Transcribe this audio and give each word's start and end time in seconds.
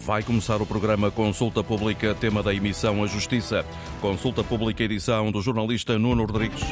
Vai 0.00 0.22
começar 0.22 0.62
o 0.62 0.66
programa 0.66 1.10
Consulta 1.10 1.62
Pública, 1.62 2.14
tema 2.14 2.42
da 2.42 2.54
emissão 2.54 3.02
A 3.02 3.06
Justiça. 3.06 3.64
Consulta 4.00 4.42
Pública, 4.44 4.82
edição 4.82 5.30
do 5.30 5.42
jornalista 5.42 5.98
Nuno 5.98 6.24
Rodrigues. 6.24 6.62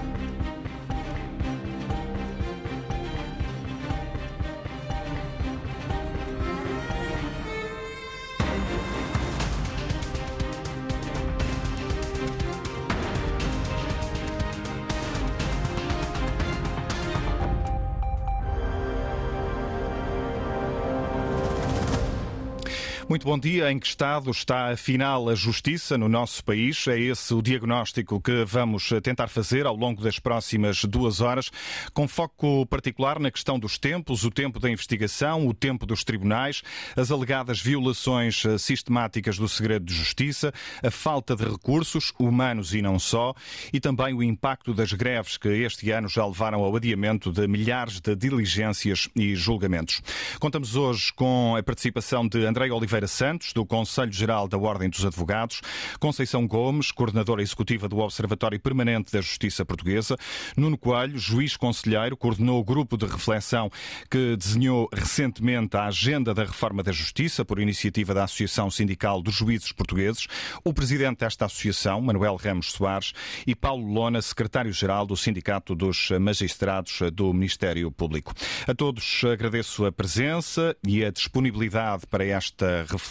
Bom 23.26 23.36
dia. 23.36 23.72
Em 23.72 23.78
que 23.80 23.88
estado 23.88 24.30
está 24.30 24.70
afinal 24.70 25.28
a 25.28 25.34
justiça 25.34 25.98
no 25.98 26.08
nosso 26.08 26.44
país? 26.44 26.86
É 26.86 26.96
esse 26.96 27.34
o 27.34 27.42
diagnóstico 27.42 28.20
que 28.20 28.44
vamos 28.44 28.88
tentar 29.02 29.26
fazer 29.26 29.66
ao 29.66 29.74
longo 29.74 30.00
das 30.00 30.20
próximas 30.20 30.84
duas 30.84 31.20
horas, 31.20 31.50
com 31.92 32.06
foco 32.06 32.64
particular 32.66 33.18
na 33.18 33.28
questão 33.28 33.58
dos 33.58 33.78
tempos, 33.78 34.22
o 34.22 34.30
tempo 34.30 34.60
da 34.60 34.70
investigação, 34.70 35.44
o 35.44 35.52
tempo 35.52 35.84
dos 35.84 36.04
tribunais, 36.04 36.62
as 36.96 37.10
alegadas 37.10 37.60
violações 37.60 38.44
sistemáticas 38.60 39.36
do 39.36 39.48
segredo 39.48 39.84
de 39.84 39.92
justiça, 39.92 40.52
a 40.80 40.90
falta 40.92 41.34
de 41.34 41.44
recursos, 41.44 42.12
humanos 42.20 42.74
e 42.74 42.80
não 42.80 42.96
só, 42.96 43.34
e 43.72 43.80
também 43.80 44.14
o 44.14 44.22
impacto 44.22 44.72
das 44.72 44.92
greves 44.92 45.36
que 45.36 45.48
este 45.48 45.90
ano 45.90 46.08
já 46.08 46.24
levaram 46.24 46.62
ao 46.62 46.76
adiamento 46.76 47.32
de 47.32 47.48
milhares 47.48 48.00
de 48.00 48.14
diligências 48.14 49.08
e 49.16 49.34
julgamentos. 49.34 50.00
Contamos 50.38 50.76
hoje 50.76 51.12
com 51.12 51.56
a 51.56 51.62
participação 51.64 52.28
de 52.28 52.46
André 52.46 52.70
Oliveira 52.70 53.08
Santos, 53.16 53.54
do 53.54 53.64
Conselho 53.64 54.12
Geral 54.12 54.46
da 54.46 54.58
Ordem 54.58 54.90
dos 54.90 55.04
Advogados, 55.04 55.62
Conceição 55.98 56.46
Gomes, 56.46 56.92
coordenadora 56.92 57.40
executiva 57.40 57.88
do 57.88 57.98
Observatório 57.98 58.60
Permanente 58.60 59.10
da 59.10 59.22
Justiça 59.22 59.64
Portuguesa, 59.64 60.18
Nuno 60.54 60.76
Coelho, 60.76 61.18
juiz 61.18 61.56
conselheiro, 61.56 62.14
coordenou 62.14 62.60
o 62.60 62.64
grupo 62.64 62.98
de 62.98 63.06
reflexão 63.06 63.70
que 64.10 64.36
desenhou 64.36 64.86
recentemente 64.92 65.78
a 65.78 65.86
agenda 65.86 66.34
da 66.34 66.44
reforma 66.44 66.82
da 66.82 66.92
Justiça 66.92 67.42
por 67.42 67.58
iniciativa 67.58 68.12
da 68.12 68.24
Associação 68.24 68.70
Sindical 68.70 69.22
dos 69.22 69.34
Juízes 69.34 69.72
Portugueses, 69.72 70.26
o 70.62 70.74
presidente 70.74 71.20
desta 71.20 71.46
associação, 71.46 72.02
Manuel 72.02 72.36
Ramos 72.36 72.72
Soares, 72.72 73.14
e 73.46 73.54
Paulo 73.54 73.90
Lona, 73.90 74.20
secretário-geral 74.20 75.06
do 75.06 75.16
Sindicato 75.16 75.74
dos 75.74 76.10
Magistrados 76.20 76.98
do 77.14 77.32
Ministério 77.32 77.90
Público. 77.90 78.34
A 78.66 78.74
todos 78.74 79.22
agradeço 79.24 79.86
a 79.86 79.92
presença 79.92 80.76
e 80.86 81.02
a 81.02 81.10
disponibilidade 81.10 82.06
para 82.06 82.24
esta 82.24 82.82
reflexão. 82.82 83.05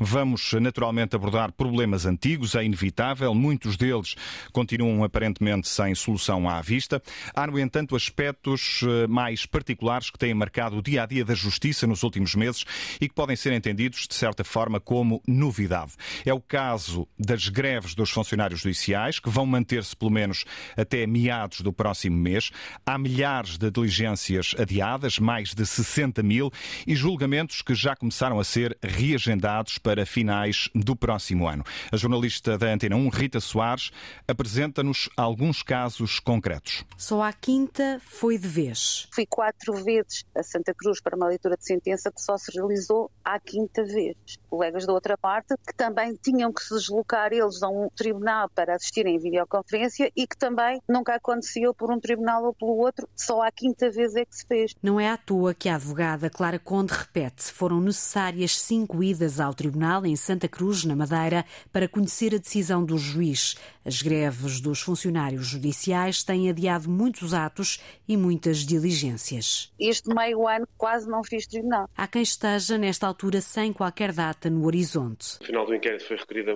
Vamos 0.00 0.52
naturalmente 0.54 1.14
abordar 1.14 1.52
problemas 1.52 2.06
antigos, 2.06 2.54
é 2.54 2.64
inevitável, 2.64 3.34
muitos 3.34 3.76
deles 3.76 4.14
continuam 4.52 5.04
aparentemente 5.04 5.68
sem 5.68 5.94
solução 5.94 6.48
à 6.48 6.60
vista. 6.60 7.02
Há, 7.34 7.46
no 7.46 7.58
entanto, 7.58 7.96
aspectos 7.96 8.80
eh, 8.82 9.06
mais 9.06 9.46
particulares 9.46 10.10
que 10.10 10.18
têm 10.18 10.34
marcado 10.34 10.78
o 10.78 10.82
dia 10.82 11.02
a 11.02 11.06
dia 11.06 11.24
da 11.24 11.34
justiça 11.34 11.86
nos 11.86 12.02
últimos 12.02 12.34
meses 12.34 12.64
e 13.00 13.08
que 13.08 13.14
podem 13.14 13.36
ser 13.36 13.52
entendidos, 13.52 14.06
de 14.08 14.14
certa 14.14 14.44
forma, 14.44 14.80
como 14.80 15.22
novidade. 15.26 15.92
É 16.24 16.32
o 16.32 16.40
caso 16.40 17.06
das 17.18 17.48
greves 17.48 17.94
dos 17.94 18.10
funcionários 18.10 18.60
judiciais, 18.60 19.18
que 19.18 19.30
vão 19.30 19.46
manter-se 19.46 19.96
pelo 19.96 20.10
menos 20.10 20.44
até 20.76 21.06
meados 21.06 21.60
do 21.60 21.72
próximo 21.72 22.16
mês. 22.16 22.50
Há 22.84 22.98
milhares 22.98 23.56
de 23.58 23.70
diligências 23.70 24.54
adiadas, 24.58 25.18
mais 25.18 25.54
de 25.54 25.64
60 25.64 26.22
mil, 26.22 26.50
e 26.86 26.94
julgamentos 26.94 27.62
que 27.62 27.74
já 27.74 27.94
começaram 27.96 28.38
a 28.38 28.44
ser 28.44 28.76
reagendados 29.04 29.78
para 29.78 30.06
finais 30.06 30.68
do 30.74 30.96
próximo 30.96 31.46
ano. 31.46 31.64
A 31.92 31.96
jornalista 31.96 32.56
da 32.56 32.68
Antena 32.68 32.96
1, 32.96 33.08
Rita 33.08 33.40
Soares, 33.40 33.90
apresenta-nos 34.26 35.08
alguns 35.16 35.62
casos 35.62 36.18
concretos. 36.18 36.84
Só 36.96 37.22
à 37.22 37.32
quinta 37.32 38.00
foi 38.04 38.38
de 38.38 38.48
vez. 38.48 39.08
Fui 39.12 39.26
quatro 39.26 39.74
vezes 39.84 40.24
a 40.34 40.42
Santa 40.42 40.72
Cruz 40.74 41.00
para 41.00 41.16
uma 41.16 41.28
leitura 41.28 41.56
de 41.56 41.64
sentença 41.64 42.10
que 42.10 42.20
só 42.20 42.38
se 42.38 42.50
realizou 42.52 43.10
à 43.24 43.38
quinta 43.38 43.84
vez. 43.84 44.16
Colegas 44.48 44.86
da 44.86 44.92
outra 44.92 45.18
parte 45.18 45.54
que 45.66 45.74
também 45.74 46.18
tinham 46.22 46.52
que 46.52 46.62
se 46.62 46.74
deslocar 46.74 47.32
eles 47.32 47.62
a 47.62 47.68
um 47.68 47.88
tribunal 47.94 48.48
para 48.48 48.74
assistirem 48.74 49.16
em 49.16 49.18
videoconferência 49.18 50.10
e 50.16 50.26
que 50.26 50.36
também 50.36 50.80
nunca 50.88 51.14
aconteceu 51.14 51.74
por 51.74 51.92
um 51.92 52.00
tribunal 52.00 52.44
ou 52.44 52.54
pelo 52.54 52.76
outro, 52.76 53.08
só 53.14 53.42
à 53.42 53.50
quinta 53.50 53.90
vez 53.90 54.14
é 54.14 54.24
que 54.24 54.36
se 54.36 54.46
fez. 54.46 54.74
Não 54.82 54.98
é 54.98 55.10
à 55.10 55.16
toa 55.16 55.54
que 55.54 55.68
a 55.68 55.74
advogada 55.74 56.30
Clara 56.30 56.58
Conde 56.58 56.92
repete, 56.92 57.52
foram 57.52 57.80
necessárias 57.80 58.58
cinco 58.60 58.83
idas 59.02 59.40
ao 59.40 59.54
tribunal 59.54 60.04
em 60.04 60.16
Santa 60.16 60.48
Cruz, 60.48 60.84
na 60.84 60.94
Madeira, 60.94 61.44
para 61.72 61.88
conhecer 61.88 62.34
a 62.34 62.38
decisão 62.38 62.84
do 62.84 62.98
juiz. 62.98 63.56
As 63.84 64.02
greves 64.02 64.60
dos 64.60 64.80
funcionários 64.80 65.46
judiciais 65.46 66.22
têm 66.22 66.48
adiado 66.50 66.88
muitos 66.88 67.32
atos 67.34 67.80
e 68.08 68.16
muitas 68.16 68.58
diligências. 68.58 69.72
Este 69.78 70.14
meio 70.14 70.46
ano 70.46 70.66
quase 70.76 71.08
não 71.08 71.22
fiz 71.22 71.46
tribunal. 71.46 71.88
Há 71.96 72.06
quem 72.06 72.22
esteja, 72.22 72.76
nesta 72.78 73.06
altura, 73.06 73.40
sem 73.40 73.72
qualquer 73.72 74.12
data 74.12 74.50
no 74.50 74.64
horizonte. 74.66 75.38
No 75.40 75.46
final 75.46 75.66
do 75.66 75.74
inquérito 75.74 76.06
foi 76.06 76.16
requerida 76.16 76.52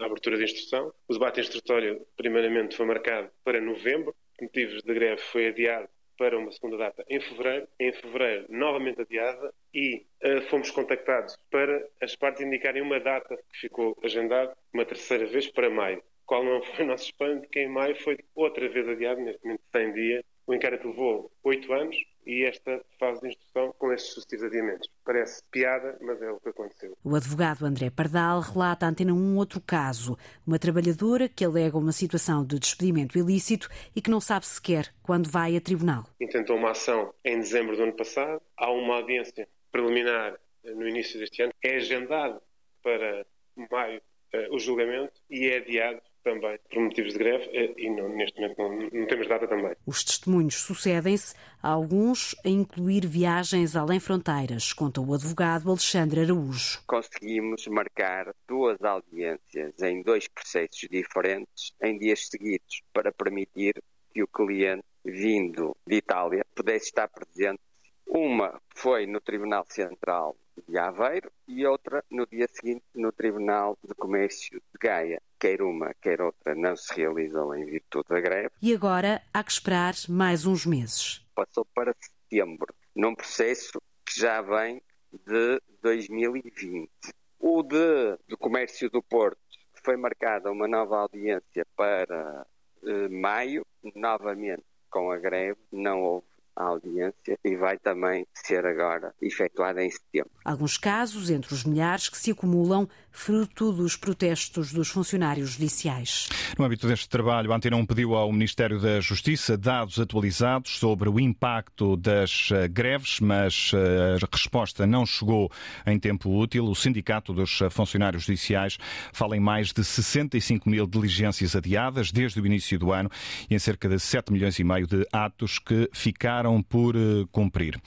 a 0.00 0.06
abertura 0.06 0.36
de 0.36 0.44
instrução. 0.44 0.92
O 1.08 1.12
debate 1.12 1.40
instrutório, 1.40 2.00
primeiramente, 2.16 2.76
foi 2.76 2.86
marcado 2.86 3.28
para 3.44 3.60
novembro. 3.60 4.14
Por 4.38 4.44
motivos 4.44 4.82
de 4.82 4.94
greve, 4.94 5.20
foi 5.32 5.48
adiado 5.48 5.88
para 6.16 6.38
uma 6.38 6.50
segunda 6.52 6.76
data 6.76 7.04
em 7.08 7.20
fevereiro. 7.20 7.68
Em 7.78 7.92
fevereiro, 7.92 8.46
novamente 8.48 9.00
adiada 9.00 9.52
e 9.72 10.04
uh, 10.24 10.42
fomos 10.48 10.70
contactados 10.70 11.36
para 11.50 11.86
as 12.00 12.16
partes 12.16 12.42
indicarem 12.42 12.82
uma 12.82 13.00
data 13.00 13.36
que 13.52 13.60
ficou 13.60 13.96
agendada, 14.02 14.56
uma 14.72 14.84
terceira 14.84 15.26
vez 15.26 15.46
para 15.48 15.70
maio 15.70 16.02
qual 16.26 16.44
não 16.44 16.60
foi 16.60 16.84
o 16.84 16.88
nosso 16.88 17.04
espanto, 17.04 17.48
que 17.48 17.60
em 17.60 17.68
maio 17.68 17.94
foi 18.02 18.18
outra 18.34 18.68
vez 18.68 18.86
adiado, 18.88 19.20
neste 19.20 19.42
momento 19.44 19.62
100 19.70 19.92
dias. 19.92 20.24
O 20.46 20.54
inquérito 20.54 20.88
levou 20.88 21.30
8 21.44 21.72
anos 21.72 21.96
e 22.26 22.44
esta 22.44 22.84
fase 22.98 23.20
de 23.20 23.28
instrução 23.28 23.72
com 23.78 23.92
estes 23.92 24.12
sucessivos 24.12 24.46
adiamentos. 24.46 24.90
Parece 25.04 25.42
piada, 25.50 25.96
mas 26.00 26.20
é 26.20 26.30
o 26.30 26.40
que 26.40 26.48
aconteceu. 26.48 26.96
O 27.04 27.14
advogado 27.14 27.64
André 27.64 27.88
Pardal 27.88 28.40
relata 28.40 28.84
à 28.84 28.88
Antena 28.88 29.12
um 29.12 29.36
outro 29.36 29.60
caso. 29.60 30.18
Uma 30.46 30.58
trabalhadora 30.58 31.28
que 31.28 31.44
alega 31.44 31.78
uma 31.78 31.92
situação 31.92 32.44
de 32.44 32.58
despedimento 32.58 33.16
ilícito 33.16 33.68
e 33.94 34.02
que 34.02 34.10
não 34.10 34.20
sabe 34.20 34.46
sequer 34.46 34.92
quando 35.02 35.30
vai 35.30 35.56
a 35.56 35.60
tribunal. 35.60 36.04
Intentou 36.20 36.56
uma 36.56 36.72
ação 36.72 37.14
em 37.24 37.38
dezembro 37.38 37.76
do 37.76 37.84
ano 37.84 37.96
passado. 37.96 38.42
Há 38.56 38.70
uma 38.72 38.96
audiência 38.96 39.48
preliminar 39.70 40.36
no 40.64 40.88
início 40.88 41.18
deste 41.20 41.42
ano. 41.42 41.52
É 41.62 41.76
agendado 41.76 42.40
para 42.82 43.24
maio 43.70 44.00
uh, 44.34 44.54
o 44.54 44.58
julgamento 44.58 45.20
e 45.30 45.46
é 45.46 45.58
adiado 45.58 46.00
também 46.26 46.58
por 46.68 46.82
motivos 46.82 47.12
de 47.12 47.18
greve 47.20 47.44
eh, 47.52 47.72
e 47.78 47.88
não, 47.88 48.08
neste 48.08 48.40
momento 48.40 48.58
não, 48.58 49.00
não, 49.00 49.06
temos 49.06 49.28
data 49.28 49.46
também. 49.46 49.76
Os 49.86 50.02
testemunhos 50.02 50.56
sucedem-se, 50.56 51.36
alguns 51.62 52.34
a 52.44 52.48
incluir 52.48 53.06
viagens 53.06 53.76
além 53.76 54.00
fronteiras, 54.00 54.72
conta 54.72 55.00
o 55.00 55.14
advogado 55.14 55.70
Alexandre 55.70 56.22
Araújo. 56.22 56.82
Conseguimos 56.84 57.64
marcar 57.68 58.34
duas 58.48 58.82
audiências 58.82 59.80
em 59.80 60.02
dois 60.02 60.26
processos 60.26 60.88
diferentes 60.90 61.72
em 61.80 61.96
dias 61.96 62.26
seguidos 62.26 62.82
para 62.92 63.12
permitir 63.12 63.74
que 64.12 64.20
o 64.20 64.26
cliente 64.26 64.82
vindo 65.04 65.76
de 65.86 65.96
Itália 65.96 66.44
pudesse 66.56 66.86
estar 66.86 67.08
presente. 67.08 67.60
Uma 68.04 68.60
foi 68.74 69.06
no 69.06 69.20
Tribunal 69.20 69.64
Central 69.68 70.36
de 70.68 70.78
Aveiro 70.78 71.30
e 71.46 71.66
outra 71.66 72.04
no 72.10 72.26
dia 72.26 72.46
seguinte 72.48 72.84
no 72.94 73.12
Tribunal 73.12 73.78
de 73.82 73.94
Comércio 73.94 74.60
de 74.60 74.78
Gaia. 74.80 75.20
Quer 75.38 75.62
uma, 75.62 75.94
quer 75.94 76.20
outra 76.20 76.54
não 76.54 76.76
se 76.76 76.94
realizam 76.94 77.54
em 77.54 77.64
virtude 77.64 78.08
da 78.08 78.20
greve. 78.20 78.50
E 78.60 78.74
agora 78.74 79.22
há 79.32 79.42
que 79.42 79.52
esperar 79.52 79.94
mais 80.08 80.46
uns 80.46 80.64
meses. 80.64 81.24
Passou 81.34 81.64
para 81.74 81.94
setembro, 82.00 82.74
num 82.94 83.14
processo 83.14 83.80
que 84.04 84.20
já 84.20 84.40
vem 84.40 84.82
de 85.12 85.60
2020. 85.82 86.90
O 87.38 87.62
de, 87.62 88.18
do 88.28 88.36
Comércio 88.38 88.90
do 88.90 89.02
Porto 89.02 89.38
foi 89.84 89.96
marcada 89.96 90.50
uma 90.50 90.66
nova 90.66 90.98
audiência 90.98 91.66
para 91.76 92.46
eh, 92.84 93.08
maio, 93.08 93.64
novamente 93.94 94.64
com 94.90 95.10
a 95.10 95.18
greve, 95.18 95.58
não 95.70 96.02
houve 96.02 96.26
a 96.56 96.64
audiência 96.64 97.38
e 97.44 97.56
vai 97.56 97.78
também 97.78 98.26
ser 98.32 98.64
agora 98.66 99.14
efetuada 99.20 99.84
em 99.84 99.90
setembro. 99.90 100.30
Alguns 100.44 100.78
casos 100.78 101.30
entre 101.30 101.52
os 101.52 101.64
milhares 101.64 102.08
que 102.08 102.16
se 102.16 102.30
acumulam 102.30 102.88
fruto 103.16 103.72
dos 103.72 103.96
protestos 103.96 104.72
dos 104.72 104.88
funcionários 104.88 105.52
judiciais. 105.52 106.28
No 106.56 106.64
âmbito 106.64 106.86
deste 106.86 107.08
trabalho, 107.08 107.50
a 107.50 107.56
Antena 107.56 107.76
1 107.76 107.86
pediu 107.86 108.14
ao 108.14 108.30
Ministério 108.30 108.78
da 108.78 109.00
Justiça 109.00 109.56
dados 109.56 109.98
atualizados 109.98 110.78
sobre 110.78 111.08
o 111.08 111.18
impacto 111.18 111.96
das 111.96 112.50
eh, 112.52 112.68
greves, 112.68 113.18
mas 113.18 113.72
eh, 113.74 114.18
a 114.22 114.28
resposta 114.30 114.86
não 114.86 115.06
chegou 115.06 115.50
em 115.86 115.98
tempo 115.98 116.30
útil. 116.30 116.66
O 116.66 116.74
Sindicato 116.74 117.32
dos 117.32 117.58
Funcionários 117.70 118.24
Judiciais 118.24 118.76
fala 119.12 119.34
em 119.34 119.40
mais 119.40 119.72
de 119.72 119.82
65 119.82 120.68
mil 120.68 120.86
diligências 120.86 121.56
adiadas 121.56 122.12
desde 122.12 122.38
o 122.38 122.46
início 122.46 122.78
do 122.78 122.92
ano 122.92 123.10
e 123.48 123.54
em 123.54 123.58
cerca 123.58 123.88
de 123.88 123.98
7 123.98 124.30
milhões 124.30 124.58
e 124.58 124.64
meio 124.64 124.86
de 124.86 125.06
atos 125.10 125.58
que 125.58 125.88
ficaram 125.92 126.62
por 126.62 126.94
cumprir. 127.32 127.80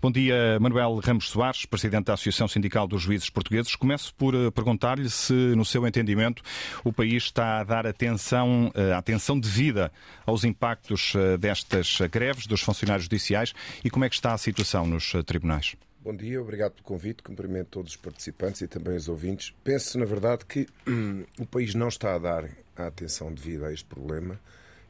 Bom 0.00 0.12
dia, 0.12 0.58
Manuel 0.60 1.00
Ramos 1.02 1.30
Soares, 1.30 1.64
presidente 1.64 2.04
da 2.04 2.14
Associação 2.14 2.46
Sindical 2.46 2.86
dos 2.86 3.02
Juízes 3.02 3.30
Portugueses. 3.30 3.74
Começo 3.74 4.14
por 4.14 4.52
perguntar-lhe 4.74 5.08
se, 5.08 5.32
no 5.32 5.64
seu 5.64 5.86
entendimento, 5.86 6.42
o 6.82 6.92
país 6.92 7.24
está 7.24 7.60
a 7.60 7.64
dar 7.64 7.86
atenção, 7.86 8.72
atenção 8.96 9.38
devida 9.38 9.92
aos 10.26 10.44
impactos 10.44 11.14
destas 11.38 11.98
greves 12.10 12.46
dos 12.46 12.60
funcionários 12.60 13.04
judiciais 13.04 13.54
e 13.84 13.90
como 13.90 14.04
é 14.04 14.08
que 14.08 14.14
está 14.14 14.34
a 14.34 14.38
situação 14.38 14.86
nos 14.86 15.12
tribunais. 15.24 15.76
Bom 16.04 16.14
dia, 16.14 16.40
obrigado 16.40 16.72
pelo 16.72 16.84
convite, 16.84 17.22
cumprimento 17.22 17.68
todos 17.70 17.92
os 17.92 17.96
participantes 17.96 18.60
e 18.60 18.68
também 18.68 18.94
os 18.94 19.08
ouvintes. 19.08 19.54
Penso, 19.64 19.98
na 19.98 20.04
verdade, 20.04 20.44
que 20.44 20.66
hum, 20.86 21.24
o 21.40 21.46
país 21.46 21.74
não 21.74 21.88
está 21.88 22.14
a 22.14 22.18
dar 22.18 22.50
a 22.76 22.86
atenção 22.86 23.32
devida 23.32 23.68
a 23.68 23.72
este 23.72 23.86
problema 23.86 24.38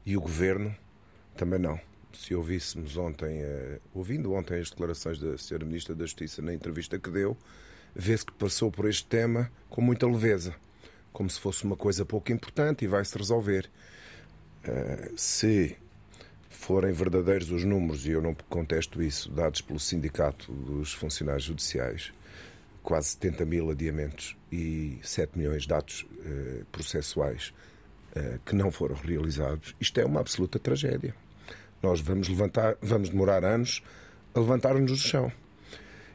e 0.05 0.17
o 0.17 0.21
governo 0.21 0.75
também 1.37 1.61
não. 1.61 1.79
Se 2.13 2.35
ouvíssemos 2.35 2.97
ontem, 2.97 3.45
uh, 3.45 3.81
ouvindo 3.93 4.33
ontem 4.33 4.59
as 4.59 4.71
declarações 4.71 5.19
da 5.21 5.35
Sra. 5.35 5.65
Ministra 5.65 5.95
da 5.95 6.05
Justiça 6.05 6.43
na 6.43 6.53
entrevista 6.53 6.99
que 6.99 7.11
deu, 7.11 7.37
vê-se 7.95 8.27
que 8.27 8.33
passou 8.33 8.71
por 8.71 8.89
este 8.89 9.07
tema 9.07 9.51
com 9.69 9.81
muita 9.81 10.07
leveza, 10.07 10.55
como 11.13 11.29
se 11.31 11.41
fosse 11.41 11.65
uma 11.65 11.77
coisa 11.77 12.05
pouco 12.05 12.33
importante 12.33 12.85
e 12.85 12.89
vai-se 12.89 13.17
resolver. 13.17 13.71
Uh, 14.67 15.13
se 15.17 15.77
forem 16.49 16.93
verdadeiros 16.93 17.51
os 17.51 17.65
números, 17.65 18.07
e 18.07 18.13
eu 18.13 18.23
não 18.23 18.35
contesto 18.49 19.03
isso, 19.03 19.31
dados 19.31 19.61
pelo 19.61 19.79
Sindicato 19.79 20.51
dos 20.51 20.95
Funcionários 20.95 21.45
Judiciais, 21.45 22.13
quase 22.83 23.09
70 23.09 23.45
mil 23.45 23.71
adiamentos 23.71 24.37
e 24.51 24.99
7 25.03 25.37
milhões 25.37 25.67
de 25.67 25.75
atos 25.75 26.07
eh, 26.25 26.63
processuais 26.71 27.53
eh, 28.15 28.39
que 28.45 28.55
não 28.55 28.71
foram 28.71 28.95
realizados, 28.95 29.75
isto 29.81 29.99
é 30.01 30.05
uma 30.05 30.21
absoluta 30.21 30.59
tragédia. 30.59 31.15
Nós 31.83 32.01
vamos 32.01 32.29
levantar, 32.29 32.77
vamos 32.81 33.11
demorar 33.11 33.45
anos 33.45 33.83
a 34.35 34.41
levantar-nos 34.41 34.91
do 34.91 34.97
chão. 34.97 35.33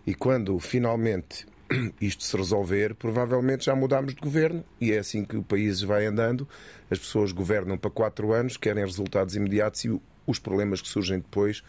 E 0.06 0.16
quando 0.16 0.58
finalmente 0.60 1.46
isto 2.02 2.24
se 2.24 2.36
resolver, 2.36 2.96
provavelmente 2.96 3.66
já 3.66 3.76
mudámos 3.76 4.14
de 4.14 4.22
governo 4.22 4.64
e 4.80 4.92
é 4.92 5.00
assim 5.00 5.24
que 5.24 5.38
o 5.38 5.44
país 5.44 5.82
vai 5.82 6.06
andando. 6.06 6.48
As 6.90 7.00
pessoas 7.00 7.32
governam 7.32 7.78
para 7.78 7.92
quatro 7.92 8.34
anos, 8.34 8.58
querem 8.58 8.84
resultados 8.84 9.36
imediatos 9.36 9.86
e 9.86 10.02
os 10.26 10.40
problemas 10.40 10.82
que 10.82 10.88
surgem 10.88 11.20
depois, 11.20 11.64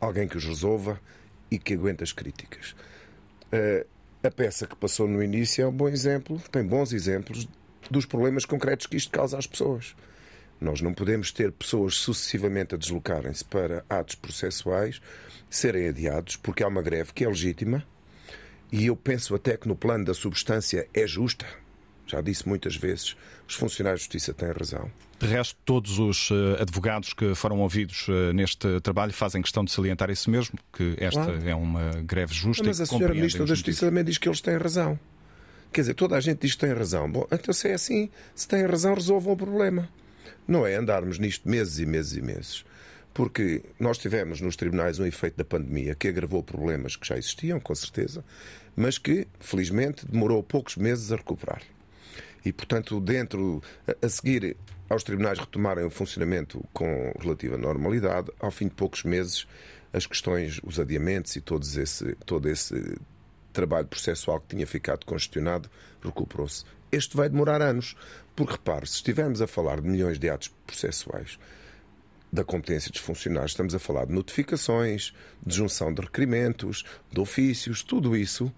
alguém 0.00 0.28
que 0.28 0.36
os 0.36 0.44
resolva 0.44 1.00
e 1.50 1.58
que 1.58 1.74
aguente 1.74 2.02
as 2.02 2.12
críticas. 2.12 2.74
Uh, 3.52 3.86
a 4.22 4.30
peça 4.30 4.66
que 4.66 4.74
passou 4.74 5.06
no 5.06 5.22
início 5.22 5.62
é 5.62 5.66
um 5.66 5.72
bom 5.72 5.88
exemplo, 5.88 6.40
tem 6.50 6.64
bons 6.64 6.92
exemplos 6.92 7.46
dos 7.90 8.06
problemas 8.06 8.46
concretos 8.46 8.86
que 8.86 8.96
isto 8.96 9.10
causa 9.10 9.38
às 9.38 9.46
pessoas. 9.46 9.94
Nós 10.60 10.80
não 10.80 10.94
podemos 10.94 11.30
ter 11.30 11.52
pessoas 11.52 11.96
sucessivamente 11.96 12.74
a 12.74 12.78
deslocarem-se 12.78 13.44
para 13.44 13.84
atos 13.88 14.14
processuais, 14.14 15.00
serem 15.50 15.88
adiados, 15.88 16.36
porque 16.36 16.62
há 16.62 16.68
uma 16.68 16.80
greve 16.80 17.12
que 17.12 17.24
é 17.24 17.28
legítima, 17.28 17.84
e 18.72 18.86
eu 18.86 18.96
penso 18.96 19.34
até 19.34 19.56
que 19.56 19.68
no 19.68 19.76
plano 19.76 20.04
da 20.04 20.14
substância 20.14 20.88
é 20.92 21.06
justa. 21.06 21.46
Já 22.06 22.20
disse 22.20 22.46
muitas 22.46 22.76
vezes, 22.76 23.16
os 23.48 23.54
funcionários 23.54 24.00
de 24.00 24.04
justiça 24.04 24.34
têm 24.34 24.50
razão. 24.52 24.90
De 25.18 25.26
resto, 25.26 25.56
todos 25.64 25.98
os 25.98 26.30
uh, 26.30 26.60
advogados 26.60 27.14
que 27.14 27.34
foram 27.34 27.60
ouvidos 27.60 28.08
uh, 28.08 28.32
neste 28.34 28.80
trabalho 28.80 29.12
fazem 29.12 29.40
questão 29.40 29.64
de 29.64 29.70
salientar 29.70 30.10
isso 30.10 30.30
mesmo, 30.30 30.58
que 30.72 30.96
esta 30.98 31.24
claro. 31.24 31.48
é 31.48 31.54
uma 31.54 31.90
greve 32.02 32.34
justa. 32.34 32.64
Mas 32.64 32.80
a 32.80 32.86
senhora 32.86 33.14
Ministra 33.14 33.46
da 33.46 33.54
Justiça 33.54 33.86
também 33.86 34.04
diz 34.04 34.18
que 34.18 34.28
eles 34.28 34.40
têm 34.40 34.56
razão. 34.56 34.98
Quer 35.72 35.80
dizer, 35.80 35.94
toda 35.94 36.16
a 36.16 36.20
gente 36.20 36.40
diz 36.40 36.52
que 36.52 36.60
tem 36.60 36.72
razão. 36.72 37.10
Bom, 37.10 37.26
então 37.32 37.54
se 37.54 37.68
é 37.68 37.74
assim, 37.74 38.10
se 38.34 38.46
têm 38.46 38.66
razão, 38.66 38.94
resolvam 38.94 39.32
o 39.32 39.36
problema. 39.36 39.88
Não 40.46 40.66
é 40.66 40.74
andarmos 40.74 41.18
nisto 41.18 41.48
meses 41.48 41.78
e 41.78 41.86
meses 41.86 42.16
e 42.16 42.20
meses. 42.20 42.64
Porque 43.14 43.62
nós 43.78 43.96
tivemos 43.96 44.40
nos 44.40 44.56
tribunais 44.56 44.98
um 44.98 45.06
efeito 45.06 45.36
da 45.36 45.44
pandemia 45.44 45.94
que 45.94 46.08
agravou 46.08 46.42
problemas 46.42 46.96
que 46.96 47.06
já 47.06 47.16
existiam, 47.16 47.60
com 47.60 47.74
certeza, 47.74 48.24
mas 48.74 48.98
que, 48.98 49.28
felizmente, 49.38 50.04
demorou 50.04 50.42
poucos 50.42 50.76
meses 50.76 51.12
a 51.12 51.16
recuperar. 51.16 51.62
E, 52.44 52.52
portanto, 52.52 53.00
dentro, 53.00 53.62
a 54.02 54.08
seguir 54.08 54.56
aos 54.90 55.04
tribunais 55.04 55.38
retomarem 55.38 55.84
o 55.84 55.90
funcionamento 55.90 56.62
com 56.72 57.12
relativa 57.20 57.56
normalidade, 57.56 58.30
ao 58.40 58.50
fim 58.50 58.66
de 58.66 58.74
poucos 58.74 59.04
meses, 59.04 59.46
as 59.92 60.06
questões, 60.06 60.60
os 60.64 60.80
adiamentos 60.80 61.36
e 61.36 61.40
todos 61.40 61.76
esse, 61.76 62.16
todo 62.26 62.48
esse 62.48 62.96
trabalho 63.52 63.86
processual 63.86 64.40
que 64.40 64.48
tinha 64.48 64.66
ficado 64.66 65.06
congestionado 65.06 65.70
recuperou-se. 66.02 66.64
Este 66.90 67.16
vai 67.16 67.28
demorar 67.28 67.62
anos, 67.62 67.96
porque 68.34 68.52
repare, 68.52 68.86
se 68.86 68.96
estivermos 68.96 69.40
a 69.40 69.46
falar 69.46 69.80
de 69.80 69.88
milhões 69.88 70.18
de 70.18 70.28
atos 70.28 70.48
processuais 70.66 71.38
da 72.34 72.44
competência 72.44 72.90
dos 72.90 73.00
funcionários, 73.00 73.52
estamos 73.52 73.74
a 73.74 73.78
falar 73.78 74.06
de 74.06 74.12
notificações, 74.12 75.14
de 75.44 75.54
junção 75.54 75.94
de 75.94 76.02
requerimentos, 76.02 76.84
de 77.10 77.20
ofícios, 77.20 77.82
tudo 77.82 78.16
isso 78.16 78.52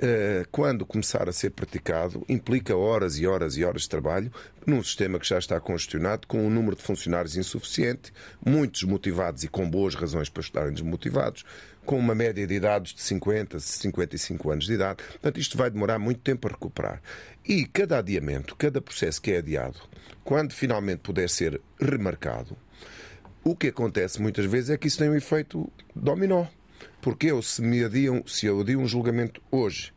eh, 0.00 0.44
quando 0.52 0.86
começar 0.86 1.28
a 1.28 1.32
ser 1.32 1.50
praticado, 1.50 2.24
implica 2.28 2.76
horas 2.76 3.18
e 3.18 3.26
horas 3.26 3.56
e 3.56 3.64
horas 3.64 3.82
de 3.82 3.88
trabalho 3.88 4.30
num 4.64 4.80
sistema 4.80 5.18
que 5.18 5.26
já 5.26 5.38
está 5.38 5.58
congestionado, 5.58 6.28
com 6.28 6.46
um 6.46 6.50
número 6.50 6.76
de 6.76 6.82
funcionários 6.82 7.36
insuficiente, 7.36 8.12
muitos 8.44 8.82
desmotivados 8.82 9.42
e 9.42 9.48
com 9.48 9.68
boas 9.68 9.96
razões 9.96 10.28
para 10.28 10.42
estarem 10.42 10.72
desmotivados, 10.72 11.44
com 11.84 11.98
uma 11.98 12.14
média 12.14 12.46
de 12.46 12.54
idades 12.54 12.94
de 12.94 13.00
50, 13.00 13.58
55 13.58 14.50
anos 14.50 14.66
de 14.66 14.74
idade. 14.74 15.02
Portanto, 15.02 15.40
isto 15.40 15.58
vai 15.58 15.68
demorar 15.68 15.98
muito 15.98 16.20
tempo 16.20 16.46
a 16.46 16.50
recuperar. 16.52 17.02
E 17.44 17.66
cada 17.66 17.98
adiamento, 17.98 18.54
cada 18.54 18.80
processo 18.80 19.20
que 19.20 19.32
é 19.32 19.38
adiado, 19.38 19.80
quando 20.22 20.52
finalmente 20.52 21.00
puder 21.00 21.28
ser 21.28 21.60
remarcado, 21.80 22.56
o 23.44 23.56
que 23.56 23.68
acontece 23.68 24.20
muitas 24.20 24.44
vezes 24.44 24.70
é 24.70 24.76
que 24.76 24.88
isso 24.88 24.98
tem 24.98 25.08
um 25.08 25.14
efeito 25.14 25.70
dominó. 25.94 26.46
Porque 27.00 27.28
eu, 27.28 27.42
se 27.42 27.62
me 27.62 27.84
adiam, 27.84 28.22
se 28.26 28.46
eu 28.46 28.60
adio 28.60 28.80
um 28.80 28.86
julgamento 28.86 29.40
hoje 29.50 29.92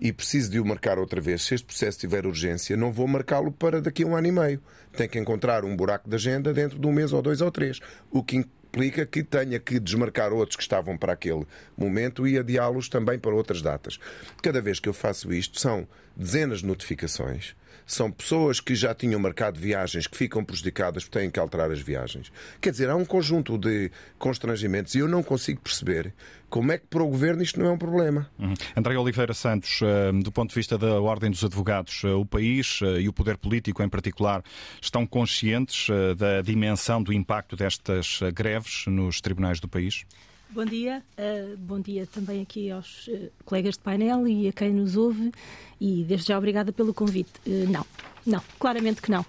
e 0.00 0.12
preciso 0.12 0.50
de 0.50 0.60
o 0.60 0.64
marcar 0.64 0.98
outra 0.98 1.20
vez, 1.20 1.42
se 1.42 1.54
este 1.54 1.66
processo 1.66 1.98
tiver 1.98 2.24
urgência, 2.24 2.76
não 2.76 2.92
vou 2.92 3.08
marcá-lo 3.08 3.50
para 3.50 3.80
daqui 3.80 4.04
a 4.04 4.06
um 4.06 4.16
ano 4.16 4.28
e 4.28 4.32
meio. 4.32 4.62
Tenho 4.92 5.10
que 5.10 5.18
encontrar 5.18 5.64
um 5.64 5.76
buraco 5.76 6.08
de 6.08 6.14
agenda 6.14 6.52
dentro 6.52 6.78
de 6.78 6.86
um 6.86 6.92
mês 6.92 7.12
ou 7.12 7.20
dois 7.20 7.40
ou 7.40 7.50
três. 7.50 7.80
O 8.10 8.22
que 8.22 8.36
implica 8.36 9.04
que 9.04 9.24
tenha 9.24 9.58
que 9.58 9.80
desmarcar 9.80 10.32
outros 10.32 10.56
que 10.56 10.62
estavam 10.62 10.96
para 10.96 11.12
aquele 11.12 11.44
momento 11.76 12.26
e 12.28 12.38
adiá-los 12.38 12.88
também 12.88 13.18
para 13.18 13.34
outras 13.34 13.60
datas. 13.60 13.98
Cada 14.42 14.60
vez 14.60 14.78
que 14.78 14.88
eu 14.88 14.94
faço 14.94 15.32
isto, 15.32 15.58
são 15.58 15.86
dezenas 16.16 16.60
de 16.60 16.66
notificações 16.66 17.56
são 17.88 18.12
pessoas 18.12 18.60
que 18.60 18.74
já 18.74 18.94
tinham 18.94 19.18
marcado 19.18 19.58
viagens 19.58 20.06
que 20.06 20.16
ficam 20.16 20.44
prejudicadas 20.44 21.04
porque 21.04 21.18
têm 21.18 21.30
que 21.30 21.40
alterar 21.40 21.72
as 21.72 21.80
viagens. 21.80 22.30
Quer 22.60 22.70
dizer, 22.70 22.90
há 22.90 22.94
um 22.94 23.04
conjunto 23.04 23.56
de 23.56 23.90
constrangimentos 24.18 24.94
e 24.94 24.98
eu 24.98 25.08
não 25.08 25.22
consigo 25.22 25.60
perceber 25.62 26.12
como 26.50 26.70
é 26.70 26.78
que 26.78 26.86
para 26.86 27.02
o 27.02 27.08
governo 27.08 27.42
isto 27.42 27.58
não 27.58 27.66
é 27.66 27.70
um 27.70 27.78
problema. 27.78 28.28
Uhum. 28.38 28.54
André 28.76 28.96
Oliveira 28.96 29.32
Santos, 29.32 29.80
eh, 29.82 30.12
do 30.22 30.30
ponto 30.30 30.50
de 30.50 30.54
vista 30.54 30.76
da 30.76 31.00
Ordem 31.00 31.30
dos 31.30 31.42
Advogados, 31.42 32.02
eh, 32.04 32.08
o 32.08 32.26
país 32.26 32.80
eh, 32.82 33.00
e 33.00 33.08
o 33.08 33.12
poder 33.12 33.38
político 33.38 33.82
em 33.82 33.88
particular 33.88 34.42
estão 34.80 35.06
conscientes 35.06 35.88
da 36.16 36.42
dimensão 36.42 37.02
do 37.02 37.12
impacto 37.12 37.56
destas 37.56 38.20
greves 38.34 38.84
nos 38.86 39.20
tribunais 39.20 39.60
do 39.60 39.68
país? 39.68 40.04
Bom 40.50 40.64
dia, 40.64 41.02
uh, 41.18 41.56
bom 41.58 41.78
dia 41.78 42.06
também 42.06 42.40
aqui 42.40 42.70
aos 42.70 43.06
uh, 43.08 43.30
colegas 43.44 43.74
de 43.74 43.80
painel 43.80 44.26
e 44.26 44.48
a 44.48 44.52
quem 44.52 44.72
nos 44.72 44.96
ouve 44.96 45.30
e 45.78 46.02
desde 46.04 46.28
já 46.28 46.38
obrigada 46.38 46.72
pelo 46.72 46.94
convite. 46.94 47.32
Uh, 47.46 47.70
não, 47.70 47.84
não, 48.24 48.42
claramente 48.58 49.02
que 49.02 49.10
não. 49.10 49.26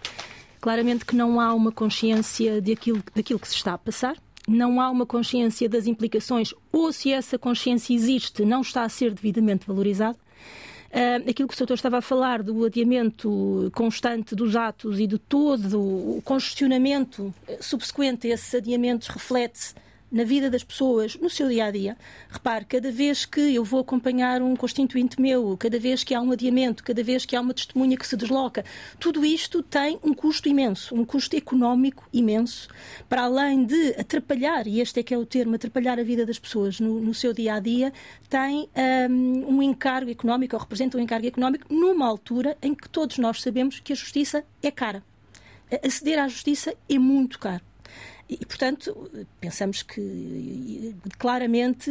Claramente 0.62 1.04
que 1.04 1.18
não 1.18 1.42
há 1.42 1.54
uma 1.54 1.74
consciência 1.74 2.62
daquilo, 2.62 3.04
daquilo 3.14 3.38
que 3.38 3.50
se 3.50 3.56
está 3.56 3.74
a 3.74 3.78
passar, 3.78 4.16
não 4.48 4.80
há 4.80 4.90
uma 4.90 5.06
consciência 5.06 5.68
das 5.68 5.88
implicações 5.88 6.54
ou 6.72 6.94
se 6.94 7.12
essa 7.12 7.38
consciência 7.38 7.94
existe, 7.94 8.46
não 8.46 8.62
está 8.62 8.84
a 8.84 8.90
ser 8.90 9.14
devidamente 9.14 9.68
valorizado. 9.68 10.18
Uh, 10.18 11.30
aquilo 11.30 11.50
que 11.50 11.54
o 11.54 11.58
Sr. 11.58 11.74
estava 11.74 11.98
a 11.98 12.02
falar 12.02 12.42
do 12.42 12.64
adiamento 12.64 13.70
constante 13.76 14.34
dos 14.34 14.56
atos 14.56 14.98
e 15.02 15.06
de 15.06 15.20
todo 15.20 15.82
o 15.82 16.22
congestionamento 16.24 17.34
subsequente 17.60 18.32
a 18.32 18.36
esses 18.36 18.56
adiamentos 18.56 19.10
reflete-se 19.10 19.76
na 20.12 20.24
vida 20.24 20.50
das 20.50 20.64
pessoas, 20.64 21.16
no 21.16 21.30
seu 21.30 21.48
dia 21.48 21.66
a 21.66 21.72
dia. 21.72 21.98
Repare, 22.30 22.66
cada 22.66 22.92
vez 22.92 23.26
que 23.26 23.54
eu 23.54 23.64
vou 23.64 23.82
acompanhar 23.82 24.42
um 24.42 24.56
constituinte 24.56 25.20
meu, 25.22 25.56
cada 25.58 25.80
vez 25.80 26.04
que 26.04 26.14
há 26.14 26.22
um 26.22 26.32
adiamento, 26.32 26.84
cada 26.84 27.04
vez 27.04 27.26
que 27.26 27.36
há 27.36 27.42
uma 27.42 27.54
testemunha 27.54 27.98
que 27.98 28.08
se 28.08 28.18
desloca, 28.18 28.64
tudo 29.00 29.24
isto 29.24 29.62
tem 29.62 30.00
um 30.04 30.14
custo 30.14 30.50
imenso, 30.50 30.96
um 30.96 31.06
custo 31.06 31.36
económico 31.36 32.08
imenso, 32.12 32.68
para 33.08 33.24
além 33.24 33.66
de 33.66 33.96
atrapalhar, 33.98 34.68
e 34.68 34.82
este 34.82 35.00
é 35.00 35.04
que 35.04 35.14
é 35.14 35.18
o 35.18 35.26
termo, 35.26 35.56
atrapalhar 35.56 36.00
a 36.00 36.04
vida 36.04 36.26
das 36.26 36.40
pessoas 36.40 36.80
no, 36.80 37.00
no 37.00 37.14
seu 37.14 37.34
dia 37.34 37.56
a 37.56 37.60
dia, 37.60 37.94
tem 38.28 38.68
um, 39.10 39.58
um 39.58 39.64
encargo 39.64 40.10
económico, 40.10 40.56
ou 40.56 40.62
representa 40.62 40.98
um 40.98 41.02
encargo 41.02 41.28
económico, 41.28 41.72
numa 41.74 42.08
altura 42.08 42.58
em 42.62 42.74
que 42.74 42.90
todos 42.90 43.18
nós 43.18 43.42
sabemos 43.42 43.80
que 43.80 43.94
a 43.94 43.96
justiça 43.96 44.44
é 44.62 44.72
cara. 44.72 45.04
Aceder 45.86 46.18
à 46.18 46.28
justiça 46.28 46.74
é 46.90 46.98
muito 46.98 47.38
caro. 47.38 47.69
E, 48.30 48.46
portanto, 48.46 49.10
pensamos 49.42 49.82
que 49.82 50.96
claramente 51.18 51.90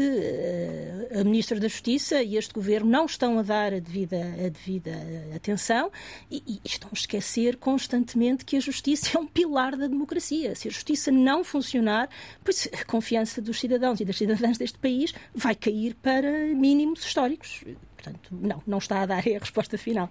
a 1.18 1.25
Ministra 1.25 1.59
da 1.59 1.66
Justiça 1.66 2.23
e 2.23 2.37
este 2.37 2.54
Governo 2.54 2.88
não 2.88 3.07
estão 3.07 3.40
a 3.40 3.42
dar 3.42 3.75
a 3.75 3.80
devida, 3.80 4.21
a 4.47 4.49
devida 4.49 4.92
atenção 5.35 5.90
e, 6.30 6.42
e 6.47 6.61
estão 6.64 6.90
a 6.92 6.95
esquecer 6.95 7.57
constantemente 7.57 8.45
que 8.45 8.57
a 8.57 8.61
Justiça 8.61 9.18
é 9.18 9.21
um 9.21 9.26
pilar 9.26 9.76
da 9.76 9.88
democracia. 9.88 10.54
Se 10.54 10.68
a 10.68 10.71
Justiça 10.71 11.11
não 11.11 11.42
funcionar, 11.42 12.09
pois 12.45 12.68
a 12.73 12.85
confiança 12.85 13.42
dos 13.42 13.59
cidadãos 13.59 13.99
e 13.99 14.04
das 14.04 14.16
cidadãs 14.16 14.57
deste 14.57 14.78
país 14.78 15.12
vai 15.35 15.57
cair 15.57 15.97
para 15.97 16.30
mínimos 16.54 17.04
históricos. 17.04 17.64
Portanto, 17.97 18.30
não, 18.30 18.62
não 18.64 18.78
está 18.78 19.02
a 19.02 19.07
dar 19.07 19.18
a 19.18 19.38
resposta 19.40 19.76
final. 19.76 20.09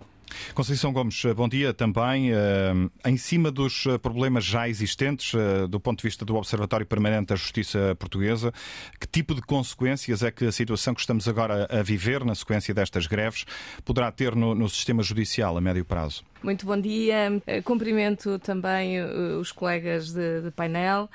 Conceição 0.53 0.91
Gomes, 0.91 1.22
bom 1.36 1.48
dia 1.48 1.74
também. 1.74 2.31
Uh, 2.31 2.91
em 3.05 3.17
cima 3.17 3.51
dos 3.51 3.86
eh, 3.86 3.98
problemas 3.98 4.43
já 4.43 4.67
existentes, 4.67 5.34
do 5.69 5.79
ponto 5.79 6.00
de 6.00 6.07
vista 6.07 6.25
do 6.25 6.36
Observatório 6.36 6.86
Permanente 6.86 7.27
da 7.27 7.36
Justiça 7.36 7.96
Portuguesa, 8.00 8.51
que 9.00 9.07
tipo 9.07 9.34
de 9.34 9.41
consequências 9.41 10.24
é 10.24 10.31
que 10.31 10.46
a 10.46 10.51
situação 10.51 10.93
que 10.93 11.01
estamos 11.01 11.27
agora 11.27 11.67
a 11.69 11.81
viver, 11.81 12.24
na 12.25 12.36
sequência 12.36 12.74
destas 12.74 13.07
greves, 13.07 13.46
poderá 13.86 14.12
ter 14.12 14.36
no, 14.36 14.53
no 14.53 14.67
sistema 14.69 15.03
judicial 15.03 15.57
a 15.57 15.62
médio 15.62 15.86
prazo? 15.86 16.24
Muito 16.43 16.65
bom 16.65 16.79
dia. 16.79 17.41
Cumprimento 17.63 18.38
também 18.39 19.01
os 19.39 19.51
colegas 19.51 20.12
de, 20.12 20.41
de 20.41 20.51
painel, 20.51 21.10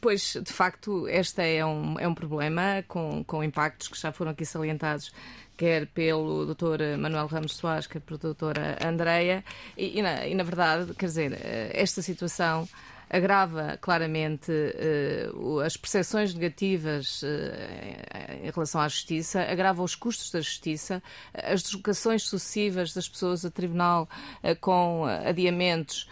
pois 0.00 0.36
de 0.42 0.52
facto 0.52 1.08
este 1.08 1.42
é 1.42 1.64
um, 1.64 1.98
é 1.98 2.08
um 2.08 2.14
problema 2.14 2.84
com, 2.88 3.22
com 3.24 3.44
impactos 3.44 3.88
que 3.88 4.00
já 4.00 4.12
foram 4.12 4.32
aqui 4.32 4.44
salientados 4.44 5.12
quer 5.60 5.86
pelo 5.88 6.46
Dr. 6.46 6.96
Manuel 6.98 7.26
Ramos 7.26 7.56
Soares, 7.56 7.86
quer 7.86 8.00
pela 8.00 8.18
doutora 8.18 8.78
Andreia, 8.82 9.44
e, 9.76 9.98
e, 9.98 10.00
na, 10.00 10.26
e 10.26 10.34
na 10.34 10.42
verdade, 10.42 10.94
quer 10.94 11.04
dizer, 11.04 11.32
eh, 11.34 11.70
esta 11.74 12.00
situação 12.00 12.66
agrava 13.10 13.76
claramente 13.78 14.52
uh, 14.52 15.58
as 15.58 15.76
percepções 15.76 16.32
negativas 16.32 17.22
uh, 17.22 17.26
em 18.44 18.50
relação 18.50 18.80
à 18.80 18.88
justiça, 18.88 19.42
agrava 19.42 19.82
os 19.82 19.96
custos 19.96 20.30
da 20.30 20.40
justiça, 20.40 21.02
as 21.34 21.60
deslocações 21.60 22.22
sucessivas 22.22 22.94
das 22.94 23.08
pessoas 23.08 23.44
a 23.44 23.50
tribunal 23.50 24.08
uh, 24.44 24.54
com 24.60 25.04
adiamentos 25.04 26.08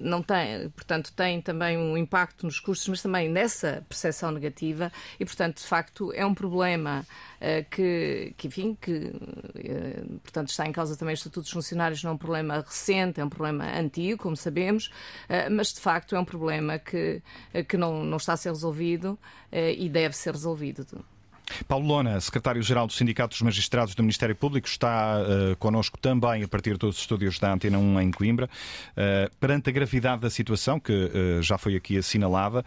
não 0.00 0.22
tem, 0.22 0.68
portanto, 0.70 1.12
tem 1.14 1.40
também 1.40 1.76
um 1.78 1.96
impacto 1.96 2.44
nos 2.44 2.60
custos, 2.60 2.88
mas 2.88 3.02
também 3.02 3.28
nessa 3.28 3.84
percepção 3.88 4.30
negativa 4.30 4.92
e, 5.18 5.24
portanto, 5.24 5.58
de 5.58 5.66
facto, 5.66 6.12
é 6.12 6.24
um 6.24 6.34
problema 6.34 7.06
uh, 7.36 7.70
que, 7.70 8.34
que, 8.36 8.46
enfim, 8.48 8.76
que, 8.80 8.92
uh, 8.92 10.20
portanto, 10.22 10.48
está 10.48 10.66
em 10.66 10.72
causa 10.72 10.96
também 10.96 11.14
o 11.14 11.16
Estatuto 11.16 11.42
dos 11.42 11.50
Funcionários, 11.50 12.02
não 12.02 12.10
é 12.10 12.14
um 12.14 12.18
problema 12.18 12.60
recente, 12.60 13.20
é 13.20 13.24
um 13.24 13.28
problema 13.28 13.64
antigo, 13.78 14.22
como 14.22 14.36
sabemos, 14.36 14.90
mas, 15.50 15.72
de 15.72 15.80
facto, 15.80 16.14
é 16.14 16.20
um 16.20 16.24
problema 16.24 16.78
que, 16.78 17.22
que 17.68 17.76
não, 17.76 18.04
não 18.04 18.16
está 18.16 18.34
a 18.34 18.36
ser 18.36 18.50
resolvido 18.50 19.18
e 19.52 19.88
deve 19.88 20.14
ser 20.14 20.32
resolvido. 20.32 20.86
Paulo 21.66 21.86
Lona, 21.86 22.20
secretário-geral 22.20 22.86
do 22.86 22.92
Sindicato 22.92 23.30
dos 23.30 23.42
Magistrados 23.42 23.94
do 23.94 24.02
Ministério 24.02 24.34
Público, 24.34 24.68
está 24.68 25.18
uh, 25.20 25.56
connosco 25.56 25.98
também 25.98 26.42
a 26.42 26.48
partir 26.48 26.76
dos 26.76 26.98
estúdios 26.98 27.38
da 27.38 27.52
Antena 27.52 27.78
1 27.78 28.00
em 28.00 28.10
Coimbra. 28.10 28.48
Uh, 28.92 29.34
perante 29.38 29.70
a 29.70 29.72
gravidade 29.72 30.22
da 30.22 30.30
situação, 30.30 30.78
que 30.78 30.92
uh, 30.92 31.42
já 31.42 31.58
foi 31.58 31.76
aqui 31.76 31.98
assinalada, 31.98 32.64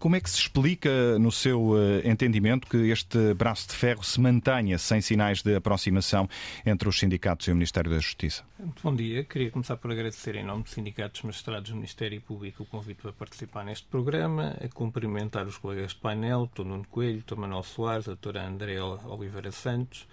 como 0.00 0.16
é 0.16 0.20
que 0.20 0.30
se 0.30 0.38
explica, 0.38 1.18
no 1.18 1.30
seu 1.30 1.74
eh, 1.76 2.08
entendimento, 2.08 2.66
que 2.66 2.90
este 2.90 3.34
braço 3.34 3.68
de 3.68 3.74
ferro 3.74 4.02
se 4.02 4.18
mantenha 4.18 4.78
sem 4.78 5.02
sinais 5.02 5.42
de 5.42 5.54
aproximação 5.54 6.26
entre 6.64 6.88
os 6.88 6.98
sindicatos 6.98 7.46
e 7.46 7.52
o 7.52 7.54
Ministério 7.54 7.90
da 7.90 7.98
Justiça? 7.98 8.42
Muito 8.58 8.82
bom 8.82 8.94
dia. 8.94 9.22
Queria 9.24 9.50
começar 9.50 9.76
por 9.76 9.92
agradecer, 9.92 10.36
em 10.36 10.42
nome 10.42 10.62
dos 10.62 10.72
sindicatos 10.72 11.20
magistrados 11.20 11.68
do 11.68 11.76
Ministério 11.76 12.18
Público, 12.22 12.62
o 12.62 12.66
convite 12.66 13.02
para 13.02 13.12
participar 13.12 13.62
neste 13.62 13.86
programa, 13.88 14.56
a 14.64 14.68
cumprimentar 14.68 15.46
os 15.46 15.58
colegas 15.58 15.90
de 15.90 15.98
painel, 15.98 16.50
Dr. 16.54 16.64
Nuno 16.64 16.86
Coelho, 16.90 17.22
Dr. 17.22 17.36
Manuel 17.36 17.62
Soares, 17.62 18.08
a 18.08 18.12
doutora 18.12 18.46
André 18.46 18.82
Oliveira 18.82 19.52
Santos, 19.52 20.08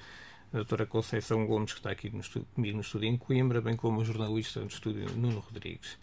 a 0.53 0.85
Conceição 0.85 1.45
Gomes, 1.45 1.71
que 1.71 1.79
está 1.79 1.91
aqui 1.91 2.09
no 2.09 2.19
estúdio, 2.19 2.47
comigo 2.53 2.75
no 2.75 2.81
estúdio 2.81 3.07
em 3.07 3.15
Coimbra, 3.15 3.61
bem 3.61 3.77
como 3.77 4.01
o 4.01 4.05
jornalista 4.05 4.59
do 4.59 4.67
estúdio 4.67 5.09
Nuno 5.15 5.39
Rodrigues. 5.39 5.97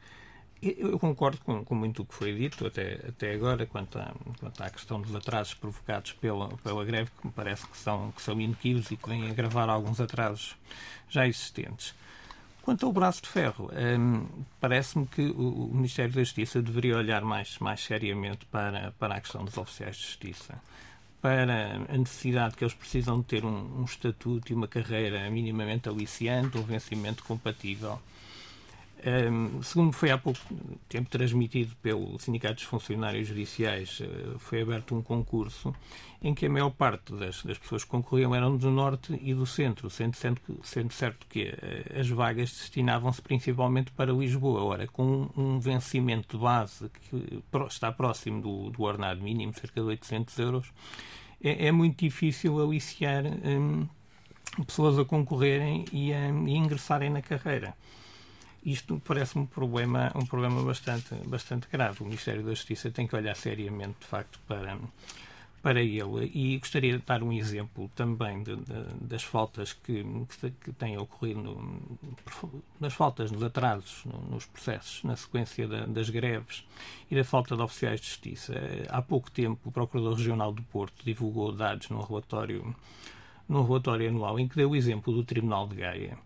Eu 0.64 0.98
concordo 0.98 1.38
com, 1.44 1.62
com, 1.64 1.74
muito 1.74 2.02
o 2.02 2.06
que 2.06 2.14
foi 2.14 2.34
dito 2.34 2.66
até, 2.66 2.94
até 3.08 3.34
agora 3.34 3.66
quanto, 3.66 3.98
à, 3.98 4.14
quanto 4.40 4.62
à 4.62 4.70
questão 4.70 5.00
dos 5.00 5.14
atrasos 5.14 5.52
provocados 5.52 6.12
pela, 6.12 6.48
pela 6.58 6.84
greve, 6.84 7.10
que 7.20 7.26
me 7.26 7.32
parece 7.32 7.66
que 7.66 7.76
são, 7.76 8.10
que 8.12 8.22
são 8.22 8.40
inequívocos 8.40 8.90
e 8.90 8.96
que 8.96 9.08
vêm 9.08 9.30
agravar 9.30 9.68
alguns 9.68 10.00
atrasos 10.00 10.56
já 11.08 11.26
existentes. 11.26 11.94
Quanto 12.62 12.86
ao 12.86 12.92
braço 12.92 13.20
de 13.20 13.28
ferro, 13.28 13.70
hum, 13.98 14.26
parece-me 14.58 15.06
que 15.06 15.20
o, 15.20 15.66
o, 15.66 15.74
Ministério 15.74 16.14
da 16.14 16.22
Justiça 16.22 16.62
deveria 16.62 16.96
olhar 16.96 17.20
mais, 17.20 17.58
mais 17.58 17.84
seriamente 17.84 18.46
para, 18.46 18.92
para 18.98 19.16
a 19.16 19.20
questão 19.20 19.44
dos 19.44 19.58
oficiais 19.58 19.96
de 19.96 20.02
justiça, 20.02 20.54
para 21.20 21.74
a 21.90 21.98
necessidade 21.98 22.56
que 22.56 22.64
eles 22.64 22.72
precisam 22.72 23.18
de 23.20 23.26
ter 23.26 23.44
um, 23.44 23.80
um 23.80 23.84
estatuto 23.84 24.50
e 24.50 24.54
uma 24.54 24.66
carreira 24.66 25.28
minimamente 25.28 25.90
aliciante, 25.90 26.56
um 26.56 26.62
vencimento 26.62 27.22
compatível 27.24 28.00
um, 29.06 29.62
segundo 29.62 29.92
foi 29.92 30.10
há 30.10 30.16
pouco 30.16 30.40
tempo 30.88 31.10
transmitido 31.10 31.76
pelo 31.82 32.18
Sindicato 32.18 32.54
dos 32.54 32.64
Funcionários 32.64 33.28
Judiciais, 33.28 34.00
uh, 34.00 34.38
foi 34.38 34.62
aberto 34.62 34.94
um 34.94 35.02
concurso 35.02 35.74
em 36.22 36.34
que 36.34 36.46
a 36.46 36.48
maior 36.50 36.70
parte 36.70 37.12
das, 37.12 37.42
das, 37.42 37.58
pessoas 37.58 37.84
que 37.84 37.90
concorriam 37.90 38.34
eram 38.34 38.56
do 38.56 38.70
Norte 38.70 39.18
e 39.22 39.34
do 39.34 39.44
Centro, 39.44 39.90
sendo, 39.90 40.16
sendo, 40.16 40.40
sendo 40.62 40.90
certo 40.90 41.26
que 41.28 41.50
uh, 41.50 42.00
as 42.00 42.08
vagas 42.08 42.50
destinavam-se 42.50 43.20
principalmente 43.20 43.90
para 43.92 44.10
Lisboa. 44.10 44.64
Ora, 44.64 44.86
com 44.86 45.28
um, 45.36 45.60
vencimento 45.60 46.38
de 46.38 46.42
base 46.42 46.90
que 47.10 47.42
está 47.68 47.92
próximo 47.92 48.40
do, 48.40 48.70
do 48.70 48.82
ordenado 48.84 49.20
mínimo, 49.20 49.52
cerca 49.52 49.82
de 49.82 49.86
800 49.86 50.38
euros, 50.38 50.72
é, 51.42 51.66
é 51.66 51.72
muito 51.72 52.02
difícil 52.02 52.58
aliciar 52.58 53.24
um, 53.26 53.86
pessoas 54.64 54.98
a 54.98 55.04
concorrerem 55.04 55.84
e 55.92 56.10
a 56.10 56.28
ingressarem 56.30 57.10
na 57.10 57.20
carreira. 57.20 57.74
Isto 58.64 59.00
parece 59.04 59.38
um 59.38 59.44
problema, 59.44 60.10
um 60.14 60.24
problema 60.24 60.62
bastante, 60.62 61.14
bastante 61.26 61.68
grave. 61.70 62.02
O 62.02 62.04
Ministério 62.04 62.42
da 62.42 62.50
Justiça 62.50 62.90
tem 62.90 63.06
que 63.06 63.14
olhar 63.14 63.36
seriamente, 63.36 63.96
de 64.00 64.06
facto, 64.06 64.40
para, 64.48 64.78
para 65.62 65.82
ele. 65.82 66.30
E 66.32 66.56
gostaria 66.56 66.98
de 66.98 67.04
dar 67.04 67.22
um 67.22 67.30
exemplo 67.30 67.90
também 67.94 68.42
de, 68.42 68.56
de, 68.56 68.84
das 69.02 69.22
faltas 69.22 69.74
que, 69.74 70.02
que, 70.40 70.50
que 70.50 70.72
têm 70.72 70.96
ocorrido, 70.96 71.42
no, 71.42 71.98
das 72.80 72.94
faltas 72.94 73.30
nos 73.30 73.42
atrasos 73.42 74.02
no, 74.06 74.18
nos 74.30 74.46
processos, 74.46 75.04
na 75.04 75.14
sequência 75.14 75.68
da, 75.68 75.84
das 75.84 76.08
greves 76.08 76.64
e 77.10 77.14
da 77.14 77.22
falta 77.22 77.54
de 77.54 77.60
oficiais 77.60 78.00
de 78.00 78.06
justiça. 78.06 78.54
Há 78.88 79.02
pouco 79.02 79.30
tempo, 79.30 79.68
o 79.68 79.72
Procurador 79.72 80.14
Regional 80.14 80.52
do 80.52 80.62
Porto 80.62 81.04
divulgou 81.04 81.52
dados 81.52 81.90
num 81.90 82.00
relatório, 82.00 82.74
num 83.46 83.62
relatório 83.62 84.08
anual 84.08 84.40
em 84.40 84.48
que 84.48 84.56
deu 84.56 84.70
o 84.70 84.76
exemplo 84.76 85.12
do 85.12 85.22
Tribunal 85.22 85.68
de 85.68 85.76
Gaia 85.76 86.16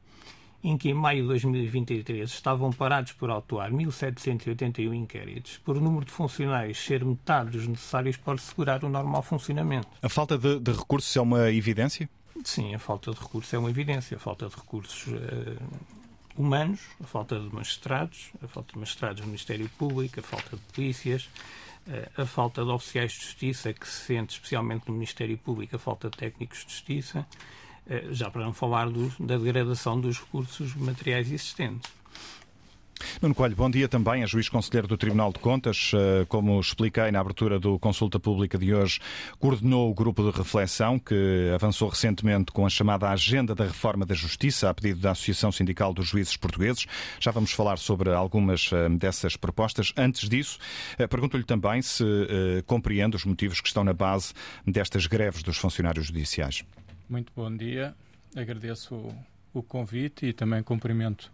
em 0.63 0.77
que 0.77 0.89
em 0.89 0.95
maio 0.95 1.23
de 1.23 1.29
2023 1.29 2.29
estavam 2.29 2.73
parados 2.73 3.13
por 3.13 3.31
autuar 3.31 3.71
1.781 3.71 4.93
inquéritos, 4.95 5.59
por 5.59 5.77
o 5.77 5.81
número 5.81 6.05
de 6.05 6.11
funcionários 6.11 6.79
ser 6.79 7.05
metade 7.05 7.51
dos 7.51 7.67
necessários 7.67 8.17
para 8.17 8.35
assegurar 8.35 8.85
o 8.85 8.89
normal 8.89 9.23
funcionamento. 9.23 9.89
A 10.03 10.09
falta 10.09 10.37
de, 10.37 10.59
de 10.59 10.73
recursos 10.73 11.15
é 11.17 11.21
uma 11.21 11.51
evidência? 11.51 12.09
Sim, 12.45 12.75
a 12.75 12.79
falta 12.79 13.13
de 13.13 13.19
recursos 13.19 13.53
é 13.53 13.59
uma 13.59 13.71
evidência. 13.71 14.17
A 14.17 14.21
falta 14.21 14.49
de 14.49 14.55
recursos 14.55 15.07
uh, 15.07 15.59
humanos, 16.37 16.81
a 17.03 17.07
falta 17.07 17.39
de 17.39 17.55
magistrados, 17.55 18.31
a 18.43 18.49
falta 18.49 18.73
de 18.73 18.79
magistrados 18.79 19.21
do 19.21 19.27
Ministério 19.27 19.69
Público, 19.71 20.21
a 20.21 20.23
falta 20.23 20.57
de 20.57 20.63
polícias, 20.73 21.29
uh, 21.87 22.23
a 22.23 22.27
falta 22.27 22.65
de 22.65 22.71
oficiais 22.71 23.13
de 23.13 23.21
justiça, 23.21 23.73
que 23.73 23.87
se 23.87 24.07
sente 24.07 24.35
especialmente 24.35 24.89
no 24.89 24.95
Ministério 24.95 25.39
Público, 25.39 25.77
a 25.77 25.79
falta 25.79 26.11
de 26.11 26.17
técnicos 26.17 26.59
de 26.59 26.73
justiça 26.73 27.27
já 28.11 28.31
para 28.31 28.45
não 28.45 28.53
falar 28.53 28.91
do, 28.91 29.13
da 29.19 29.37
degradação 29.37 30.01
dos 30.01 30.19
recursos 30.19 30.75
materiais 30.75 31.31
existentes. 31.31 31.99
Nuno 33.23 33.35
Coelho, 33.35 33.57
bom 33.57 33.71
dia 33.71 33.89
também, 33.89 34.23
a 34.23 34.27
juiz 34.27 34.49
conselheiro 34.49 34.87
do 34.87 34.97
Tribunal 34.97 35.33
de 35.33 35.39
Contas. 35.39 35.93
Eh, 35.95 36.25
como 36.29 36.59
expliquei 36.61 37.11
na 37.11 37.21
abertura 37.21 37.59
do 37.59 37.79
consulta 37.79 38.19
pública 38.19 38.59
de 38.59 38.75
hoje, 38.75 39.01
coordenou 39.39 39.91
o 39.91 39.95
grupo 39.95 40.23
de 40.23 40.37
reflexão 40.37 40.99
que 40.99 41.51
avançou 41.55 41.89
recentemente 41.89 42.53
com 42.53 42.67
a 42.67 42.69
chamada 42.69 43.09
Agenda 43.09 43.55
da 43.55 43.65
Reforma 43.65 44.05
da 44.05 44.15
Justiça, 44.15 44.69
a 44.69 44.75
pedido 44.75 45.01
da 45.01 45.13
Associação 45.13 45.53
Sindical 45.53 45.93
dos 45.93 46.09
Juízes 46.09 46.37
Portugueses. 46.37 46.87
Já 47.21 47.31
vamos 47.31 47.53
falar 47.53 47.79
sobre 47.79 48.11
algumas 48.11 48.71
eh, 48.73 48.89
dessas 48.91 49.37
propostas. 49.37 49.93
Antes 49.97 50.29
disso, 50.29 50.59
pergunto-lhe 51.09 51.45
também 51.45 51.83
se 51.83 52.05
compreende 52.67 53.17
os 53.17 53.25
motivos 53.25 53.61
que 53.61 53.69
estão 53.69 53.85
na 53.85 53.93
base 53.93 54.33
destas 54.67 55.07
greves 55.07 55.43
dos 55.43 55.57
funcionários 55.57 56.07
judiciais. 56.07 56.65
Muito 57.09 57.33
bom 57.35 57.55
dia. 57.57 57.95
Agradeço 58.37 58.95
o, 58.95 59.15
o 59.55 59.63
convite 59.63 60.27
e 60.27 60.33
também 60.35 60.63
cumprimento 60.63 61.33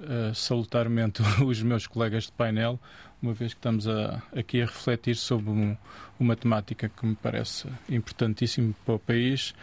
uh, 0.00 0.34
salutarmente 0.34 1.22
os 1.46 1.62
meus 1.62 1.86
colegas 1.86 2.24
de 2.24 2.32
painel, 2.32 2.80
uma 3.22 3.32
vez 3.32 3.54
que 3.54 3.58
estamos 3.58 3.86
a, 3.86 4.20
aqui 4.36 4.60
a 4.60 4.66
refletir 4.66 5.14
sobre 5.14 5.50
um, 5.50 5.76
uma 6.18 6.34
temática 6.34 6.88
que 6.88 7.06
me 7.06 7.14
parece 7.14 7.68
importantíssima 7.88 8.74
para 8.84 8.94
o 8.94 8.98
país, 8.98 9.54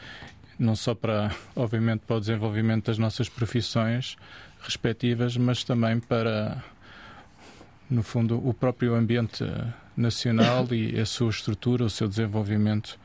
não 0.57 0.77
só 0.77 0.95
para, 0.95 1.35
obviamente, 1.55 2.01
para 2.07 2.15
o 2.15 2.19
desenvolvimento 2.21 2.85
das 2.85 2.97
nossas 2.97 3.27
profissões 3.27 4.15
respectivas, 4.61 5.35
mas 5.35 5.65
também 5.65 5.99
para 5.99 6.63
no 7.89 8.01
fundo, 8.01 8.41
o 8.47 8.53
próprio 8.53 8.95
ambiente 8.95 9.43
nacional 9.95 10.65
e 10.71 10.97
a 10.99 11.05
sua 11.05 11.29
estrutura, 11.29 11.83
o 11.83 11.89
seu 11.89 12.07
desenvolvimento. 12.07 12.97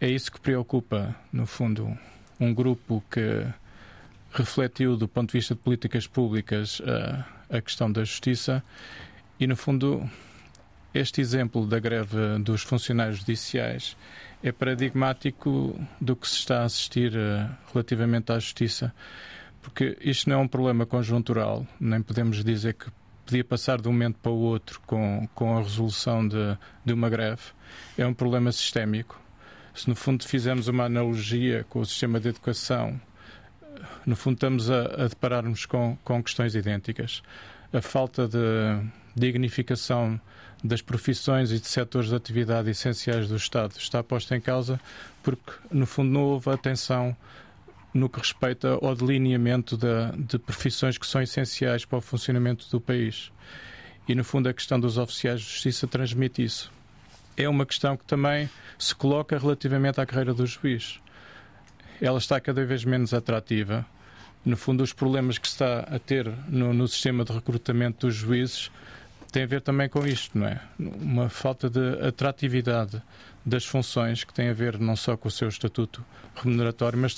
É 0.00 0.08
isso 0.08 0.30
que 0.30 0.40
preocupa, 0.40 1.16
no 1.32 1.44
fundo, 1.44 1.98
um 2.38 2.54
grupo 2.54 3.02
que 3.10 3.46
refletiu, 4.32 4.96
do 4.96 5.08
ponto 5.08 5.32
de 5.32 5.38
vista 5.38 5.54
de 5.54 5.60
políticas 5.60 6.06
públicas, 6.06 6.80
a, 6.84 7.56
a 7.56 7.60
questão 7.60 7.90
da 7.90 8.04
justiça 8.04 8.62
e, 9.40 9.46
no 9.46 9.56
fundo, 9.56 10.08
este 10.94 11.20
exemplo 11.20 11.66
da 11.66 11.80
greve 11.80 12.38
dos 12.40 12.62
funcionários 12.62 13.18
judiciais 13.18 13.96
é 14.42 14.52
paradigmático 14.52 15.78
do 16.00 16.14
que 16.14 16.28
se 16.28 16.36
está 16.36 16.60
a 16.60 16.64
assistir 16.64 17.12
uh, 17.14 17.50
relativamente 17.72 18.30
à 18.30 18.38
justiça, 18.38 18.94
porque 19.60 19.98
isto 20.00 20.30
não 20.30 20.36
é 20.36 20.42
um 20.42 20.48
problema 20.48 20.86
conjuntural, 20.86 21.66
nem 21.80 22.00
podemos 22.00 22.44
dizer 22.44 22.74
que 22.74 22.86
podia 23.26 23.44
passar 23.44 23.80
de 23.80 23.88
um 23.88 23.92
momento 23.92 24.16
para 24.22 24.32
o 24.32 24.38
outro 24.38 24.80
com, 24.86 25.28
com 25.34 25.58
a 25.58 25.62
resolução 25.62 26.26
de, 26.26 26.56
de 26.84 26.92
uma 26.92 27.10
greve. 27.10 27.42
É 27.96 28.06
um 28.06 28.14
problema 28.14 28.50
sistémico. 28.50 29.20
Se 29.78 29.88
no 29.88 29.94
fundo 29.94 30.26
fizermos 30.26 30.66
uma 30.66 30.86
analogia 30.86 31.64
com 31.68 31.78
o 31.78 31.86
sistema 31.86 32.18
de 32.18 32.30
educação, 32.30 33.00
no 34.04 34.16
fundo 34.16 34.34
estamos 34.34 34.68
a, 34.68 35.04
a 35.04 35.06
deparar-nos 35.06 35.66
com, 35.66 35.96
com 36.02 36.20
questões 36.20 36.56
idênticas. 36.56 37.22
A 37.72 37.80
falta 37.80 38.26
de 38.26 38.36
dignificação 39.14 40.20
das 40.64 40.82
profissões 40.82 41.52
e 41.52 41.60
de 41.60 41.68
setores 41.68 42.08
de 42.08 42.16
atividade 42.16 42.68
essenciais 42.68 43.28
do 43.28 43.36
Estado 43.36 43.74
está 43.78 44.02
posta 44.02 44.36
em 44.36 44.40
causa 44.40 44.80
porque, 45.22 45.52
no 45.70 45.86
fundo, 45.86 46.10
não 46.10 46.22
houve 46.22 46.50
atenção 46.50 47.16
no 47.94 48.08
que 48.08 48.18
respeita 48.18 48.80
ao 48.82 48.96
delineamento 48.96 49.76
de, 49.76 50.10
de 50.26 50.40
profissões 50.40 50.98
que 50.98 51.06
são 51.06 51.22
essenciais 51.22 51.84
para 51.84 51.98
o 51.98 52.02
funcionamento 52.02 52.68
do 52.68 52.80
país. 52.80 53.30
E, 54.08 54.14
no 54.16 54.24
fundo, 54.24 54.48
a 54.48 54.52
questão 54.52 54.80
dos 54.80 54.98
oficiais 54.98 55.40
de 55.40 55.46
justiça 55.46 55.86
transmite 55.86 56.42
isso. 56.42 56.77
É 57.38 57.48
uma 57.48 57.64
questão 57.64 57.96
que 57.96 58.04
também 58.04 58.50
se 58.76 58.92
coloca 58.92 59.38
relativamente 59.38 60.00
à 60.00 60.04
carreira 60.04 60.34
do 60.34 60.44
juiz. 60.44 60.98
Ela 62.02 62.18
está 62.18 62.40
cada 62.40 62.64
vez 62.64 62.84
menos 62.84 63.14
atrativa. 63.14 63.86
No 64.44 64.56
fundo, 64.56 64.82
os 64.82 64.92
problemas 64.92 65.38
que 65.38 65.46
se 65.46 65.54
está 65.54 65.80
a 65.80 66.00
ter 66.00 66.28
no, 66.48 66.74
no 66.74 66.88
sistema 66.88 67.24
de 67.24 67.32
recrutamento 67.32 68.08
dos 68.08 68.16
juízes 68.16 68.72
tem 69.30 69.44
a 69.44 69.46
ver 69.46 69.60
também 69.60 69.88
com 69.88 70.04
isto, 70.04 70.36
não 70.36 70.48
é? 70.48 70.60
Uma 70.80 71.28
falta 71.28 71.70
de 71.70 72.04
atratividade 72.04 73.00
das 73.46 73.64
funções 73.64 74.24
que 74.24 74.34
tem 74.34 74.48
a 74.48 74.52
ver 74.52 74.76
não 74.76 74.96
só 74.96 75.16
com 75.16 75.28
o 75.28 75.30
seu 75.30 75.48
estatuto 75.48 76.04
remuneratório, 76.34 76.98
mas 76.98 77.16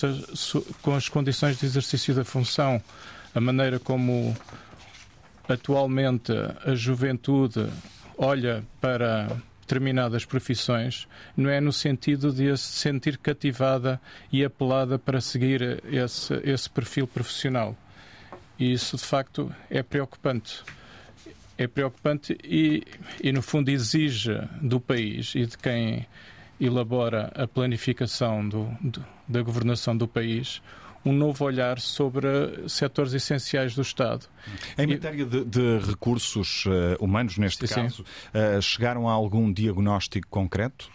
com 0.83 0.95
as 0.95 1.09
condições 1.09 1.59
de 1.59 1.65
exercício 1.65 2.15
da 2.15 2.25
função, 2.25 2.83
a 3.35 3.41
maneira 3.41 3.79
como 3.79 4.37
atualmente 5.49 6.31
a 6.67 6.75
juventude 6.75 7.67
olha 8.19 8.63
para 8.83 9.41
determinadas 9.71 10.25
profissões, 10.25 11.07
não 11.37 11.49
é 11.49 11.61
no 11.61 11.73
sentido 11.73 12.33
de 12.33 12.57
se 12.57 12.73
sentir 12.73 13.17
cativada 13.17 14.01
e 14.33 14.45
apelada 14.45 14.99
para 14.99 15.21
seguir 15.21 15.81
esse, 15.85 16.35
esse 16.43 16.69
perfil 16.69 17.07
profissional. 17.07 17.77
E 18.59 18.73
isso, 18.73 18.97
de 18.97 19.05
facto, 19.05 19.55
é 19.71 19.83
preocupante 19.83 20.65
é 21.57 21.67
preocupante 21.67 22.39
e, 22.43 22.83
e, 23.23 23.31
no 23.33 23.43
fundo, 23.43 23.69
exige 23.69 24.33
do 24.63 24.81
país 24.81 25.35
e 25.35 25.45
de 25.45 25.59
quem 25.59 26.07
elabora 26.59 27.31
a 27.35 27.47
planificação 27.47 28.49
do, 28.49 28.65
do, 28.81 29.05
da 29.29 29.43
governação 29.43 29.95
do 29.95 30.09
país 30.09 30.63
um 31.05 31.13
novo 31.13 31.45
olhar 31.45 31.79
sobre 31.79 32.29
setores 32.69 33.13
essenciais 33.13 33.75
do 33.75 33.83
Estado. 33.83 34.27
Em 34.77 34.87
matéria 34.87 35.25
de, 35.25 35.45
de 35.45 35.79
recursos 35.79 36.65
uh, 36.67 37.03
humanos, 37.03 37.39
neste 37.39 37.67
sim, 37.67 37.75
caso, 37.75 38.03
uh, 38.03 38.61
chegaram 38.61 39.09
a 39.09 39.13
algum 39.13 39.53
diagnóstico 39.53 40.29
concreto? 40.29 40.91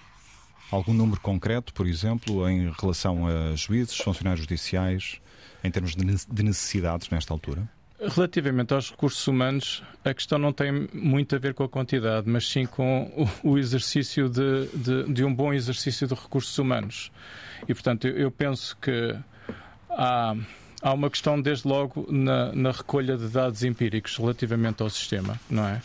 Algum 0.71 0.93
número 0.93 1.19
concreto, 1.21 1.73
por 1.73 1.87
exemplo, 1.87 2.49
em 2.49 2.71
relação 2.79 3.27
a 3.27 3.55
juízes, 3.55 3.97
funcionários 3.97 4.41
judiciais, 4.41 5.21
em 5.63 5.69
termos 5.71 5.95
de 5.95 6.43
necessidades 6.43 7.09
nesta 7.09 7.33
altura? 7.33 7.69
Relativamente 7.99 8.73
aos 8.73 8.91
recursos 8.91 9.25
humanos, 9.25 9.83
a 10.03 10.13
questão 10.13 10.37
não 10.37 10.51
tem 10.51 10.87
muito 10.93 11.35
a 11.35 11.39
ver 11.39 11.53
com 11.53 11.63
a 11.63 11.69
quantidade, 11.69 12.29
mas 12.29 12.47
sim 12.47 12.65
com 12.65 13.29
o, 13.41 13.57
exercício 13.57 14.27
de, 14.27 14.67
de, 14.73 15.13
de, 15.13 15.23
um 15.23 15.33
bom 15.33 15.53
exercício 15.53 16.05
de 16.05 16.13
recursos 16.13 16.57
humanos. 16.57 17.11
E, 17.67 17.73
portanto, 17.73 18.05
eu, 18.05 18.17
eu 18.17 18.31
penso 18.31 18.75
que 18.81 19.15
há, 19.95 20.35
há 20.81 20.93
uma 20.93 21.09
questão, 21.09 21.41
desde 21.41 21.67
logo, 21.67 22.05
na, 22.11 22.51
na, 22.53 22.71
recolha 22.71 23.17
de 23.17 23.27
dados 23.27 23.63
empíricos 23.63 24.17
relativamente 24.17 24.81
ao 24.83 24.89
sistema, 24.89 25.39
não 25.49 25.67
é? 25.67 25.81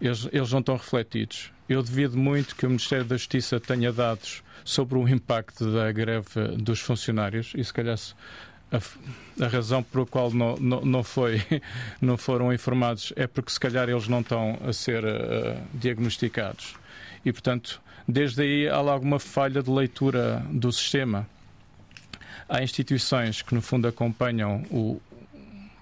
Eles, 0.00 0.28
eles 0.32 0.50
não 0.52 0.60
estão 0.60 0.76
refletidos. 0.76 1.50
Eu 1.68 1.82
devido 1.82 2.16
muito 2.16 2.56
que 2.56 2.64
o 2.66 2.68
Ministério 2.68 3.04
da 3.04 3.16
Justiça 3.16 3.60
tenha 3.60 3.92
dados 3.92 4.42
sobre 4.64 4.98
o 4.98 5.08
impacto 5.08 5.72
da 5.72 5.90
greve 5.92 6.56
dos 6.56 6.80
funcionários 6.80 7.52
e, 7.54 7.62
se 7.62 7.72
calhar, 7.72 7.98
a, 8.72 9.44
a, 9.44 9.48
razão 9.48 9.82
por 9.82 10.06
qual 10.06 10.30
não, 10.30 10.56
não, 10.56 10.80
não, 10.82 11.02
foi, 11.02 11.42
não 12.00 12.16
foram 12.16 12.52
informados 12.52 13.12
é 13.16 13.26
porque 13.26 13.50
se 13.50 13.60
calhar 13.60 13.88
eles 13.88 14.08
não 14.08 14.20
estão 14.20 14.58
a 14.66 14.72
ser 14.72 15.04
uh, 15.04 15.60
diagnosticados. 15.74 16.74
E, 17.24 17.32
portanto, 17.32 17.80
desde 18.06 18.42
aí 18.42 18.68
há 18.68 18.76
alguma 18.76 19.18
falha 19.18 19.62
de 19.62 19.70
leitura 19.70 20.44
do 20.50 20.72
sistema. 20.72 21.26
Há 22.50 22.62
instituições 22.64 23.42
que, 23.42 23.54
no 23.54 23.62
fundo, 23.62 23.86
acompanham 23.86 24.62
o, 24.70 25.00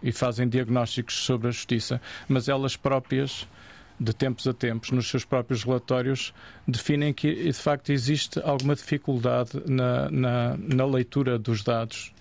e 0.03 0.13
fazem 0.13 0.47
diagnósticos 0.47 1.15
sobre 1.15 1.49
a 1.49 1.51
justiça, 1.51 2.01
mas 2.29 2.47
elas 2.47 2.77
próprias 2.77 3.49
de 3.99 4.13
tempos 4.13 4.47
a 4.47 4.53
tempos, 4.53 4.91
nos 4.91 5.09
seus 5.09 5.25
próprios 5.25 5.65
relatórios, 5.65 6.33
definem 6.67 7.13
que 7.13 7.35
de 7.35 7.53
facto 7.53 7.91
existe 7.91 8.39
alguma 8.45 8.77
dificuldade 8.77 9.51
na, 9.67 10.11
na, 10.11 10.57
na 10.57 10.87
leitura 10.87 11.39
dos 11.39 11.65
dados 11.65 12.13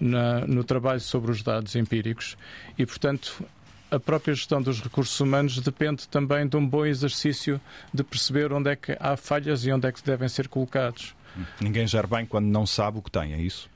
na, 0.00 0.46
no 0.46 0.62
trabalho 0.62 1.00
sobre 1.00 1.30
os 1.30 1.42
dados 1.42 1.74
empíricos 1.74 2.36
e, 2.78 2.86
portanto, 2.86 3.44
a 3.90 3.98
própria 3.98 4.34
gestão 4.34 4.60
dos 4.60 4.80
recursos 4.80 5.18
humanos 5.20 5.58
depende 5.60 6.06
também 6.08 6.46
de 6.46 6.56
um 6.56 6.66
bom 6.66 6.84
exercício 6.84 7.60
de 7.92 8.02
perceber 8.02 8.52
onde 8.52 8.70
é 8.70 8.76
que 8.76 8.96
há 9.00 9.16
falhas 9.16 9.64
e 9.64 9.72
onde 9.72 9.88
é 9.88 9.92
que 9.92 10.02
devem 10.02 10.28
ser 10.28 10.48
colocados. 10.48 11.14
Ninguém 11.60 11.86
gera 11.86 12.06
bem 12.06 12.26
quando 12.26 12.46
não 12.46 12.66
sabe 12.66 12.98
o 12.98 13.02
que 13.02 13.10
tem, 13.10 13.32
é 13.32 13.40
isso? 13.40 13.68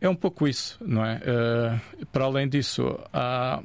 É 0.00 0.08
um 0.08 0.14
pouco 0.14 0.48
isso, 0.48 0.78
não 0.80 1.04
é? 1.04 1.16
Uh, 1.18 2.06
para 2.06 2.24
além 2.24 2.48
disso, 2.48 2.98
há 3.12 3.62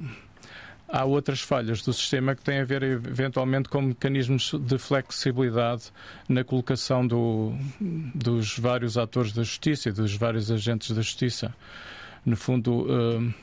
há 0.88 1.04
outras 1.04 1.42
falhas 1.42 1.82
do 1.82 1.92
sistema 1.92 2.36
que 2.36 2.42
têm 2.42 2.60
a 2.60 2.64
ver 2.64 2.82
eventualmente 2.84 3.70
com 3.70 3.82
mecanismos 3.82 4.54
de 4.54 4.78
flexibilidade 4.78 5.92
na 6.30 6.44
colocação 6.44 7.06
do, 7.06 7.54
dos 8.16 8.58
vários 8.58 8.98
atores 8.98 9.34
da 9.34 9.44
justiça 9.44 9.90
e 9.90 9.92
dos 9.92 10.16
vários 10.16 10.50
agentes 10.50 10.92
da 10.92 11.02
justiça. 11.02 11.54
No 12.26 12.36
fundo, 12.36 12.88
eh, 12.90 13.34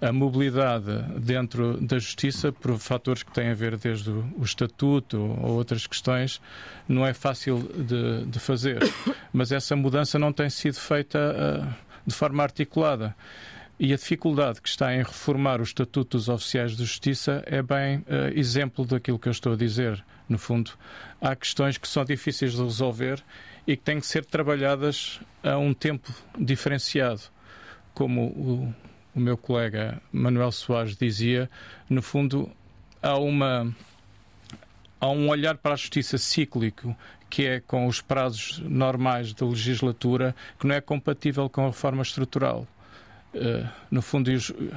a 0.00 0.12
mobilidade 0.12 1.02
dentro 1.18 1.78
da 1.80 1.98
justiça, 1.98 2.50
por 2.50 2.78
fatores 2.78 3.22
que 3.22 3.32
têm 3.32 3.50
a 3.50 3.54
ver 3.54 3.76
desde 3.76 4.10
o 4.10 4.42
estatuto 4.42 5.18
ou 5.18 5.52
outras 5.52 5.86
questões, 5.86 6.40
não 6.88 7.06
é 7.06 7.12
fácil 7.12 7.58
de, 7.58 8.24
de 8.24 8.38
fazer. 8.38 8.78
Mas 9.32 9.52
essa 9.52 9.76
mudança 9.76 10.18
não 10.18 10.32
tem 10.32 10.48
sido 10.48 10.76
feita 10.76 11.18
eh, 11.18 11.74
de 12.06 12.14
forma 12.14 12.42
articulada. 12.42 13.14
E 13.78 13.94
a 13.94 13.96
dificuldade 13.96 14.60
que 14.60 14.68
está 14.68 14.94
em 14.94 14.98
reformar 14.98 15.58
o 15.58 15.62
Estatuto 15.62 16.18
dos 16.18 16.28
Oficiais 16.28 16.72
de 16.72 16.84
Justiça 16.84 17.42
é 17.46 17.62
bem 17.62 18.00
uh, 18.00 18.28
exemplo 18.34 18.84
daquilo 18.84 19.18
que 19.18 19.26
eu 19.26 19.32
estou 19.32 19.54
a 19.54 19.56
dizer. 19.56 20.04
No 20.28 20.36
fundo, 20.36 20.72
há 21.18 21.34
questões 21.34 21.78
que 21.78 21.88
são 21.88 22.04
difíceis 22.04 22.52
de 22.52 22.62
resolver 22.62 23.24
e 23.66 23.78
que 23.78 23.82
têm 23.82 23.98
que 23.98 24.06
ser 24.06 24.26
trabalhadas 24.26 25.18
a 25.42 25.56
um 25.56 25.72
tempo 25.72 26.12
diferenciado. 26.38 27.22
Como 27.94 28.26
o, 28.26 28.74
o 29.14 29.20
meu 29.20 29.36
colega 29.36 30.00
Manuel 30.12 30.52
Soares 30.52 30.96
dizia, 30.96 31.50
no 31.88 32.02
fundo, 32.02 32.50
há 33.02 33.16
uma 33.18 33.74
há 35.00 35.08
um 35.08 35.28
olhar 35.28 35.56
para 35.56 35.72
a 35.72 35.76
justiça 35.76 36.18
cíclico 36.18 36.94
que 37.30 37.46
é 37.46 37.60
com 37.60 37.86
os 37.86 38.00
prazos 38.00 38.58
normais 38.58 39.32
da 39.32 39.46
legislatura 39.46 40.34
que 40.58 40.66
não 40.66 40.74
é 40.74 40.80
compatível 40.80 41.48
com 41.48 41.62
a 41.62 41.66
reforma 41.66 42.02
estrutural. 42.02 42.66
Uh, 43.32 43.64
no 43.88 44.02
fundo, 44.02 44.28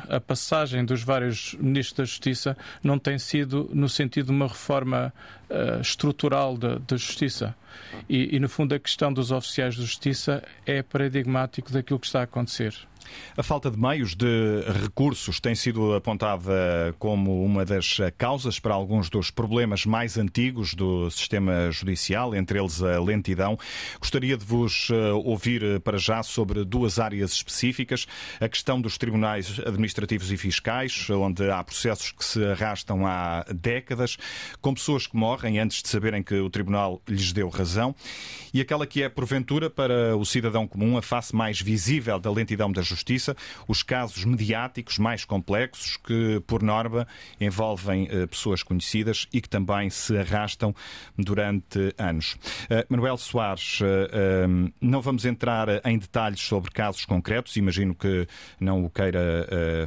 a 0.07 0.19
passagem 0.19 0.85
dos 0.85 1.01
vários 1.01 1.55
ministros 1.55 1.97
da 1.97 2.05
Justiça 2.05 2.57
não 2.83 2.99
tem 2.99 3.17
sido 3.17 3.67
no 3.73 3.89
sentido 3.89 4.27
de 4.27 4.31
uma 4.31 4.47
reforma 4.47 5.11
uh, 5.49 5.81
estrutural 5.81 6.55
da, 6.55 6.77
Justiça. 6.95 7.55
E, 8.07 8.35
e, 8.35 8.39
no 8.39 8.47
fundo, 8.47 8.75
a 8.75 8.79
questão 8.79 9.11
dos 9.11 9.31
oficiais 9.31 9.73
de 9.73 9.81
Justiça 9.81 10.43
é 10.67 10.83
paradigmático 10.83 11.71
daquilo 11.71 11.99
que 11.99 12.05
está 12.05 12.19
a 12.19 12.23
acontecer. 12.23 12.75
A 13.35 13.43
falta 13.43 13.69
de 13.69 13.79
meios 13.79 14.15
de 14.15 14.61
recursos 14.81 15.39
tem 15.39 15.55
sido 15.55 15.93
apontada 15.93 16.95
como 16.99 17.43
uma 17.43 17.65
das 17.65 17.97
causas 18.17 18.59
para 18.59 18.73
alguns 18.73 19.09
dos 19.09 19.31
problemas 19.31 19.85
mais 19.85 20.17
antigos 20.17 20.73
do 20.73 21.09
sistema 21.09 21.71
judicial, 21.71 22.35
entre 22.35 22.59
eles 22.59 22.81
a 22.81 22.99
lentidão. 22.99 23.57
Gostaria 23.99 24.37
de 24.37 24.45
vos 24.45 24.89
eh, 24.91 25.11
ouvir 25.11 25.79
para 25.81 25.97
já 25.97 26.21
sobre 26.23 26.63
duas 26.63 26.99
áreas 26.99 27.31
específicas: 27.31 28.07
a 28.39 28.47
questão 28.47 28.79
dos 28.79 28.97
tribunais 28.97 29.59
administrativos 29.65 30.31
e 30.31 30.37
fiscais, 30.37 31.09
onde 31.09 31.49
há 31.49 31.63
processos 31.63 32.11
que 32.11 32.23
se 32.23 32.43
arrastam 32.45 33.05
há 33.05 33.45
décadas, 33.53 34.17
com 34.61 34.73
pessoas 34.73 35.07
que 35.07 35.15
morrem 35.15 35.59
antes 35.59 35.81
de 35.81 35.89
saberem 35.89 36.21
que 36.21 36.35
o 36.35 36.49
tribunal 36.49 37.01
lhes 37.07 37.31
deu 37.31 37.49
razão, 37.49 37.95
e 38.53 38.61
aquela 38.61 38.85
que 38.85 39.01
é, 39.01 39.09
porventura, 39.09 39.69
para 39.69 40.15
o 40.15 40.25
cidadão 40.25 40.67
comum, 40.67 40.97
a 40.97 41.01
face 41.01 41.35
mais 41.35 41.59
visível 41.59 42.19
da 42.19 42.31
lentidão 42.31 42.71
da 42.71 42.81
justiça 42.93 43.35
os 43.67 43.83
casos 43.83 44.23
mediáticos 44.25 44.97
mais 44.97 45.25
complexos 45.25 45.97
que, 45.97 46.41
por 46.45 46.61
norma, 46.61 47.07
envolvem 47.39 48.07
eh, 48.09 48.27
pessoas 48.27 48.63
conhecidas 48.63 49.27
e 49.33 49.41
que 49.41 49.49
também 49.49 49.89
se 49.89 50.17
arrastam 50.17 50.73
durante 51.17 51.93
anos. 51.97 52.37
Eh, 52.69 52.85
Manuel 52.89 53.17
Soares, 53.17 53.79
eh, 53.81 54.47
não 54.79 55.01
vamos 55.01 55.25
entrar 55.25 55.67
em 55.85 55.97
detalhes 55.97 56.41
sobre 56.41 56.71
casos 56.71 57.05
concretos, 57.05 57.55
imagino 57.57 57.95
que 57.95 58.27
não 58.59 58.85
o 58.85 58.89
queira 58.89 59.23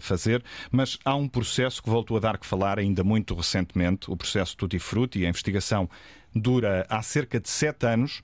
fazer, 0.00 0.42
mas 0.70 0.98
há 1.04 1.14
um 1.14 1.28
processo 1.28 1.82
que 1.82 1.88
voltou 1.88 2.16
a 2.16 2.20
dar 2.20 2.38
que 2.38 2.46
falar 2.46 2.78
ainda 2.78 3.02
muito 3.04 3.34
recentemente, 3.34 4.10
o 4.10 4.16
processo 4.16 4.56
Tutti 4.56 4.78
Frutti, 4.78 5.24
a 5.24 5.28
investigação 5.28 5.88
dura 6.34 6.86
há 6.88 7.02
cerca 7.02 7.40
de 7.40 7.48
sete 7.48 7.86
anos 7.86 8.22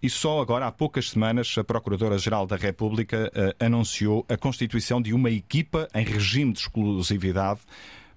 e 0.00 0.08
só 0.08 0.40
agora, 0.40 0.66
há 0.66 0.72
poucas 0.72 1.10
semanas, 1.10 1.56
a 1.58 1.64
Procuradora-Geral 1.64 2.46
da 2.46 2.56
República 2.56 3.32
uh, 3.34 3.64
anunciou 3.64 4.24
a 4.28 4.36
constituição 4.36 5.02
de 5.02 5.12
uma 5.12 5.28
equipa 5.28 5.88
em 5.92 6.04
regime 6.04 6.52
de 6.52 6.60
exclusividade 6.60 7.60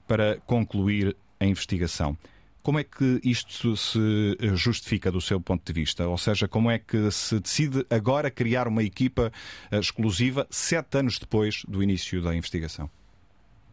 para 0.07 0.37
concluir 0.45 1.15
a 1.39 1.45
investigação. 1.45 2.15
Como 2.61 2.77
é 2.77 2.83
que 2.83 3.19
isto 3.23 3.75
se 3.75 4.37
eh, 4.39 4.55
justifica 4.55 5.11
do 5.11 5.19
seu 5.19 5.41
ponto 5.41 5.65
de 5.65 5.73
vista? 5.73 6.07
Ou 6.07 6.17
seja, 6.19 6.47
como 6.47 6.69
é 6.69 6.77
que 6.77 7.09
se 7.09 7.39
decide 7.39 7.83
agora 7.89 8.29
criar 8.29 8.67
uma 8.67 8.83
equipa 8.83 9.31
uh, 9.71 9.79
exclusiva 9.79 10.45
sete 10.51 10.99
anos 10.99 11.17
depois 11.17 11.63
do 11.67 11.81
início 11.81 12.21
da 12.21 12.35
investigação? 12.35 12.87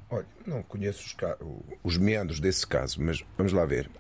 Olha, 0.09 0.25
não 0.47 0.63
conheço 0.63 1.05
os, 1.05 1.17
os 1.85 1.99
meandros 1.99 2.41
desse 2.41 2.67
caso, 2.67 3.03
mas 3.03 3.23
vamos 3.37 3.53
lá 3.53 3.67
ver. 3.67 3.91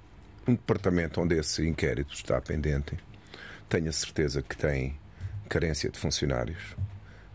Um 0.47 0.55
departamento 0.55 1.21
onde 1.21 1.37
esse 1.37 1.69
inquérito 1.69 2.15
está 2.15 2.41
pendente 2.41 2.97
tenho 3.69 3.89
a 3.89 3.93
certeza 3.93 4.43
que 4.43 4.57
tem 4.57 4.99
carência 5.49 5.91
de 5.91 5.99
funcionários, 5.99 6.77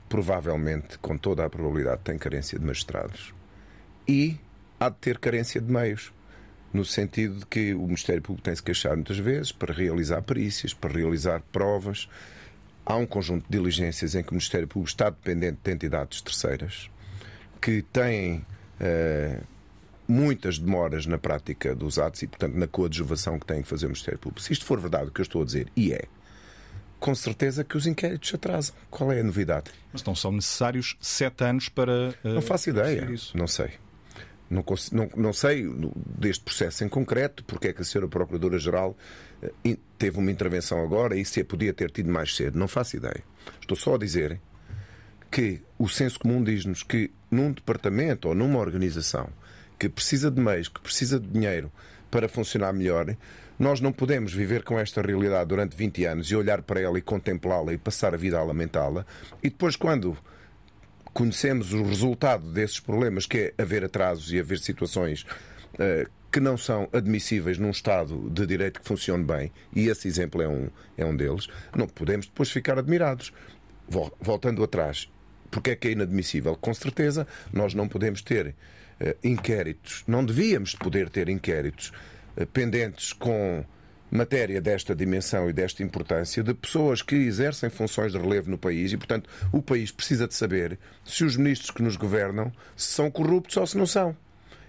provavelmente, 0.08 0.98
com 1.00 1.18
toda 1.18 1.46
a 1.46 1.50
probabilidade, 1.50 2.02
tem 2.04 2.18
carência 2.18 2.60
de 2.60 2.66
magistrados 2.66 3.34
e 4.08 4.38
há 4.80 4.90
de 4.90 4.98
ter 4.98 5.18
carência 5.18 5.60
de 5.60 5.72
meios. 5.72 6.12
No 6.72 6.84
sentido 6.84 7.40
de 7.40 7.46
que 7.46 7.74
o 7.76 7.84
Ministério 7.84 8.22
Público 8.22 8.46
tem-se 8.46 8.64
queixado 8.64 8.96
muitas 8.96 9.20
vezes 9.20 9.52
para 9.52 9.72
realizar 9.72 10.24
perícias, 10.24 10.74
para 10.74 10.92
realizar 10.92 11.42
provas. 11.52 12.10
Há 12.84 12.96
um 12.96 13.06
conjunto 13.06 13.46
de 13.48 13.58
diligências 13.58 14.16
em 14.16 14.24
que 14.24 14.32
o 14.32 14.34
Ministério 14.34 14.68
Público 14.68 14.90
está 14.90 15.12
dependente 15.12 15.60
de 15.64 15.72
entidades 15.72 16.20
terceiras 16.20 16.90
que 17.62 17.84
têm 17.84 18.44
eh, 18.80 19.40
muitas 20.08 20.60
demoras 20.60 21.06
na 21.06 21.18
prática 21.18 21.76
dos 21.76 21.98
atos 21.98 22.24
e, 22.24 22.28
portanto, 22.28 22.56
na 22.56 22.68
coadjuvação 22.68 23.40
que 23.40 23.46
tem 23.46 23.62
que 23.62 23.68
fazer 23.68 23.86
o 23.86 23.90
Ministério 23.90 24.20
Público. 24.20 24.42
Se 24.42 24.52
isto 24.52 24.66
for 24.66 24.80
verdade 24.80 25.08
o 25.08 25.12
que 25.12 25.22
eu 25.22 25.24
estou 25.24 25.42
a 25.42 25.46
dizer, 25.46 25.68
e 25.76 25.94
é, 25.94 26.06
com 27.04 27.14
certeza 27.14 27.66
que 27.66 27.76
os 27.76 27.86
inquéritos 27.86 28.30
se 28.30 28.36
atrasam. 28.38 28.74
Qual 28.90 29.12
é 29.12 29.20
a 29.20 29.24
novidade? 29.24 29.70
Mas 29.92 30.02
não 30.06 30.16
são 30.16 30.32
necessários 30.32 30.96
sete 31.02 31.44
anos 31.44 31.68
para. 31.68 32.16
Uh, 32.24 32.36
não 32.36 32.42
faço 32.42 32.70
ideia. 32.70 33.06
Não 33.36 33.46
sei. 33.46 33.72
Não, 34.50 34.64
não, 34.94 35.10
não, 35.18 35.34
sei 35.34 35.68
deste 36.18 36.46
processo 36.46 36.82
em 36.86 36.88
concreto, 36.88 37.44
porque 37.44 37.68
é 37.68 37.74
que 37.74 37.82
a 37.82 37.84
senhora 37.84 38.08
Procuradora-Geral 38.08 38.96
eh, 39.42 39.78
teve 39.98 40.18
uma 40.18 40.32
intervenção 40.32 40.82
agora 40.82 41.18
e 41.18 41.26
se 41.26 41.42
a 41.42 41.46
podia 41.46 41.74
ter 41.74 41.92
tido 41.92 42.10
mais 42.10 42.34
cedo. 42.34 42.58
Não 42.58 42.70
faço 42.70 42.96
ideia. 42.96 43.22
Estou 43.60 43.76
só 43.76 43.96
a 43.96 43.98
dizer 43.98 44.40
que 45.30 45.62
o 45.78 45.90
senso 45.90 46.18
comum 46.18 46.42
diz-nos 46.42 46.84
que 46.84 47.12
num 47.30 47.52
departamento 47.52 48.30
ou 48.30 48.36
numa 48.36 48.60
organização 48.60 49.28
que 49.78 49.90
precisa 49.90 50.32
de 50.32 50.40
meios, 50.40 50.70
que 50.70 50.80
precisa 50.80 51.20
de 51.20 51.28
dinheiro 51.28 51.70
para 52.10 52.30
funcionar 52.30 52.72
melhor, 52.72 53.14
nós 53.58 53.80
não 53.80 53.92
podemos 53.92 54.34
viver 54.34 54.64
com 54.64 54.80
esta 54.80 55.02
realidade 55.02 55.50
durante 55.50 55.76
20 55.76 56.06
anos 56.06 56.32
e 56.32 56.36
olhar 56.36 56.62
para 56.62 56.82
ela 56.82 56.98
e 56.98 57.02
contemplá-la 57.02 57.74
e 57.74 57.78
passar 57.78 58.14
a 58.14 58.18
vida 58.18 58.38
a 58.40 58.44
lamentá-la 58.44 59.06
e 59.42 59.50
depois, 59.50 59.76
quando 59.76 60.18
conhecemos 61.14 61.74
o 61.74 61.84
resultado 61.84 62.52
desses 62.52 62.80
problemas, 62.80 63.26
que 63.26 63.54
é 63.58 63.62
haver 63.62 63.86
atrasos 63.86 64.32
e 64.34 64.40
haver 64.40 64.60
situações 64.60 65.22
uh, 65.76 66.10
que 66.32 66.40
não 66.40 66.58
são 66.58 66.90
admissíveis 66.92 67.60
num 67.60 67.70
Estado 67.70 68.30
de 68.32 68.48
direito 68.48 68.82
que 68.82 68.88
funcione 68.88 69.24
bem, 69.24 69.52
e 69.76 69.88
esse 69.88 70.08
exemplo 70.08 70.42
é 70.42 70.48
um, 70.48 70.68
é 70.98 71.06
um 71.06 71.16
deles, 71.16 71.48
não 71.76 71.88
podemos 71.88 72.26
depois 72.26 72.50
ficar 72.50 72.80
admirados. 72.80 73.32
Voltando 74.20 74.64
atrás, 74.64 75.12
porque 75.52 75.72
é 75.72 75.76
que 75.76 75.90
é 75.90 75.92
inadmissível? 75.92 76.56
Com 76.56 76.74
certeza, 76.74 77.28
nós 77.52 77.76
não 77.76 77.88
podemos 77.88 78.24
ter 78.24 78.48
uh, 78.48 78.54
inquéritos, 79.24 80.04
não 80.08 80.26
devíamos 80.26 80.74
poder 80.74 81.10
ter 81.10 81.30
inquéritos 81.30 81.92
eh, 81.92 82.13
pendentes 82.52 83.14
com 83.14 83.66
matéria 84.14 84.62
desta 84.62 84.96
dimensão 84.96 85.50
e 85.50 85.54
desta 85.54 85.82
importância 85.82 86.44
de 86.44 86.54
pessoas 86.54 87.02
que 87.02 87.16
exercem 87.16 87.70
funções 87.70 88.12
de 88.12 88.18
relevo 88.20 88.52
no 88.52 88.58
país 88.58 88.94
e, 88.94 88.98
portanto, 88.98 89.28
o 89.52 89.62
país 89.62 89.92
precisa 89.92 90.28
de 90.28 90.36
saber 90.36 90.78
se 91.04 91.24
os 91.24 91.36
ministros 91.36 91.72
que 91.72 91.82
nos 91.82 91.96
governam 91.96 92.52
são 92.76 93.10
corruptos 93.10 93.58
ou 93.58 93.66
se 93.66 93.78
não 93.78 93.88
são. 93.88 94.16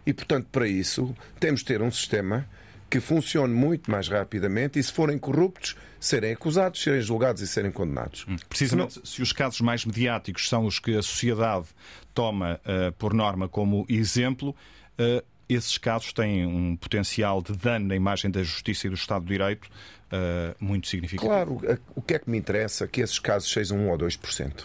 E, 0.06 0.12
portanto, 0.12 0.48
para 0.50 0.66
isso, 0.66 1.14
temos 1.38 1.60
de 1.60 1.66
ter 1.66 1.82
um 1.82 1.90
sistema 1.90 2.48
que 2.88 3.00
funcione 3.00 3.52
muito 3.52 3.90
mais 3.90 4.08
rapidamente 4.08 4.78
e, 4.78 4.82
se 4.82 4.92
forem 4.92 5.18
corruptos, 5.18 5.76
serem 5.98 6.32
acusados, 6.32 6.82
serem 6.82 7.00
julgados 7.00 7.42
e 7.42 7.46
serem 7.46 7.70
condenados. 7.70 8.24
Hum, 8.28 8.36
precisamente, 8.48 9.00
se 9.04 9.20
os 9.20 9.32
casos 9.32 9.60
mais 9.60 9.84
mediáticos 9.84 10.48
são 10.48 10.64
os 10.64 10.78
que 10.78 10.96
a 10.96 11.02
sociedade 11.02 11.66
toma 12.14 12.60
uh, 12.60 12.92
por 12.92 13.12
norma 13.12 13.48
como 13.48 13.84
exemplo, 13.88 14.54
uh, 14.98 15.24
esses 15.48 15.78
casos 15.78 16.12
têm 16.12 16.46
um 16.46 16.76
potencial 16.76 17.42
de 17.42 17.52
dano 17.52 17.88
na 17.88 17.96
imagem 17.96 18.30
da 18.30 18.42
justiça 18.42 18.86
e 18.86 18.90
do 18.90 18.96
Estado 18.96 19.22
de 19.22 19.32
Direito 19.32 19.64
uh, 19.64 20.54
muito 20.58 20.88
significativo. 20.88 21.58
Claro, 21.58 21.78
o 21.94 22.02
que 22.02 22.14
é 22.14 22.18
que 22.18 22.30
me 22.30 22.38
interessa 22.38 22.86
que 22.86 23.00
esses 23.00 23.18
casos 23.18 23.50
sejam 23.50 23.78
1 23.78 23.90
ou 23.90 23.98
2%. 23.98 24.64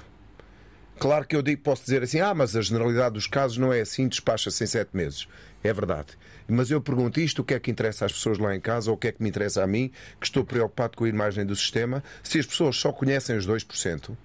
Claro 1.00 1.26
que 1.26 1.36
eu 1.36 1.44
posso 1.64 1.84
dizer 1.84 2.04
assim, 2.04 2.20
ah, 2.20 2.34
mas 2.34 2.58
a 2.58 2.62
generalidade 2.62 3.14
dos 3.14 3.26
casos 3.26 3.58
não 3.58 3.72
é 3.72 3.80
assim, 3.80 4.08
despacha-se 4.08 4.64
em 4.66 4.68
sete 4.68 4.90
meses. 4.94 5.28
É 5.64 5.72
verdade. 5.72 6.18
Mas 6.46 6.72
eu 6.72 6.82
pergunto 6.82 7.22
isto, 7.22 7.42
o 7.42 7.46
que 7.46 7.54
é 7.54 7.60
que 7.60 7.72
interessa 7.72 8.06
às 8.06 8.12
pessoas 8.12 8.38
lá 8.38 8.54
em 8.54 8.60
casa, 8.60 8.92
ou 8.92 8.96
o 8.96 9.00
que 9.00 9.08
é 9.08 9.12
que 9.12 9.24
me 9.24 9.30
interessa 9.30 9.64
a 9.64 9.68
mim, 9.68 9.92
que 10.20 10.26
estou 10.26 10.44
preocupado 10.44 10.98
com 10.98 11.06
a 11.06 11.10
imagem 11.10 11.46
do 11.46 11.56
sistema, 11.56 12.04
se 12.22 12.40
as 12.40 12.46
pessoas 12.46 12.76
só 12.76 12.92
conhecem 12.92 13.38
os 13.38 13.48
2%. 13.48 14.18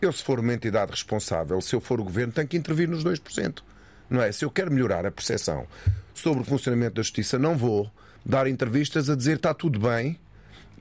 Eu, 0.00 0.12
se 0.12 0.22
for 0.22 0.40
uma 0.40 0.54
entidade 0.54 0.90
responsável, 0.90 1.60
se 1.60 1.74
eu 1.74 1.80
for 1.80 2.00
o 2.00 2.04
governo, 2.04 2.32
tenho 2.32 2.48
que 2.48 2.56
intervir 2.56 2.88
nos 2.88 3.04
2%. 3.04 3.62
Não 4.08 4.22
é? 4.22 4.30
Se 4.32 4.44
eu 4.44 4.50
quero 4.50 4.72
melhorar 4.72 5.04
a 5.04 5.10
percepção 5.10 5.66
sobre 6.14 6.42
o 6.42 6.44
funcionamento 6.44 6.94
da 6.94 7.02
justiça, 7.02 7.38
não 7.38 7.56
vou 7.56 7.90
dar 8.24 8.46
entrevistas 8.46 9.08
a 9.08 9.14
dizer 9.14 9.36
está 9.36 9.54
tudo 9.54 9.78
bem, 9.78 10.18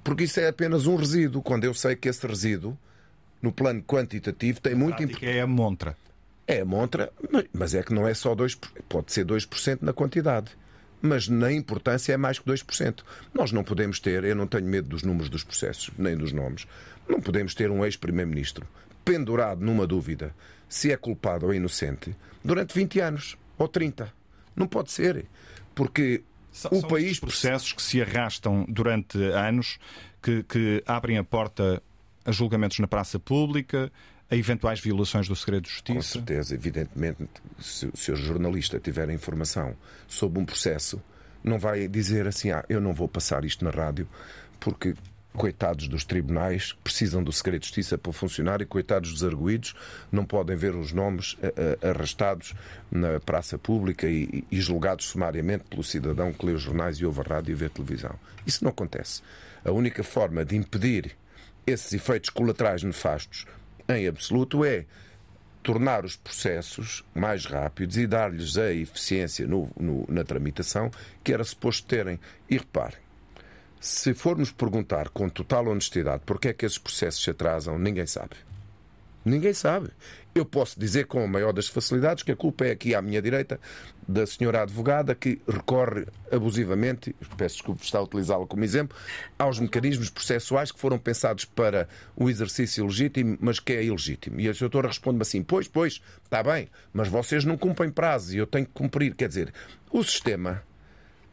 porque 0.04 0.24
isso 0.24 0.40
é 0.40 0.48
apenas 0.48 0.88
um 0.88 0.96
resíduo, 0.96 1.42
quando 1.42 1.64
eu 1.64 1.74
sei 1.74 1.96
que 1.96 2.08
esse 2.08 2.26
resíduo, 2.26 2.78
no 3.42 3.52
plano 3.52 3.84
quantitativo, 3.84 4.62
tem 4.62 4.76
muito 4.76 5.02
importância. 5.04 5.30
É 5.30 5.42
a 5.42 5.48
montra. 5.48 5.98
É 6.48 6.62
a 6.62 6.66
montra, 6.66 7.12
mas 7.52 7.74
é 7.74 7.82
que 7.82 7.94
não 7.94 8.08
é 8.08 8.14
só 8.14 8.36
2%, 8.36 8.58
pode 8.88 9.12
ser 9.12 9.26
2% 9.26 9.80
na 9.82 9.94
quantidade. 9.94 10.52
Mas 11.02 11.28
na 11.28 11.52
importância 11.52 12.14
é 12.14 12.18
mais 12.18 12.40
que 12.40 12.46
2%. 12.46 13.04
Nós 13.34 13.52
não 13.52 13.64
podemos 13.64 14.00
ter, 14.00 14.24
eu 14.24 14.36
não 14.36 14.48
tenho 14.48 14.66
medo 14.66 14.90
dos 14.90 15.04
números 15.04 15.30
dos 15.30 15.44
processos, 15.44 15.92
nem 15.98 16.16
dos 16.16 16.32
nomes, 16.32 16.68
não 17.08 17.20
podemos 17.20 17.54
ter 17.54 17.70
um 17.70 17.84
ex-primeiro-ministro 17.84 18.66
pendurado 19.04 19.64
numa 19.64 19.86
dúvida 19.86 20.34
se 20.76 20.92
é 20.92 20.98
culpado 20.98 21.46
ou 21.46 21.54
inocente 21.54 22.14
durante 22.44 22.76
20 22.76 23.00
anos 23.00 23.38
ou 23.58 23.66
30. 23.66 24.12
Não 24.54 24.68
pode 24.68 24.92
ser. 24.92 25.26
Porque 25.74 26.22
são, 26.52 26.70
o 26.74 26.82
são 26.82 26.90
país. 26.90 27.18
processos 27.18 27.72
que 27.72 27.82
se 27.82 28.02
arrastam 28.02 28.66
durante 28.68 29.18
anos, 29.18 29.80
que, 30.22 30.44
que 30.44 30.84
abrem 30.86 31.18
a 31.18 31.24
porta 31.24 31.82
a 32.26 32.32
julgamentos 32.32 32.78
na 32.80 32.88
praça 32.88 33.18
pública, 33.18 33.90
a 34.30 34.36
eventuais 34.36 34.82
violações 34.82 35.30
do 35.30 35.36
segredo 35.36 35.64
de 35.64 35.70
justiça? 35.70 35.96
Com 35.96 36.02
certeza, 36.02 36.54
evidentemente, 36.54 37.24
se, 37.58 37.90
se 37.94 38.12
o 38.12 38.16
jornalista 38.18 38.78
tiver 38.78 39.10
informação 39.12 39.78
sobre 40.10 40.42
um 40.42 40.46
processo, 40.46 41.02
não 41.42 41.58
vai 41.58 41.88
dizer 41.88 42.28
assim: 42.28 42.52
ah, 42.52 42.66
eu 42.68 42.82
não 42.82 42.94
vou 42.94 43.08
passar 43.08 43.46
isto 43.46 43.64
na 43.64 43.72
rádio, 43.72 44.10
porque 44.60 44.94
coitados 45.36 45.88
dos 45.88 46.06
tribunais, 46.06 46.74
precisam 46.84 47.24
do 47.24 47.32
segredo 47.32 47.62
de 47.62 47.68
justiça 47.68 47.98
para 47.98 48.12
funcionar 48.12 48.62
e 48.62 48.66
coitados 48.66 49.12
dos 49.12 49.24
arguídos 49.24 49.76
não 50.12 50.26
podem 50.26 50.56
ver 50.56 50.76
os 50.76 50.92
nomes 50.92 51.38
eh, 51.42 51.54
eh, 51.82 51.90
arrastados 51.90 52.54
na 52.92 53.20
praça 53.20 53.58
pública 53.58 54.08
e, 54.08 54.44
julgados 54.52 55.06
sumariamente 55.06 55.66
pelo 55.66 55.84
cidadão 55.84 56.32
que 56.32 56.46
lê 56.46 56.54
os 56.54 56.62
jornais 56.62 56.98
e 56.98 57.06
ouve 57.06 57.22
a 57.22 57.24
rádio 57.24 57.52
e 57.52 57.56
vê 57.56 57.66
a 57.66 57.70
televisão. 57.70 58.16
Isso 58.46 58.64
não 58.64 58.72
acontece. 58.72 59.22
A 59.64 59.72
única 59.72 60.04
forma 60.04 60.44
de 60.46 60.56
impedir 60.56 61.16
esses 61.68 61.94
efeitos 61.94 62.30
colaterais 62.30 62.84
nefastos 62.84 63.46
em 63.88 64.08
absoluto 64.08 64.64
é 64.64 64.86
tornar 65.66 66.06
os 66.06 66.16
processos 66.16 67.04
mais 67.14 67.46
rápidos 67.46 67.98
e 67.98 68.06
dar-lhes 68.06 68.56
a 68.56 68.72
eficiência 68.72 69.48
no, 69.48 69.70
no, 69.80 70.06
na 70.08 70.24
tramitação 70.24 70.92
que 71.24 71.34
era 71.34 71.44
suposto 71.44 71.88
terem. 71.88 72.20
E 72.48 72.58
reparem, 72.58 73.00
se 73.80 74.14
formos 74.14 74.52
perguntar 74.52 75.10
com 75.10 75.30
total 75.30 75.68
honestidade 75.68 76.24
porque 76.26 76.50
é 76.50 76.54
que 76.54 76.66
esses 76.66 76.78
processos 76.78 77.24
se 77.24 77.30
atrasam, 77.30 77.78
ninguém 77.78 78.06
sabe. 78.06 78.36
Ninguém 79.26 79.54
sabe. 79.54 79.90
Eu 80.36 80.46
posso 80.46 80.80
dizer 80.80 81.08
com 81.08 81.24
a 81.24 81.28
maior 81.28 81.52
das 81.52 81.68
facilidades 81.68 82.22
que 82.22 82.32
a 82.32 82.36
culpa 82.36 82.66
é 82.66 82.72
aqui 82.72 82.94
à 82.94 83.02
minha 83.02 83.22
direita 83.22 83.60
da 84.08 84.28
senhora 84.28 84.62
advogada 84.62 85.16
que 85.16 85.42
recorre 85.48 86.06
abusivamente, 86.32 87.16
peço 87.36 87.56
desculpa 87.56 87.84
estar 87.84 88.00
a 88.00 88.04
utilizá-la 88.04 88.46
como 88.46 88.64
exemplo, 88.64 88.96
aos 89.40 89.60
mecanismos 89.60 90.12
processuais 90.12 90.72
que 90.72 90.80
foram 90.80 91.00
pensados 91.00 91.44
para 91.44 91.88
o 92.16 92.30
exercício 92.30 92.86
legítimo, 92.86 93.36
mas 93.42 93.60
que 93.60 93.74
é 93.74 93.84
ilegítimo. 93.84 94.40
E 94.40 94.48
a 94.48 94.52
doutora 94.52 94.90
responde-me 94.90 95.24
assim: 95.24 95.42
Pois, 95.42 95.68
pois, 95.68 96.02
está 96.24 96.44
bem, 96.44 96.70
mas 96.94 97.08
vocês 97.08 97.46
não 97.46 97.58
cumprem 97.58 97.90
prazo 97.90 98.36
e 98.36 98.38
eu 98.38 98.46
tenho 98.46 98.66
que 98.66 98.74
cumprir. 98.74 99.16
Quer 99.16 99.30
dizer, 99.30 99.54
o 99.90 100.04
sistema 100.04 100.62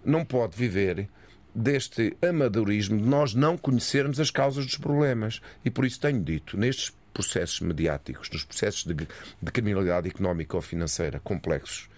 não 0.05 0.25
pode 0.25 0.57
viver 0.57 1.09
deste 1.55 2.17
amadorismo 2.23 2.99
de 2.99 3.07
nós 3.07 3.35
não 3.35 3.57
conhecermos 3.57 4.19
as 4.19 4.31
causas 4.31 4.67
dos 4.67 4.77
problemas. 4.77 5.41
E 5.65 5.71
por 5.71 5.85
isso 5.85 6.01
tenho 6.01 6.23
dito, 6.23 6.57
nestes 6.57 6.93
processos 7.13 7.61
mediáticos, 7.61 8.31
nos 8.31 8.45
processos 8.45 8.85
de, 8.85 8.95
de 8.95 9.53
criminalidade 9.53 10.09
económica 10.09 10.57
ou 10.57 10.63
financeira 10.63 11.21
complexos, 11.21 11.89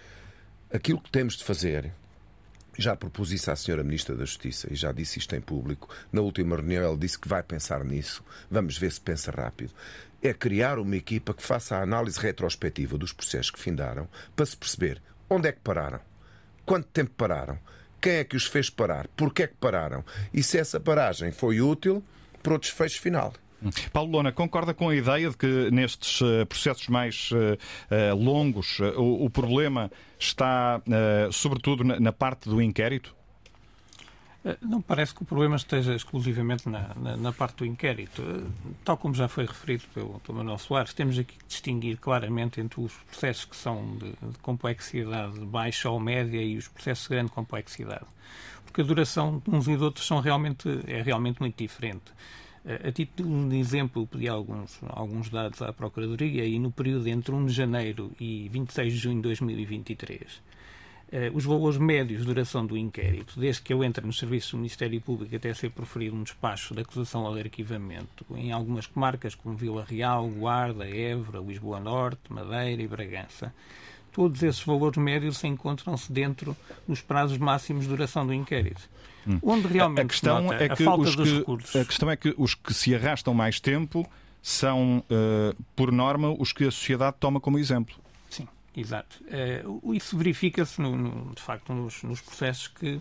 aquilo 0.72 1.00
que 1.00 1.10
temos 1.10 1.36
de 1.36 1.44
fazer 1.44 1.92
já 2.76 2.96
propus 2.96 3.30
isso 3.30 3.50
à 3.50 3.56
Senhora 3.56 3.84
Ministra 3.84 4.16
da 4.16 4.24
Justiça 4.24 4.72
e 4.72 4.74
já 4.74 4.90
disse 4.90 5.18
isto 5.18 5.34
em 5.36 5.40
público. 5.40 5.88
Na 6.12 6.20
última 6.20 6.56
reunião, 6.56 6.82
ela 6.82 6.96
disse 6.96 7.18
que 7.18 7.28
vai 7.28 7.42
pensar 7.42 7.84
nisso. 7.84 8.24
Vamos 8.50 8.76
ver 8.76 8.90
se 8.90 9.00
pensa 9.00 9.30
rápido. 9.30 9.72
É 10.20 10.34
criar 10.34 10.78
uma 10.78 10.96
equipa 10.96 11.32
que 11.32 11.42
faça 11.42 11.76
a 11.76 11.82
análise 11.82 12.18
retrospectiva 12.18 12.98
dos 12.98 13.12
processos 13.12 13.50
que 13.50 13.60
findaram 13.60 14.08
para 14.34 14.46
se 14.46 14.56
perceber 14.56 15.00
onde 15.28 15.48
é 15.48 15.52
que 15.52 15.60
pararam, 15.60 16.00
quanto 16.66 16.88
tempo 16.88 17.12
pararam, 17.16 17.58
quem 18.04 18.16
é 18.16 18.24
que 18.24 18.36
os 18.36 18.44
fez 18.44 18.68
parar, 18.68 19.08
porquê 19.16 19.44
é 19.44 19.46
que 19.46 19.54
pararam 19.54 20.04
e 20.32 20.42
se 20.42 20.58
essa 20.58 20.78
paragem 20.78 21.32
foi 21.32 21.62
útil 21.62 22.04
para 22.42 22.54
o 22.54 22.58
desfecho 22.58 23.00
final. 23.00 23.32
Paulo 23.94 24.12
Lona, 24.12 24.30
concorda 24.30 24.74
com 24.74 24.90
a 24.90 24.94
ideia 24.94 25.30
de 25.30 25.36
que 25.38 25.70
nestes 25.70 26.20
uh, 26.20 26.44
processos 26.46 26.86
mais 26.88 27.30
uh, 27.32 28.14
longos 28.14 28.78
o, 28.94 29.30
problema 29.30 29.90
está, 30.18 30.82
sobretudo, 31.32 31.82
na, 31.82 32.12
parte 32.12 32.46
do 32.46 32.60
inquérito? 32.60 33.16
Não 34.60 34.82
parece 34.82 35.14
que 35.14 35.22
o 35.22 35.24
problema 35.24 35.56
esteja 35.56 35.94
exclusivamente 35.94 36.68
na, 36.68 36.94
na, 36.94 37.16
na, 37.16 37.32
parte 37.32 37.56
do 37.56 37.66
inquérito. 37.66 38.22
Tal 38.84 38.96
como 38.98 39.14
já 39.14 39.26
foi 39.26 39.46
referido 39.46 39.84
pelo, 39.94 40.20
pelo 40.20 40.36
Manuel 40.36 40.58
Soares, 40.58 40.92
temos 40.92 41.18
aqui 41.18 41.34
que 41.38 41.46
distinguir 41.46 41.96
claramente 41.96 42.60
entre 42.60 42.78
os 42.78 42.92
processos 42.92 43.46
que 43.46 43.56
são 43.56 43.96
de, 43.96 44.10
de 44.10 44.38
complexidade 44.42 45.40
baixa 45.40 45.88
ou 45.88 45.98
média 45.98 46.42
e 46.42 46.58
os 46.58 46.68
processos 46.68 47.04
de 47.04 47.14
grande 47.14 47.30
complexidade. 47.30 48.04
Porque 48.66 48.82
a 48.82 48.84
duração 48.84 49.42
de 49.42 49.54
uns 49.54 49.66
e 49.66 49.76
de 49.76 49.82
outros 49.82 50.06
são 50.06 50.20
realmente, 50.20 50.68
é 50.86 51.00
realmente 51.00 51.40
muito 51.40 51.56
diferente. 51.56 52.12
A 52.66 52.90
título 52.90 53.48
de 53.50 53.56
exemplo, 53.58 54.06
pedi 54.06 54.26
alguns, 54.26 54.80
alguns 54.88 55.28
dados 55.28 55.60
à 55.60 55.70
Procuradoria 55.70 56.46
e 56.46 56.58
no 56.58 56.72
período 56.72 57.06
entre 57.08 57.34
1 57.34 57.46
de 57.46 57.52
janeiro 57.52 58.10
e 58.18 58.48
26 58.48 58.92
de 58.92 58.98
junho 58.98 59.16
de 59.16 59.22
2023, 59.22 60.22
eh, 60.22 60.28
os 61.32 61.44
valores 61.44 61.78
médios 61.78 62.20
de 62.20 62.26
duração 62.26 62.66
do 62.66 62.76
inquérito, 62.76 63.38
desde 63.38 63.62
que 63.62 63.72
eu 63.72 63.84
entre 63.84 64.04
no 64.04 64.12
serviço 64.12 64.52
do 64.52 64.58
Ministério 64.58 65.00
Público 65.00 65.36
até 65.36 65.54
ser 65.54 65.70
proferido 65.70 66.16
um 66.16 66.22
despacho 66.22 66.74
de 66.74 66.80
acusação 66.80 67.24
ao 67.24 67.34
arquivamento, 67.34 68.26
em 68.34 68.50
algumas 68.50 68.86
comarcas 68.86 69.34
como 69.34 69.56
Vila 69.56 69.84
Real, 69.88 70.28
Guarda, 70.28 70.88
Évora, 70.88 71.38
Lisboa 71.38 71.78
Norte, 71.78 72.20
Madeira 72.30 72.82
e 72.82 72.88
Bragança, 72.88 73.54
todos 74.12 74.42
esses 74.42 74.62
valores 74.62 74.96
médios 74.96 75.42
encontram-se 75.44 76.10
dentro 76.10 76.56
dos 76.86 77.00
prazos 77.00 77.38
máximos 77.38 77.84
de 77.84 77.90
duração 77.90 78.26
do 78.26 78.32
inquérito. 78.32 78.82
Hum. 79.26 79.38
Onde 79.42 79.66
realmente 79.68 80.06
a 80.06 80.08
questão 80.08 80.52
é 80.52 80.68
que 80.68 80.82
os 80.82 81.16
que, 81.16 81.38
recursos... 81.38 81.76
A 81.76 81.84
questão 81.84 82.10
é 82.10 82.16
que 82.16 82.34
os 82.36 82.54
que 82.54 82.74
se 82.74 82.94
arrastam 82.94 83.34
mais 83.34 83.58
tempo 83.58 84.08
são, 84.42 84.98
uh, 84.98 85.56
por 85.74 85.90
norma, 85.90 86.34
os 86.38 86.52
que 86.52 86.64
a 86.64 86.70
sociedade 86.70 87.16
toma 87.18 87.40
como 87.40 87.58
exemplo. 87.58 87.96
Exato. 88.76 89.22
Uh, 89.24 89.94
isso 89.94 90.16
verifica-se, 90.16 90.82
de 90.82 91.42
facto, 91.42 91.72
nos, 91.72 92.02
nos 92.02 92.20
processos 92.20 92.68
que, 92.68 93.00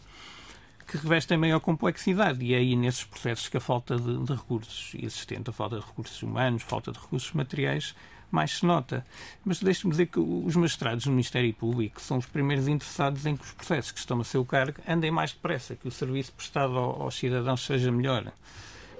que 0.87 0.97
revestem 0.97 1.37
maior 1.37 1.59
complexidade. 1.59 2.45
E 2.45 2.53
é 2.53 2.57
aí, 2.57 2.75
nesses 2.75 3.03
processos, 3.03 3.49
que 3.49 3.57
a 3.57 3.61
falta 3.61 3.95
de, 3.95 4.23
de 4.23 4.33
recursos 4.33 4.93
existente, 4.95 5.49
a 5.49 5.53
falta 5.53 5.79
de 5.79 5.85
recursos 5.85 6.21
humanos, 6.21 6.61
falta 6.61 6.91
de 6.91 6.99
recursos 6.99 7.31
materiais, 7.33 7.95
mais 8.29 8.57
se 8.57 8.65
nota. 8.65 9.05
Mas 9.43 9.59
deixe-me 9.59 9.91
dizer 9.91 10.07
que 10.07 10.19
os 10.19 10.55
magistrados 10.55 11.05
do 11.05 11.11
Ministério 11.11 11.53
Público 11.53 12.01
são 12.01 12.17
os 12.17 12.25
primeiros 12.25 12.67
interessados 12.67 13.25
em 13.25 13.35
que 13.35 13.43
os 13.43 13.51
processos 13.51 13.91
que 13.91 13.99
estão 13.99 14.19
a 14.19 14.23
seu 14.23 14.43
cargo 14.43 14.81
andem 14.87 15.11
mais 15.11 15.31
depressa, 15.33 15.75
que 15.75 15.87
o 15.87 15.91
serviço 15.91 16.31
prestado 16.33 16.77
aos 16.77 17.15
cidadãos 17.15 17.63
seja 17.65 17.91
melhor. 17.91 18.31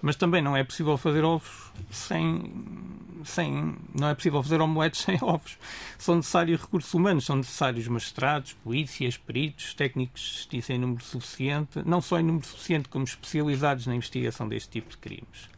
Mas 0.05 0.17
também 0.17 0.41
não 0.41 0.53
é 0.53 0.65
possível 0.65 0.97
fazer 0.97 1.23
ovos 1.23 1.71
sem, 1.89 2.51
sem. 3.23 3.73
Não 3.97 4.09
é 4.09 4.13
possível 4.13 4.43
fazer 4.43 4.59
omeletes 4.59 4.99
sem 5.07 5.17
ovos. 5.21 5.57
São 5.97 6.17
necessários 6.17 6.59
recursos 6.59 6.93
humanos, 6.93 7.23
são 7.23 7.37
necessários 7.37 7.87
magistrados, 7.87 8.51
polícias, 8.51 9.15
peritos, 9.15 9.73
técnicos 9.73 10.21
de 10.21 10.27
justiça 10.27 10.73
em 10.73 10.77
número 10.77 11.01
suficiente, 11.01 11.81
não 11.85 12.01
só 12.01 12.19
em 12.19 12.23
número 12.23 12.45
suficiente, 12.45 12.89
como 12.89 13.05
especializados 13.05 13.87
na 13.87 13.95
investigação 13.95 14.45
deste 14.45 14.71
tipo 14.71 14.89
de 14.89 14.97
crimes. 14.97 15.49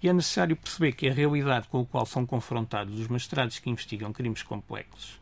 E 0.00 0.08
é 0.08 0.12
necessário 0.12 0.54
perceber 0.54 0.92
que 0.92 1.08
a 1.08 1.12
realidade 1.12 1.66
com 1.66 1.80
a 1.80 1.84
qual 1.84 2.06
são 2.06 2.24
confrontados 2.24 3.00
os 3.00 3.08
magistrados 3.08 3.58
que 3.58 3.68
investigam 3.68 4.12
crimes 4.12 4.44
complexos, 4.44 5.18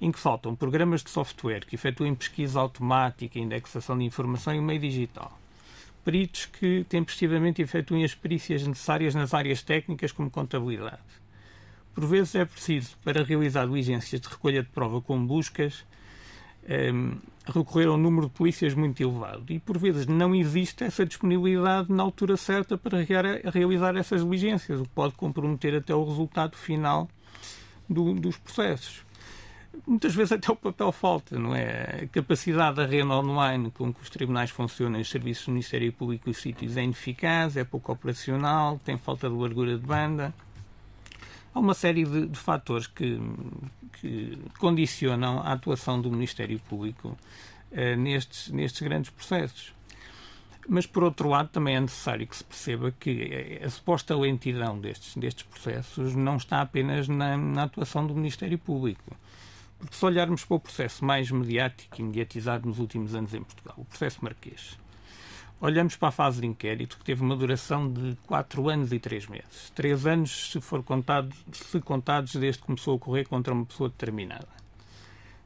em 0.00 0.12
que 0.12 0.20
faltam 0.20 0.54
programas 0.54 1.02
de 1.02 1.10
software 1.10 1.66
que 1.66 1.74
efetuem 1.74 2.14
pesquisa 2.14 2.60
automática, 2.60 3.40
indexação 3.40 3.98
de 3.98 4.04
informação 4.04 4.54
e 4.54 4.60
o 4.60 4.62
meio 4.62 4.78
digital, 4.78 5.36
peritos 6.08 6.46
que 6.46 6.86
tempestivamente 6.88 7.60
efetuem 7.60 8.02
as 8.02 8.14
perícias 8.14 8.66
necessárias 8.66 9.14
nas 9.14 9.34
áreas 9.34 9.60
técnicas 9.60 10.10
como 10.10 10.30
contabilidade. 10.30 11.02
Por 11.94 12.06
vezes 12.06 12.34
é 12.34 12.46
preciso, 12.46 12.96
para 13.04 13.22
realizar 13.22 13.66
diligências 13.66 14.18
de 14.18 14.26
recolha 14.26 14.62
de 14.62 14.70
prova 14.70 15.02
com 15.02 15.26
buscas, 15.26 15.84
um, 16.66 16.72
ehm, 16.72 17.12
recorrer 17.44 17.88
a 17.88 17.92
um 17.92 17.98
número 17.98 18.26
de 18.26 18.32
polícias 18.32 18.72
muito 18.72 19.02
elevado 19.02 19.52
e 19.52 19.58
por 19.58 19.76
vezes 19.76 20.06
não 20.06 20.34
existe 20.34 20.82
essa 20.82 21.04
disponibilidade 21.04 21.92
na 21.92 22.04
altura 22.04 22.38
certa 22.38 22.78
para 22.78 23.00
realizar 23.52 23.94
essas 23.94 24.24
diligências, 24.24 24.80
o 24.80 24.84
que 24.84 24.90
pode 24.94 25.12
comprometer 25.12 25.74
até 25.74 25.94
o 25.94 26.04
resultado 26.06 26.56
final 26.56 27.06
do, 27.86 28.14
dos 28.14 28.38
processos. 28.38 29.04
Muitas 29.86 30.14
vezes 30.14 30.32
até 30.32 30.50
o 30.50 30.56
papel 30.56 30.92
falta, 30.92 31.38
não 31.38 31.54
é? 31.54 32.02
A 32.02 32.06
capacidade 32.08 32.76
da 32.76 32.86
rede 32.86 33.06
online 33.06 33.70
com 33.70 33.92
que 33.92 34.02
os 34.02 34.10
tribunais 34.10 34.50
funcionam, 34.50 35.00
os 35.00 35.10
serviços 35.10 35.46
do 35.46 35.52
Ministério 35.52 35.92
Público 35.92 36.28
e 36.28 36.32
os 36.32 36.38
sítios 36.38 36.76
é 36.76 36.82
ineficaz, 36.82 37.56
é 37.56 37.64
pouco 37.64 37.92
operacional, 37.92 38.80
tem 38.84 38.98
falta 38.98 39.28
de 39.28 39.34
largura 39.34 39.78
de 39.78 39.86
banda. 39.86 40.34
Há 41.54 41.60
uma 41.60 41.74
série 41.74 42.04
de, 42.04 42.26
de 42.26 42.38
fatores 42.38 42.86
que, 42.86 43.20
que, 44.00 44.38
condicionam 44.58 45.40
a 45.40 45.52
atuação 45.52 46.00
do 46.00 46.10
Ministério 46.10 46.58
Público 46.60 47.16
eh, 47.70 47.96
nestes, 47.96 48.48
nestes 48.50 48.82
grandes 48.82 49.10
processos. 49.10 49.72
Mas, 50.68 50.86
por 50.86 51.02
outro 51.02 51.30
lado, 51.30 51.48
também 51.48 51.76
é 51.76 51.80
necessário 51.80 52.26
que 52.26 52.36
se 52.36 52.44
perceba 52.44 52.92
que 52.92 53.58
a 53.64 53.70
suposta 53.70 54.14
lentidão 54.14 54.78
destes, 54.78 55.16
destes 55.16 55.44
processos 55.44 56.14
não 56.14 56.36
está 56.36 56.60
apenas 56.60 57.08
na, 57.08 57.38
na 57.38 57.62
atuação 57.62 58.06
do 58.06 58.14
Ministério 58.14 58.58
Público. 58.58 59.16
Porque 59.78 59.96
se 59.96 60.04
olharmos 60.04 60.44
para 60.44 60.56
o 60.56 60.60
processo 60.60 61.04
mais 61.04 61.30
mediático 61.30 62.00
e 62.00 62.02
mediatizado 62.04 62.68
nos 62.68 62.78
últimos 62.78 63.14
anos 63.14 63.32
em 63.32 63.42
Portugal, 63.42 63.76
o 63.78 63.84
processo 63.84 64.18
Marquês, 64.22 64.76
Olhamos 65.60 65.96
para 65.96 66.10
a 66.10 66.12
fase 66.12 66.40
de 66.40 66.46
inquérito, 66.46 66.96
que 66.96 67.04
teve 67.04 67.20
uma 67.20 67.34
duração 67.34 67.92
de 67.92 68.16
4 68.28 68.68
anos 68.68 68.92
e 68.92 69.00
3 69.00 69.26
meses. 69.26 69.72
3 69.74 70.06
anos, 70.06 70.52
se 70.52 70.60
for 70.60 70.84
contado, 70.84 71.34
se 71.50 71.80
contados 71.80 72.36
desde 72.36 72.60
que 72.60 72.66
começou 72.66 72.92
a 72.92 72.94
ocorrer 72.94 73.28
contra 73.28 73.52
uma 73.52 73.66
pessoa 73.66 73.88
determinada. 73.88 74.46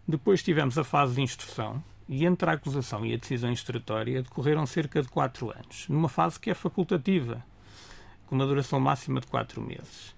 Depois 0.06 0.42
tivemos 0.42 0.76
a 0.76 0.84
fase 0.84 1.14
de 1.14 1.22
instrução, 1.22 1.82
e 2.06 2.26
entre 2.26 2.50
a 2.50 2.52
acusação 2.52 3.06
e 3.06 3.14
a 3.14 3.16
decisão 3.16 3.50
instrutória 3.50 4.22
decorreram 4.22 4.66
cerca 4.66 5.00
de 5.00 5.08
4 5.08 5.50
anos, 5.50 5.88
numa 5.88 6.10
fase 6.10 6.38
que 6.38 6.50
é 6.50 6.54
facultativa, 6.54 7.42
com 8.26 8.34
uma 8.34 8.46
duração 8.46 8.78
máxima 8.78 9.18
de 9.18 9.26
4 9.28 9.62
meses. 9.62 10.14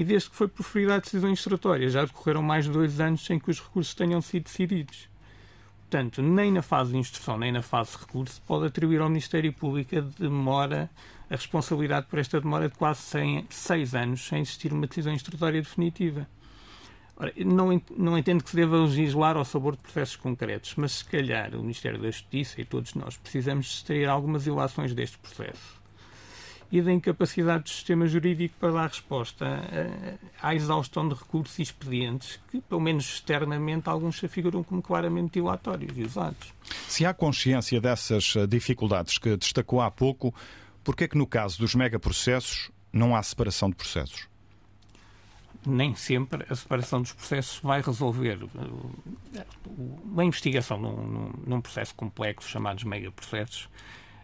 E 0.00 0.04
desde 0.04 0.30
que 0.30 0.36
foi 0.36 0.48
proferida 0.48 0.94
a 0.94 0.98
decisão 0.98 1.28
instrutória, 1.28 1.86
já 1.90 2.02
decorreram 2.02 2.40
mais 2.40 2.64
de 2.64 2.70
2 2.70 3.00
anos 3.00 3.22
sem 3.22 3.38
que 3.38 3.50
os 3.50 3.60
recursos 3.60 3.92
tenham 3.92 4.22
sido 4.22 4.44
decididos. 4.44 5.10
Portanto, 5.80 6.22
nem 6.22 6.50
na 6.50 6.62
fase 6.62 6.92
de 6.92 6.96
instrução, 6.96 7.36
nem 7.36 7.52
na 7.52 7.60
fase 7.60 7.90
de 7.90 7.98
recurso, 7.98 8.40
pode 8.46 8.64
atribuir 8.64 9.02
ao 9.02 9.10
Ministério 9.10 9.52
Público 9.52 9.98
a 9.98 10.00
demora, 10.00 10.88
a 11.28 11.36
responsabilidade 11.36 12.06
por 12.06 12.18
esta 12.18 12.40
demora 12.40 12.70
de 12.70 12.78
quase 12.78 13.02
100, 13.02 13.46
seis 13.50 13.94
anos 13.94 14.26
sem 14.26 14.40
existir 14.40 14.72
uma 14.72 14.86
decisão 14.86 15.12
instrutória 15.12 15.60
definitiva. 15.60 16.26
Ora, 17.14 17.34
não, 17.36 17.82
não 17.94 18.16
entendo 18.16 18.42
que 18.42 18.48
se 18.48 18.56
deva 18.56 18.78
legislar 18.78 19.36
ao 19.36 19.44
sabor 19.44 19.76
de 19.76 19.82
processos 19.82 20.16
concretos, 20.16 20.76
mas 20.78 20.92
se 20.92 21.04
calhar 21.04 21.54
o 21.54 21.60
Ministério 21.60 22.00
da 22.00 22.10
Justiça 22.10 22.58
e 22.58 22.64
todos 22.64 22.94
nós 22.94 23.18
precisamos 23.18 23.66
extrair 23.66 24.08
algumas 24.08 24.46
ilações 24.46 24.94
deste 24.94 25.18
processo. 25.18 25.79
E 26.70 26.80
da 26.80 26.92
incapacidade 26.92 27.64
do 27.64 27.68
sistema 27.68 28.06
jurídico 28.06 28.54
para 28.60 28.72
dar 28.72 28.88
resposta 28.88 29.46
à 30.40 30.54
exaustão 30.54 31.08
de 31.08 31.14
recursos 31.14 31.58
e 31.58 31.62
expedientes 31.62 32.38
que, 32.50 32.60
pelo 32.60 32.80
menos 32.80 33.04
externamente, 33.14 33.88
alguns 33.88 34.18
se 34.18 34.26
afiguram 34.26 34.62
como 34.62 34.80
claramente 34.80 35.32
dilatórios 35.34 35.96
e 35.98 36.02
usados. 36.02 36.54
Se 36.86 37.04
há 37.04 37.12
consciência 37.12 37.80
dessas 37.80 38.34
eh, 38.36 38.46
dificuldades 38.46 39.18
que 39.18 39.36
destacou 39.36 39.80
há 39.80 39.90
pouco, 39.90 40.32
por 40.84 40.94
que 40.94 41.04
é 41.04 41.08
que 41.08 41.18
no 41.18 41.26
caso 41.26 41.58
dos 41.58 41.74
megaprocessos 41.74 42.70
não 42.92 43.16
há 43.16 43.22
separação 43.22 43.68
de 43.68 43.76
processos? 43.76 44.30
nem 45.66 45.94
sempre 45.94 46.46
a 46.48 46.54
separação 46.54 47.02
dos 47.02 47.12
processos 47.12 47.58
vai 47.62 47.82
resolver 47.82 48.38
uma 50.04 50.24
investigação 50.24 50.78
num, 50.78 51.32
num 51.46 51.60
processo 51.60 51.94
complexo 51.94 52.48
chamado 52.48 52.86
megaprocessos 52.86 53.68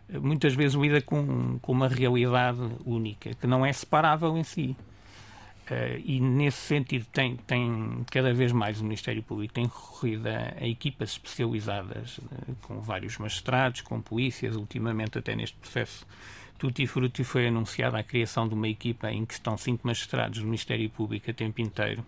muitas 0.09 0.55
vezes 0.55 0.75
lida 0.75 1.01
com, 1.01 1.59
com 1.61 1.73
uma 1.73 1.89
realidade 1.89 2.61
única, 2.85 3.35
que 3.35 3.47
não 3.47 3.65
é 3.65 3.73
separável 3.73 4.37
em 4.37 4.45
si. 4.45 4.77
Uh, 5.69 5.99
e 6.05 6.21
nesse 6.21 6.59
sentido 6.59 7.07
tem, 7.13 7.37
tem 7.39 8.05
cada 8.13 8.33
vez 8.33 8.53
mais 8.53 8.81
o 8.81 8.85
Ministério 8.85 9.21
Público 9.21 9.53
tem 9.53 9.65
recorrido 9.65 10.29
a, 10.29 10.55
a 10.61 10.67
equipas 10.67 11.11
especializadas 11.11 12.19
uh, 12.19 12.57
com 12.63 12.81
vários 12.81 13.19
magistrados, 13.19 13.81
com 13.81 14.01
polícias, 14.01 14.55
ultimamente 14.55 15.19
até 15.19 15.35
neste 15.35 15.57
processo 15.57 16.07
Tutti 16.59 16.87
Frutti 16.87 17.23
foi 17.23 17.49
anunciada 17.49 17.99
a 17.99 18.03
criação 18.03 18.49
de 18.49 18.55
uma 18.55 18.69
equipa 18.69 19.11
em 19.11 19.27
que 19.27 19.35
estão 19.35 19.59
cinco 19.59 19.87
magistrados 19.87 20.39
do 20.39 20.47
Ministério 20.47 20.89
Público 20.89 21.31
a 21.31 21.35
tempo 21.35 21.61
inteiro 21.61 22.05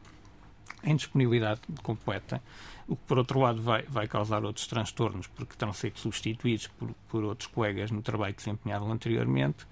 em 0.82 0.96
disponibilidade 0.96 1.61
completa 1.82 2.42
o 2.88 2.96
que 2.96 3.03
por 3.07 3.18
outro 3.18 3.38
lado 3.38 3.61
vai, 3.61 3.83
vai 3.83 4.09
causar 4.09 4.42
outros 4.44 4.66
transtornos, 4.66 5.27
porque 5.27 5.55
terão 5.57 5.74
sido 5.74 5.98
substituídos 5.98 6.68
por, 6.68 6.90
por 7.09 7.22
outros 7.22 7.46
colegas 7.46 7.90
no 7.90 8.01
trabalho 8.01 8.33
que 8.33 8.38
desempenhavam 8.38 8.90
anteriormente. 8.90 9.66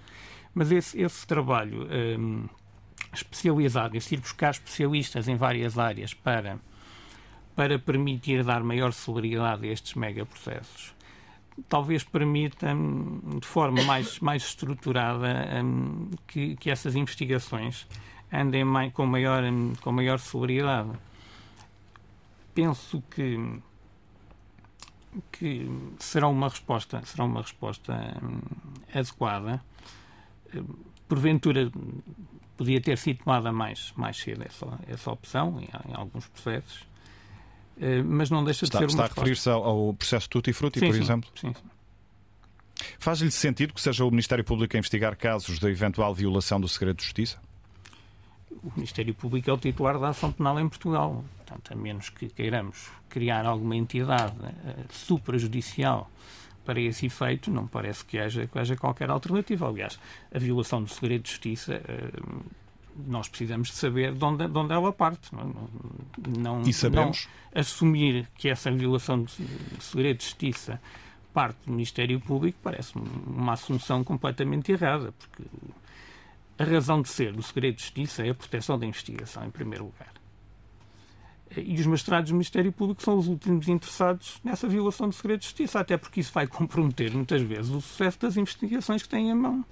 Mas 0.54 0.70
esse, 0.70 1.00
esse 1.00 1.26
trabalho 1.26 1.88
um, 2.20 2.46
especializado, 3.12 3.96
esse 3.96 4.14
ir 4.14 4.20
buscar 4.20 4.50
especialistas 4.50 5.28
em 5.28 5.36
várias 5.36 5.78
áreas 5.78 6.12
para, 6.12 6.58
para 7.54 7.78
permitir 7.78 8.44
dar 8.44 8.62
maior 8.62 8.92
celeridade 8.92 9.66
a 9.66 9.72
estes 9.72 9.94
megaprocessos, 9.94 10.94
talvez 11.70 12.04
permita, 12.04 12.74
hum, 12.74 13.38
de 13.40 13.46
forma 13.46 13.82
mais, 13.84 14.20
mais 14.20 14.42
estruturada, 14.42 15.62
um, 15.64 16.10
que, 16.26 16.54
que 16.56 16.70
essas 16.70 16.94
investigações 16.94 17.86
andem 18.30 18.62
mais, 18.64 18.92
com, 18.92 19.06
maior, 19.06 19.42
hum, 19.42 19.72
com 19.80 19.90
maior 19.90 20.18
celeridade 20.18 20.90
penso 22.56 23.02
que 23.10 23.60
que 25.30 25.68
será 25.98 26.26
uma 26.28 26.48
resposta 26.48 27.02
será 27.04 27.24
uma 27.24 27.42
resposta 27.42 27.92
hum, 28.22 28.40
adequada 28.92 29.62
porventura 31.06 31.70
podia 32.56 32.80
ter 32.80 32.98
sido 32.98 33.22
tomada 33.24 33.52
mais 33.52 33.92
mais 33.96 34.16
cedo 34.16 34.42
essa 34.44 34.66
essa 34.88 35.10
opção 35.12 35.60
em, 35.60 35.68
em 35.90 35.94
alguns 35.94 36.26
processos 36.28 36.84
eh, 37.78 38.02
mas 38.02 38.30
não 38.30 38.42
deixa 38.42 38.64
está, 38.64 38.78
de 38.78 38.84
ser 38.84 38.88
está 38.90 39.02
uma 39.02 39.06
está 39.06 39.20
a 39.20 39.24
referir-se 39.24 39.50
ao, 39.50 39.62
ao, 39.62 39.94
processo 39.94 40.28
Tutti 40.28 40.52
Frutti 40.52 40.80
sim, 40.80 40.86
por 40.86 40.94
sim, 40.94 41.02
exemplo 41.02 41.30
sim, 41.36 41.52
sim. 41.52 41.62
Faz-lhe 42.98 43.30
sentido 43.30 43.72
que 43.72 43.80
seja 43.80 44.04
o 44.04 44.10
Ministério 44.10 44.44
Público 44.44 44.76
a 44.76 44.78
investigar 44.78 45.16
casos 45.16 45.58
de 45.58 45.66
eventual 45.66 46.14
violação 46.14 46.60
do 46.60 46.68
segredo 46.68 46.98
de 46.98 47.04
justiça? 47.04 47.40
O 48.50 48.72
Ministério 48.74 49.14
Público 49.14 49.50
é 49.50 49.52
o 49.52 49.58
titular 49.58 49.98
da 49.98 50.08
ação 50.08 50.32
penal 50.32 50.58
em 50.60 50.68
Portugal. 50.68 51.24
Portanto, 51.38 51.72
a 51.72 51.76
menos 51.76 52.08
que 52.08 52.28
queiramos 52.28 52.90
criar 53.08 53.46
alguma 53.46 53.76
entidade 53.76 54.36
uh, 54.36 54.92
suprajudicial 54.92 56.10
para 56.64 56.80
esse 56.80 57.06
efeito, 57.06 57.50
não 57.50 57.66
parece 57.66 58.04
que 58.04 58.18
haja, 58.18 58.46
que 58.46 58.58
haja 58.58 58.76
qualquer 58.76 59.10
alternativa. 59.10 59.68
Aliás, 59.68 59.98
a 60.34 60.38
violação 60.38 60.82
do 60.82 60.88
segredo 60.88 61.22
de 61.22 61.30
justiça. 61.30 61.80
Uh, 61.80 62.66
nós 63.06 63.28
precisamos 63.28 63.68
de 63.68 63.74
saber 63.74 64.14
de 64.14 64.24
onde, 64.24 64.48
de 64.48 64.58
onde 64.58 64.72
ela 64.72 64.90
parte. 64.90 65.28
Não, 65.34 65.68
não, 66.38 66.62
e 66.62 66.72
sabemos? 66.72 67.28
Não 67.54 67.60
assumir 67.60 68.26
que 68.36 68.48
essa 68.48 68.70
violação 68.70 69.22
do 69.22 69.30
segredo 69.80 70.18
de 70.18 70.24
justiça 70.24 70.80
parte 71.32 71.58
do 71.66 71.72
Ministério 71.72 72.18
Público 72.18 72.58
parece 72.62 72.94
uma 72.96 73.52
assunção 73.52 74.02
completamente 74.02 74.72
errada, 74.72 75.12
porque 75.12 75.42
a 76.58 76.64
razão 76.64 77.02
de 77.02 77.08
ser 77.08 77.32
do 77.32 77.42
segredo 77.42 77.76
de 77.76 77.82
justiça 77.82 78.26
é 78.26 78.30
a 78.30 78.34
proteção 78.34 78.78
da 78.78 78.86
investigação, 78.86 79.44
em 79.44 79.50
primeiro 79.50 79.84
lugar. 79.84 80.12
E 81.56 81.74
os 81.78 81.86
magistrados 81.86 82.30
do 82.30 82.34
Ministério 82.34 82.72
Público 82.72 83.02
são 83.02 83.16
os 83.16 83.28
últimos 83.28 83.68
interessados 83.68 84.40
nessa 84.42 84.66
violação 84.66 85.08
do 85.08 85.14
segredo 85.14 85.40
de 85.40 85.46
justiça, 85.46 85.78
até 85.78 85.96
porque 85.96 86.20
isso 86.20 86.32
vai 86.32 86.46
comprometer, 86.46 87.14
muitas 87.14 87.40
vezes, 87.42 87.70
o 87.70 87.80
sucesso 87.80 88.18
das 88.20 88.36
investigações 88.36 89.02
que 89.02 89.08
têm 89.08 89.30
em 89.30 89.34
mão. 89.34 89.64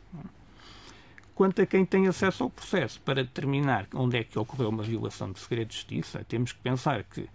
Quanto 1.35 1.61
a 1.61 1.67
quem 1.67 1.85
tem 1.85 2.07
acesso 2.07 2.45
ao 2.45 2.51
processo, 2.51 3.01
para 3.01 3.25
determinar 3.25 3.89
onde 3.93 4.19
é 4.19 4.25
que 4.25 4.39
ocorreu 4.39 4.69
uma 4.69 4.85
violação 4.85 5.33
do 5.33 5.39
segredo 5.39 5.69
de 5.69 5.75
justiça, 5.75 6.25
temos 6.29 6.53
que 6.53 6.61
pensar 6.61 7.03
que 7.03 7.29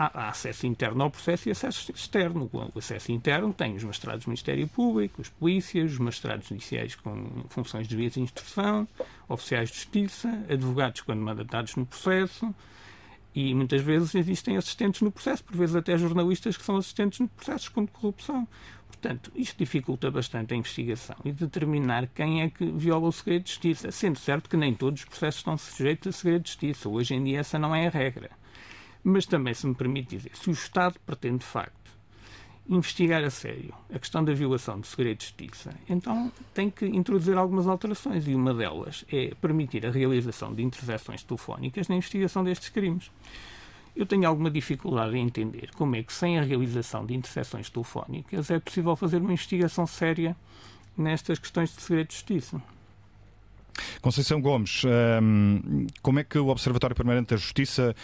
há 0.00 0.30
acesso 0.30 0.66
interno 0.66 1.02
ao 1.02 1.10
processo 1.10 1.48
e 1.48 1.52
acesso 1.52 1.92
externo. 1.92 2.48
O 2.52 2.78
acesso 2.78 3.12
interno 3.12 3.52
tem 3.52 3.76
os 3.76 3.84
magistrados 3.84 4.24
do 4.24 4.28
Ministério 4.28 4.66
Público, 4.66 5.20
os 5.20 5.28
polícias, 5.28 5.92
os 5.92 5.98
magistrados 5.98 6.48
judiciais 6.48 6.94
com 6.94 7.44
funções 7.50 7.86
de 7.86 7.94
juízes 7.94 8.14
de 8.14 8.20
instrução, 8.20 8.88
oficiais 9.28 9.68
de 9.68 9.76
justiça, 9.76 10.28
advogados 10.48 11.02
quando 11.02 11.20
mandatados 11.20 11.76
no 11.76 11.84
processo 11.84 12.54
e 13.34 13.54
muitas 13.54 13.82
vezes 13.82 14.14
existem 14.14 14.56
assistentes 14.56 15.02
no 15.02 15.12
processo, 15.12 15.44
por 15.44 15.56
vezes 15.56 15.76
até 15.76 15.96
jornalistas 15.96 16.56
que 16.56 16.64
são 16.64 16.76
assistentes 16.76 17.20
no 17.20 17.28
processo 17.28 17.70
contra 17.70 17.92
corrupção. 17.92 18.48
Portanto, 18.88 19.30
isto 19.34 19.56
dificulta 19.56 20.10
bastante 20.10 20.52
a 20.52 20.56
investigação 20.56 21.16
e 21.24 21.30
determinar 21.30 22.08
quem 22.08 22.42
é 22.42 22.50
que 22.50 22.64
viola 22.66 23.08
o 23.08 23.12
segredo 23.12 23.44
de 23.44 23.50
justiça, 23.50 23.90
sendo 23.92 24.18
certo 24.18 24.48
que 24.48 24.56
nem 24.56 24.74
todos 24.74 25.02
os 25.02 25.08
processos 25.08 25.40
estão 25.40 25.56
sujeitos 25.56 26.08
a 26.08 26.12
segredo 26.12 26.42
de 26.42 26.48
justiça. 26.48 26.88
Hoje 26.88 27.14
em 27.14 27.22
dia 27.22 27.40
essa 27.40 27.58
não 27.58 27.74
é 27.74 27.86
a 27.86 27.90
regra. 27.90 28.39
Mas 29.02 29.26
também, 29.26 29.54
se 29.54 29.66
me 29.66 29.74
permite 29.74 30.16
dizer, 30.16 30.32
se 30.34 30.50
o 30.50 30.52
Estado 30.52 30.96
pretende, 31.06 31.38
de 31.38 31.46
facto, 31.46 31.80
investigar 32.68 33.24
a 33.24 33.30
sério 33.30 33.74
a 33.92 33.98
questão 33.98 34.22
da 34.22 34.32
violação 34.32 34.78
do 34.78 34.86
segredo 34.86 35.18
de 35.18 35.24
justiça, 35.24 35.74
então 35.88 36.30
tem 36.54 36.70
que 36.70 36.86
introduzir 36.86 37.36
algumas 37.36 37.66
alterações 37.66 38.28
e 38.28 38.34
uma 38.34 38.54
delas 38.54 39.04
é 39.10 39.34
permitir 39.40 39.84
a 39.84 39.90
realização 39.90 40.54
de 40.54 40.62
interseções 40.62 41.22
telefónicas 41.22 41.88
na 41.88 41.96
investigação 41.96 42.44
destes 42.44 42.68
crimes. 42.68 43.10
Eu 43.96 44.06
tenho 44.06 44.28
alguma 44.28 44.50
dificuldade 44.50 45.16
em 45.16 45.26
entender 45.26 45.70
como 45.74 45.96
é 45.96 46.02
que, 46.02 46.12
sem 46.12 46.38
a 46.38 46.42
realização 46.42 47.04
de 47.04 47.12
interseções 47.12 47.68
telefónicas, 47.68 48.48
é 48.50 48.60
possível 48.60 48.94
fazer 48.94 49.20
uma 49.20 49.32
investigação 49.32 49.84
séria 49.86 50.36
nestas 50.96 51.40
questões 51.40 51.74
de 51.74 51.82
segredo 51.82 52.08
de 52.08 52.14
justiça. 52.14 52.62
Conceição 54.00 54.40
Gomes, 54.40 54.82
hum, 54.84 55.86
como 56.02 56.18
é 56.18 56.24
que 56.24 56.38
o 56.38 56.48
Observatório 56.48 56.96
Permanente 56.96 57.30
da 57.30 57.36
Justiça 57.36 57.94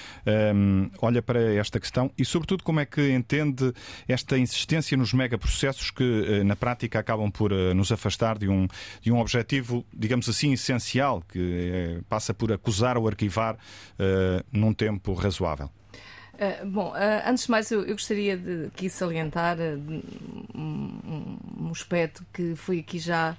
hum, 0.55 0.91
olha 1.01 1.23
para 1.23 1.55
esta 1.55 1.81
questão 1.81 2.11
e, 2.17 2.25
sobretudo, 2.25 2.63
como 2.63 2.81
é 2.81 2.87
que 2.87 3.11
entende 3.13 3.73
esta 4.09 4.39
insistência 4.39 4.97
nos 4.97 5.13
megaprocessos 5.13 5.91
que, 5.91 6.05
eh, 6.29 6.45
na 6.45 6.57
prática, 6.57 6.99
acabam 6.99 7.31
por 7.31 7.53
eh, 7.53 7.75
nos 7.75 7.91
afastar 7.93 8.39
de 8.39 8.49
um, 8.49 8.67
de 9.01 9.11
um 9.11 9.19
objetivo, 9.19 9.85
digamos 9.93 10.29
assim, 10.29 10.53
essencial, 10.53 11.23
que 11.29 11.39
eh, 11.39 12.01
passa 12.09 12.33
por 12.35 12.53
acusar 12.53 12.97
ou 12.97 13.09
arquivar 13.09 13.57
num 14.53 14.73
tempo 14.73 15.15
razoável? 15.15 15.71
Uh, 16.37 16.67
bom, 16.67 16.91
uh, 16.91 16.97
antes 17.27 17.45
de 17.45 17.51
mais, 17.51 17.71
eu, 17.71 17.81
eu, 17.81 17.95
gostaria 17.95 18.37
de 18.37 18.67
aqui 18.67 18.91
salientar 18.91 19.57
uh, 19.59 20.03
um, 20.55 21.39
um, 21.59 21.71
aspecto 21.71 22.27
que 22.31 22.55
foi 22.55 22.81
aqui 22.81 22.99
já 22.99 23.37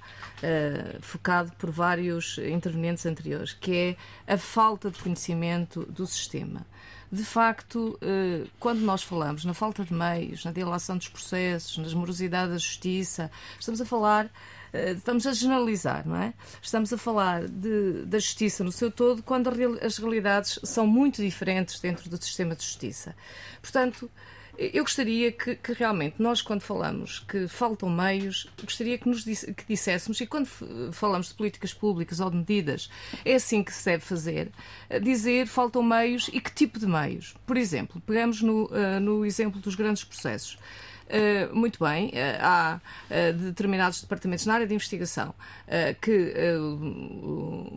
focado 1.00 1.50
por 1.58 1.70
vários 1.70 2.38
intervenientes 2.38 3.04
anteriores, 3.06 3.52
que 3.52 3.96
é 4.26 4.32
a 4.32 4.36
falta 4.36 4.90
de 4.90 4.98
conhecimento 5.00 5.84
do 5.86 6.06
sistema. 6.06 6.64
De 7.10 7.24
facto, 7.24 7.98
quando 8.60 8.80
nós 8.80 9.02
falamos 9.02 9.44
na 9.44 9.54
falta 9.54 9.84
de 9.84 9.92
meios, 9.92 10.44
na 10.44 10.52
dilação 10.52 10.96
dos 10.96 11.08
processos, 11.08 11.78
na 11.78 11.98
morosidade 11.98 12.52
da 12.52 12.58
justiça, 12.58 13.28
estamos 13.58 13.80
a 13.80 13.84
falar 13.84 14.30
estamos 14.72 15.26
a 15.26 15.32
generalizar, 15.32 16.06
não 16.06 16.16
é? 16.16 16.34
Estamos 16.60 16.92
a 16.92 16.98
falar 16.98 17.48
de, 17.48 18.04
da 18.04 18.18
justiça 18.18 18.62
no 18.62 18.72
seu 18.72 18.90
todo 18.90 19.22
quando 19.22 19.50
as 19.82 19.98
realidades 19.98 20.58
são 20.62 20.86
muito 20.86 21.22
diferentes 21.22 21.80
dentro 21.80 22.08
do 22.08 22.22
sistema 22.22 22.54
de 22.54 22.64
justiça. 22.64 23.14
Portanto, 23.62 24.10
eu 24.58 24.82
gostaria 24.82 25.30
que, 25.30 25.54
que, 25.54 25.72
realmente 25.72 26.16
nós, 26.18 26.42
quando 26.42 26.62
falamos 26.62 27.20
que 27.20 27.46
faltam 27.46 27.88
meios, 27.88 28.48
gostaria 28.60 28.98
que 28.98 29.08
nos 29.08 29.24
disse, 29.24 29.54
que 29.54 29.64
disséssemos, 29.64 30.20
e 30.20 30.26
quando 30.26 30.48
falamos 30.90 31.28
de 31.28 31.34
políticas 31.34 31.72
públicas 31.72 32.18
ou 32.18 32.28
de 32.28 32.38
medidas, 32.38 32.90
é 33.24 33.36
assim 33.36 33.62
que 33.62 33.72
se 33.72 33.84
deve 33.84 34.04
fazer, 34.04 34.50
eh, 34.90 34.98
dizer 34.98 35.46
faltam 35.46 35.80
meios 35.80 36.28
e 36.32 36.40
que 36.40 36.52
tipo 36.52 36.76
de 36.76 36.88
meios. 36.88 37.36
Por 37.46 37.56
exemplo, 37.56 38.02
pegamos 38.04 38.42
no, 38.42 38.64
uh, 38.64 38.98
no 39.00 39.24
exemplo 39.24 39.60
dos 39.60 39.76
grandes 39.76 40.02
processos. 40.02 40.58
Uh, 41.08 41.54
muito 41.56 41.82
bem, 41.82 42.08
uh, 42.08 42.12
há 42.38 42.80
uh, 43.08 43.32
determinados 43.32 44.02
departamentos 44.02 44.44
na 44.44 44.54
área 44.54 44.66
de 44.66 44.74
investigação 44.74 45.34
que, 46.02 46.34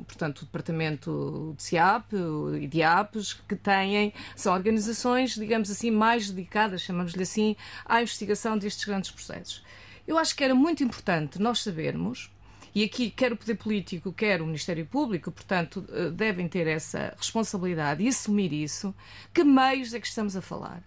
portanto, 0.06 0.42
o 0.42 0.46
departamento 0.46 1.54
de 1.56 1.64
CIAP 1.64 2.14
e 2.60 2.68
DIAPs, 2.68 3.34
que 3.34 3.56
têm, 3.56 4.14
são 4.36 4.54
organizações, 4.54 5.36
digamos 5.36 5.70
assim, 5.70 5.92
mais 5.92 6.30
dedicadas, 6.30 6.82
chamamos-lhe 6.82 7.24
assim, 7.24 7.56
à 7.86 8.02
investigação 8.02 8.58
destes 8.58 8.84
grandes 8.86 9.12
processos. 9.12 9.64
Eu 10.08 10.18
acho 10.18 10.36
que 10.36 10.44
era 10.44 10.56
muito 10.56 10.84
importante 10.84 11.42
nós 11.42 11.60
sabermos 11.60 12.30
e 12.74 12.84
aqui 12.84 13.10
quer 13.10 13.34
o 13.34 13.38
poder 13.38 13.56
político, 13.56 14.14
quer 14.14 14.42
o 14.42 14.46
Ministério 14.46 14.86
Público, 14.86 15.32
portanto, 15.32 15.86
eh, 15.92 16.10
devem 16.10 16.48
ter 16.48 16.68
essa 16.68 17.14
responsabilidade 17.18 18.04
e 18.04 18.08
assumir 18.08 18.54
isso, 18.54 18.96
que 19.34 19.44
meios 19.44 19.94
é 19.94 20.00
que 20.00 20.08
estamos 20.08 20.38
a 20.38 20.42
falar? 20.42 20.82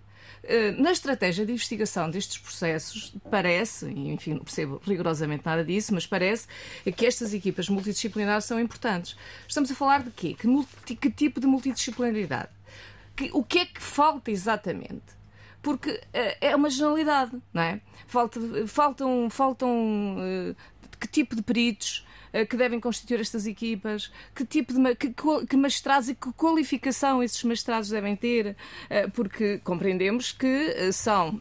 Eh, 0.46 0.72
na 0.72 0.92
estratégia 0.92 1.46
de 1.46 1.52
investigação 1.52 2.10
destes 2.10 2.38
processos, 2.38 3.14
parece, 3.30 3.86
enfim, 3.86 4.34
não 4.34 4.40
percebo 4.40 4.80
rigorosamente 4.84 5.44
nada 5.44 5.64
disso, 5.64 5.94
mas 5.94 6.06
parece 6.06 6.46
que 6.96 7.06
estas 7.06 7.32
equipas 7.32 7.68
multidisciplinares 7.68 8.44
são 8.44 8.60
importantes. 8.60 9.16
Estamos 9.48 9.70
a 9.70 9.74
falar 9.74 10.02
de 10.02 10.10
quê? 10.10 10.34
Que, 10.34 10.46
multi, 10.46 10.96
que 10.96 11.10
tipo 11.10 11.40
de 11.40 11.46
multidisciplinaridade? 11.46 12.50
Que, 13.16 13.30
o 13.32 13.42
que 13.42 13.60
é 13.60 13.66
que 13.66 13.80
falta 13.80 14.30
exatamente? 14.30 15.14
Porque 15.62 15.90
uh, 15.92 16.36
é 16.40 16.54
uma 16.54 16.68
generalidade, 16.68 17.40
não 17.52 17.62
é? 17.62 17.80
Falta, 18.06 18.38
faltam, 18.66 19.30
faltam 19.30 20.18
uh, 20.18 20.56
que 21.00 21.08
tipo 21.08 21.34
de 21.34 21.42
peritos, 21.42 22.04
que 22.48 22.56
devem 22.56 22.80
constituir 22.80 23.20
estas 23.20 23.46
equipas, 23.46 24.10
que 24.34 24.44
tipo 24.44 24.72
de 24.72 24.94
que, 24.96 25.14
que 25.48 25.56
magistrados 25.56 26.08
e 26.08 26.14
que 26.14 26.32
qualificação 26.32 27.22
esses 27.22 27.42
magistrados 27.44 27.88
devem 27.88 28.16
ter, 28.16 28.56
porque 29.12 29.58
compreendemos 29.58 30.32
que 30.32 30.92
são 30.92 31.40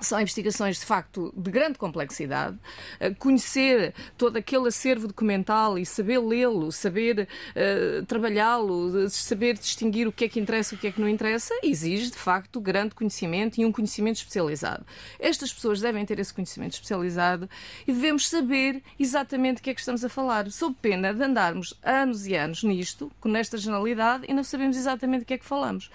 são 0.00 0.20
investigações 0.20 0.78
de 0.78 0.84
facto 0.84 1.32
de 1.36 1.50
grande 1.50 1.78
complexidade. 1.78 2.58
Eh, 3.00 3.14
conhecer 3.14 3.94
todo 4.16 4.36
aquele 4.36 4.68
acervo 4.68 5.08
documental 5.08 5.78
e 5.78 5.86
saber 5.86 6.18
lê-lo, 6.18 6.70
saber 6.70 7.28
uh, 7.54 8.04
trabalhá-lo, 8.06 9.08
saber 9.08 9.54
distinguir 9.54 10.06
o 10.06 10.12
que 10.12 10.24
é 10.24 10.28
que 10.28 10.38
interessa 10.38 10.74
e 10.74 10.76
o 10.76 10.80
que 10.80 10.86
é 10.86 10.92
que 10.92 11.00
não 11.00 11.08
interessa, 11.08 11.54
exige 11.62 12.10
de 12.10 12.16
facto 12.16 12.60
grande 12.60 12.94
conhecimento 12.94 13.60
e 13.60 13.64
um 13.64 13.72
conhecimento 13.72 14.16
especializado. 14.16 14.84
Estas 15.18 15.52
pessoas 15.52 15.80
devem 15.80 16.04
ter 16.04 16.18
esse 16.18 16.32
conhecimento 16.32 16.74
especializado 16.74 17.48
e 17.86 17.92
devemos 17.92 18.28
saber 18.28 18.82
exatamente 18.98 19.60
o 19.60 19.62
que 19.62 19.70
é 19.70 19.74
que 19.74 19.80
estamos 19.80 20.04
a 20.04 20.08
falar, 20.08 20.50
sob 20.50 20.76
pena 20.80 21.12
de 21.12 21.22
andarmos 21.22 21.74
anos 21.82 22.26
e 22.26 22.34
anos 22.34 22.62
nisto, 22.62 23.10
com 23.20 23.34
esta 23.36 23.56
generalidade, 23.56 24.24
e 24.28 24.34
não 24.34 24.44
sabemos 24.44 24.76
exatamente 24.76 25.22
o 25.22 25.26
que 25.26 25.34
é 25.34 25.38
que 25.38 25.44
falamos. 25.44 25.90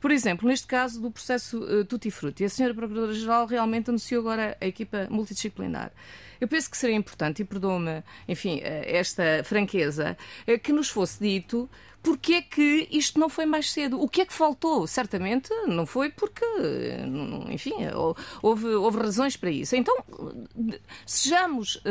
Por 0.00 0.10
exemplo, 0.10 0.48
neste 0.48 0.66
caso 0.66 1.00
do 1.00 1.10
processo 1.10 1.58
uh, 1.58 1.84
Tutti 1.84 2.10
Frutti, 2.10 2.44
a 2.44 2.48
senhora 2.48 2.74
Procuradora-Geral 2.74 3.46
realmente 3.46 3.90
anunciou 3.90 4.20
agora 4.20 4.56
a 4.60 4.66
equipa 4.66 5.08
multidisciplinar. 5.10 5.92
Eu 6.40 6.48
penso 6.48 6.70
que 6.70 6.76
seria 6.76 6.96
importante, 6.96 7.42
e 7.42 7.44
perdoa-me, 7.44 8.02
enfim, 8.26 8.60
eh, 8.62 8.96
esta 8.96 9.42
franqueza, 9.44 10.16
eh, 10.46 10.58
que 10.58 10.72
nos 10.72 10.88
fosse 10.88 11.18
dito 11.20 11.68
porque 12.02 12.34
é 12.34 12.42
que 12.42 12.88
isto 12.90 13.18
não 13.18 13.28
foi 13.28 13.44
mais 13.44 13.70
cedo? 13.70 14.00
O 14.00 14.08
que 14.08 14.20
é 14.20 14.26
que 14.26 14.32
faltou? 14.32 14.86
Certamente 14.86 15.52
não 15.66 15.84
foi 15.84 16.10
porque, 16.10 16.44
enfim, 17.50 17.74
houve, 18.40 18.66
houve 18.68 18.98
razões 18.98 19.36
para 19.36 19.50
isso. 19.50 19.74
Então, 19.76 19.96
sejamos 21.04 21.82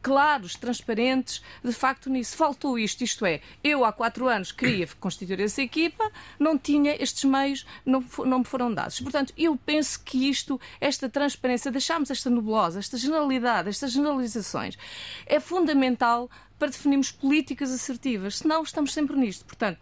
claros, 0.00 0.54
transparentes, 0.54 1.42
de 1.62 1.72
facto, 1.72 2.08
nisso. 2.08 2.36
Faltou 2.36 2.78
isto, 2.78 3.02
isto 3.02 3.26
é, 3.26 3.40
eu 3.62 3.84
há 3.84 3.92
quatro 3.92 4.28
anos 4.28 4.52
queria 4.52 4.86
constituir 5.00 5.40
essa 5.40 5.60
equipa, 5.60 6.10
não 6.38 6.56
tinha 6.56 6.96
estes 7.02 7.24
meios, 7.24 7.66
não, 7.84 8.02
não 8.24 8.38
me 8.38 8.44
foram 8.44 8.72
dados. 8.72 9.00
Portanto, 9.00 9.34
eu 9.36 9.56
penso 9.56 10.02
que 10.02 10.28
isto, 10.28 10.60
esta 10.80 11.08
transparência, 11.08 11.70
deixarmos 11.70 12.10
esta 12.10 12.30
nebulosa, 12.30 12.78
esta 12.78 12.96
generalidade, 12.96 13.68
generalizações, 13.92 14.76
é 15.26 15.40
fundamental 15.40 16.30
para 16.58 16.68
definirmos 16.68 17.10
políticas 17.10 17.70
assertivas, 17.70 18.38
senão 18.38 18.62
estamos 18.62 18.92
sempre 18.92 19.16
nisto. 19.16 19.44
Portanto, 19.44 19.78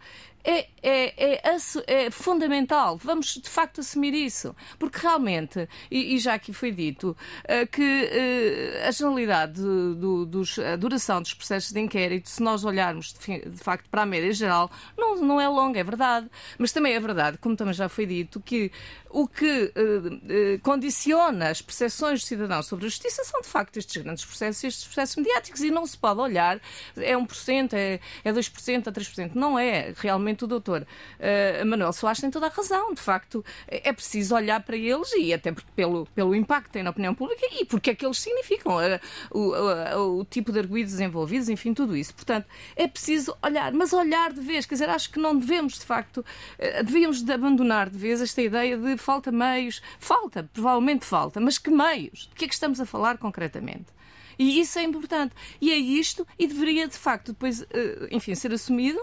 é, 0.47 0.69
é, 0.81 1.43
é, 1.43 1.57
é, 1.87 2.09
fundamental. 2.09 2.97
Vamos, 2.97 3.33
de 3.33 3.49
facto, 3.49 3.81
assumir 3.81 4.13
isso. 4.13 4.55
Porque 4.79 4.97
realmente, 4.97 5.67
e, 5.91 6.15
e 6.15 6.19
já 6.19 6.35
aqui 6.35 6.53
foi 6.53 6.71
dito, 6.71 7.17
uh, 7.43 7.67
que 7.67 7.81
uh, 7.83 8.87
a 8.87 8.91
generalidade 8.91 9.55
de, 9.55 9.95
do, 9.95 10.25
dos, 10.25 10.57
a 10.57 10.77
duração 10.77 11.21
dos 11.21 11.33
processos 11.33 11.73
de 11.73 11.81
inquérito, 11.81 12.29
se 12.29 12.41
nós 12.41 12.63
olharmos, 12.63 13.13
de, 13.13 13.41
de, 13.41 13.57
facto, 13.57 13.89
para 13.89 14.03
a 14.03 14.05
média 14.05 14.31
geral, 14.31 14.71
não, 14.97 15.17
não 15.17 15.41
é 15.41 15.49
longa, 15.49 15.81
é 15.81 15.83
verdade. 15.83 16.29
Mas 16.57 16.71
também 16.71 16.93
é 16.93 16.99
verdade, 16.99 17.37
como 17.39 17.57
também 17.57 17.73
já 17.73 17.89
foi 17.89 18.05
dito, 18.05 18.39
que 18.39 18.71
o 19.09 19.27
que 19.27 19.73
uh, 19.75 20.59
condiciona 20.61 21.49
as 21.49 21.61
percepções 21.61 22.21
dos 22.21 22.27
cidadãos 22.27 22.67
sobre 22.67 22.85
a 22.85 22.89
justiça 22.89 23.21
são, 23.25 23.41
de 23.41 23.47
facto, 23.47 23.75
estes 23.75 24.01
grandes 24.01 24.23
processos, 24.23 24.63
estes 24.63 24.85
processos 24.85 25.17
mediáticos. 25.17 25.61
E 25.61 25.71
não 25.71 25.85
se 25.85 25.97
pode 25.97 26.21
olhar, 26.21 26.61
é 26.97 27.13
1%, 27.13 27.73
é, 27.73 27.99
é 28.23 28.31
2%, 28.31 28.87
é 28.87 28.91
3%. 28.91 29.31
Não 29.35 29.57
é 29.57 29.93
realmente 29.97 30.43
o 30.43 30.47
doutor 30.47 30.81
uh, 30.81 31.65
Manuel 31.65 31.93
Soares 31.93 32.19
tem 32.19 32.29
toda 32.29 32.47
a 32.47 32.49
razão. 32.49 32.93
De 32.93 33.01
facto, 33.01 33.43
é 33.67 33.91
preciso 33.93 34.35
olhar 34.35 34.61
para 34.61 34.75
eles 34.75 35.11
e 35.13 35.33
até 35.33 35.53
pelo, 35.75 36.05
pelo 36.07 36.35
impacto 36.35 36.67
que 36.67 36.73
têm 36.73 36.83
na 36.83 36.89
opinião 36.89 37.13
pública 37.13 37.45
e 37.51 37.65
porque 37.65 37.91
é 37.91 37.95
que 37.95 38.05
eles 38.05 38.19
significam, 38.19 38.75
uh, 38.75 38.99
o, 39.31 39.39
o, 39.39 40.19
o, 40.19 40.25
tipo 40.25 40.51
de 40.51 40.59
arguídos 40.59 40.93
desenvolvidos, 40.93 41.49
enfim, 41.49 41.73
tudo 41.73 41.95
isso. 41.95 42.13
Portanto, 42.13 42.47
é 42.75 42.87
preciso 42.87 43.35
olhar, 43.41 43.71
mas 43.73 43.93
olhar 43.93 44.31
de 44.31 44.41
vez, 44.41 44.65
quer 44.65 44.75
dizer, 44.75 44.89
acho 44.89 45.11
que 45.11 45.19
não 45.19 45.37
devemos, 45.37 45.73
de 45.73 45.85
facto, 45.85 46.17
uh, 46.17 46.83
devíamos 46.83 47.21
de 47.21 47.31
abandonar 47.31 47.89
de 47.89 47.97
vez 47.97 48.21
esta 48.21 48.41
ideia 48.41 48.77
de 48.77 48.97
falta 48.97 49.31
meios. 49.31 49.81
Falta, 49.99 50.49
provavelmente 50.53 51.05
falta, 51.05 51.39
mas 51.39 51.57
que 51.57 51.69
meios? 51.69 52.27
De 52.29 52.35
que 52.35 52.45
é 52.45 52.47
que 52.47 52.53
estamos 52.53 52.79
a 52.79 52.85
falar 52.85 53.17
concretamente? 53.17 53.96
E 54.37 54.59
isso 54.59 54.77
é 54.79 54.83
importante. 54.83 55.33
E 55.59 55.71
é 55.71 55.77
isto, 55.77 56.27
e 56.37 56.47
deveria, 56.47 56.87
de 56.87 56.97
facto, 56.97 57.31
depois, 57.31 57.65
enfim, 58.11 58.35
ser 58.35 58.53
assumido 58.53 58.99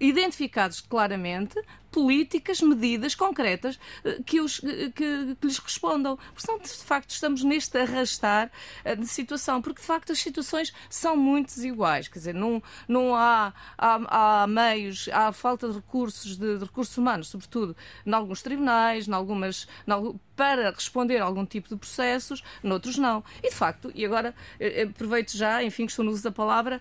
identificados 0.00 0.80
claramente 0.80 1.60
políticas, 1.92 2.60
medidas 2.62 3.14
concretas 3.14 3.78
eh, 4.02 4.18
que, 4.24 4.40
os, 4.40 4.64
eh, 4.64 4.90
que, 4.94 5.36
que 5.36 5.46
lhes 5.46 5.58
respondam. 5.58 6.18
Porque, 6.34 6.62
de 6.62 6.84
facto, 6.84 7.10
estamos 7.10 7.44
neste 7.44 7.78
arrastar 7.78 8.50
eh, 8.82 8.96
de 8.96 9.06
situação, 9.06 9.60
porque, 9.60 9.80
de 9.80 9.86
facto, 9.86 10.10
as 10.10 10.18
situações 10.18 10.72
são 10.88 11.14
muito 11.14 11.54
desiguais. 11.54 12.08
Quer 12.08 12.18
dizer, 12.18 12.34
não, 12.34 12.62
não 12.88 13.14
há, 13.14 13.52
há, 13.76 14.42
há 14.42 14.46
meios, 14.46 15.08
há 15.12 15.32
falta 15.32 15.68
de 15.68 15.74
recursos, 15.74 16.36
de, 16.36 16.58
de, 16.58 16.64
recursos 16.64 16.96
humanos, 16.96 17.28
sobretudo 17.28 17.76
em 18.04 18.12
alguns 18.12 18.42
tribunais, 18.42 19.06
em 19.06 19.12
algumas, 19.12 19.68
em, 19.86 20.20
para 20.34 20.70
responder 20.70 21.18
a 21.18 21.24
algum 21.24 21.44
tipo 21.44 21.68
de 21.68 21.76
processos, 21.76 22.42
noutros 22.62 22.96
não. 22.96 23.22
E, 23.42 23.50
de 23.50 23.54
facto, 23.54 23.92
e 23.94 24.04
agora 24.06 24.34
aproveito 24.82 25.36
já, 25.36 25.62
enfim, 25.62 25.84
que 25.84 25.92
estou 25.92 26.04
no 26.04 26.10
uso 26.10 26.22
da 26.22 26.32
palavra, 26.32 26.80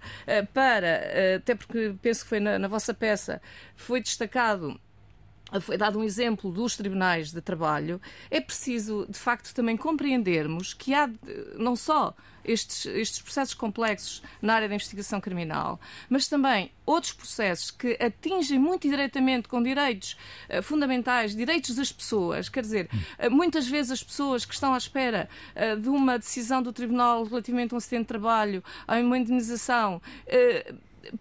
para, 0.54 1.36
até 1.36 1.54
porque 1.54 1.94
penso 2.02 2.24
que 2.24 2.30
foi 2.30 2.40
na, 2.40 2.58
na 2.58 2.68
vossa 2.70 2.94
peça, 2.94 3.42
foi 3.76 4.00
destacado 4.00 4.80
foi 5.60 5.78
dado 5.78 6.00
um 6.00 6.04
exemplo 6.04 6.52
dos 6.52 6.78
tribunais 6.78 7.32
de 7.32 7.42
trabalho, 7.42 8.00
é 8.30 8.40
preciso, 8.40 9.06
de 9.10 9.18
facto, 9.18 9.54
também 9.54 9.76
compreendermos 9.76 10.74
que 10.74 10.94
há 10.94 11.10
não 11.58 11.76
só 11.76 12.16
estes, 12.44 12.86
estes 12.86 13.22
processos 13.22 13.54
complexos 13.54 14.22
na 14.42 14.56
área 14.56 14.68
da 14.68 14.76
investigação 14.76 15.22
criminal, 15.22 15.80
mas 16.10 16.28
também 16.28 16.72
outros 16.86 17.14
processos 17.14 17.72
que 17.72 17.98
atingem 18.02 18.60
muito 18.60 18.88
diretamente 18.90 19.48
com 19.48 19.62
direitos 19.62 20.18
uh, 20.50 20.62
fundamentais, 20.62 21.36
direitos 21.36 21.76
das 21.76 21.92
pessoas. 21.92 22.50
Quer 22.50 22.62
dizer, 22.62 22.90
uh, 23.20 23.30
muitas 23.30 23.68
vezes 23.68 23.92
as 23.92 24.04
pessoas 24.04 24.46
que 24.46 24.54
estão 24.54 24.74
à 24.74 24.78
espera 24.78 25.30
uh, 25.56 25.80
de 25.80 25.90
uma 25.90 26.18
decisão 26.18 26.62
do 26.62 26.74
Tribunal 26.74 27.24
relativamente 27.24 27.74
a 27.74 27.76
um 27.76 27.78
acidente 27.78 28.04
de 28.04 28.08
trabalho, 28.08 28.64
a 28.88 28.98
uma 28.98 29.18
indenização, 29.18 30.02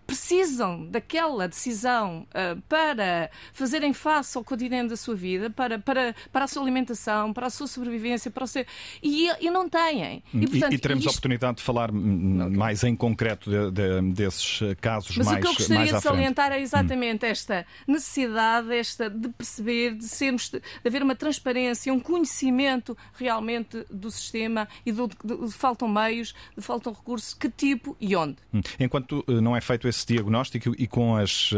precisam 0.06 0.86
daquela 0.86 1.48
decisão 1.48 2.26
uh, 2.30 2.60
para 2.68 3.30
fazerem 3.52 3.92
face 3.92 4.36
ao 4.36 4.44
cotidiano 4.44 4.88
da 4.88 4.96
sua 4.96 5.14
vida, 5.14 5.50
para, 5.50 5.78
para, 5.78 6.14
para 6.32 6.44
a 6.44 6.48
sua 6.48 6.62
alimentação, 6.62 7.32
para 7.32 7.46
a 7.46 7.50
sua 7.50 7.66
sobrevivência, 7.66 8.30
para 8.30 8.44
o 8.44 8.46
seu... 8.46 8.64
e, 9.02 9.28
e 9.40 9.50
não 9.50 9.68
têm. 9.68 10.22
E, 10.32 10.46
portanto, 10.46 10.72
e, 10.72 10.76
e 10.76 10.78
teremos 10.78 11.04
isto... 11.04 11.10
oportunidade 11.10 11.58
de 11.58 11.62
falar 11.62 11.90
mais 11.92 12.84
em 12.84 12.94
concreto 12.94 13.50
de, 13.50 13.70
de, 13.70 14.12
desses 14.12 14.60
casos 14.80 15.16
Mas 15.16 15.26
mais 15.26 15.38
o 15.38 15.40
que 15.42 15.48
eu 15.48 15.54
gostaria 15.54 15.92
de 15.92 16.00
salientar 16.00 16.52
é 16.52 16.60
exatamente 16.60 17.24
hum. 17.24 17.28
esta 17.28 17.66
necessidade 17.86 18.74
esta 18.74 19.08
de 19.08 19.28
perceber, 19.28 19.94
de, 19.94 20.04
sermos, 20.04 20.48
de 20.50 20.60
haver 20.84 21.02
uma 21.02 21.14
transparência, 21.14 21.92
um 21.92 22.00
conhecimento 22.00 22.96
realmente 23.14 23.84
do 23.90 24.10
sistema 24.10 24.68
e 24.84 24.92
do, 24.92 25.08
de, 25.08 25.46
de 25.46 25.52
faltam 25.52 25.88
meios, 25.88 26.34
de 26.56 26.62
faltam 26.62 26.92
recursos, 26.92 27.34
que 27.34 27.48
tipo 27.48 27.96
e 28.00 28.14
onde. 28.16 28.36
Hum. 28.52 28.60
Enquanto 28.78 29.24
eh, 29.28 29.40
não 29.40 29.56
é 29.56 29.60
feito 29.70 29.86
esse 29.86 30.04
diagnóstico 30.04 30.74
e 30.76 30.84
com 30.84 31.14
as 31.14 31.52
uh, 31.52 31.56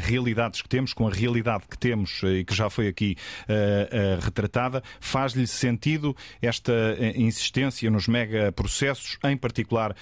realidades 0.00 0.60
que 0.60 0.68
temos, 0.68 0.92
com 0.92 1.08
a 1.08 1.10
realidade 1.10 1.64
que 1.66 1.78
temos 1.78 2.22
uh, 2.22 2.26
e 2.26 2.44
que 2.44 2.54
já 2.54 2.68
foi 2.68 2.86
aqui 2.86 3.16
uh, 3.44 4.20
retratada, 4.22 4.82
faz-lhe 5.00 5.46
sentido 5.46 6.14
esta 6.42 6.72
insistência 7.14 7.90
nos 7.90 8.08
megaprocessos, 8.08 9.18
em 9.24 9.36
particular 9.36 9.94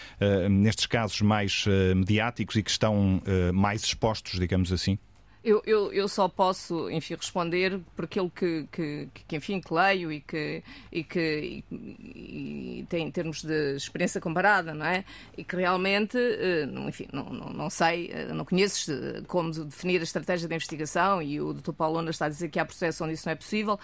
nestes 0.51 0.87
casos 0.87 1.21
mais 1.21 1.65
mediáticos 1.95 2.57
e 2.57 2.63
que 2.63 2.71
estão 2.71 3.23
mais 3.53 3.85
expostos, 3.85 4.39
digamos 4.39 4.73
assim? 4.73 4.99
Eu, 5.45 5.63
eu, 5.67 5.93
eu, 5.93 6.09
só 6.09 6.27
posso, 6.27 6.91
enfim, 6.91 7.17
responder 7.17 7.79
por 7.95 8.07
aquilo 8.07 8.31
que, 8.31 8.67
que, 8.73 9.09
que 9.29 9.37
enfim, 9.37 9.61
que 9.61 9.75
leio 9.75 10.11
e 10.11 10.21
que, 10.21 10.63
e 10.91 11.05
que 11.05 11.63
e, 11.71 12.81
e 12.81 12.87
tem 12.89 13.07
em 13.07 13.11
termos 13.11 13.43
de 13.43 13.77
experiência 13.77 14.23
comparada, 14.23 14.73
não 14.73 14.87
é? 14.87 15.05
E 15.37 15.45
que 15.45 15.55
realmente, 15.55 16.17
eh, 16.17 16.67
enfim, 16.89 17.09
não, 17.13 17.25
não, 17.25 17.51
não 17.51 17.69
sei, 17.69 18.11
eh, 18.11 18.33
não 18.33 18.47
conheço 18.47 18.91
como 19.29 19.51
definir 19.51 20.01
a 20.01 20.05
estratégia 20.05 20.49
de 20.49 20.55
investigação 20.55 21.21
e 21.21 21.39
o 21.39 21.53
Dr. 21.53 21.73
Paulo 21.73 21.97
Lona 21.97 22.11
está 22.11 22.25
a 22.25 22.31
dizer 22.31 22.49
que 22.49 22.59
há 22.59 22.65
processos 22.65 23.03
onde 23.03 23.13
isso 23.13 23.27
não 23.27 23.33
é 23.33 23.37
possível 23.37 23.79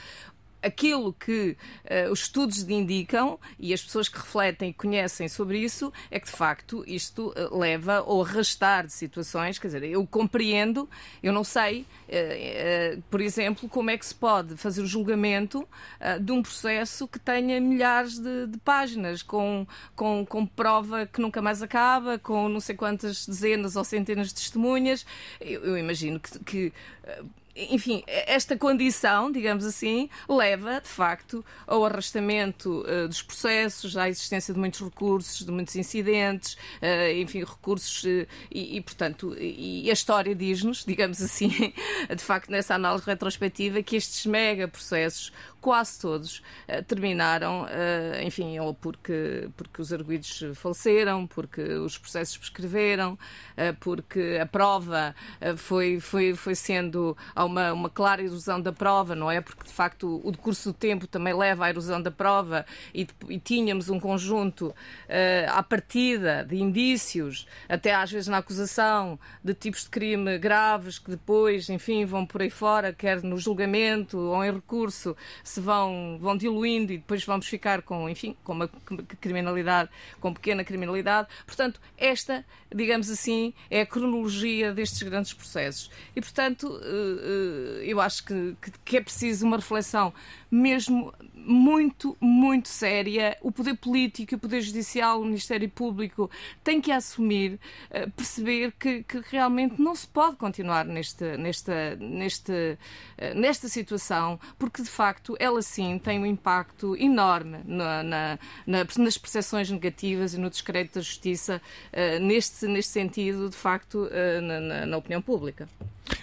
aquilo 0.63 1.13
que 1.13 1.57
uh, 1.85 2.11
os 2.11 2.21
estudos 2.21 2.63
indicam 2.69 3.39
e 3.59 3.73
as 3.73 3.83
pessoas 3.83 4.09
que 4.09 4.19
refletem 4.19 4.71
e 4.71 4.73
conhecem 4.73 5.29
sobre 5.29 5.59
isso 5.59 5.93
é 6.11 6.21
que, 6.21 6.27
de 6.27 6.33
facto, 6.33 6.85
isto 6.87 7.29
uh, 7.29 7.59
leva 7.59 7.99
ao 7.99 8.23
arrastar 8.23 8.87
de 8.87 8.93
situações. 8.93 9.59
Quer 9.59 9.69
dizer, 9.69 9.85
eu 9.85 10.07
compreendo, 10.07 10.89
eu 11.23 11.33
não 11.33 11.45
sei, 11.45 11.87
uh, 12.09 13.03
por 13.11 13.21
exemplo, 13.21 13.69
como 13.69 13.91
é 13.91 13.99
que 13.99 14.07
se 14.07 14.15
pode 14.15 14.57
fazer 14.57 14.83
o 14.83 14.87
julgamento 14.87 15.67
de 16.21 16.33
um 16.33 16.43
processo 16.43 17.07
que 17.07 17.19
tenha 17.19 17.61
milhares 17.61 18.19
de, 18.19 18.47
de 18.47 18.59
páginas, 18.59 19.23
com, 19.23 19.67
com, 19.95 20.25
com, 20.27 20.47
prova 20.47 21.07
que 21.07 21.21
nunca 21.21 21.41
mais 21.41 21.63
acaba, 21.63 22.19
com 22.19 22.49
não 22.49 22.61
sei 22.61 22.75
quantas 22.75 23.27
dezenas 23.27 23.77
ou 23.77 23.85
centenas 23.85 24.29
de 24.29 24.35
testemunhas. 24.35 25.07
Eu, 25.41 25.65
eu 25.65 25.79
imagino 25.79 26.19
que, 26.19 26.39
que 26.41 26.73
enfim, 27.55 28.03
esta 28.07 28.57
condição, 28.57 29.31
digamos 29.31 29.65
assim, 29.65 30.09
leva, 30.29 30.81
de 30.81 30.89
facto, 30.89 31.45
ao 31.67 31.85
arrastamento 31.85 32.85
uh, 32.87 33.09
dos 33.09 33.23
processos, 33.23 33.97
à 33.97 34.09
existência 34.09 34.55
de 34.55 34.61
muitos 34.61 34.81
recursos, 34.81 35.45
de 35.45 35.51
muitos 35.51 35.75
incidentes, 35.77 36.55
uh, 36.55 37.13
enfim, 37.17 37.41
recursos 37.41 38.05
uh, 38.05 38.27
e, 38.51 38.77
e, 38.77 38.81
portanto, 38.81 39.37
e, 39.39 39.91
a 39.91 39.93
história 39.93 40.35
diz-nos, 40.35 40.85
digamos 40.87 41.21
assim, 41.21 41.49
de 41.49 42.23
facto, 42.23 42.51
nessa 42.51 42.75
análise 42.75 43.05
retrospectiva, 43.05 43.83
que 43.83 43.97
estes 43.97 44.27
mega 44.27 44.69
processos 44.69 45.33
quase 45.61 46.01
todos 46.01 46.39
uh, 46.39 46.83
terminaram, 46.87 47.63
uh, 47.63 48.23
enfim, 48.23 48.59
ou 48.59 48.75
porque, 48.75 49.49
porque 49.57 49.83
os 49.83 49.93
arguídos 49.93 50.45
faleceram, 50.55 51.27
porque 51.27 51.61
os 51.61 51.99
processos 51.99 52.37
prescreveram, 52.39 53.15
uh, 53.15 53.77
porque 53.81 54.39
a 54.41 54.47
prova 54.47 55.15
foi, 55.57 56.01
foi, 56.01 56.35
foi 56.35 56.55
sendo 56.55 57.17
há 57.35 57.45
uma, 57.45 57.73
uma 57.73 57.91
clara 57.91 58.23
erosão 58.23 58.61
da 58.61 58.73
prova, 58.73 59.15
não 59.15 59.31
é? 59.31 59.41
Porque 59.41 59.65
de 59.65 59.73
facto 59.73 60.21
o 60.25 60.31
decurso 60.31 60.73
do 60.73 60.75
tempo 60.75 61.07
também 61.07 61.35
leva 61.35 61.67
à 61.67 61.71
erosão 61.71 62.01
da 62.01 62.11
prova 62.11 62.65
e, 62.95 63.07
e 63.29 63.39
tínhamos 63.39 63.89
um 63.89 64.01
conjunto 64.01 64.75
à 65.53 65.63
partida 65.63 66.45
de 66.45 66.57
indícios, 66.57 67.47
até 67.69 67.95
às 67.95 68.11
vezes 68.11 68.29
na 68.29 68.39
acusação, 68.39 69.19
de 69.43 69.55
tipos 69.55 69.85
de 69.85 69.91
crime 69.91 70.39
graves 70.39 70.99
que 70.99 71.11
depois, 71.11 71.69
enfim, 71.69 72.05
vão 72.05 72.25
por 72.25 72.43
aí 72.43 72.51
fora, 72.51 72.93
quer 72.93 73.23
no 73.23 73.39
julgamento 73.39 74.19
ou 74.19 74.45
em 74.45 74.53
recurso, 74.53 75.17
se 75.51 75.61
vão, 75.61 76.17
vão 76.21 76.37
diluindo 76.37 76.93
e 76.93 76.99
depois 76.99 77.25
vamos 77.25 77.47
ficar 77.47 77.83
com, 77.83 78.09
enfim, 78.09 78.37
com 78.45 78.53
uma 78.53 78.69
criminalidade, 79.21 79.91
com 80.21 80.33
pequena 80.33 80.63
criminalidade. 80.63 81.29
Portanto, 81.45 81.81
esta, 81.99 82.45
digamos 82.73 83.11
assim, 83.11 83.53
é 83.69 83.81
a 83.81 83.87
cronologia 83.87 84.73
destes 84.73 85.03
grandes 85.03 85.33
processos. 85.33 85.91
E, 86.15 86.21
portanto, 86.21 86.81
eh, 86.83 87.83
eh, 87.83 87.91
eu 87.91 88.01
acho 88.01 88.25
que, 88.25 88.57
que 88.85 88.97
é 88.97 89.01
preciso 89.01 89.45
uma 89.45 89.57
reflexão 89.57 90.15
mesmo 90.51 91.13
muito, 91.45 92.17
muito 92.21 92.69
séria. 92.69 93.37
O 93.41 93.51
poder 93.51 93.75
político, 93.75 94.35
o 94.35 94.39
poder 94.39 94.61
judicial, 94.61 95.21
o 95.21 95.25
Ministério 95.25 95.69
Público 95.69 96.31
têm 96.63 96.81
que 96.81 96.93
assumir, 96.93 97.59
eh, 97.91 98.07
perceber 98.09 98.73
que, 98.79 99.03
que 99.03 99.23
realmente 99.31 99.81
não 99.81 99.95
se 99.95 100.07
pode 100.07 100.37
continuar 100.37 100.85
neste, 100.85 101.37
nesta, 101.37 101.97
neste, 101.97 102.79
nesta 103.35 103.69
situação, 103.69 104.39
porque 104.59 104.83
de 104.83 104.89
facto 104.91 105.37
ela 105.39 105.63
sim 105.63 105.99
tem 105.99 106.19
um 106.19 106.27
impacto 106.27 106.97
enorme 106.97 107.59
na, 107.65 108.03
na, 108.03 108.39
na, 108.67 108.87
nas 108.99 109.19
percepções 109.19 109.71
negativas 109.71 110.35
e 110.35 110.39
no 110.39 110.51
descrédito 110.51 110.97
da 110.97 111.01
justiça, 111.01 111.61
neste, 112.21 112.67
neste 112.67 112.93
sentido, 112.93 113.49
de 113.49 113.57
facto, 113.57 114.09
na, 114.87 114.97
opinião 114.97 115.21
pública. 115.21 115.69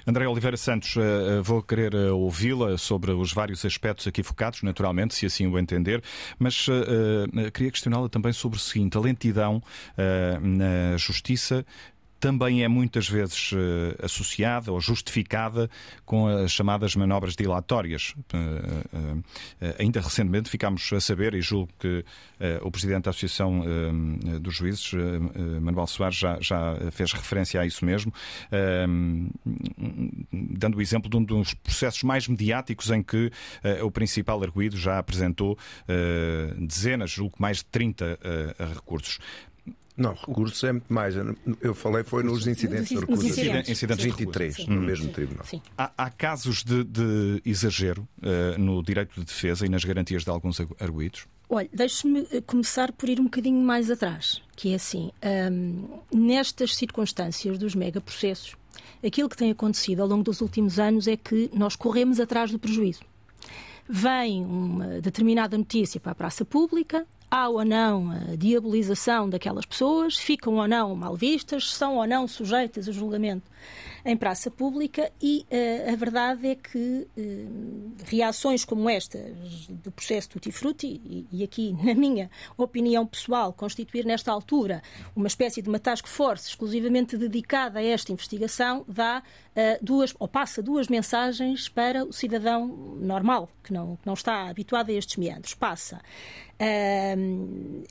André 0.05 0.27
Oliveira 0.27 0.57
Santos, 0.57 0.95
eh, 0.97 1.01
eh, 1.01 1.41
vou 1.41 1.61
querer 1.61 1.93
eh, 1.93 2.11
ouvi-la 2.11 2.77
sobre 2.77 3.11
os 3.11 3.33
vários 3.33 3.65
aspectos 3.65 4.07
aqui 4.07 4.23
focados, 4.23 4.63
naturalmente, 4.63 5.06
se 5.13 5.25
assim 5.25 5.47
o 5.47 5.57
entender, 5.57 6.01
mas 6.39 6.67
uh, 6.67 7.51
queria 7.53 7.71
questioná-la 7.71 8.09
também 8.09 8.33
sobre 8.33 8.57
o 8.57 8.61
seguinte: 8.61 8.97
a 8.97 9.01
lentidão 9.01 9.57
uh, 9.57 10.47
na 10.47 10.97
justiça 10.97 11.65
também 12.19 12.63
é 12.63 12.67
muitas 12.67 13.07
vezes 13.07 13.51
uh, 13.51 13.57
associada 14.03 14.71
ou 14.71 14.79
justificada 14.79 15.69
com 16.05 16.27
as 16.27 16.51
chamadas 16.51 16.95
manobras 16.95 17.35
dilatórias. 17.35 18.13
Uh, 18.33 19.17
uh, 19.17 19.23
ainda 19.79 20.01
recentemente 20.01 20.49
ficámos 20.49 20.91
a 20.93 20.99
saber, 20.99 21.33
e 21.33 21.41
julgo 21.41 21.71
que 21.79 22.03
o 22.61 22.69
Presidente 22.69 23.05
da 23.05 23.09
Associação 23.09 23.63
dos 24.39 24.55
Juízes, 24.55 24.91
Manuel 25.59 25.87
Soares, 25.87 26.15
já, 26.15 26.37
já, 26.39 26.75
fez 26.91 27.11
referência 27.11 27.59
a 27.59 27.65
isso 27.65 27.83
mesmo, 27.83 28.13
dando 30.31 30.77
o 30.77 30.81
exemplo 30.81 31.09
de 31.09 31.17
um 31.17 31.23
dos 31.23 31.55
processos 31.55 32.03
mais 32.03 32.27
mediáticos 32.27 32.91
em 32.91 33.01
que 33.01 33.31
o 33.81 33.89
principal 33.89 34.41
arguído 34.43 34.77
já 34.77 34.99
apresentou 34.99 35.57
dezenas, 36.57 37.09
julgo 37.09 37.35
que 37.35 37.41
mais 37.41 37.57
de 37.57 37.65
30 37.65 38.19
recursos. 38.75 39.19
Não, 39.97 40.13
recurso 40.13 40.67
é 40.67 40.71
muito 40.73 40.93
mais. 40.93 41.15
Eu 41.59 41.73
falei 41.73 42.03
foi 42.03 42.21
nos 42.21 42.45
incidentes 42.45 42.89
de 42.89 42.99
recurso. 42.99 43.25
Incidentes, 43.25 43.71
incidentes 43.71 44.05
23 44.05 44.55
sim. 44.55 44.67
no 44.67 44.79
mesmo 44.79 45.11
tribunal. 45.11 45.43
Há, 45.75 45.91
há, 45.97 46.09
casos 46.11 46.63
de, 46.63 46.83
de 46.83 47.41
exagero 47.43 48.07
uh, 48.19 48.59
no 48.59 48.83
direito 48.83 49.19
de 49.19 49.25
defesa 49.25 49.65
e 49.65 49.69
nas 49.69 49.83
garantias 49.83 50.23
de 50.23 50.29
alguns 50.29 50.61
arguídos? 50.79 51.25
Olha, 51.49 51.69
deixe-me 51.73 52.27
eh, 52.31 52.41
começar 52.41 52.91
por 52.91 53.07
ir 53.07 53.21
um 53.21 53.23
bocadinho 53.23 53.59
mais 53.63 53.89
atrás, 53.89 54.41
que 54.55 54.73
é 54.73 54.75
assim, 54.75 55.11
um, 55.51 55.99
nestas 56.11 56.75
circunstâncias 56.75 57.57
dos 57.57 57.73
megaprocessos, 57.73 58.57
aquilo 59.03 59.29
que 59.29 59.37
tem 59.37 59.49
acontecido 59.49 60.01
ao 60.01 60.07
longo 60.09 60.23
dos 60.23 60.41
últimos 60.41 60.77
anos 60.77 61.07
é 61.07 61.15
que 61.15 61.49
nós 61.53 61.75
corremos 61.75 62.19
atrás 62.19 62.51
do 62.51 62.59
prejuízo. 62.59 62.99
Vem 63.87 64.43
uma 64.43 64.99
determinada 64.99 65.57
notícia 65.57 66.01
para 66.01 66.11
a 66.11 66.15
praça 66.15 66.43
pública, 66.43 67.07
há 67.29 67.49
ou 67.49 67.63
não 67.63 68.11
a 68.11 68.35
diabolização 68.35 69.29
daquelas 69.29 69.65
pessoas, 69.65 70.17
ficam 70.17 70.55
ou 70.55 70.67
não 70.67 70.95
mal 70.95 71.15
vistas, 71.15 71.73
são 71.73 71.97
ou 71.97 72.07
não 72.07 72.27
sujeitas 72.27 72.87
a 72.87 72.91
julgamento 72.91 73.43
em 74.07 74.15
praça 74.15 74.49
pública 74.49 75.11
e 75.21 75.45
uh, 75.51 75.91
a 75.91 75.95
verdade 75.97 76.47
é 76.47 76.55
que 76.55 77.05
uh, 77.17 77.95
reações 78.05 78.63
como 78.63 78.89
esta 78.89 79.19
do 79.69 79.91
processo 79.91 80.29
Tutti 80.29 80.49
Frutti 80.49 81.01
e, 81.03 81.27
e, 81.29 81.43
aqui, 81.43 81.75
na 81.83 81.93
minha 81.93 82.31
opinião 82.55 83.05
pessoal, 83.05 83.51
constituir 83.51 84.05
nesta 84.05 84.31
altura 84.31 84.81
uma 85.13 85.27
espécie 85.27 85.61
de 85.61 85.67
uma 85.67 85.77
task 85.77 86.07
force 86.07 86.47
exclusivamente 86.47 87.17
dedicada 87.17 87.79
a 87.79 87.83
esta 87.83 88.13
investigação 88.13 88.85
dá 88.87 89.21
uh, 89.21 89.85
duas, 89.85 90.15
ou 90.17 90.27
passa 90.27 90.63
duas 90.63 90.87
mensagens 90.87 91.67
para 91.67 92.05
o 92.05 92.13
cidadão 92.13 92.65
normal, 92.65 93.49
que 93.61 93.73
não, 93.73 93.97
que 93.97 94.07
não 94.07 94.13
está 94.13 94.47
habituado 94.47 94.89
a 94.89 94.93
estes 94.93 95.17
meandros. 95.17 95.53
Passa 95.53 95.99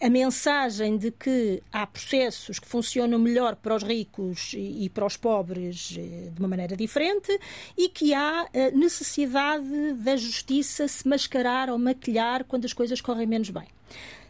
a 0.03 0.11
mensagem 0.11 0.97
de 0.97 1.13
que 1.13 1.63
há 1.73 1.87
processos 1.87 2.59
que 2.59 2.67
funcionam 2.67 3.17
melhor 3.17 3.55
para 3.55 3.77
os 3.77 3.85
ricos 3.85 4.55
e 4.57 4.91
para 4.91 5.07
os 5.07 5.17
pobres 5.17 5.97
de 6.07 6.39
uma 6.39 6.49
maneira 6.49 6.77
diferente 6.77 7.39
e 7.77 7.89
que 7.89 8.15
há 8.15 8.47
necessidade 8.75 9.93
da 9.95 10.17
justiça 10.17 10.89
se 10.89 11.07
mascarar 11.09 11.71
ou 11.71 11.79
maquilhar 11.79 12.45
quando 12.45 12.65
as 12.65 12.73
coisas 12.73 13.01
correm 13.01 13.27
menos 13.27 13.51
bem. 13.51 13.67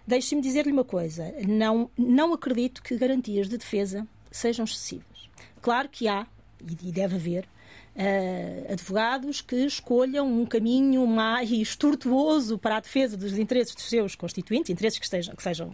Deixe-me 0.07 0.41
dizer-lhe 0.41 0.73
uma 0.73 0.85
coisa: 0.85 1.35
não, 1.47 1.91
não 1.99 2.33
acredito 2.33 2.83
que 2.83 2.97
garantias 2.97 3.49
de 3.49 3.59
defesa 3.59 4.07
sejam 4.31 4.65
excessivas. 4.65 5.29
Claro 5.61 5.89
que 5.89 6.07
há, 6.07 6.27
e 6.61 6.93
deve 6.93 7.17
haver, 7.17 7.49
uh, 7.97 8.73
advogados 8.73 9.41
que 9.41 9.57
escolham 9.57 10.41
um 10.41 10.47
caminho 10.47 11.05
mais 11.07 11.75
tortuoso 11.77 12.57
para 12.59 12.77
a 12.77 12.81
defesa 12.81 13.17
dos 13.17 13.37
interesses 13.37 13.75
dos 13.75 13.89
seus 13.89 14.15
constituintes, 14.15 14.71
interesses 14.71 14.99
que, 14.99 15.07
estejam, 15.07 15.35
que 15.35 15.43
sejam 15.43 15.71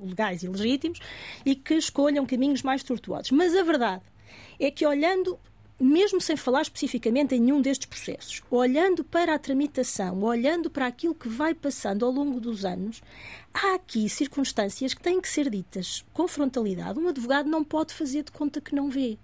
legais 0.00 0.42
e 0.42 0.48
legítimos, 0.48 1.00
e 1.44 1.56
que 1.56 1.74
escolham 1.74 2.24
caminhos 2.24 2.62
mais 2.62 2.84
tortuosos. 2.84 3.32
Mas 3.32 3.56
a 3.56 3.64
verdade 3.64 4.02
é 4.58 4.70
que, 4.70 4.86
olhando 4.86 5.38
mesmo 5.78 6.20
sem 6.20 6.36
falar 6.36 6.62
especificamente 6.62 7.34
em 7.34 7.40
nenhum 7.40 7.60
destes 7.60 7.86
processos, 7.86 8.42
olhando 8.50 9.04
para 9.04 9.34
a 9.34 9.38
tramitação, 9.38 10.22
olhando 10.22 10.70
para 10.70 10.86
aquilo 10.86 11.14
que 11.14 11.28
vai 11.28 11.54
passando 11.54 12.04
ao 12.04 12.10
longo 12.10 12.40
dos 12.40 12.64
anos, 12.64 13.02
há 13.52 13.74
aqui 13.74 14.08
circunstâncias 14.08 14.94
que 14.94 15.02
têm 15.02 15.20
que 15.20 15.28
ser 15.28 15.50
ditas 15.50 16.02
com 16.14 16.26
frontalidade. 16.26 16.98
Um 16.98 17.08
advogado 17.08 17.50
não 17.50 17.62
pode 17.62 17.92
fazer 17.92 18.22
de 18.22 18.32
conta 18.32 18.60
que 18.60 18.74
não 18.74 18.88
vê. 18.88 19.18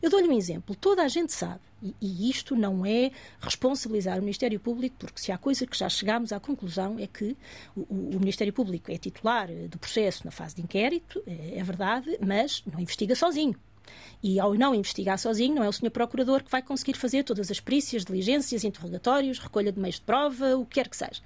Eu 0.00 0.10
dou-lhe 0.10 0.28
um 0.28 0.36
exemplo. 0.36 0.76
Toda 0.76 1.02
a 1.02 1.08
gente 1.08 1.32
sabe, 1.32 1.60
e, 2.00 2.30
isto 2.30 2.54
não 2.54 2.84
é 2.84 3.10
responsabilizar 3.40 4.18
o 4.18 4.20
Ministério 4.20 4.60
Público, 4.60 4.96
porque 4.98 5.20
se 5.20 5.32
há 5.32 5.38
coisa 5.38 5.66
que 5.66 5.76
já 5.76 5.88
chegámos 5.88 6.32
à 6.32 6.38
conclusão 6.38 6.98
é 6.98 7.06
que 7.06 7.36
o, 7.74 7.82
o 8.16 8.20
Ministério 8.20 8.52
Público 8.52 8.92
é 8.92 8.98
titular 8.98 9.48
do 9.68 9.78
processo 9.78 10.24
na 10.24 10.30
fase 10.30 10.54
de 10.54 10.62
inquérito, 10.62 11.22
é, 11.26 11.58
é 11.58 11.64
verdade, 11.64 12.18
mas 12.20 12.62
não 12.70 12.78
investiga 12.78 13.16
sozinho. 13.16 13.54
E 14.22 14.40
ao 14.40 14.54
não 14.54 14.74
investigar 14.74 15.18
sozinho, 15.18 15.56
não 15.56 15.64
é 15.64 15.68
o 15.68 15.72
Sr. 15.72 15.90
Procurador 15.90 16.42
que 16.42 16.50
vai 16.50 16.62
conseguir 16.62 16.94
fazer 16.94 17.24
todas 17.24 17.50
as 17.50 17.60
perícias, 17.60 18.04
diligências, 18.04 18.64
interrogatórios, 18.64 19.38
recolha 19.38 19.70
de 19.70 19.78
meios 19.78 19.96
de 19.96 20.02
prova, 20.02 20.56
o 20.56 20.64
que 20.64 20.74
quer 20.74 20.88
que 20.88 20.96
seja. 20.96 21.20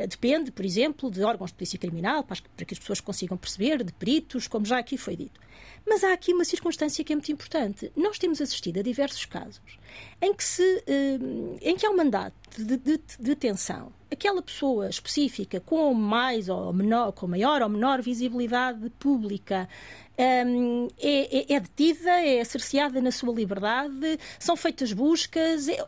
Eh, 0.00 0.06
depende, 0.06 0.50
por 0.50 0.64
exemplo, 0.64 1.10
de 1.10 1.22
órgãos 1.22 1.50
de 1.50 1.56
polícia 1.56 1.78
criminal, 1.78 2.24
para 2.24 2.64
que 2.64 2.74
as 2.74 2.78
pessoas 2.78 3.00
consigam 3.00 3.36
perceber, 3.36 3.84
de 3.84 3.92
peritos, 3.92 4.48
como 4.48 4.64
já 4.64 4.78
aqui 4.78 4.96
foi 4.96 5.14
dito. 5.14 5.38
Mas 5.86 6.02
há 6.02 6.12
aqui 6.12 6.32
uma 6.32 6.44
circunstância 6.44 7.04
que 7.04 7.12
é 7.12 7.16
muito 7.16 7.30
importante. 7.30 7.92
Nós 7.94 8.18
temos 8.18 8.40
assistido 8.40 8.80
a 8.80 8.82
diversos 8.82 9.24
casos 9.26 9.78
em 10.20 10.32
que, 10.32 10.44
se, 10.44 10.82
eh, 10.86 11.18
em 11.60 11.76
que 11.76 11.84
há 11.84 11.90
um 11.90 11.96
mandato 11.96 12.34
de, 12.56 12.76
de, 12.76 12.96
de 12.96 13.02
detenção, 13.18 13.92
aquela 14.10 14.40
pessoa 14.42 14.88
específica 14.88 15.60
com 15.60 15.92
mais 15.92 16.48
ou 16.48 16.72
menor, 16.72 17.12
com 17.12 17.26
maior 17.26 17.62
ou 17.62 17.68
menor 17.68 18.00
visibilidade 18.00 18.88
pública 18.98 19.68
um, 20.46 20.88
é, 20.98 21.38
é, 21.38 21.54
é, 21.54 21.60
detida, 21.60 22.10
é 22.10 22.44
cerceada 22.44 23.00
na 23.00 23.10
sua 23.10 23.34
liberdade, 23.34 24.18
são 24.38 24.56
feitas 24.56 24.92
buscas. 24.92 25.68
É... 25.68 25.84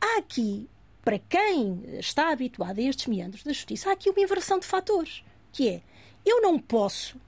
Há 0.00 0.18
aqui, 0.18 0.68
para 1.04 1.18
quem 1.18 1.82
está 1.98 2.30
habituado 2.30 2.78
a 2.78 2.82
estes 2.82 3.06
meandros 3.06 3.42
da 3.42 3.52
justiça, 3.52 3.90
há 3.90 3.92
aqui 3.92 4.08
uma 4.08 4.20
inversão 4.20 4.58
de 4.58 4.66
fatores, 4.66 5.22
que 5.52 5.68
é 5.68 5.82
eu 6.24 6.40
não 6.40 6.58
posso 6.58 7.20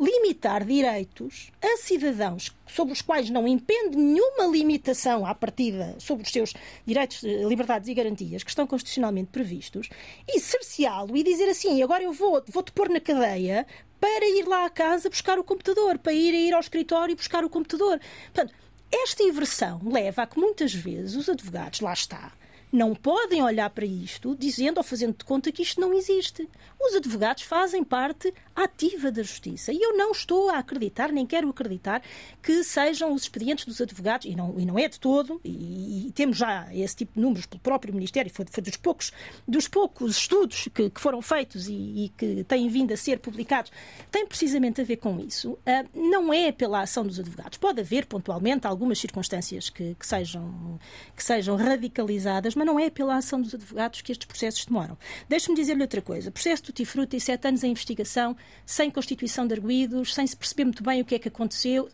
limitar 0.00 0.64
direitos 0.64 1.50
a 1.60 1.76
cidadãos 1.76 2.54
sobre 2.66 2.92
os 2.92 3.02
quais 3.02 3.28
não 3.28 3.48
impende 3.48 3.96
nenhuma 3.96 4.46
limitação 4.46 5.26
à 5.26 5.34
partida 5.34 5.96
sobre 5.98 6.24
os 6.24 6.30
seus 6.30 6.54
direitos, 6.86 7.22
liberdades 7.22 7.88
e 7.88 7.94
garantias 7.94 8.44
que 8.44 8.50
estão 8.50 8.66
constitucionalmente 8.66 9.30
previstos 9.32 9.88
e 10.26 10.38
cerceá-lo 10.38 11.16
e 11.16 11.24
dizer 11.24 11.48
assim, 11.48 11.82
agora 11.82 12.04
eu 12.04 12.12
vou, 12.12 12.42
vou-te 12.46 12.70
pôr 12.70 12.88
na 12.88 13.00
cadeia 13.00 13.66
para 14.00 14.24
ir 14.24 14.46
lá 14.46 14.64
à 14.64 14.70
casa 14.70 15.10
buscar 15.10 15.36
o 15.36 15.44
computador, 15.44 15.98
para 15.98 16.12
ir, 16.12 16.32
ir 16.32 16.54
ao 16.54 16.60
escritório 16.60 17.16
buscar 17.16 17.44
o 17.44 17.50
computador. 17.50 18.00
Portanto, 18.32 18.54
esta 18.90 19.24
inversão 19.24 19.80
leva 19.84 20.22
a 20.22 20.26
que 20.26 20.38
muitas 20.38 20.72
vezes 20.72 21.16
os 21.16 21.28
advogados, 21.28 21.80
lá 21.80 21.92
está, 21.92 22.32
não 22.72 22.94
podem 22.94 23.42
olhar 23.42 23.70
para 23.70 23.84
isto 23.84 24.36
dizendo 24.36 24.78
ou 24.78 24.84
fazendo 24.84 25.16
de 25.16 25.24
conta 25.24 25.50
que 25.50 25.62
isto 25.62 25.80
não 25.80 25.92
existe. 25.92 26.48
Os 26.80 26.94
advogados 26.94 27.42
fazem 27.42 27.82
parte 27.82 28.32
ativa 28.54 29.10
da 29.10 29.22
justiça. 29.22 29.72
E 29.72 29.80
eu 29.80 29.96
não 29.96 30.12
estou 30.12 30.50
a 30.50 30.58
acreditar, 30.58 31.10
nem 31.10 31.26
quero 31.26 31.48
acreditar, 31.48 32.02
que 32.42 32.62
sejam 32.62 33.12
os 33.12 33.22
expedientes 33.22 33.64
dos 33.64 33.80
advogados, 33.80 34.26
e 34.26 34.34
não, 34.34 34.54
e 34.58 34.64
não 34.64 34.78
é 34.78 34.88
de 34.88 34.98
todo, 34.98 35.40
e, 35.44 36.08
e 36.08 36.12
temos 36.12 36.36
já 36.36 36.68
esse 36.74 36.96
tipo 36.96 37.14
de 37.14 37.20
números 37.20 37.46
pelo 37.46 37.60
próprio 37.60 37.94
Ministério, 37.94 38.30
foi, 38.32 38.44
foi 38.50 38.62
dos, 38.62 38.76
poucos, 38.76 39.12
dos 39.46 39.68
poucos 39.68 40.16
estudos 40.16 40.68
que, 40.74 40.90
que 40.90 41.00
foram 41.00 41.22
feitos 41.22 41.68
e, 41.68 41.72
e, 41.72 42.12
que 42.16 42.44
têm 42.44 42.68
vindo 42.68 42.92
a 42.92 42.96
ser 42.96 43.18
publicados, 43.18 43.72
tem 44.10 44.26
precisamente 44.26 44.80
a 44.80 44.84
ver 44.84 44.96
com 44.96 45.18
isso. 45.20 45.52
Uh, 45.52 45.88
não 45.94 46.32
é 46.32 46.52
pela 46.52 46.82
ação 46.82 47.06
dos 47.06 47.18
advogados. 47.18 47.58
Pode 47.58 47.80
haver, 47.80 48.06
pontualmente, 48.06 48.66
algumas 48.66 48.98
circunstâncias 48.98 49.70
que, 49.70 49.94
que, 49.94 50.06
sejam, 50.06 50.78
que 51.16 51.22
sejam 51.22 51.56
radicalizadas, 51.56 52.54
mas 52.58 52.66
não 52.66 52.78
é 52.78 52.90
pela 52.90 53.16
ação 53.16 53.40
dos 53.40 53.54
advogados 53.54 54.02
que 54.02 54.12
estes 54.12 54.26
processos 54.26 54.66
demoram. 54.66 54.98
Deixe-me 55.28 55.56
dizer-lhe 55.56 55.82
outra 55.82 56.02
coisa. 56.02 56.28
O 56.28 56.32
processo 56.32 56.64
do 56.64 56.72
Tifruta 56.72 57.16
e 57.16 57.20
sete 57.20 57.46
anos 57.48 57.64
em 57.64 57.70
investigação, 57.70 58.36
sem 58.66 58.90
constituição 58.90 59.46
de 59.46 59.54
arguídos, 59.54 60.14
sem 60.14 60.26
se 60.26 60.36
perceber 60.36 60.64
muito 60.64 60.82
bem 60.82 61.00
o 61.00 61.04
que 61.04 61.14
é 61.14 61.18
que 61.18 61.28
aconteceu, 61.28 61.88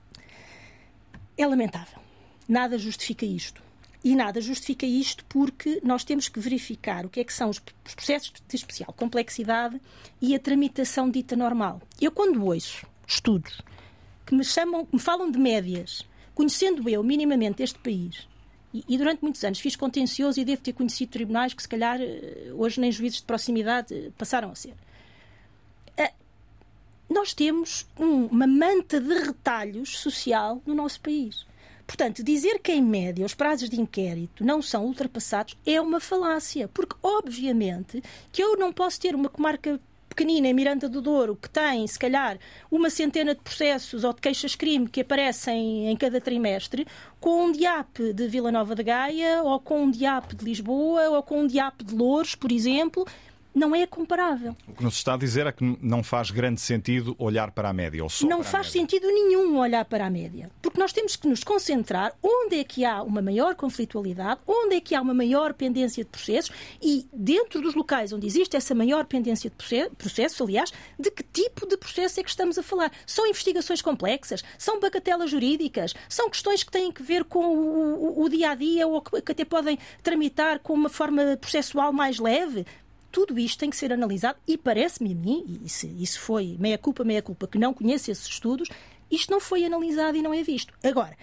é 1.37 1.47
lamentável. 1.47 1.99
Nada 2.49 2.79
justifica 2.79 3.25
isto. 3.25 3.63
E 4.03 4.15
nada 4.15 4.41
justifica 4.41 4.85
isto 4.85 5.25
porque 5.27 5.81
nós 5.83 6.05
temos 6.05 6.29
que 6.29 6.39
verificar 6.39 7.07
o 7.07 7.09
que 7.09 7.21
é 7.21 7.25
que 7.25 7.33
são 7.33 7.49
os 7.49 7.59
processos 7.59 8.33
de 8.47 8.57
especial 8.57 8.93
complexidade 8.93 9.81
e 10.21 10.35
a 10.35 10.39
tramitação 10.39 11.09
dita 11.09 11.35
normal. 11.35 11.81
Eu, 12.01 12.11
quando 12.13 12.45
ouço 12.45 12.87
estudos 13.07 13.63
que 14.27 14.35
me 14.35 14.45
chamam, 14.45 14.87
me 14.93 14.99
falam 14.99 15.31
de 15.31 15.39
médias, 15.39 16.05
conhecendo 16.35 16.89
eu 16.89 17.03
minimamente 17.03 17.63
este 17.63 17.79
país, 17.79 18.29
e, 18.89 18.99
durante 18.99 19.23
muitos 19.23 19.45
anos 19.45 19.61
fiz 19.61 19.77
contencioso 19.77 20.41
e 20.41 20.45
devo 20.45 20.61
ter 20.61 20.73
conhecido 20.73 21.13
tribunais 21.13 21.55
que, 21.55 21.63
se 21.63 21.69
calhar, 21.69 22.01
eh, 22.01 22.51
hoje 22.55 22.81
nem 22.81 22.91
juízes 22.91 23.19
de 23.19 23.25
proximidade 23.25 23.95
eh, 23.95 24.11
passaram 24.19 24.51
a 24.51 24.55
ser. 24.57 24.75
Eh, 25.97 26.13
nós 27.09 27.33
temos 27.33 27.87
um, 27.97 28.27
uma 28.27 28.49
manta 28.49 29.01
de 29.01 29.15
retalhos 29.15 29.99
social 29.99 30.61
no 30.67 30.75
nosso 30.75 31.01
país. 31.01 31.47
Portanto, 31.87 32.25
dizer 32.25 32.59
que, 32.59 32.73
em 32.73 32.83
média, 32.83 33.25
os 33.25 33.35
prazos 33.35 33.71
de 33.71 33.81
inquérito 33.81 34.45
não 34.45 34.61
são 34.61 34.85
ultrapassados 34.87 35.57
é 35.65 35.81
uma 35.81 36.01
falácia, 36.01 36.67
porque, 36.67 36.97
obviamente, 37.01 38.03
que 38.33 38.43
eu 38.43 38.57
não 38.57 38.73
posso 38.73 39.01
ter 39.01 39.15
uma 39.15 39.29
comarca 39.29 39.79
pequenina 40.15 40.47
em 40.47 40.55
Miranda 40.55 40.89
do 40.89 41.03
Douro 41.03 41.35
que 41.35 41.51
tem, 41.51 41.85
se 41.89 41.99
calhar, 41.99 42.39
uma 42.71 42.89
centena 42.89 43.35
de 43.35 43.41
processos 43.41 44.05
ou 44.05 44.13
de 44.13 44.21
queixas-crime 44.21 44.89
que 44.89 45.01
aparecem 45.01 45.89
em 45.91 45.97
cada 45.97 46.21
trimestre, 46.21 46.87
com 47.21 47.47
um 47.47 47.53
DIAP 47.53 48.13
de 48.15 48.29
Vila 48.29 48.53
Nova 48.53 48.77
de 48.77 48.85
Gaia, 48.85 49.43
ou 49.43 49.59
com 49.59 49.83
um 49.83 49.91
DIAP 49.91 50.37
de 50.37 50.45
Lisboa, 50.45 51.11
ou 51.11 51.23
com 51.23 51.41
um 51.41 51.47
DIAP 51.47 51.83
de 51.83 51.95
Louros, 51.95 52.37
por 52.37 52.53
exemplo, 52.53 53.05
não 53.55 53.75
é 53.75 53.87
comparável. 53.87 54.57
O 54.67 54.73
que 54.73 54.83
nos 54.83 54.97
está 54.97 55.15
a 55.15 55.17
dizer 55.17 55.47
é 55.47 55.53
que 55.53 55.79
não 55.81 56.03
faz 56.03 56.31
grande 56.31 56.61
sentido 56.61 57.15
olhar 57.19 57.53
para 57.53 57.69
a 57.69 57.73
média. 57.73 58.03
Ou 58.03 58.11
só 58.11 58.27
não 58.27 58.43
faz 58.43 58.71
sentido 58.71 59.07
nenhum 59.07 59.59
olhar 59.59 59.85
para 59.85 60.07
a 60.07 60.11
média. 60.11 60.51
Porque 60.61 60.79
nós 60.79 60.93
temos 60.93 61.15
que 61.15 61.29
nos 61.29 61.45
concentrar 61.45 62.13
onde 62.23 62.59
é 62.59 62.65
que 62.65 62.85
há 62.85 63.03
uma 63.03 63.23
maior 63.23 63.55
conflitualidade, 63.55 64.41
onde 64.47 64.77
é 64.77 64.81
que 64.81 64.95
há 64.95 65.01
uma 65.01 65.15
maior 65.15 65.55
pendência 65.55 66.03
de 66.03 66.11
processos 66.11 66.55
e, 66.83 67.07
dentro 67.13 67.61
dos 67.61 67.75
locais 67.75 68.13
onde 68.13 68.27
existe 68.27 68.57
essa 68.57 68.75
maior 68.75 69.05
pendência 69.07 69.51
de 69.51 69.89
processos, 69.97 70.41
aliás, 70.41 70.73
de 70.99 71.11
que 71.11 71.23
tipo 71.23 71.67
de 71.67 71.77
processo 71.77 72.19
é 72.19 72.23
que 72.23 72.31
estamos 72.31 72.59
a 72.59 72.63
falar? 72.63 72.91
São 73.07 73.27
investigações 73.27 73.81
complexas? 73.81 74.43
São 74.59 74.81
bagatelas 74.81 75.31
jurídicas? 75.31 75.95
São 76.09 76.29
questões 76.29 76.65
que 76.65 76.73
têm 76.73 76.91
que 76.91 77.03
ver 77.03 77.25
com 77.25 77.45
o, 77.45 78.21
o, 78.21 78.25
o 78.25 78.29
dia 78.29 78.51
a 78.51 78.55
dia 78.55 78.87
ou 78.87 79.01
que 79.01 79.33
até 79.33 79.45
podem 79.45 79.79
tramitar 80.03 80.59
com 80.59 80.73
uma 80.73 80.89
forma 80.89 81.37
processual 81.37 81.93
mais 81.93 82.19
leve? 82.19 82.67
Tudo 83.15 83.39
isto 83.39 83.61
tem 83.61 83.71
que 83.71 83.77
ser 83.77 83.93
analisado 83.93 84.37
e 84.45 84.59
parece-me 84.59 85.13
a 85.13 85.15
mim, 85.15 85.45
e 85.47 85.67
isso, 85.67 85.87
isso 85.87 86.21
foi 86.21 86.57
meia 86.59 86.77
culpa, 86.77 87.05
meia 87.05 87.23
culpa, 87.23 87.47
que 87.47 87.57
não 87.57 87.73
conheço 87.73 88.11
esses 88.11 88.27
estudos, 88.27 88.69
isto 89.09 89.31
não 89.31 89.39
foi 89.39 89.65
analisado 89.65 90.19
e 90.19 90.23
não 90.23 90.35
é 90.35 90.43
visto. 90.43 90.75
Agora, 90.83 91.17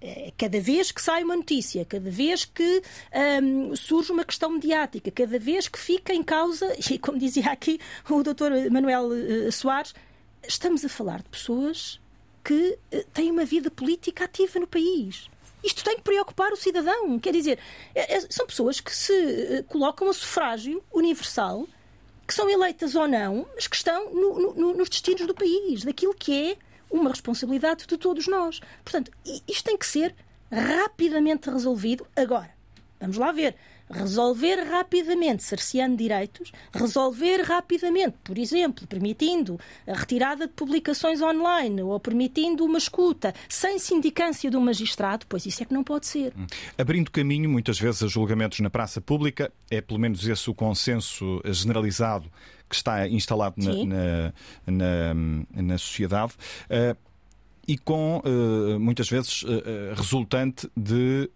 eh, 0.00 0.32
cada 0.38 0.60
vez 0.60 0.92
que 0.92 1.02
sai 1.02 1.24
uma 1.24 1.34
notícia, 1.34 1.84
cada 1.84 2.08
vez 2.08 2.44
que 2.44 2.80
um, 3.42 3.74
surge 3.74 4.12
uma 4.12 4.24
questão 4.24 4.48
mediática, 4.48 5.10
cada 5.10 5.36
vez 5.36 5.66
que 5.66 5.76
fica 5.76 6.14
em 6.14 6.22
causa, 6.22 6.72
e 6.88 7.00
como 7.00 7.18
dizia 7.18 7.50
aqui 7.50 7.80
o 8.08 8.22
doutor 8.22 8.52
Manuel 8.70 9.08
uh, 9.08 9.50
Soares, 9.50 9.92
estamos 10.46 10.84
a 10.84 10.88
falar 10.88 11.20
de 11.20 11.28
pessoas 11.30 12.00
que 12.44 12.78
uh, 12.94 13.04
têm 13.12 13.32
uma 13.32 13.44
vida 13.44 13.72
política 13.72 14.26
ativa 14.26 14.60
no 14.60 14.68
país. 14.68 15.28
Isto 15.64 15.82
tem 15.82 15.96
que 15.96 16.02
preocupar 16.02 16.52
o 16.52 16.56
cidadão. 16.56 17.18
Quer 17.18 17.32
dizer, 17.32 17.58
é, 17.94 18.16
é, 18.16 18.20
são 18.28 18.46
pessoas 18.46 18.80
que 18.80 18.94
se 18.94 19.12
eh, 19.12 19.64
colocam 19.66 20.08
a 20.08 20.12
sufrágio 20.12 20.84
universal, 20.92 21.66
que 22.26 22.34
são 22.34 22.48
eleitas 22.50 22.94
ou 22.94 23.08
não, 23.08 23.46
mas 23.54 23.66
que 23.66 23.76
estão 23.76 24.12
no, 24.12 24.54
no, 24.54 24.74
nos 24.74 24.88
destinos 24.88 25.26
do 25.26 25.34
país, 25.34 25.82
daquilo 25.82 26.14
que 26.14 26.50
é 26.50 26.56
uma 26.90 27.10
responsabilidade 27.10 27.86
de 27.86 27.96
todos 27.96 28.26
nós. 28.28 28.60
Portanto, 28.84 29.10
isto 29.48 29.64
tem 29.64 29.76
que 29.76 29.86
ser 29.86 30.14
rapidamente 30.52 31.50
resolvido 31.50 32.06
agora. 32.14 32.50
Vamos 33.00 33.16
lá 33.16 33.32
ver 33.32 33.56
resolver 33.90 34.56
rapidamente, 34.64 35.42
cerceando 35.42 35.96
direitos, 35.96 36.52
resolver 36.72 37.42
rapidamente, 37.42 38.16
por 38.24 38.38
exemplo, 38.38 38.86
permitindo 38.86 39.58
a 39.86 39.94
retirada 39.94 40.46
de 40.46 40.52
publicações 40.52 41.20
online 41.20 41.82
ou 41.82 41.98
permitindo 42.00 42.64
uma 42.64 42.78
escuta 42.78 43.34
sem 43.48 43.78
sindicância 43.78 44.50
do 44.50 44.60
magistrado, 44.60 45.26
pois 45.28 45.46
isso 45.46 45.62
é 45.62 45.66
que 45.66 45.74
não 45.74 45.84
pode 45.84 46.06
ser. 46.06 46.32
Hum. 46.36 46.46
Abrindo 46.78 47.10
caminho, 47.10 47.48
muitas 47.48 47.78
vezes, 47.78 48.02
a 48.02 48.06
julgamentos 48.06 48.60
na 48.60 48.70
praça 48.70 49.00
pública, 49.00 49.52
é 49.70 49.80
pelo 49.80 50.00
menos 50.00 50.26
esse 50.26 50.48
o 50.50 50.54
consenso 50.54 51.40
generalizado 51.44 52.30
que 52.68 52.74
está 52.74 53.06
instalado 53.08 53.56
na, 53.58 54.32
na, 54.66 55.14
na, 55.54 55.62
na 55.62 55.78
sociedade. 55.78 56.32
Uh, 56.64 56.96
e 57.66 57.78
com 57.78 58.18
uh, 58.24 58.78
muitas 58.78 59.08
vezes 59.08 59.42
uh, 59.42 59.48
resultante 59.94 60.68
de 60.76 61.30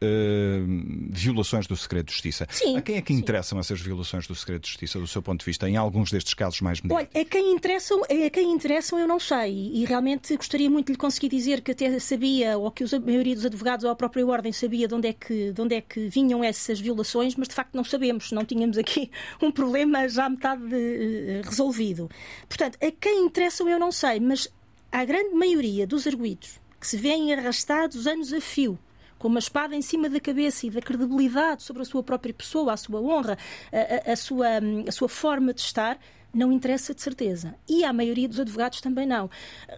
violações 1.10 1.66
do 1.66 1.76
segredo 1.76 2.06
de 2.06 2.12
justiça. 2.12 2.46
Sim, 2.50 2.76
a 2.76 2.82
quem 2.82 2.96
é 2.96 3.02
que 3.02 3.12
sim. 3.12 3.18
interessam 3.18 3.58
essas 3.58 3.80
violações 3.80 4.26
do 4.26 4.34
segredo 4.34 4.62
de 4.62 4.68
justiça, 4.68 4.98
do 4.98 5.06
seu 5.06 5.22
ponto 5.22 5.40
de 5.40 5.46
vista, 5.46 5.68
em 5.68 5.76
alguns 5.76 6.10
destes 6.10 6.34
casos 6.34 6.60
mais 6.60 6.80
mediáticos? 6.80 7.14
Olha, 7.14 7.22
a 7.22 7.28
quem 7.28 7.52
interessam, 7.52 8.02
a 8.02 8.30
quem 8.30 8.52
interessam 8.52 8.98
eu 8.98 9.06
não 9.06 9.18
sei 9.18 9.70
e 9.74 9.84
realmente 9.84 10.36
gostaria 10.36 10.70
muito 10.70 10.86
de 10.86 10.92
lhe 10.92 10.98
conseguir 10.98 11.28
dizer 11.28 11.60
que 11.60 11.72
até 11.72 11.98
sabia 11.98 12.58
ou 12.58 12.70
que 12.70 12.84
a 12.84 13.00
maioria 13.00 13.34
dos 13.34 13.44
advogados 13.44 13.84
ou 13.84 13.90
a 13.90 13.96
própria 13.96 14.26
ordem 14.26 14.52
sabia 14.52 14.88
de 14.88 14.94
onde 14.94 15.08
é 15.08 15.12
que, 15.12 15.52
de 15.52 15.60
onde 15.60 15.74
é 15.74 15.80
que 15.80 16.08
vinham 16.08 16.42
essas 16.42 16.80
violações, 16.80 17.34
mas 17.36 17.48
de 17.48 17.54
facto 17.54 17.74
não 17.74 17.84
sabemos, 17.84 18.32
não 18.32 18.44
tínhamos 18.44 18.78
aqui 18.78 19.10
um 19.42 19.50
problema 19.50 20.08
já 20.08 20.28
metade 20.28 20.66
de, 20.68 21.42
resolvido. 21.44 22.10
Portanto, 22.48 22.78
a 22.82 22.90
quem 22.90 23.24
interessam 23.24 23.68
eu 23.68 23.78
não 23.78 23.92
sei, 23.92 24.20
mas 24.20 24.48
a 24.90 25.04
grande 25.04 25.34
maioria 25.34 25.86
dos 25.86 26.06
arguídos 26.06 26.60
que 26.80 26.86
se 26.86 26.96
veem 26.96 27.32
arrastados 27.32 28.06
anos 28.06 28.32
a 28.32 28.40
fio 28.40 28.78
com 29.18 29.28
uma 29.28 29.40
espada 29.40 29.74
em 29.74 29.82
cima 29.82 30.08
da 30.08 30.20
cabeça 30.20 30.66
e 30.66 30.70
da 30.70 30.80
credibilidade 30.80 31.62
sobre 31.62 31.82
a 31.82 31.84
sua 31.84 32.02
própria 32.02 32.32
pessoa, 32.32 32.72
a 32.72 32.76
sua 32.76 33.00
honra, 33.00 33.36
a, 33.72 34.10
a, 34.10 34.12
a, 34.12 34.16
sua, 34.16 34.46
a 34.86 34.92
sua 34.92 35.08
forma 35.08 35.52
de 35.52 35.60
estar, 35.60 35.98
não 36.32 36.52
interessa 36.52 36.94
de 36.94 37.02
certeza. 37.02 37.54
E 37.68 37.84
a 37.84 37.92
maioria 37.92 38.28
dos 38.28 38.38
advogados 38.38 38.80
também 38.80 39.06
não. 39.06 39.28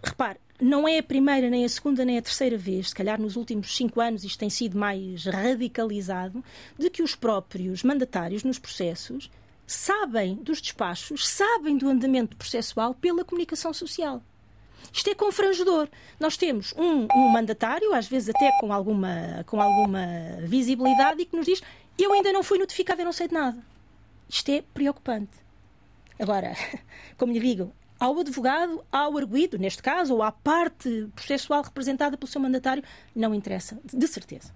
Repare, 0.04 0.38
não 0.60 0.86
é 0.86 0.98
a 0.98 1.02
primeira, 1.02 1.48
nem 1.48 1.64
a 1.64 1.68
segunda, 1.68 2.04
nem 2.04 2.18
a 2.18 2.22
terceira 2.22 2.58
vez, 2.58 2.90
se 2.90 2.94
calhar 2.94 3.18
nos 3.18 3.34
últimos 3.34 3.74
cinco 3.74 3.98
anos 3.98 4.24
isto 4.24 4.38
tem 4.38 4.50
sido 4.50 4.78
mais 4.78 5.24
radicalizado, 5.24 6.44
de 6.78 6.90
que 6.90 7.02
os 7.02 7.14
próprios 7.14 7.82
mandatários 7.82 8.44
nos 8.44 8.58
processos 8.58 9.30
sabem 9.66 10.34
dos 10.34 10.60
despachos, 10.60 11.26
sabem 11.26 11.78
do 11.78 11.88
andamento 11.88 12.36
processual 12.36 12.92
pela 12.92 13.24
comunicação 13.24 13.72
social. 13.72 14.22
Isto 14.92 15.10
é 15.10 15.14
confrangedor. 15.14 15.88
Nós 16.18 16.36
temos 16.36 16.72
um, 16.76 17.06
um 17.14 17.28
mandatário, 17.28 17.92
às 17.94 18.08
vezes 18.08 18.34
até 18.34 18.50
com 18.60 18.72
alguma, 18.72 19.44
com 19.46 19.60
alguma 19.60 20.06
visibilidade, 20.40 21.22
e 21.22 21.26
que 21.26 21.36
nos 21.36 21.46
diz 21.46 21.62
Eu 21.98 22.12
ainda 22.12 22.32
não 22.32 22.42
fui 22.42 22.58
notificada, 22.58 23.02
eu 23.02 23.06
não 23.06 23.12
sei 23.12 23.28
de 23.28 23.34
nada. 23.34 23.58
Isto 24.28 24.50
é 24.50 24.62
preocupante. 24.74 25.38
Agora, 26.18 26.54
como 27.16 27.32
lhe 27.32 27.40
digo, 27.40 27.72
ao 27.98 28.18
advogado, 28.18 28.82
ao 28.90 29.16
arguído, 29.16 29.58
neste 29.58 29.82
caso, 29.82 30.14
ou 30.14 30.22
à 30.22 30.32
parte 30.32 31.08
processual 31.14 31.62
representada 31.62 32.16
pelo 32.16 32.30
seu 32.30 32.40
mandatário, 32.40 32.82
não 33.14 33.34
interessa, 33.34 33.78
de 33.84 34.06
certeza. 34.08 34.52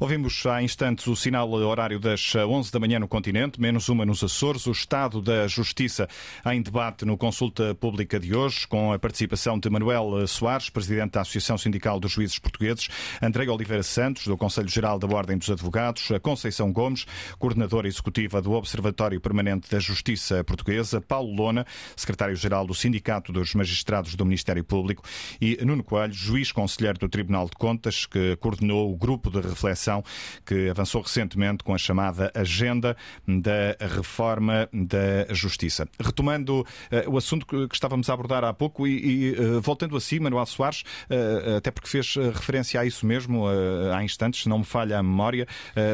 Ouvimos 0.00 0.44
há 0.46 0.62
instantes 0.62 1.06
o 1.06 1.14
sinal 1.14 1.50
horário 1.52 1.98
das 1.98 2.34
11 2.34 2.72
da 2.72 2.78
manhã 2.78 2.98
no 2.98 3.06
continente, 3.06 3.60
menos 3.60 3.88
uma 3.88 4.04
nos 4.04 4.24
Açores. 4.24 4.66
O 4.66 4.72
estado 4.72 5.20
da 5.20 5.46
Justiça 5.46 6.08
em 6.46 6.62
debate 6.62 7.04
no 7.04 7.16
Consulta 7.16 7.74
Pública 7.74 8.18
de 8.18 8.34
hoje, 8.34 8.66
com 8.66 8.92
a 8.92 8.98
participação 8.98 9.58
de 9.58 9.68
Manuel 9.68 10.26
Soares, 10.26 10.70
presidente 10.70 11.12
da 11.12 11.20
Associação 11.20 11.58
Sindical 11.58 12.00
dos 12.00 12.12
Juízes 12.12 12.38
Portugueses, 12.38 12.88
André 13.22 13.48
Oliveira 13.50 13.82
Santos, 13.82 14.26
do 14.26 14.36
Conselho 14.36 14.68
Geral 14.68 14.98
da 14.98 15.06
Ordem 15.06 15.36
dos 15.36 15.50
Advogados, 15.50 16.10
a 16.10 16.18
Conceição 16.18 16.72
Gomes, 16.72 17.06
coordenadora 17.38 17.86
executiva 17.86 18.40
do 18.40 18.52
Observatório 18.52 19.20
Permanente 19.20 19.70
da 19.70 19.78
Justiça 19.78 20.42
Portuguesa, 20.42 21.00
Paulo 21.00 21.34
Lona, 21.34 21.66
secretário-geral 21.94 22.66
do 22.66 22.74
Sindicato 22.74 23.32
dos 23.32 23.54
Magistrados 23.54 24.14
do 24.14 24.24
Ministério 24.24 24.64
Público 24.64 25.02
e 25.40 25.58
Nuno 25.64 25.84
Coelho, 25.84 26.12
juiz 26.12 26.50
conselheiro 26.50 26.98
do 26.98 27.08
Tribunal 27.08 27.46
de 27.46 27.56
Contas, 27.56 28.06
que 28.06 28.36
coordenou 28.36 28.90
o 28.90 28.96
grupo 28.96 29.30
de 29.30 29.40
reflexão 29.40 29.65
reflexão 29.66 30.02
que 30.44 30.68
avançou 30.68 31.02
recentemente 31.02 31.64
com 31.64 31.74
a 31.74 31.78
chamada 31.78 32.30
Agenda 32.34 32.96
da 33.26 33.76
Reforma 33.94 34.68
da 34.72 35.32
Justiça. 35.34 35.88
Retomando 36.00 36.60
uh, 36.60 37.10
o 37.10 37.16
assunto 37.16 37.46
que, 37.46 37.68
estávamos 37.72 38.08
a 38.08 38.14
abordar 38.14 38.44
há 38.44 38.52
pouco 38.52 38.86
e, 38.86 39.32
e 39.32 39.32
uh, 39.32 39.60
voltando 39.60 39.96
a 39.96 40.00
si, 40.00 40.20
Manuel 40.20 40.46
Soares, 40.46 40.82
uh, 41.10 41.56
até 41.56 41.70
porque 41.70 41.88
fez 41.88 42.14
referência 42.16 42.80
a 42.80 42.84
isso 42.84 43.04
mesmo 43.06 43.46
há 43.92 44.02
instantes, 44.04 44.42
se 44.42 44.48
não 44.48 44.58
me 44.58 44.64
falha 44.64 44.98
a 44.98 45.02
memória, 45.02 45.46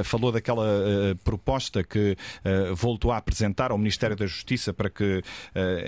falou 0.04 0.32
daquela 0.32 0.64
proposta 1.24 1.82
que 1.82 2.16
voltou 2.74 3.12
a 3.12 3.16
apresentar 3.16 3.70
ao 3.70 3.78
Ministério 3.78 4.16
da 4.16 4.26
Justiça 4.26 4.72
para 4.72 4.90
que, 4.90 5.22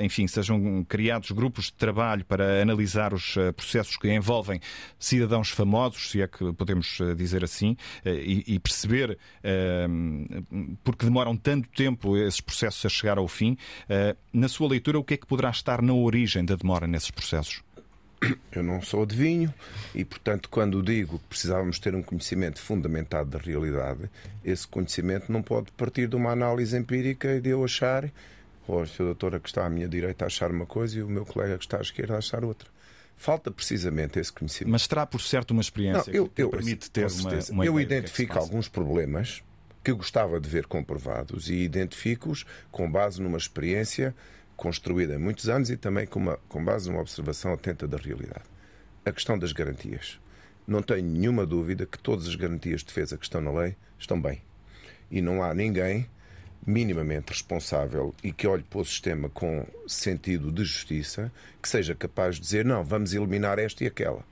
enfim, 0.00 0.26
sejam 0.26 0.84
criados 0.84 1.30
grupos 1.30 1.66
de 1.66 1.74
trabalho 1.74 2.24
para 2.24 2.62
analisar 2.62 3.12
os 3.12 3.34
processos 3.56 3.96
que 3.96 4.12
envolvem 4.12 4.60
cidadãos 4.98 5.50
famosos, 5.50 6.10
se 6.10 6.22
é 6.22 6.28
que 6.28 6.52
podemos 6.52 6.98
dizer 7.16 7.44
assim, 7.44 7.73
eh, 8.04 8.22
e, 8.46 8.58
perceber 8.58 9.18
eh, 9.42 9.86
porque 10.82 11.04
demoram 11.04 11.36
tanto 11.36 11.68
tempo 11.70 12.16
esses 12.16 12.40
processos 12.40 12.84
a 12.84 12.88
chegar 12.88 13.18
ao 13.18 13.28
fim. 13.28 13.56
Eh, 13.88 14.16
na 14.32 14.48
sua 14.48 14.68
leitura, 14.68 14.98
o 14.98 15.04
que 15.04 15.14
é 15.14 15.16
que 15.16 15.26
poderá 15.26 15.50
estar 15.50 15.82
na 15.82 15.94
origem 15.94 16.44
da 16.44 16.56
demora 16.56 16.86
nesses 16.86 17.10
processos? 17.10 17.62
Eu 18.50 18.62
não 18.62 18.80
sou 18.80 19.02
adivinho 19.02 19.52
e, 19.94 20.04
portanto, 20.04 20.48
quando 20.48 20.82
digo 20.82 21.18
que 21.18 21.26
precisávamos 21.26 21.78
ter 21.78 21.94
um 21.94 22.02
conhecimento 22.02 22.60
fundamentado 22.60 23.30
da 23.30 23.38
realidade, 23.38 24.08
esse 24.44 24.66
conhecimento 24.66 25.30
não 25.30 25.42
pode 25.42 25.70
partir 25.72 26.08
de 26.08 26.16
uma 26.16 26.30
análise 26.30 26.76
empírica 26.76 27.34
e 27.34 27.40
de 27.40 27.50
eu 27.50 27.62
achar, 27.64 28.10
ou 28.66 28.82
a 28.82 28.86
doutora 28.98 29.38
que 29.38 29.48
está 29.48 29.66
à 29.66 29.70
minha 29.70 29.88
direita 29.88 30.24
achar 30.24 30.50
uma 30.50 30.66
coisa 30.66 30.98
e 30.98 31.02
o 31.02 31.08
meu 31.08 31.26
colega 31.26 31.58
que 31.58 31.64
está 31.64 31.78
à 31.78 31.82
esquerda 31.82 32.16
achar 32.16 32.44
outra. 32.44 32.73
Falta 33.16 33.50
precisamente 33.50 34.18
esse 34.18 34.32
conhecimento. 34.32 34.72
Mas 34.72 34.86
terá, 34.86 35.06
por 35.06 35.20
certo, 35.20 35.52
uma 35.52 35.60
experiência 35.60 36.12
não, 36.12 36.18
eu, 36.18 36.28
que 36.28 36.42
eu, 36.42 36.50
permite 36.50 36.90
ter 36.90 37.06
uma, 37.06 37.30
uma 37.50 37.64
Eu 37.64 37.78
é 37.78 37.82
identifico 37.82 38.36
é 38.36 38.40
alguns 38.40 38.68
problemas 38.68 39.42
que 39.82 39.92
gostava 39.92 40.40
de 40.40 40.48
ver 40.48 40.66
comprovados 40.66 41.48
e 41.48 41.56
identifico-os 41.56 42.44
com 42.72 42.90
base 42.90 43.22
numa 43.22 43.38
experiência 43.38 44.14
construída 44.56 45.16
há 45.16 45.18
muitos 45.18 45.48
anos 45.48 45.70
e 45.70 45.76
também 45.76 46.06
com, 46.06 46.18
uma, 46.18 46.38
com 46.48 46.64
base 46.64 46.88
numa 46.88 47.00
observação 47.00 47.52
atenta 47.52 47.86
da 47.86 47.96
realidade. 47.96 48.44
A 49.04 49.12
questão 49.12 49.38
das 49.38 49.52
garantias. 49.52 50.18
Não 50.66 50.80
tenho 50.80 51.04
nenhuma 51.04 51.44
dúvida 51.44 51.84
que 51.84 51.98
todas 51.98 52.26
as 52.26 52.34
garantias 52.34 52.80
de 52.80 52.86
defesa 52.86 53.18
que 53.18 53.24
estão 53.24 53.40
na 53.40 53.52
lei 53.52 53.76
estão 53.98 54.20
bem. 54.20 54.42
E 55.10 55.20
não 55.20 55.42
há 55.42 55.52
ninguém 55.52 56.08
minimamente 56.66 57.30
responsável 57.30 58.14
e 58.22 58.32
que 58.32 58.46
olhe 58.46 58.62
para 58.62 58.80
o 58.80 58.84
sistema 58.84 59.28
com 59.28 59.66
sentido 59.86 60.50
de 60.50 60.64
justiça, 60.64 61.32
que 61.60 61.68
seja 61.68 61.94
capaz 61.94 62.36
de 62.36 62.42
dizer 62.42 62.64
não, 62.64 62.84
vamos 62.84 63.12
eliminar 63.12 63.58
esta 63.58 63.84
e 63.84 63.86
aquela. 63.86 64.24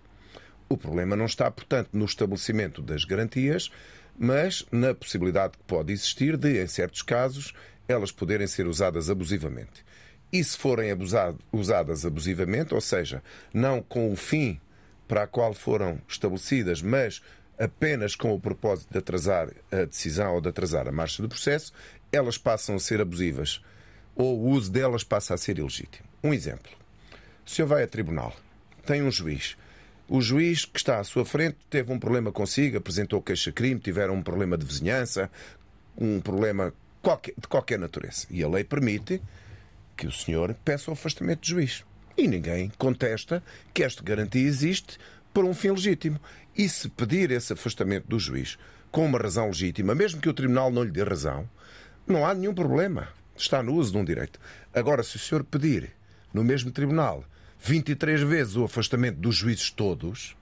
O 0.68 0.76
problema 0.76 1.14
não 1.14 1.26
está, 1.26 1.50
portanto, 1.50 1.90
no 1.92 2.04
estabelecimento 2.04 2.80
das 2.80 3.04
garantias, 3.04 3.70
mas 4.18 4.64
na 4.72 4.94
possibilidade 4.94 5.58
que 5.58 5.64
pode 5.64 5.92
existir 5.92 6.36
de, 6.36 6.62
em 6.62 6.66
certos 6.66 7.02
casos, 7.02 7.52
elas 7.86 8.10
poderem 8.10 8.46
ser 8.46 8.66
usadas 8.66 9.10
abusivamente. 9.10 9.84
E 10.32 10.42
se 10.42 10.56
forem 10.56 10.90
abusado, 10.90 11.38
usadas 11.52 12.06
abusivamente, 12.06 12.72
ou 12.72 12.80
seja, 12.80 13.22
não 13.52 13.82
com 13.82 14.10
o 14.10 14.16
fim 14.16 14.58
para 15.06 15.24
a 15.24 15.26
qual 15.26 15.52
foram 15.52 16.00
estabelecidas, 16.08 16.80
mas 16.80 17.20
apenas 17.58 18.14
com 18.14 18.32
o 18.34 18.40
propósito 18.40 18.90
de 18.90 18.98
atrasar 18.98 19.50
a 19.70 19.84
decisão 19.84 20.34
ou 20.34 20.40
de 20.40 20.48
atrasar 20.48 20.88
a 20.88 20.92
marcha 20.92 21.22
do 21.22 21.28
processo, 21.28 21.72
elas 22.12 22.36
passam 22.36 22.76
a 22.76 22.78
ser 22.78 23.00
abusivas 23.00 23.62
ou 24.14 24.38
o 24.38 24.50
uso 24.50 24.70
delas 24.70 25.02
passa 25.02 25.34
a 25.34 25.38
ser 25.38 25.58
ilegítimo. 25.58 26.06
Um 26.22 26.34
exemplo. 26.34 26.70
O 27.44 27.50
senhor 27.50 27.66
vai 27.66 27.82
a 27.82 27.88
tribunal, 27.88 28.36
tem 28.86 29.02
um 29.02 29.10
juiz. 29.10 29.56
O 30.08 30.20
juiz 30.20 30.64
que 30.64 30.78
está 30.78 31.00
à 31.00 31.04
sua 31.04 31.24
frente 31.24 31.56
teve 31.70 31.90
um 31.90 31.98
problema 31.98 32.30
consigo, 32.30 32.76
apresentou 32.76 33.22
queixa-crime, 33.22 33.80
tiveram 33.80 34.14
um 34.14 34.22
problema 34.22 34.58
de 34.58 34.66
vizinhança, 34.66 35.30
um 35.96 36.20
problema 36.20 36.72
de 37.36 37.48
qualquer 37.48 37.78
natureza. 37.78 38.26
E 38.30 38.42
a 38.44 38.48
lei 38.48 38.62
permite 38.62 39.22
que 39.96 40.06
o 40.06 40.12
senhor 40.12 40.54
peça 40.64 40.90
o 40.90 40.94
afastamento 40.94 41.40
do 41.40 41.46
juiz. 41.46 41.84
E 42.16 42.28
ninguém 42.28 42.70
contesta 42.76 43.42
que 43.72 43.82
esta 43.82 44.02
garantia 44.02 44.46
existe 44.46 44.98
por 45.32 45.44
um 45.44 45.54
fim 45.54 45.70
legítimo. 45.70 46.20
E 46.56 46.68
se 46.68 46.88
pedir 46.88 47.30
esse 47.30 47.54
afastamento 47.54 48.06
do 48.06 48.18
juiz 48.18 48.58
com 48.90 49.06
uma 49.06 49.18
razão 49.18 49.46
legítima, 49.46 49.94
mesmo 49.94 50.20
que 50.20 50.28
o 50.28 50.34
tribunal 50.34 50.70
não 50.70 50.84
lhe 50.84 50.90
dê 50.90 51.02
razão, 51.02 51.48
não 52.06 52.26
há 52.26 52.34
nenhum 52.34 52.54
problema. 52.54 53.08
Está 53.36 53.62
no 53.62 53.74
uso 53.74 53.92
de 53.92 53.98
um 53.98 54.04
direito. 54.04 54.38
Agora, 54.74 55.02
se 55.02 55.16
o 55.16 55.18
senhor 55.18 55.42
pedir 55.44 55.90
no 56.32 56.44
mesmo 56.44 56.70
tribunal 56.70 57.24
23 57.60 58.22
vezes 58.22 58.56
o 58.56 58.64
afastamento 58.64 59.18
dos 59.18 59.36
juízes 59.36 59.70
todos, 59.70 60.36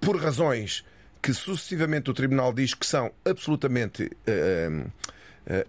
por 0.00 0.16
razões 0.20 0.84
que 1.20 1.32
sucessivamente 1.32 2.10
o 2.10 2.14
tribunal 2.14 2.52
diz 2.52 2.74
que 2.74 2.86
são 2.86 3.10
absolutamente 3.24 4.04
uh, 4.04 4.86
uh, 4.86 4.90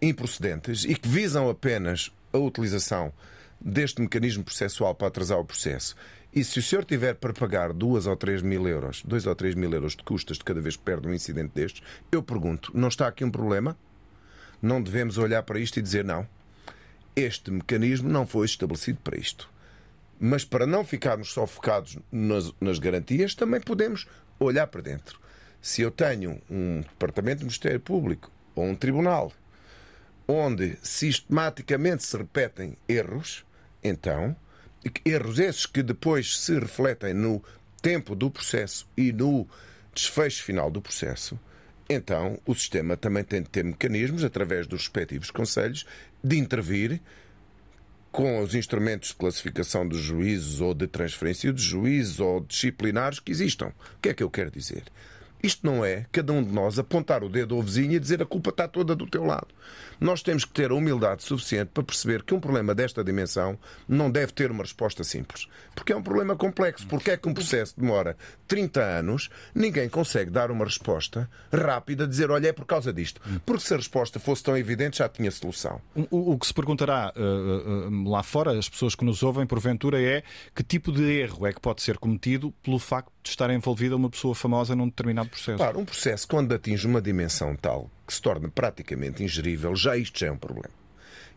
improcedentes 0.02 0.84
e 0.84 0.96
que 0.96 1.08
visam 1.08 1.50
apenas 1.50 2.12
a 2.32 2.38
utilização 2.38 3.12
deste 3.60 4.02
mecanismo 4.02 4.44
processual 4.44 4.94
para 4.94 5.08
atrasar 5.08 5.40
o 5.40 5.46
processo. 5.46 5.96
E 6.34 6.44
se 6.44 6.60
o 6.60 6.62
senhor 6.62 6.86
tiver 6.86 7.16
para 7.16 7.34
pagar 7.34 7.74
duas 7.74 8.06
ou 8.06 8.16
três 8.16 8.42
mil 8.42 8.68
euros, 8.68 9.02
dois 9.04 9.26
ou 9.26 9.34
três 9.34 9.56
mil 9.56 9.74
euros 9.74 9.96
de 9.96 10.04
custas 10.04 10.38
de 10.38 10.44
cada 10.44 10.62
vez 10.62 10.76
que 10.76 10.84
perde 10.84 11.08
um 11.08 11.14
incidente 11.14 11.52
destes, 11.56 11.82
eu 12.12 12.22
pergunto, 12.22 12.72
não 12.76 12.88
está 12.88 13.08
aqui 13.08 13.26
um 13.26 13.32
problema? 13.32 13.76
Não 14.62 14.82
devemos 14.82 15.18
olhar 15.18 15.44
para 15.44 15.60
isto 15.60 15.80
e 15.80 15.82
dizer 15.82 16.04
não. 16.04 16.28
Este 17.16 17.52
mecanismo 17.52 18.10
não 18.10 18.26
foi 18.26 18.46
estabelecido 18.46 19.00
para 19.04 19.18
isto. 19.18 19.50
Mas 20.20 20.44
para 20.44 20.68
não 20.68 20.84
ficarmos 20.84 21.32
só 21.32 21.48
focados 21.48 21.98
nas, 22.12 22.52
nas 22.60 22.80
garantias, 22.80 23.36
também 23.36 23.62
podemos 23.62 24.08
olhar 24.40 24.68
para 24.68 24.82
dentro. 24.82 25.20
Se 25.62 25.82
eu 25.82 25.92
tenho 25.92 26.42
um 26.50 26.82
departamento 26.82 27.40
do 27.40 27.46
Ministério 27.46 27.80
Público 27.80 28.32
ou 28.56 28.66
um 28.66 28.76
tribunal 28.76 29.32
onde 30.28 30.78
sistematicamente 30.84 32.04
se 32.04 32.16
repetem 32.16 32.78
erros, 32.88 33.44
então, 33.84 34.36
erros 35.04 35.40
esses 35.40 35.66
que 35.66 35.82
depois 35.82 36.38
se 36.38 36.60
refletem 36.60 37.14
no 37.14 37.44
tempo 37.82 38.16
do 38.16 38.30
processo 38.30 38.88
e 38.96 39.12
no 39.12 39.48
desfecho 39.94 40.44
final 40.44 40.70
do 40.70 40.82
processo, 40.82 41.40
então 41.90 42.40
o 42.46 42.54
sistema 42.54 42.96
também 42.96 43.24
tem 43.24 43.42
de 43.42 43.50
ter 43.50 43.64
mecanismos, 43.64 44.24
através 44.24 44.68
dos 44.68 44.82
respectivos 44.82 45.32
conselhos, 45.32 45.86
de 46.24 46.38
intervir 46.38 47.02
com 48.12 48.42
os 48.42 48.56
instrumentos 48.56 49.10
de 49.10 49.16
classificação 49.16 49.88
dos 49.88 50.00
juízes 50.00 50.62
ou 50.62 50.74
de 50.74 50.88
transferência 50.88 51.52
de 51.52 51.62
juízes 51.62 52.20
ou 52.20 52.42
disciplinares 52.42 53.20
que 53.20 53.32
existam. 53.32 53.68
O 53.68 54.02
que 54.02 54.10
é 54.10 54.14
que 54.14 54.24
eu 54.24 54.30
quero 54.30 54.52
dizer? 54.52 54.84
Isto 55.42 55.66
não 55.66 55.84
é 55.86 56.06
cada 56.12 56.34
um 56.34 56.44
de 56.44 56.52
nós 56.52 56.78
apontar 56.78 57.24
o 57.24 57.30
dedo 57.30 57.56
ao 57.56 57.62
vizinho 57.62 57.94
e 57.94 58.00
dizer 58.00 58.22
a 58.22 58.26
culpa 58.26 58.50
está 58.50 58.68
toda 58.68 58.96
do 58.96 59.08
teu 59.08 59.26
lado. 59.26 59.48
Nós 60.00 60.22
temos 60.22 60.46
que 60.46 60.52
ter 60.52 60.72
a 60.72 60.76
humildade 60.76 61.24
suficiente 61.24 61.72
para 61.74 61.84
perceber 61.84 62.24
que 62.24 62.34
um 62.34 62.40
problema 62.40 62.74
desta 62.74 63.04
dimensão 63.04 63.58
não 63.88 64.10
deve 64.10 64.32
ter 64.32 64.52
uma 64.52 64.64
resposta 64.64 65.04
simples. 65.04 65.48
Porque 65.76 65.94
é 65.94 65.96
um 65.96 66.04
problema 66.04 66.36
complexo. 66.36 66.88
Porque 66.88 67.12
é 67.12 67.18
que 67.18 67.28
um 67.28 67.34
processo 67.34 67.80
demora 67.80 68.18
30 68.48 68.82
anos, 68.82 69.30
ninguém 69.54 69.90
consegue 69.90 70.32
dar 70.32 70.52
uma 70.52 70.66
resposta 70.66 71.30
rápida, 71.52 72.08
dizer, 72.08 72.32
olha, 72.32 72.48
é 72.48 72.54
por 72.54 72.66
causa 72.66 72.92
disto. 72.92 73.22
Porque 73.46 73.64
se 73.64 73.74
a 73.74 73.78
resposta 73.78 74.20
fosse 74.20 74.44
tão 74.44 74.58
evidente, 74.58 75.00
já 75.00 75.10
tinha 75.10 75.32
solução. 75.32 75.82
O, 76.10 76.34
o 76.34 76.40
que 76.40 76.48
se 76.48 76.54
perguntará 76.54 77.14
uh, 77.16 77.90
uh, 77.90 78.10
lá 78.10 78.24
fora, 78.24 78.58
as 78.58 78.70
pessoas 78.70 78.96
que 78.96 79.06
nos 79.06 79.24
ouvem, 79.24 79.46
porventura, 79.46 80.02
é 80.02 80.24
que 80.56 80.64
tipo 80.64 80.92
de 80.92 81.04
erro 81.04 81.46
é 81.46 81.54
que 81.54 81.60
pode 81.60 81.82
ser 81.82 81.98
cometido 81.98 82.52
pelo 82.64 82.80
facto 82.80 83.12
de 83.30 83.34
estar 83.34 83.50
envolvida 83.52 83.96
uma 83.96 84.10
pessoa 84.10 84.36
famosa 84.36 84.76
num 84.76 84.88
determinado 84.88 85.30
processo? 85.30 85.58
Claro, 85.58 85.80
um 85.80 85.86
processo, 85.86 86.28
quando 86.28 86.54
atinge 86.54 86.86
uma 86.88 87.02
dimensão 87.02 87.56
tal 87.56 87.90
que 88.06 88.14
se 88.14 88.22
torna 88.22 88.50
praticamente 88.50 89.24
ingerível, 89.24 89.76
já 89.76 89.96
isto 89.96 90.20
já 90.20 90.28
é 90.28 90.32
um 90.32 90.38
problema. 90.38 90.80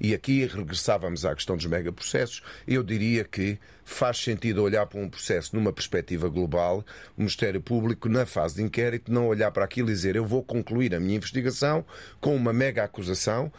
E 0.01 0.14
aqui 0.14 0.45
regressávamos 0.47 1.24
à 1.24 1.34
questão 1.34 1.57
dos 1.57 1.66
megaprocessos. 1.66 2.43
Eu 2.66 2.82
diria 2.82 3.22
que 3.22 3.59
faz 3.84 4.18
sentido 4.18 4.62
olhar 4.62 4.84
para 4.86 4.99
um 4.99 5.09
processo 5.09 5.55
numa 5.55 5.72
perspectiva 5.72 6.28
global, 6.28 6.84
o 7.16 7.20
Ministério 7.20 7.61
Público, 7.61 8.09
na 8.09 8.26
fase 8.26 8.57
de 8.57 8.62
inquérito, 8.62 9.12
não 9.12 9.28
olhar 9.28 9.53
para 9.53 9.64
aquilo 9.64 9.90
e 9.90 9.93
dizer 9.93 10.16
eu 10.16 10.26
vou 10.26 10.43
concluir 10.43 10.95
a 10.95 10.99
minha 10.99 11.16
investigação 11.16 11.84
com 12.20 12.34
uma 12.34 12.53
mega 12.53 12.82
acusação 12.82 13.53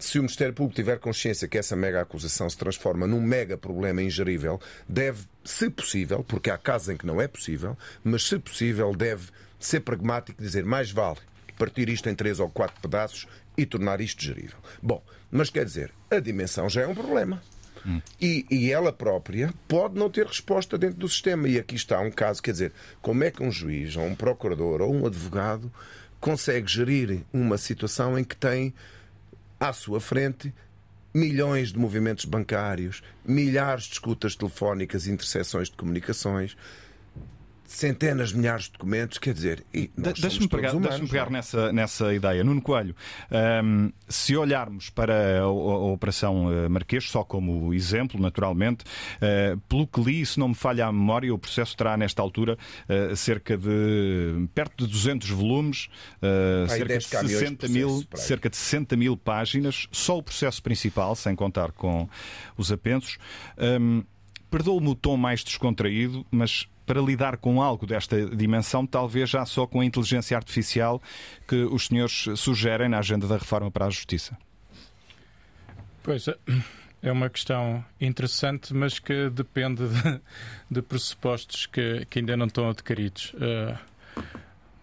se 0.00 0.18
o 0.18 0.22
Ministério 0.22 0.54
Público 0.54 0.76
tiver 0.76 0.98
consciência 0.98 1.46
que 1.46 1.58
essa 1.58 1.76
mega 1.76 2.00
acusação 2.00 2.48
se 2.48 2.56
transforma 2.56 3.06
num 3.06 3.20
mega 3.20 3.56
problema 3.56 4.02
ingerível, 4.02 4.60
deve, 4.88 5.24
se 5.44 5.70
possível, 5.70 6.24
porque 6.24 6.50
há 6.50 6.58
casos 6.58 6.88
em 6.88 6.96
que 6.96 7.06
não 7.06 7.20
é 7.20 7.28
possível, 7.28 7.76
mas 8.02 8.26
se 8.26 8.38
possível, 8.38 8.94
deve 8.94 9.28
ser 9.58 9.80
pragmático 9.80 10.40
e 10.40 10.44
dizer 10.44 10.64
mais 10.64 10.90
vale 10.90 11.18
partir 11.60 11.90
isto 11.90 12.08
em 12.08 12.14
três 12.14 12.40
ou 12.40 12.48
quatro 12.48 12.80
pedaços 12.80 13.26
e 13.54 13.66
tornar 13.66 14.00
isto 14.00 14.24
gerível. 14.24 14.56
Bom, 14.82 15.02
mas 15.30 15.50
quer 15.50 15.66
dizer, 15.66 15.92
a 16.10 16.18
dimensão 16.18 16.70
já 16.70 16.80
é 16.80 16.86
um 16.86 16.94
problema. 16.94 17.42
Hum. 17.84 18.00
E, 18.18 18.46
e, 18.50 18.70
ela 18.70 18.92
própria 18.92 19.52
pode 19.68 19.98
não 19.98 20.08
ter 20.08 20.26
resposta 20.26 20.78
dentro 20.78 20.98
do 20.98 21.08
sistema. 21.08 21.48
E 21.48 21.58
aqui 21.58 21.76
está 21.76 22.00
um 22.00 22.10
caso, 22.10 22.42
quer 22.42 22.52
dizer, 22.52 22.72
como 23.02 23.24
é 23.24 23.30
que 23.30 23.42
um 23.42 23.50
juiz, 23.50 23.96
ou 23.96 24.04
um 24.04 24.14
procurador, 24.14 24.80
ou 24.80 24.94
um 24.94 25.06
advogado 25.06 25.70
consegue 26.18 26.70
gerir 26.70 27.22
uma 27.32 27.56
situação 27.56 28.18
em 28.18 28.24
que 28.24 28.36
tem 28.36 28.74
à 29.60 29.72
sua 29.74 30.00
frente 30.00 30.52
milhões 31.12 31.72
de 31.72 31.78
movimentos 31.78 32.24
bancários, 32.24 33.02
milhares 33.24 33.84
de 33.84 33.92
escutas 33.94 34.34
telefónicas 34.36 35.06
e 35.06 35.10
interseções 35.10 35.68
de 35.68 35.76
comunicações, 35.76 36.56
centenas 37.70 38.30
de 38.30 38.36
milhares 38.36 38.64
de 38.64 38.72
documentos, 38.72 39.16
quer 39.18 39.32
dizer, 39.32 39.64
e 39.72 39.88
deixa-me 39.96 40.48
pegar, 40.48 40.74
deixa 40.74 41.06
pegar 41.06 41.28
é? 41.28 41.30
nessa, 41.30 41.72
nessa 41.72 42.12
ideia. 42.12 42.42
Nuno 42.42 42.60
Coelho, 42.60 42.96
um, 43.64 43.92
se 44.08 44.36
olharmos 44.36 44.90
para 44.90 45.38
a, 45.38 45.42
a, 45.42 45.48
Operação 45.48 46.52
eh, 46.52 46.68
Marquês, 46.68 47.08
só 47.08 47.22
como 47.22 47.72
exemplo, 47.72 48.20
naturalmente, 48.20 48.84
uh, 48.84 49.58
pelo 49.68 49.86
que 49.86 50.00
li, 50.00 50.26
se 50.26 50.38
não 50.38 50.48
me 50.48 50.54
falha 50.54 50.86
a 50.86 50.92
memória, 50.92 51.32
o 51.32 51.38
processo 51.38 51.76
terá 51.76 51.96
nesta 51.96 52.20
altura 52.20 52.58
uh, 52.88 53.14
cerca 53.14 53.56
de 53.56 54.48
perto 54.52 54.84
de 54.84 54.92
200 54.92 55.30
volumes, 55.30 55.88
uh, 56.16 56.68
cerca, 56.68 56.98
de 56.98 57.04
60 57.04 57.68
mil, 57.68 58.04
cerca 58.16 58.50
de 58.50 58.56
60 58.56 58.96
mil 58.96 59.16
páginas, 59.16 59.86
só 59.92 60.18
o 60.18 60.22
processo 60.22 60.60
principal, 60.60 61.14
sem 61.14 61.36
contar 61.36 61.70
com 61.70 62.08
os 62.56 62.72
apensos. 62.72 63.16
Um, 63.56 64.02
Perdoa-me 64.50 64.88
o 64.88 64.94
tom 64.94 65.16
mais 65.16 65.44
descontraído, 65.44 66.26
mas 66.30 66.68
para 66.84 67.00
lidar 67.00 67.36
com 67.36 67.62
algo 67.62 67.86
desta 67.86 68.26
dimensão, 68.34 68.84
talvez 68.84 69.30
já 69.30 69.46
só 69.46 69.64
com 69.66 69.80
a 69.80 69.84
inteligência 69.84 70.36
artificial 70.36 71.00
que 71.46 71.56
os 71.56 71.86
senhores 71.86 72.26
sugerem 72.36 72.88
na 72.88 72.98
agenda 72.98 73.28
da 73.28 73.36
reforma 73.36 73.70
para 73.70 73.86
a 73.86 73.90
justiça? 73.90 74.36
Pois 76.02 76.26
é. 76.26 76.36
É 77.02 77.10
uma 77.10 77.30
questão 77.30 77.82
interessante, 78.00 78.74
mas 78.74 78.98
que 78.98 79.30
depende 79.30 79.88
de, 79.88 80.20
de 80.70 80.82
pressupostos 80.82 81.66
que, 81.66 82.04
que, 82.10 82.18
ainda 82.18 82.36
não 82.36 82.46
estão 82.46 82.68
adquiridos. 82.68 83.32
Uh, 83.34 83.78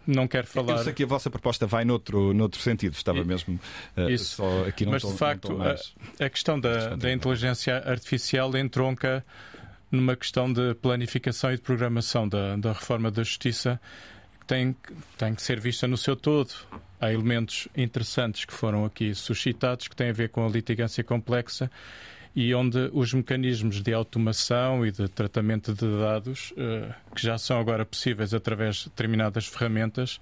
não 0.07 0.28
quero 0.28 0.47
falar. 0.47 0.78
Eu 0.78 0.84
sei 0.86 0.93
que 0.93 1.03
a 1.03 1.07
vossa 1.07 1.30
proposta 1.30 1.68
vai 1.68 1.86
noutro, 1.86 2.34
noutro 2.34 2.59
sentido, 2.59 2.93
estava 2.93 3.24
mesmo 3.24 3.59
uh, 3.95 4.09
Isso. 4.09 4.38
só 4.38 4.65
aqui 4.65 4.86
não 4.86 4.93
Mas 4.93 5.03
de 5.03 5.13
facto, 5.13 5.61
a, 5.61 6.26
a, 6.26 6.30
questão 6.30 6.59
da, 6.59 6.95
da 6.95 7.11
inteligência 7.11 7.78
artificial 7.86 8.55
entronca 8.57 9.24
numa 9.92 10.16
questão 10.16 10.52
de 10.52 10.74
planificação 10.76 11.52
e 11.52 11.56
de 11.56 11.62
programação 11.62 12.28
da, 12.28 12.56
da 12.58 12.74
reforma 12.74 13.10
da 13.10 13.24
justiça 13.24 13.80
que 14.40 14.46
tem, 14.46 14.76
tem 15.18 15.34
que 15.34 15.42
ser 15.42 15.60
vista 15.60 15.88
no 15.88 15.98
seu 15.98 16.16
todo. 16.16 16.52
Há 17.00 17.12
elementos 17.12 17.68
interessantes 17.76 18.46
que 18.46 18.54
foram 18.54 18.86
aqui 18.86 19.14
suscitados 19.14 19.88
que 19.88 19.96
têm 19.96 20.10
a 20.10 20.14
ver 20.14 20.30
com 20.30 20.46
a 20.46 20.50
litigância 20.50 21.04
complexa 21.04 21.72
e 22.36 22.54
onde 22.54 22.92
os 22.94 23.14
mecanismos 23.14 23.82
de 23.82 23.94
automação 23.94 24.86
e 24.86 24.92
de 24.92 25.08
tratamento 25.08 25.74
de 25.74 25.88
dados, 26.00 26.54
eh, 26.56 26.94
que 27.16 27.24
já 27.24 27.36
são 27.36 27.60
agora 27.60 27.84
possíveis 27.84 28.32
através 28.32 28.76
de 28.76 28.84
determinadas 28.90 29.48
ferramentas, 29.48 30.20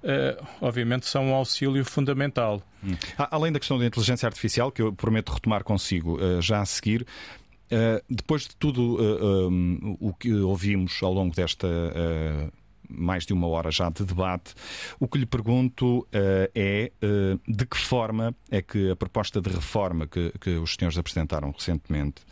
Uh, 0.00 0.46
obviamente 0.60 1.06
são 1.06 1.30
um 1.30 1.34
auxílio 1.34 1.84
fundamental. 1.84 2.62
Hum. 2.84 2.94
Além 3.18 3.50
da 3.50 3.58
questão 3.58 3.76
da 3.80 3.84
inteligência 3.84 4.28
artificial, 4.28 4.70
que 4.70 4.80
eu 4.80 4.92
prometo 4.92 5.32
retomar 5.32 5.64
consigo 5.64 6.20
uh, 6.22 6.40
já 6.40 6.60
a 6.60 6.64
seguir, 6.64 7.04
Uh, 7.70 8.02
depois 8.08 8.42
de 8.42 8.56
tudo 8.56 8.96
uh, 8.96 9.48
um, 9.50 9.96
o 10.00 10.14
que 10.14 10.32
ouvimos 10.32 11.02
ao 11.02 11.12
longo 11.12 11.34
desta 11.34 11.66
uh, 11.66 12.50
mais 12.88 13.26
de 13.26 13.34
uma 13.34 13.46
hora 13.46 13.70
já 13.70 13.90
de 13.90 14.02
debate, 14.04 14.54
o 14.98 15.06
que 15.06 15.18
lhe 15.18 15.26
pergunto 15.26 16.08
é 16.54 16.90
de 17.46 17.66
que 17.66 17.76
forma 17.76 18.34
é 18.50 18.62
que 18.62 18.90
a 18.90 18.96
proposta 18.96 19.42
de 19.42 19.50
reforma 19.50 20.06
que, 20.06 20.32
que 20.40 20.56
os 20.56 20.74
senhores 20.74 20.96
apresentaram 20.96 21.50
recentemente 21.50 22.22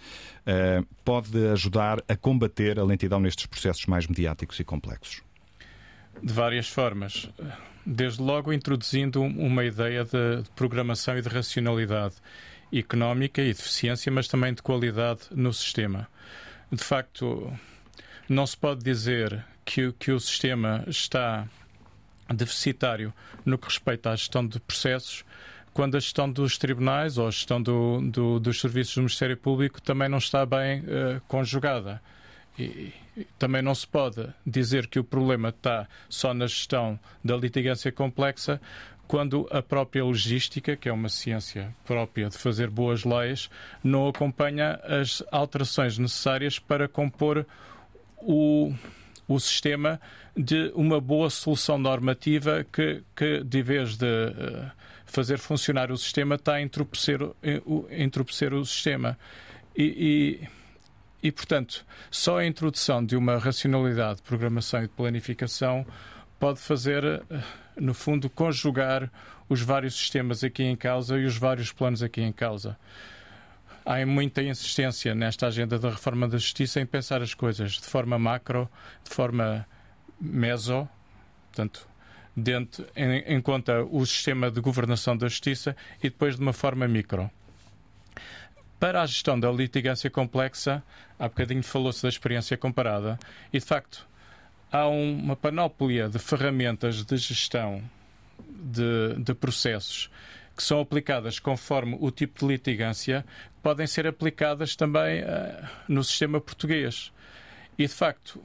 pode 1.04 1.46
ajudar 1.48 2.02
a 2.08 2.16
combater 2.16 2.80
a 2.80 2.84
lentidão 2.84 3.20
nestes 3.20 3.44
processos 3.44 3.84
mais 3.84 4.06
mediáticos 4.06 4.58
e 4.58 4.64
complexos? 4.64 5.22
De 6.22 6.32
várias 6.32 6.70
formas. 6.70 7.28
Desde 7.84 8.22
logo 8.22 8.50
introduzindo 8.50 9.20
uma 9.20 9.62
ideia 9.62 10.06
de 10.06 10.42
programação 10.54 11.18
e 11.18 11.20
de 11.20 11.28
racionalidade 11.28 12.14
económica 12.72 13.40
e 13.40 13.46
de 13.46 13.50
eficiência, 13.60 14.10
mas 14.10 14.28
também 14.28 14.52
de 14.52 14.62
qualidade 14.62 15.22
no 15.30 15.52
sistema. 15.52 16.08
De 16.70 16.82
facto, 16.82 17.52
não 18.28 18.46
se 18.46 18.56
pode 18.56 18.82
dizer 18.82 19.44
que, 19.64 19.92
que 19.92 20.12
o 20.12 20.20
sistema 20.20 20.84
está 20.86 21.46
deficitário 22.34 23.12
no 23.44 23.56
que 23.56 23.66
respeita 23.66 24.10
à 24.10 24.16
gestão 24.16 24.46
de 24.46 24.58
processos, 24.60 25.24
quando 25.72 25.96
a 25.96 26.00
gestão 26.00 26.30
dos 26.30 26.56
tribunais 26.56 27.18
ou 27.18 27.28
a 27.28 27.30
gestão 27.30 27.62
do, 27.62 28.00
do, 28.00 28.40
dos 28.40 28.60
serviços 28.60 28.94
do 28.94 29.02
Ministério 29.02 29.36
Público 29.36 29.80
também 29.80 30.08
não 30.08 30.18
está 30.18 30.44
bem 30.46 30.80
uh, 30.80 31.20
conjugada. 31.28 32.00
E, 32.58 32.92
e 33.16 33.26
também 33.38 33.60
não 33.60 33.74
se 33.74 33.86
pode 33.86 34.26
dizer 34.46 34.86
que 34.86 34.98
o 34.98 35.04
problema 35.04 35.50
está 35.50 35.86
só 36.08 36.32
na 36.32 36.46
gestão 36.46 36.98
da 37.22 37.36
litigância 37.36 37.92
complexa, 37.92 38.60
quando 39.06 39.48
a 39.50 39.62
própria 39.62 40.04
logística, 40.04 40.76
que 40.76 40.88
é 40.88 40.92
uma 40.92 41.08
ciência 41.08 41.74
própria 41.84 42.28
de 42.28 42.36
fazer 42.36 42.68
boas 42.68 43.04
leis, 43.04 43.48
não 43.82 44.08
acompanha 44.08 44.80
as 44.84 45.22
alterações 45.30 45.98
necessárias 45.98 46.58
para 46.58 46.88
compor 46.88 47.46
o, 48.18 48.72
o 49.28 49.38
sistema 49.38 50.00
de 50.36 50.70
uma 50.74 51.00
boa 51.00 51.30
solução 51.30 51.78
normativa 51.78 52.66
que, 52.72 53.02
que 53.14 53.42
de 53.42 53.62
vez 53.62 53.96
de 53.96 54.04
uh, 54.06 54.70
fazer 55.06 55.38
funcionar 55.38 55.90
o 55.90 55.96
sistema, 55.96 56.34
está 56.34 56.54
a 56.54 56.62
entorpecer, 56.62 57.22
uh, 57.22 57.34
entorpecer 57.90 58.52
o 58.52 58.64
sistema. 58.64 59.18
E, 59.74 60.40
e, 61.22 61.28
e, 61.28 61.32
portanto, 61.32 61.86
só 62.10 62.38
a 62.38 62.46
introdução 62.46 63.04
de 63.04 63.16
uma 63.16 63.38
racionalidade 63.38 64.16
de 64.16 64.22
programação 64.22 64.80
e 64.80 64.82
de 64.82 64.88
planificação 64.88 65.86
pode 66.38 66.60
fazer. 66.60 67.04
Uh, 67.04 67.66
no 67.78 67.92
fundo, 67.92 68.30
conjugar 68.30 69.10
os 69.48 69.60
vários 69.60 69.94
sistemas 69.94 70.42
aqui 70.42 70.64
em 70.64 70.76
causa 70.76 71.18
e 71.18 71.24
os 71.24 71.36
vários 71.36 71.72
planos 71.72 72.02
aqui 72.02 72.22
em 72.22 72.32
causa. 72.32 72.76
Há 73.84 74.04
muita 74.04 74.42
insistência 74.42 75.14
nesta 75.14 75.46
agenda 75.46 75.78
da 75.78 75.90
reforma 75.90 76.26
da 76.26 76.38
justiça 76.38 76.80
em 76.80 76.86
pensar 76.86 77.22
as 77.22 77.34
coisas 77.34 77.72
de 77.72 77.84
forma 77.84 78.18
macro, 78.18 78.68
de 79.04 79.10
forma 79.10 79.66
meso, 80.20 80.88
portanto, 81.48 81.86
dentro, 82.36 82.84
em, 82.96 83.18
em 83.36 83.40
conta 83.40 83.84
o 83.84 84.04
sistema 84.04 84.50
de 84.50 84.60
governação 84.60 85.16
da 85.16 85.28
justiça 85.28 85.76
e 85.98 86.10
depois 86.10 86.36
de 86.36 86.42
uma 86.42 86.52
forma 86.52 86.88
micro. 86.88 87.30
Para 88.80 89.02
a 89.02 89.06
gestão 89.06 89.38
da 89.38 89.50
litigância 89.50 90.10
complexa, 90.10 90.82
há 91.18 91.28
bocadinho 91.28 91.62
falou-se 91.62 92.02
da 92.02 92.08
experiência 92.08 92.56
comparada, 92.58 93.18
e 93.52 93.58
de 93.58 93.64
facto, 93.64 94.06
há 94.70 94.86
uma 94.88 95.36
panóplia 95.36 96.08
de 96.08 96.18
ferramentas 96.18 97.04
de 97.04 97.16
gestão 97.16 97.82
de, 98.48 99.14
de 99.18 99.34
processos 99.34 100.10
que 100.56 100.62
são 100.62 100.80
aplicadas 100.80 101.38
conforme 101.38 101.96
o 102.00 102.10
tipo 102.10 102.40
de 102.40 102.46
litigância, 102.46 103.24
podem 103.62 103.86
ser 103.86 104.06
aplicadas 104.06 104.74
também 104.74 105.22
uh, 105.22 105.68
no 105.86 106.02
sistema 106.02 106.40
português. 106.40 107.12
E, 107.78 107.86
de 107.86 107.92
facto, 107.92 108.42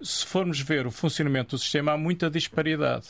se 0.00 0.24
formos 0.24 0.60
ver 0.60 0.86
o 0.86 0.90
funcionamento 0.90 1.56
do 1.56 1.58
sistema, 1.58 1.92
há 1.92 1.98
muita 1.98 2.30
disparidade. 2.30 3.08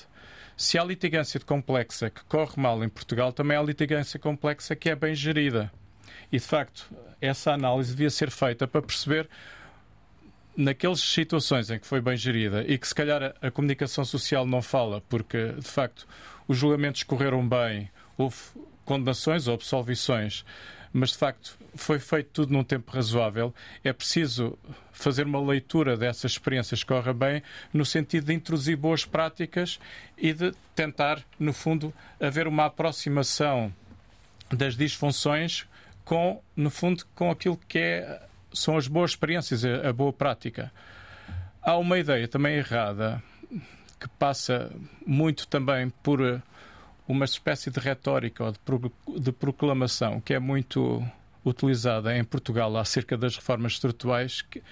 Se 0.56 0.78
há 0.78 0.84
litigância 0.84 1.38
complexa 1.40 2.08
que 2.08 2.24
corre 2.24 2.54
mal 2.56 2.82
em 2.82 2.88
Portugal, 2.88 3.32
também 3.32 3.56
há 3.56 3.62
litigância 3.62 4.18
complexa 4.18 4.74
que 4.74 4.88
é 4.88 4.96
bem 4.96 5.14
gerida. 5.14 5.70
E, 6.32 6.38
de 6.38 6.44
facto, 6.44 6.90
essa 7.20 7.52
análise 7.52 7.90
devia 7.90 8.10
ser 8.10 8.30
feita 8.30 8.66
para 8.66 8.80
perceber 8.80 9.28
naquelas 10.60 11.00
situações 11.00 11.70
em 11.70 11.78
que 11.78 11.86
foi 11.86 12.00
bem 12.00 12.16
gerida 12.16 12.64
e 12.66 12.76
que 12.76 12.86
se 12.86 12.94
calhar 12.94 13.22
a, 13.22 13.48
a 13.48 13.50
comunicação 13.50 14.04
social 14.04 14.46
não 14.46 14.60
fala, 14.60 15.02
porque 15.08 15.52
de 15.58 15.68
facto 15.68 16.06
os 16.46 16.58
julgamentos 16.58 17.02
correram 17.02 17.46
bem, 17.46 17.90
houve 18.16 18.36
condenações 18.84 19.46
ou 19.46 19.54
absolvições, 19.54 20.44
mas 20.92 21.10
de 21.10 21.18
facto 21.18 21.56
foi 21.74 21.98
feito 21.98 22.30
tudo 22.32 22.52
num 22.52 22.64
tempo 22.64 22.90
razoável. 22.92 23.54
É 23.84 23.92
preciso 23.92 24.58
fazer 24.92 25.24
uma 25.24 25.40
leitura 25.40 25.96
dessas 25.96 26.32
experiências 26.32 26.82
que 26.82 26.88
correm 26.88 27.14
bem, 27.14 27.42
no 27.72 27.86
sentido 27.86 28.26
de 28.26 28.34
introduzir 28.34 28.76
boas 28.76 29.04
práticas 29.04 29.78
e 30.18 30.32
de 30.32 30.52
tentar, 30.74 31.22
no 31.38 31.52
fundo, 31.52 31.94
haver 32.20 32.46
uma 32.46 32.66
aproximação 32.66 33.72
das 34.50 34.76
disfunções 34.76 35.64
com, 36.04 36.42
no 36.56 36.70
fundo, 36.70 37.06
com 37.14 37.30
aquilo 37.30 37.58
que 37.68 37.78
é, 37.78 38.20
são 38.52 38.76
as 38.76 38.88
boas 38.88 39.12
experiências, 39.12 39.64
a, 39.64 39.92
boa 39.92 40.12
prática. 40.12 40.72
Há 41.62 41.76
uma 41.76 41.98
ideia 41.98 42.26
também 42.26 42.56
errada 42.56 43.22
que 43.98 44.08
passa 44.18 44.70
muito 45.06 45.46
também 45.46 45.90
por 46.02 46.22
eh, 46.22 46.40
uma 47.06 47.24
espécie 47.24 47.70
de 47.70 47.78
retórica 47.78 48.44
ou 48.44 48.52
de, 48.52 48.58
pro, 48.60 48.92
de 49.18 49.30
proclamação 49.30 50.20
que 50.20 50.32
é 50.32 50.38
muito 50.38 51.04
utilizada 51.44 52.16
em 52.16 52.24
Portugal 52.24 52.74
acerca 52.76 53.16
das 53.16 53.36
reformas 53.36 53.72
estruturais, 53.72 54.42
que, 54.42 54.62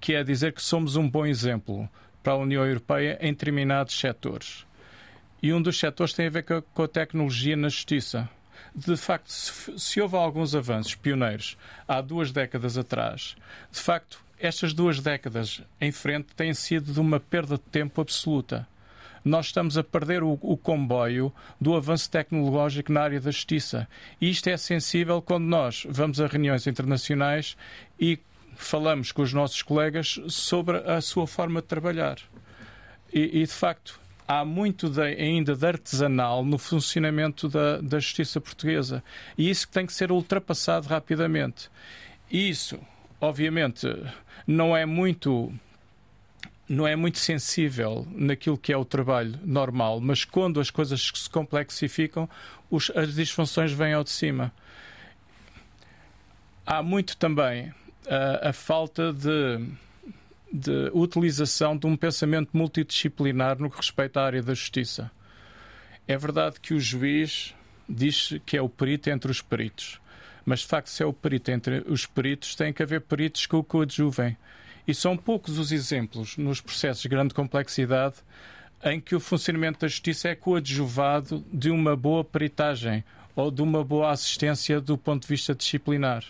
que 0.00 0.14
é 0.14 0.22
dizer 0.22 0.52
que 0.52 0.62
somos 0.62 0.96
um 0.96 1.08
bom 1.08 1.24
exemplo 1.24 1.88
para 2.22 2.34
a 2.34 2.36
União 2.36 2.64
Europeia 2.66 3.18
em 3.20 3.32
determinados 3.32 3.98
setores. 3.98 4.66
E 5.42 5.52
um 5.52 5.60
dos 5.60 5.78
setores 5.78 6.14
tem 6.14 6.26
a 6.26 6.30
ver 6.30 6.42
com 6.42 6.54
a, 6.54 6.62
com 6.62 6.82
a 6.82 6.88
tecnologia 6.88 7.56
na 7.56 7.68
justiça. 7.68 8.28
De 8.74 8.96
facto, 8.96 9.30
se, 9.30 9.78
se 9.78 10.00
houve 10.00 10.16
alguns 10.16 10.54
avanços 10.54 10.94
pioneiros 10.94 11.56
há 11.86 12.00
duas 12.00 12.32
décadas 12.32 12.76
atrás, 12.76 13.36
de 13.70 13.80
facto, 13.80 14.22
estas 14.38 14.74
duas 14.74 15.00
décadas 15.00 15.62
em 15.80 15.92
frente 15.92 16.34
têm 16.34 16.52
sido 16.52 16.92
de 16.92 16.98
uma 17.00 17.20
perda 17.20 17.56
de 17.56 17.62
tempo 17.62 18.00
absoluta 18.00 18.66
nós 19.24 19.46
estamos 19.46 19.78
a 19.78 19.82
perder 19.82 20.22
o, 20.22 20.38
o, 20.42 20.56
comboio 20.56 21.32
do 21.58 21.74
avanço 21.74 22.10
tecnológico 22.10 22.92
na 22.92 23.00
área 23.00 23.20
da 23.20 23.30
justiça. 23.30 23.88
E 24.20 24.28
isto 24.28 24.48
é 24.48 24.56
sensível 24.56 25.22
quando 25.22 25.44
nós 25.44 25.86
vamos 25.88 26.20
a 26.20 26.26
reuniões 26.26 26.66
internacionais 26.66 27.56
e 27.98 28.18
falamos 28.54 29.12
com 29.12 29.22
os 29.22 29.32
nossos 29.32 29.62
colegas 29.62 30.20
sobre 30.28 30.76
a 30.78 31.00
sua 31.00 31.26
forma 31.26 31.62
de 31.62 31.66
trabalhar. 31.66 32.18
E, 33.12 33.40
e 33.40 33.46
de 33.46 33.52
facto, 33.52 33.98
há 34.26 34.44
muito 34.44 34.88
de, 34.88 35.02
ainda 35.02 35.54
de 35.54 35.66
artesanal 35.66 36.44
no 36.44 36.58
funcionamento 36.58 37.48
da, 37.48 37.80
da 37.80 37.98
justiça 37.98 38.40
portuguesa. 38.40 39.02
E 39.36 39.48
isso 39.48 39.68
tem 39.68 39.86
que 39.86 39.92
ser 39.92 40.10
ultrapassado 40.10 40.88
rapidamente. 40.88 41.70
E 42.30 42.48
isso, 42.48 42.78
obviamente, 43.20 43.86
não 44.46 44.76
é 44.76 44.84
muito 44.86 45.52
não 46.66 46.86
é 46.88 46.96
muito 46.96 47.18
sensível 47.18 48.06
naquilo 48.10 48.56
que 48.56 48.72
é 48.72 48.76
o 48.76 48.86
trabalho 48.86 49.38
normal, 49.44 50.00
mas 50.00 50.24
quando 50.24 50.58
as 50.58 50.70
coisas 50.70 51.12
se 51.14 51.28
complexificam, 51.28 52.26
os, 52.70 52.90
as 52.94 53.14
disfunções 53.14 53.70
vêm 53.70 53.92
ao 53.92 54.02
de 54.02 54.08
cima. 54.08 54.50
Há 56.64 56.82
muito 56.82 57.18
também 57.18 57.70
a, 58.08 58.48
a 58.48 58.52
falta 58.54 59.12
de, 59.12 59.68
de 60.56 60.88
utilização 60.94 61.76
de 61.76 61.84
um 61.84 61.96
pensamento 61.96 62.56
multidisciplinar 62.56 63.58
no 63.58 63.68
que 63.68 63.76
respeita 63.76 64.20
à 64.20 64.26
área 64.26 64.40
da 64.40 64.54
justiça. 64.54 65.10
É 66.06 66.16
verdade 66.16 66.60
que 66.60 66.72
o 66.72 66.78
juiz 66.78 67.52
diz 67.88 68.34
que 68.46 68.56
é 68.56 68.62
o 68.62 68.68
perito 68.68 69.10
entre 69.10 69.32
os 69.32 69.42
peritos, 69.42 70.00
mas 70.46 70.60
de 70.60 70.66
facto, 70.66 70.90
se 70.90 71.02
é 71.02 71.06
o 71.06 71.12
perito 71.12 71.50
entre 71.50 71.82
os 71.88 72.06
peritos, 72.06 72.54
tem 72.54 72.72
que 72.72 72.84
haver 72.84 73.00
peritos 73.00 73.46
que 73.46 73.56
o 73.56 73.64
coadjuvem. 73.64 74.36
E 74.86 74.94
são 74.94 75.16
poucos 75.16 75.58
os 75.58 75.72
exemplos 75.72 76.36
nos 76.36 76.60
processos 76.60 77.02
de 77.02 77.08
grande 77.08 77.34
complexidade 77.34 78.16
em 78.84 79.00
que 79.00 79.16
o 79.16 79.20
funcionamento 79.20 79.80
da 79.80 79.88
justiça 79.88 80.28
é 80.28 80.36
coadjuvado 80.36 81.44
de 81.52 81.68
uma 81.68 81.96
boa 81.96 82.22
peritagem 82.22 83.02
ou 83.34 83.50
de 83.50 83.60
uma 83.60 83.82
boa 83.82 84.12
assistência 84.12 84.80
do 84.80 84.96
ponto 84.96 85.22
de 85.22 85.28
vista 85.28 85.52
disciplinar. 85.52 86.24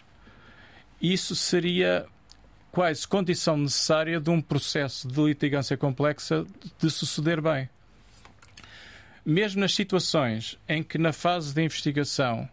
Isso 1.03 1.37
seria 1.37 2.07
quase 2.75 3.07
condição 3.07 3.57
necessária 3.57 4.19
de 4.19 4.29
um 4.31 4.41
processo 4.41 5.07
de 5.07 5.23
litigância 5.23 5.77
complexa 5.77 6.45
de 6.77 6.91
suceder 6.91 7.41
bem. 7.41 7.71
Mesmo 9.25 9.61
nas 9.61 9.73
situações 9.73 10.59
em 10.69 10.83
que, 10.83 10.99
na 10.99 11.13
fase 11.13 11.55
de 11.55 11.63
investigação, 11.63 12.49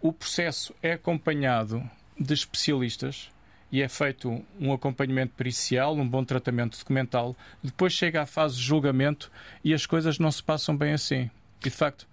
o 0.00 0.10
processo 0.10 0.74
é 0.82 0.92
acompanhado 0.92 1.82
de 2.18 2.32
especialistas, 2.32 3.30
e 3.70 3.82
é 3.82 3.88
feito 3.88 4.42
um 4.58 4.72
acompanhamento 4.72 5.34
pericial, 5.36 5.94
um 5.94 6.08
bom 6.08 6.24
tratamento 6.24 6.78
documental. 6.78 7.36
Depois 7.62 7.92
chega 7.92 8.22
à 8.22 8.26
fase 8.26 8.56
de 8.56 8.62
julgamento 8.62 9.30
e 9.62 9.74
as 9.74 9.84
coisas 9.84 10.18
não 10.18 10.32
se 10.32 10.42
passam 10.42 10.74
bem 10.74 10.94
assim. 10.94 11.30
E, 11.60 11.64
de 11.64 11.70
facto, 11.70 12.08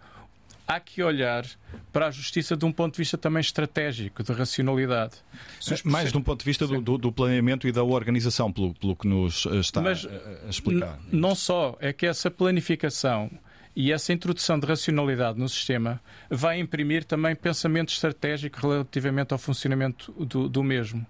há 0.68 0.80
que 0.80 1.02
olhar 1.02 1.46
para 1.94 2.08
a 2.08 2.12
justiça 2.12 2.58
de 2.58 2.66
um 2.66 2.72
ponto 2.72 2.94
de 2.94 2.98
vista 2.98 3.18
também 3.18 3.42
estratégico, 3.42 4.22
de 4.22 4.32
racionalidade. 4.34 5.16
Mais 5.86 6.12
de 6.12 6.18
um 6.18 6.22
ponto 6.22 6.40
de 6.40 6.46
vista 6.46 6.68
do, 6.68 6.82
do, 6.82 6.98
do 6.98 7.12
planeamento 7.12 7.68
e 7.68 7.72
da 7.72 7.84
organização, 7.84 8.52
pelo, 8.52 8.74
pelo 8.74 8.96
que 8.96 9.08
nos 9.08 9.46
eh, 9.46 9.56
está 9.58 9.82
Mas, 9.82 10.06
a 10.06 10.50
explicar. 10.50 11.00
Não 11.12 11.34
só, 11.34 11.78
é 11.80 11.94
que 11.94 12.06
essa 12.06 12.30
planificação 12.30 13.32
e 13.76 13.92
essa 13.92 14.12
introdução 14.12 14.60
de 14.60 14.66
racionalidade 14.66 15.40
no 15.40 15.48
sistema 15.48 16.02
vai 16.30 16.60
imprimir 16.60 17.06
também 17.06 17.36
pensamento 17.36 17.90
estratégico 17.90 18.60
relativamente 18.68 19.32
ao 19.32 19.38
funcionamento 19.38 20.12
do, 20.14 20.50
do 20.50 20.64
mesmo 20.64 21.06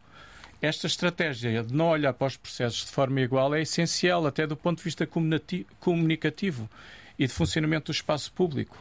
esta 0.61 0.87
estratégia 0.87 1.63
de 1.63 1.73
não 1.73 1.89
olhar 1.89 2.13
para 2.13 2.27
os 2.27 2.37
processos 2.37 2.85
de 2.85 2.91
forma 2.91 3.21
igual 3.21 3.53
é 3.53 3.61
essencial, 3.61 4.25
até 4.25 4.47
do 4.47 4.55
ponto 4.55 4.79
de 4.79 4.83
vista 4.83 5.07
comunicativo 5.79 6.69
e 7.17 7.27
de 7.27 7.33
funcionamento 7.33 7.91
do 7.91 7.95
espaço 7.95 8.31
público. 8.33 8.77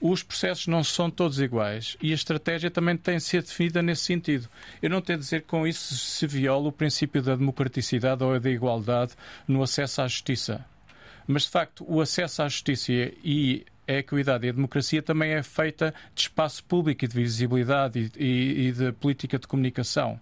Os 0.00 0.22
processos 0.22 0.66
não 0.66 0.84
são 0.84 1.10
todos 1.10 1.40
iguais 1.40 1.96
e 2.02 2.12
a 2.12 2.14
estratégia 2.14 2.70
também 2.70 2.96
tem 2.96 3.16
de 3.16 3.22
ser 3.22 3.42
definida 3.42 3.82
nesse 3.82 4.02
sentido. 4.02 4.48
Eu 4.82 4.90
não 4.90 5.00
tenho 5.00 5.18
a 5.18 5.20
dizer 5.20 5.40
que 5.40 5.48
com 5.48 5.66
isso 5.66 5.94
se 5.96 6.26
viola 6.26 6.68
o 6.68 6.72
princípio 6.72 7.22
da 7.22 7.34
democraticidade 7.34 8.22
ou 8.22 8.38
da 8.38 8.50
igualdade 8.50 9.14
no 9.48 9.62
acesso 9.62 10.02
à 10.02 10.08
justiça. 10.08 10.64
Mas, 11.26 11.42
de 11.42 11.50
facto, 11.50 11.84
o 11.88 12.00
acesso 12.00 12.42
à 12.42 12.48
justiça 12.48 12.92
e 12.92 13.64
a 13.88 13.94
equidade 13.94 14.46
e 14.46 14.50
a 14.50 14.52
democracia 14.52 15.02
também 15.02 15.32
é 15.32 15.42
feita 15.42 15.94
de 16.14 16.22
espaço 16.22 16.62
público 16.64 17.04
e 17.04 17.08
de 17.08 17.14
visibilidade 17.14 18.12
e, 18.16 18.22
e, 18.22 18.68
e 18.68 18.72
de 18.72 18.92
política 18.92 19.38
de 19.38 19.46
comunicação. 19.46 20.20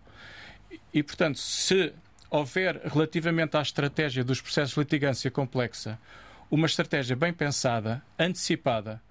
E, 0.92 1.02
portanto, 1.02 1.38
se 1.38 1.92
houver, 2.30 2.80
relativamente 2.84 3.56
à 3.56 3.62
estratégia 3.62 4.22
dos 4.22 4.40
processos 4.40 4.74
de 4.74 4.80
litigância 4.80 5.30
complexa, 5.30 5.98
uma 6.50 6.66
estratégia 6.66 7.16
bem 7.16 7.32
pensada, 7.32 8.02
antecipada, 8.18 9.02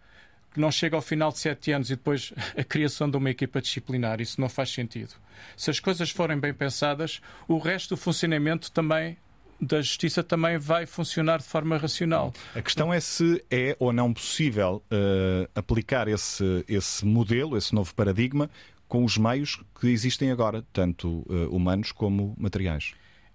que 0.54 0.60
não 0.60 0.72
chega 0.72 0.96
ao 0.96 1.02
final 1.02 1.32
de 1.32 1.40
sete 1.40 1.72
anos 1.72 1.90
e 1.90 1.96
depois 1.96 2.32
a 2.58 2.64
criação 2.64 3.10
de 3.10 3.18
uma 3.18 3.30
equipa 3.30 3.62
disciplinar, 3.62 4.22
isso 4.22 4.40
não 4.40 4.48
faz 4.48 4.72
sentido. 4.72 5.14
Se 5.58 5.70
as 5.70 5.80
coisas 5.80 6.10
forem 6.12 6.40
bem 6.40 6.54
pensadas, 6.54 7.22
o 7.48 7.58
resto 7.58 7.96
do 7.96 7.98
funcionamento 7.98 8.72
também 8.72 9.18
da 9.60 9.82
justiça 9.82 10.22
também 10.22 10.58
vai 10.58 10.86
funcionar 10.86 11.38
de 11.38 11.46
forma 11.46 11.78
racional. 11.78 12.34
A 12.54 12.62
questão 12.62 12.94
é 12.94 13.00
se 13.00 13.44
é 13.50 13.76
ou 13.80 13.94
não 13.94 14.14
possível 14.14 14.84
uh, 14.92 15.50
aplicar 15.56 16.08
esse, 16.08 16.66
esse 16.68 17.06
modelo, 17.06 17.58
esse 17.58 17.74
novo 17.74 17.94
paradigma, 17.96 18.50
com 18.88 19.06
os 19.06 19.18
meios 19.18 19.62
que 19.80 19.88
existem 19.88 20.32
agora, 20.32 20.66
tanto 20.74 21.26
uh, 21.30 21.50
humanos 21.50 21.92
como 21.92 22.36
materiais? 22.38 22.94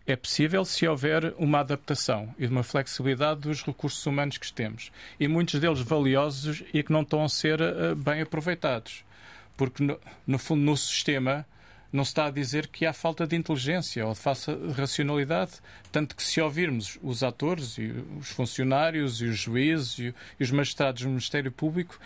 É 0.08 0.16
possível 0.16 0.64
se 0.64 0.88
houver 0.88 1.34
uma 1.36 1.60
adaptação 1.60 2.34
e 2.38 2.46
uma 2.46 2.62
flexibilidade 2.62 3.40
dos 3.40 3.62
recursos 3.62 4.06
humanos 4.06 4.38
que 4.38 4.50
temos. 4.50 4.90
E 5.20 5.28
muitos 5.28 5.60
deles 5.60 5.80
valiosos 5.80 6.64
e 6.72 6.82
que 6.82 6.90
não 6.90 7.02
estão 7.02 7.22
a 7.22 7.28
ser 7.28 7.60
uh, 7.60 7.94
bem 7.94 8.22
aproveitados. 8.22 9.04
Porque, 9.54 9.82
no, 9.82 10.00
no, 10.26 10.38
fundo, 10.38 10.62
no 10.62 10.74
sistema 10.78 11.44
não 11.92 12.06
se 12.06 12.12
está 12.12 12.24
a 12.24 12.30
dizer 12.30 12.68
que 12.68 12.86
há 12.86 12.94
falta 12.94 13.26
de 13.26 13.36
inteligência 13.36 14.06
ou 14.06 14.14
de 14.14 14.72
racionalidade. 14.72 15.52
Tanto 15.92 16.16
que, 16.16 16.22
se 16.22 16.40
ouvirmos 16.40 16.98
os 17.02 17.22
atores, 17.22 17.76
e 17.76 17.92
os 18.18 18.30
funcionários, 18.30 19.20
e 19.20 19.26
os 19.26 19.38
juízes 19.38 19.98
e 20.40 20.42
os 20.42 20.50
magistrados 20.50 21.02
do 21.02 21.10
Ministério 21.10 21.52
Público, 21.52 22.00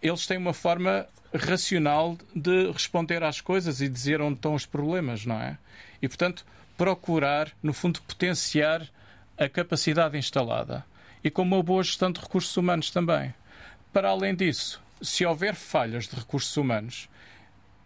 eles 0.00 0.28
têm 0.28 0.38
uma 0.38 0.54
forma 0.54 1.08
racional 1.34 2.16
de 2.32 2.70
responder 2.70 3.24
às 3.24 3.40
coisas 3.40 3.80
e 3.80 3.88
dizer 3.88 4.20
onde 4.20 4.36
estão 4.36 4.54
os 4.54 4.64
problemas, 4.64 5.26
não 5.26 5.40
é? 5.40 5.58
E, 6.00 6.06
portanto, 6.06 6.46
procurar, 6.78 7.52
no 7.62 7.74
fundo, 7.74 8.00
potenciar 8.00 8.88
a 9.36 9.46
capacidade 9.48 10.16
instalada 10.16 10.82
e 11.22 11.30
com 11.30 11.42
uma 11.42 11.62
boa 11.62 11.82
gestão 11.82 12.10
de 12.10 12.20
recursos 12.20 12.56
humanos 12.56 12.90
também. 12.90 13.34
Para 13.92 14.08
além 14.08 14.34
disso, 14.34 14.82
se 15.02 15.26
houver 15.26 15.54
falhas 15.54 16.08
de 16.08 16.16
recursos 16.16 16.56
humanos 16.56 17.08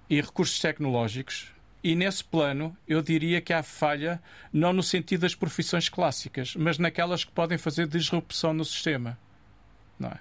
e 0.08 0.20
recursos 0.20 0.60
tecnológicos, 0.60 1.50
e 1.82 1.96
nesse 1.96 2.22
plano 2.22 2.76
eu 2.86 3.02
diria 3.02 3.40
que 3.40 3.52
há 3.52 3.64
falha 3.64 4.22
não 4.52 4.72
no 4.72 4.82
sentido 4.84 5.22
das 5.22 5.34
profissões 5.34 5.88
clássicas, 5.88 6.54
mas 6.54 6.78
naquelas 6.78 7.24
que 7.24 7.32
podem 7.32 7.58
fazer 7.58 7.88
disrupção 7.88 8.52
no 8.52 8.64
sistema. 8.64 9.18
Não 9.98 10.10
é? 10.10 10.20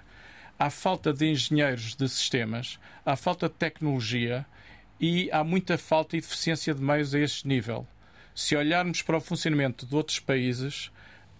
há 0.62 0.70
falta 0.70 1.12
de 1.12 1.28
engenheiros 1.28 1.96
de 1.96 2.08
sistemas, 2.08 2.78
há 3.04 3.16
falta 3.16 3.48
de 3.48 3.54
tecnologia 3.54 4.46
e 5.00 5.28
há 5.32 5.42
muita 5.42 5.76
falta 5.76 6.16
e 6.16 6.20
deficiência 6.20 6.72
de 6.72 6.80
meios 6.80 7.12
a 7.14 7.18
este 7.18 7.48
nível. 7.48 7.84
Se 8.34 8.56
olharmos 8.56 9.02
para 9.02 9.16
o 9.16 9.20
funcionamento 9.20 9.86
de 9.86 9.94
outros 9.94 10.18
países, 10.18 10.90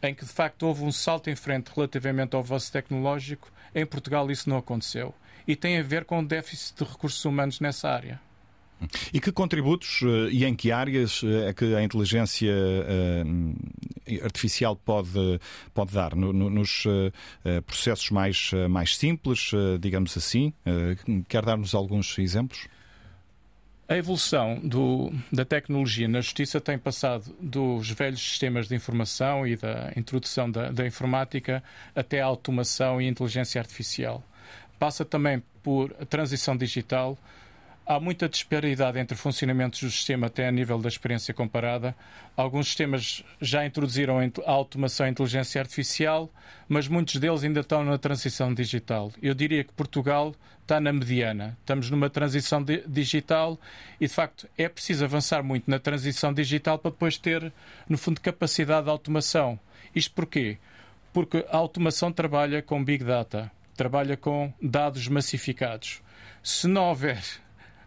em 0.02 0.14
que 0.14 0.24
de 0.24 0.32
facto 0.32 0.64
houve 0.64 0.82
um 0.82 0.92
salto 0.92 1.30
em 1.30 1.36
frente 1.36 1.70
relativamente 1.74 2.34
ao 2.34 2.40
avanço 2.40 2.70
tecnológico, 2.72 3.50
em 3.74 3.86
Portugal 3.86 4.30
isso 4.30 4.50
não 4.50 4.58
aconteceu. 4.58 5.14
E 5.46 5.56
tem 5.56 5.78
a 5.78 5.82
ver 5.82 6.04
com 6.04 6.20
o 6.20 6.26
déficit 6.26 6.76
de 6.78 6.90
recursos 6.90 7.24
humanos 7.24 7.60
nessa 7.60 7.88
área. 7.88 8.20
E 9.12 9.20
que 9.20 9.30
contributos 9.30 10.00
e 10.32 10.44
em 10.44 10.56
que 10.56 10.72
áreas 10.72 11.22
é 11.46 11.54
que 11.54 11.74
a 11.74 11.82
inteligência 11.82 12.52
artificial 14.24 14.74
pode, 14.74 15.40
pode 15.72 15.92
dar? 15.92 16.16
Nos 16.16 16.84
processos 17.64 18.10
mais, 18.10 18.50
mais 18.68 18.96
simples, 18.96 19.52
digamos 19.80 20.16
assim? 20.16 20.52
Quer 21.28 21.44
dar-nos 21.44 21.76
alguns 21.76 22.18
exemplos? 22.18 22.66
A 23.92 23.96
evolução 23.98 24.58
do, 24.58 25.12
da 25.30 25.44
tecnologia 25.44 26.08
na 26.08 26.22
justiça 26.22 26.58
tem 26.58 26.78
passado 26.78 27.36
dos 27.38 27.90
velhos 27.90 28.22
sistemas 28.22 28.66
de 28.66 28.74
informação 28.74 29.46
e 29.46 29.54
da 29.54 29.92
introdução 29.94 30.50
da, 30.50 30.70
da 30.70 30.86
informática 30.86 31.62
até 31.94 32.22
a 32.22 32.24
automação 32.24 33.02
e 33.02 33.06
inteligência 33.06 33.60
artificial. 33.60 34.24
Passa 34.78 35.04
também 35.04 35.42
por 35.62 35.92
transição 36.06 36.56
digital, 36.56 37.18
Há 37.84 37.98
muita 37.98 38.28
disparidade 38.28 38.98
entre 38.98 39.16
funcionamentos 39.16 39.80
do 39.80 39.90
sistema 39.90 40.28
até 40.28 40.46
a 40.46 40.52
nível 40.52 40.78
da 40.78 40.88
experiência 40.88 41.34
comparada. 41.34 41.96
Alguns 42.36 42.68
sistemas 42.68 43.24
já 43.40 43.66
introduziram 43.66 44.18
a 44.20 44.50
automação 44.50 45.04
e 45.04 45.08
a 45.08 45.10
inteligência 45.10 45.60
artificial, 45.60 46.30
mas 46.68 46.86
muitos 46.86 47.16
deles 47.16 47.42
ainda 47.42 47.58
estão 47.58 47.84
na 47.84 47.98
transição 47.98 48.54
digital. 48.54 49.12
Eu 49.20 49.34
diria 49.34 49.64
que 49.64 49.72
Portugal 49.72 50.32
está 50.60 50.80
na 50.80 50.92
mediana. 50.92 51.58
Estamos 51.60 51.90
numa 51.90 52.08
transição 52.08 52.64
digital 52.86 53.58
e, 54.00 54.06
de 54.06 54.14
facto, 54.14 54.48
é 54.56 54.68
preciso 54.68 55.04
avançar 55.04 55.42
muito 55.42 55.68
na 55.68 55.80
transição 55.80 56.32
digital 56.32 56.78
para 56.78 56.92
depois 56.92 57.18
ter, 57.18 57.52
no 57.88 57.98
fundo, 57.98 58.20
capacidade 58.20 58.84
de 58.84 58.90
automação. 58.90 59.58
Isto 59.92 60.14
porquê? 60.14 60.56
Porque 61.12 61.44
a 61.50 61.56
automação 61.56 62.12
trabalha 62.12 62.62
com 62.62 62.82
Big 62.82 63.02
Data, 63.02 63.50
trabalha 63.76 64.16
com 64.16 64.52
dados 64.62 65.08
massificados. 65.08 66.00
Se 66.42 66.68
não 66.68 66.84
houver 66.84 67.22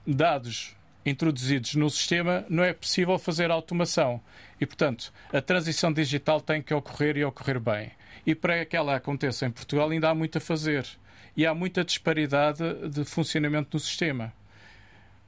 dados 0.05 0.75
introduzidos 1.05 1.75
no 1.75 1.89
sistema, 1.89 2.45
não 2.49 2.63
é 2.63 2.73
possível 2.73 3.17
fazer 3.19 3.51
automação. 3.51 4.19
E, 4.59 4.65
portanto, 4.65 5.13
a 5.31 5.39
transição 5.39 5.93
digital 5.93 6.41
tem 6.41 6.61
que 6.61 6.73
ocorrer 6.73 7.17
e 7.17 7.23
ocorrer 7.23 7.59
bem. 7.59 7.91
E 8.25 8.33
para 8.33 8.65
que 8.65 8.75
ela 8.75 8.95
aconteça 8.95 9.45
em 9.45 9.51
Portugal, 9.51 9.89
ainda 9.89 10.09
há 10.09 10.15
muito 10.15 10.37
a 10.39 10.41
fazer. 10.41 10.87
E 11.37 11.45
há 11.45 11.53
muita 11.53 11.83
disparidade 11.83 12.89
de 12.89 13.05
funcionamento 13.05 13.69
no 13.73 13.79
sistema. 13.79 14.33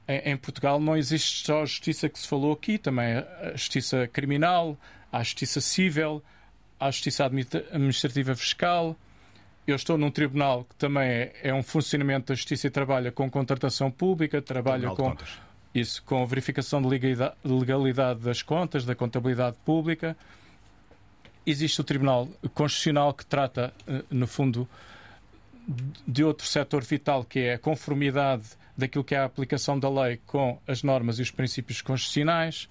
Em, 0.08 0.36
Portugal 0.38 0.80
não 0.80 0.96
existe 0.96 1.46
só 1.46 1.62
a 1.62 1.66
justiça 1.66 2.08
que 2.08 2.18
se 2.18 2.26
falou 2.26 2.52
aqui, 2.52 2.78
também 2.78 3.18
a 3.18 3.52
justiça 3.52 4.08
criminal, 4.08 4.76
a 5.12 5.22
justiça 5.22 5.60
civil, 5.60 6.24
a 6.80 6.90
justiça 6.90 7.26
administrativa 7.26 8.34
fiscal, 8.34 8.96
eu 9.70 9.76
estou 9.76 9.98
num 9.98 10.10
tribunal 10.10 10.64
que 10.64 10.74
também 10.76 11.06
é, 11.06 11.32
é 11.42 11.54
um 11.54 11.62
funcionamento 11.62 12.28
da 12.28 12.34
justiça 12.34 12.66
e 12.66 12.70
trabalha 12.70 13.12
com 13.12 13.30
contratação 13.30 13.90
pública, 13.90 14.40
trabalha 14.40 14.88
com 14.90 15.14
isso, 15.74 16.02
com 16.04 16.26
verificação 16.26 16.80
de 16.80 16.88
legalidade 17.44 18.20
das 18.20 18.40
contas, 18.40 18.86
da 18.86 18.94
contabilidade 18.94 19.56
pública. 19.66 20.16
Existe 21.44 21.82
o 21.82 21.84
Tribunal 21.84 22.28
Constitucional 22.54 23.12
que 23.12 23.26
trata, 23.26 23.74
eh, 23.86 24.02
no 24.10 24.26
fundo, 24.26 24.66
de 26.06 26.24
outro 26.24 26.46
setor 26.46 26.82
vital, 26.82 27.22
que 27.22 27.40
é 27.40 27.54
a 27.54 27.58
conformidade 27.58 28.44
daquilo 28.78 29.02
que 29.02 29.14
é 29.14 29.18
a 29.18 29.24
aplicação 29.24 29.76
da 29.76 29.90
lei 29.90 30.20
com 30.24 30.60
as 30.66 30.84
normas 30.84 31.18
e 31.18 31.22
os 31.22 31.32
princípios 31.32 31.82
constitucionais. 31.82 32.68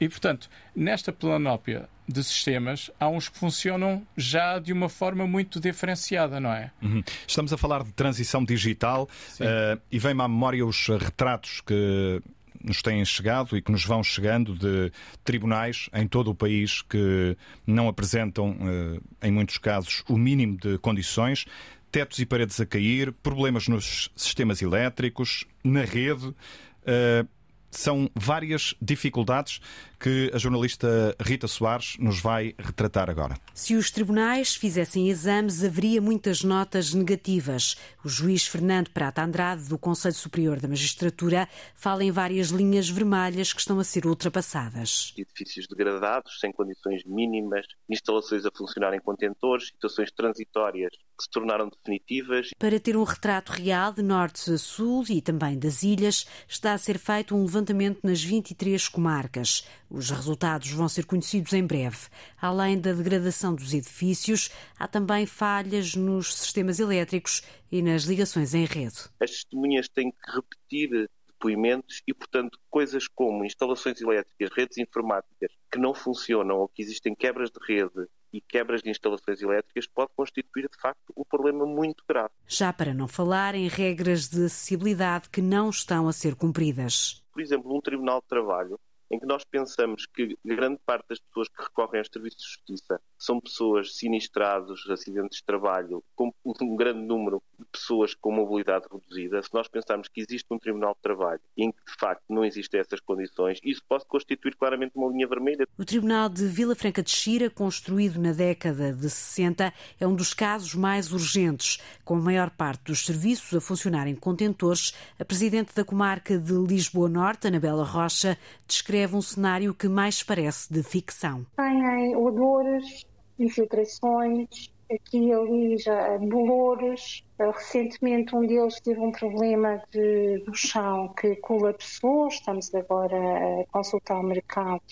E, 0.00 0.08
portanto, 0.08 0.48
nesta 0.74 1.12
planópia 1.12 1.88
de 2.08 2.24
sistemas, 2.24 2.90
há 2.98 3.08
uns 3.08 3.28
que 3.28 3.38
funcionam 3.38 4.04
já 4.16 4.58
de 4.58 4.72
uma 4.72 4.88
forma 4.88 5.26
muito 5.26 5.60
diferenciada, 5.60 6.40
não 6.40 6.52
é? 6.52 6.70
Uhum. 6.80 7.04
Estamos 7.26 7.52
a 7.52 7.58
falar 7.58 7.84
de 7.84 7.92
transição 7.92 8.42
digital 8.42 9.08
uh, 9.38 9.80
e 9.90 9.98
vem-me 9.98 10.22
à 10.22 10.28
memória 10.28 10.64
os 10.64 10.88
retratos 10.88 11.60
que 11.60 12.20
nos 12.64 12.80
têm 12.80 13.04
chegado 13.04 13.56
e 13.56 13.62
que 13.62 13.70
nos 13.70 13.84
vão 13.84 14.02
chegando 14.02 14.54
de 14.54 14.90
tribunais 15.24 15.90
em 15.92 16.06
todo 16.06 16.30
o 16.30 16.34
país 16.34 16.80
que 16.82 17.36
não 17.66 17.88
apresentam, 17.88 18.52
uh, 18.52 19.02
em 19.22 19.30
muitos 19.30 19.58
casos, 19.58 20.02
o 20.08 20.16
mínimo 20.16 20.56
de 20.56 20.78
condições 20.78 21.44
tetos 21.92 22.18
e 22.18 22.26
paredes 22.26 22.58
a 22.58 22.66
cair, 22.66 23.12
problemas 23.22 23.68
nos 23.68 24.10
sistemas 24.16 24.62
elétricos, 24.62 25.44
na 25.62 25.84
rede. 25.84 26.26
Uh, 26.26 27.28
são 27.70 28.10
várias 28.14 28.74
dificuldades 28.80 29.60
que 30.02 30.32
a 30.34 30.38
jornalista 30.38 31.14
Rita 31.20 31.46
Soares 31.46 31.96
nos 32.00 32.20
vai 32.20 32.56
retratar 32.58 33.08
agora. 33.08 33.36
Se 33.54 33.76
os 33.76 33.88
tribunais 33.88 34.56
fizessem 34.56 35.08
exames, 35.08 35.62
haveria 35.62 36.00
muitas 36.00 36.42
notas 36.42 36.92
negativas. 36.92 37.76
O 38.04 38.08
juiz 38.08 38.44
Fernando 38.44 38.90
Prata 38.90 39.22
Andrade, 39.22 39.68
do 39.68 39.78
Conselho 39.78 40.16
Superior 40.16 40.58
da 40.58 40.66
Magistratura, 40.66 41.48
fala 41.76 42.02
em 42.02 42.10
várias 42.10 42.48
linhas 42.48 42.88
vermelhas 42.88 43.52
que 43.52 43.60
estão 43.60 43.78
a 43.78 43.84
ser 43.84 44.04
ultrapassadas. 44.04 45.14
Edifícios 45.16 45.68
degradados, 45.68 46.40
sem 46.40 46.50
condições 46.50 47.04
mínimas, 47.04 47.64
instalações 47.88 48.44
a 48.44 48.50
funcionar 48.50 48.92
em 48.94 49.00
contentores, 49.00 49.68
situações 49.68 50.10
transitórias 50.10 50.90
que 51.16 51.22
se 51.22 51.30
tornaram 51.30 51.68
definitivas. 51.68 52.50
Para 52.58 52.80
ter 52.80 52.96
um 52.96 53.04
retrato 53.04 53.52
real 53.52 53.92
de 53.92 54.02
norte 54.02 54.50
a 54.50 54.58
sul 54.58 55.04
e 55.08 55.22
também 55.22 55.56
das 55.56 55.84
ilhas, 55.84 56.26
está 56.48 56.72
a 56.72 56.78
ser 56.78 56.98
feito 56.98 57.36
um 57.36 57.42
levantamento 57.42 58.00
nas 58.02 58.20
23 58.20 58.88
comarcas. 58.88 59.64
Os 59.94 60.08
resultados 60.08 60.70
vão 60.70 60.88
ser 60.88 61.04
conhecidos 61.04 61.52
em 61.52 61.66
breve. 61.66 62.08
Além 62.40 62.80
da 62.80 62.94
degradação 62.94 63.54
dos 63.54 63.74
edifícios, 63.74 64.48
há 64.78 64.88
também 64.88 65.26
falhas 65.26 65.94
nos 65.94 66.34
sistemas 66.34 66.80
elétricos 66.80 67.42
e 67.70 67.82
nas 67.82 68.04
ligações 68.04 68.54
em 68.54 68.64
rede. 68.64 69.10
As 69.20 69.30
testemunhas 69.30 69.90
têm 69.90 70.10
que 70.10 70.30
repetir 70.30 71.10
depoimentos 71.28 72.00
e, 72.08 72.14
portanto, 72.14 72.58
coisas 72.70 73.06
como 73.06 73.44
instalações 73.44 74.00
elétricas, 74.00 74.48
redes 74.56 74.78
informáticas 74.78 75.50
que 75.70 75.78
não 75.78 75.92
funcionam 75.92 76.56
ou 76.56 76.68
que 76.68 76.80
existem 76.80 77.14
quebras 77.14 77.50
de 77.50 77.58
rede 77.68 78.08
e 78.32 78.40
quebras 78.40 78.80
de 78.80 78.88
instalações 78.88 79.42
elétricas 79.42 79.86
pode 79.86 80.12
constituir, 80.16 80.70
de 80.70 80.80
facto, 80.80 81.12
um 81.14 81.24
problema 81.24 81.66
muito 81.66 82.02
grave. 82.08 82.32
Já 82.46 82.72
para 82.72 82.94
não 82.94 83.06
falar 83.06 83.54
em 83.54 83.68
regras 83.68 84.26
de 84.26 84.46
acessibilidade 84.46 85.28
que 85.28 85.42
não 85.42 85.68
estão 85.68 86.08
a 86.08 86.14
ser 86.14 86.34
cumpridas. 86.34 87.22
Por 87.30 87.42
exemplo, 87.42 87.76
um 87.76 87.80
tribunal 87.82 88.22
de 88.22 88.28
trabalho 88.28 88.80
em 89.12 89.20
que 89.20 89.26
nós 89.26 89.44
pensamos 89.44 90.06
que 90.06 90.38
grande 90.44 90.80
parte 90.86 91.06
das 91.08 91.20
pessoas 91.20 91.48
que 91.48 91.62
recorrem 91.62 91.98
aos 92.00 92.08
serviços 92.10 92.40
de 92.40 92.48
justiça 92.48 93.00
são 93.24 93.40
pessoas 93.40 93.96
sinistradas, 93.96 94.80
acidentes 94.88 95.38
de 95.38 95.44
trabalho, 95.44 96.02
com 96.14 96.32
um 96.44 96.76
grande 96.76 97.00
número 97.00 97.42
de 97.58 97.66
pessoas 97.66 98.14
com 98.14 98.32
mobilidade 98.32 98.86
reduzida. 98.90 99.42
Se 99.42 99.52
nós 99.52 99.68
pensarmos 99.68 100.08
que 100.08 100.20
existe 100.20 100.46
um 100.50 100.58
Tribunal 100.58 100.94
de 100.94 101.02
Trabalho 101.02 101.40
em 101.56 101.70
que, 101.70 101.84
de 101.84 101.98
facto, 101.98 102.22
não 102.28 102.44
existem 102.44 102.80
essas 102.80 103.00
condições, 103.00 103.58
isso 103.62 103.82
pode 103.88 104.04
constituir 104.06 104.56
claramente 104.56 104.92
uma 104.94 105.10
linha 105.10 105.26
vermelha. 105.26 105.66
O 105.78 105.84
Tribunal 105.84 106.28
de 106.28 106.46
Vila 106.46 106.74
Franca 106.74 107.02
de 107.02 107.10
Xira, 107.10 107.50
construído 107.50 108.20
na 108.20 108.32
década 108.32 108.92
de 108.92 109.10
60, 109.10 109.72
é 110.00 110.06
um 110.06 110.14
dos 110.14 110.32
casos 110.32 110.74
mais 110.74 111.12
urgentes, 111.12 111.78
com 112.04 112.14
a 112.14 112.20
maior 112.20 112.50
parte 112.50 112.84
dos 112.84 113.04
serviços 113.04 113.54
a 113.54 113.60
funcionar 113.60 114.06
em 114.06 114.14
contentores. 114.14 114.94
A 115.18 115.24
Presidente 115.24 115.74
da 115.74 115.84
Comarca 115.84 116.38
de 116.38 116.52
Lisboa 116.52 117.08
Norte, 117.08 117.46
Anabela 117.46 117.84
Rocha, 117.84 118.38
descreve 118.66 119.02
descreve 119.02 119.16
um 119.16 119.22
cenário 119.22 119.74
que 119.74 119.88
mais 119.88 120.22
parece 120.22 120.72
de 120.72 120.82
ficção. 120.82 121.44
Têm 121.56 122.16
odores, 122.16 123.04
infiltrações, 123.42 124.70
aqui 124.90 125.18
e 125.18 125.32
ali 125.32 125.78
já 125.78 126.18
bolores. 126.18 127.22
Recentemente 127.38 128.34
um 128.34 128.46
deles 128.46 128.80
teve 128.80 129.00
um 129.00 129.10
problema 129.10 129.82
de, 129.90 130.38
do 130.44 130.54
chão 130.54 131.12
que 131.18 131.36
colapsou, 131.36 132.28
estamos 132.28 132.74
agora 132.74 133.16
a 133.16 133.64
consultar 133.72 134.20
o 134.20 134.22
mercado, 134.22 134.82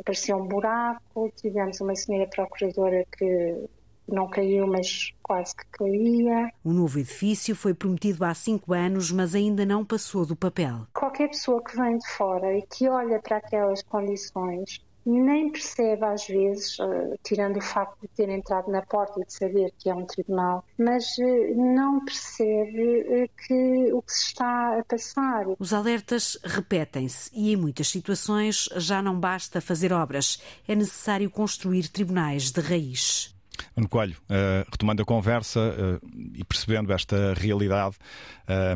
apareceu 0.00 0.36
um 0.36 0.46
buraco, 0.46 1.32
tivemos 1.36 1.80
uma 1.80 1.94
senhora 1.94 2.28
procuradora 2.28 3.06
que 3.16 3.68
não 4.08 4.28
caiu, 4.28 4.66
mas 4.66 5.12
quase 5.22 5.54
que 5.56 5.64
caía. 5.70 6.50
O 6.64 6.72
novo 6.72 6.98
edifício 6.98 7.54
foi 7.54 7.72
prometido 7.72 8.24
há 8.24 8.34
cinco 8.34 8.74
anos, 8.74 9.10
mas 9.10 9.34
ainda 9.34 9.64
não 9.64 9.84
passou 9.84 10.26
do 10.26 10.36
papel. 10.36 10.86
Qualquer 10.92 11.28
pessoa 11.28 11.62
que 11.62 11.76
vem 11.76 11.96
de 11.96 12.08
fora 12.08 12.56
e 12.56 12.62
que 12.62 12.88
olha 12.88 13.20
para 13.20 13.38
aquelas 13.38 13.82
condições 13.82 14.82
nem 15.04 15.50
percebe 15.50 16.04
às 16.04 16.26
vezes, 16.26 16.78
uh, 16.78 17.18
tirando 17.22 17.58
o 17.58 17.60
facto 17.60 18.00
de 18.02 18.08
ter 18.08 18.28
entrado 18.28 18.70
na 18.70 18.82
porta 18.82 19.20
e 19.20 19.24
de 19.24 19.32
saber 19.32 19.72
que 19.78 19.90
é 19.90 19.94
um 19.94 20.04
tribunal, 20.04 20.64
mas 20.78 21.16
uh, 21.18 21.74
não 21.74 22.04
percebe 22.04 23.00
uh, 23.00 23.30
que 23.46 23.92
o 23.92 24.02
que 24.02 24.12
se 24.12 24.26
está 24.28 24.78
a 24.78 24.84
passar. 24.84 25.46
Os 25.58 25.72
alertas 25.72 26.38
repetem-se 26.44 27.30
e 27.32 27.52
em 27.52 27.56
muitas 27.56 27.88
situações 27.88 28.68
já 28.76 29.02
não 29.02 29.18
basta 29.18 29.60
fazer 29.60 29.92
obras, 29.92 30.40
é 30.66 30.74
necessário 30.74 31.30
construir 31.30 31.88
tribunais 31.88 32.50
de 32.50 32.60
raiz. 32.60 33.31
Nuno 33.76 33.88
Coelho, 33.88 34.16
uh, 34.24 34.68
retomando 34.70 35.02
a 35.02 35.04
conversa 35.04 35.60
uh, 35.60 36.08
e 36.34 36.44
percebendo 36.44 36.92
esta 36.92 37.34
realidade, 37.34 37.96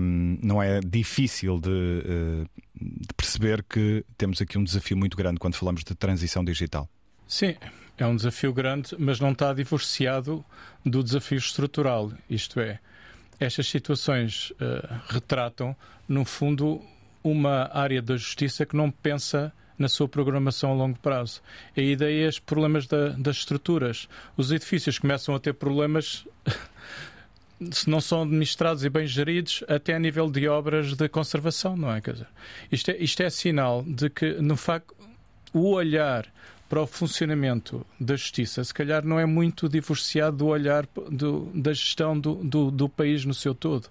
um, 0.00 0.38
não 0.42 0.62
é 0.62 0.80
difícil 0.80 1.58
de, 1.58 1.68
uh, 1.70 2.48
de, 2.74 3.14
perceber 3.16 3.64
que 3.68 4.04
temos 4.16 4.40
aqui 4.40 4.58
um 4.58 4.64
desafio 4.64 4.96
muito 4.96 5.16
grande 5.16 5.38
quando 5.38 5.54
falamos 5.54 5.84
de 5.84 5.94
transição 5.94 6.44
digital. 6.44 6.88
Sim, 7.26 7.56
é 7.98 8.06
um 8.06 8.16
desafio 8.16 8.52
grande, 8.52 8.94
mas 8.98 9.20
não 9.20 9.32
está 9.32 9.52
divorciado 9.52 10.44
do 10.84 11.02
desafio 11.02 11.38
estrutural. 11.38 12.12
Isto 12.30 12.60
é, 12.60 12.78
estas 13.40 13.66
situações 13.66 14.52
retratam, 15.08 15.74
no 16.08 16.24
fundo, 16.24 16.80
uma 17.24 17.68
área 17.72 18.00
da 18.00 18.16
justiça 18.16 18.64
que 18.64 18.76
não 18.76 18.90
pensa 18.90 19.52
na 19.78 19.88
sua 19.88 20.08
programação 20.08 20.72
a 20.72 20.74
longo 20.74 20.98
prazo. 20.98 21.42
E 21.76 21.80
a 21.80 21.84
ideia 21.84 22.26
é 22.26 22.28
os 22.28 22.38
problemas 22.38 22.86
da, 22.86 23.10
das 23.10 23.36
estruturas. 23.36 24.08
Os 24.36 24.50
edifícios 24.52 24.98
começam 24.98 25.34
a 25.34 25.38
ter 25.38 25.54
problemas 25.54 26.26
se 27.72 27.88
não 27.88 28.00
são 28.00 28.22
administrados 28.22 28.84
e 28.84 28.90
bem 28.90 29.06
geridos, 29.06 29.64
até 29.68 29.94
a 29.94 29.98
nível 29.98 30.30
de 30.30 30.46
obras 30.48 30.94
de 30.94 31.08
conservação, 31.08 31.76
não 31.76 31.92
é? 31.92 32.00
Quer 32.00 32.12
dizer, 32.12 32.28
isto, 32.70 32.90
é, 32.90 32.96
isto 32.98 33.22
é 33.22 33.30
sinal 33.30 33.82
de 33.82 34.10
que, 34.10 34.32
no 34.34 34.56
facto, 34.56 34.94
o 35.52 35.70
olhar 35.70 36.26
para 36.68 36.82
o 36.82 36.86
funcionamento 36.86 37.86
da 37.98 38.16
justiça, 38.16 38.62
se 38.62 38.74
calhar 38.74 39.04
não 39.04 39.18
é 39.18 39.24
muito 39.24 39.68
divorciado 39.68 40.38
do 40.38 40.46
olhar 40.46 40.86
do, 41.10 41.50
da 41.54 41.72
gestão 41.72 42.18
do, 42.18 42.34
do, 42.34 42.70
do, 42.70 42.88
país 42.88 43.24
no 43.24 43.32
seu 43.32 43.54
todo. 43.54 43.88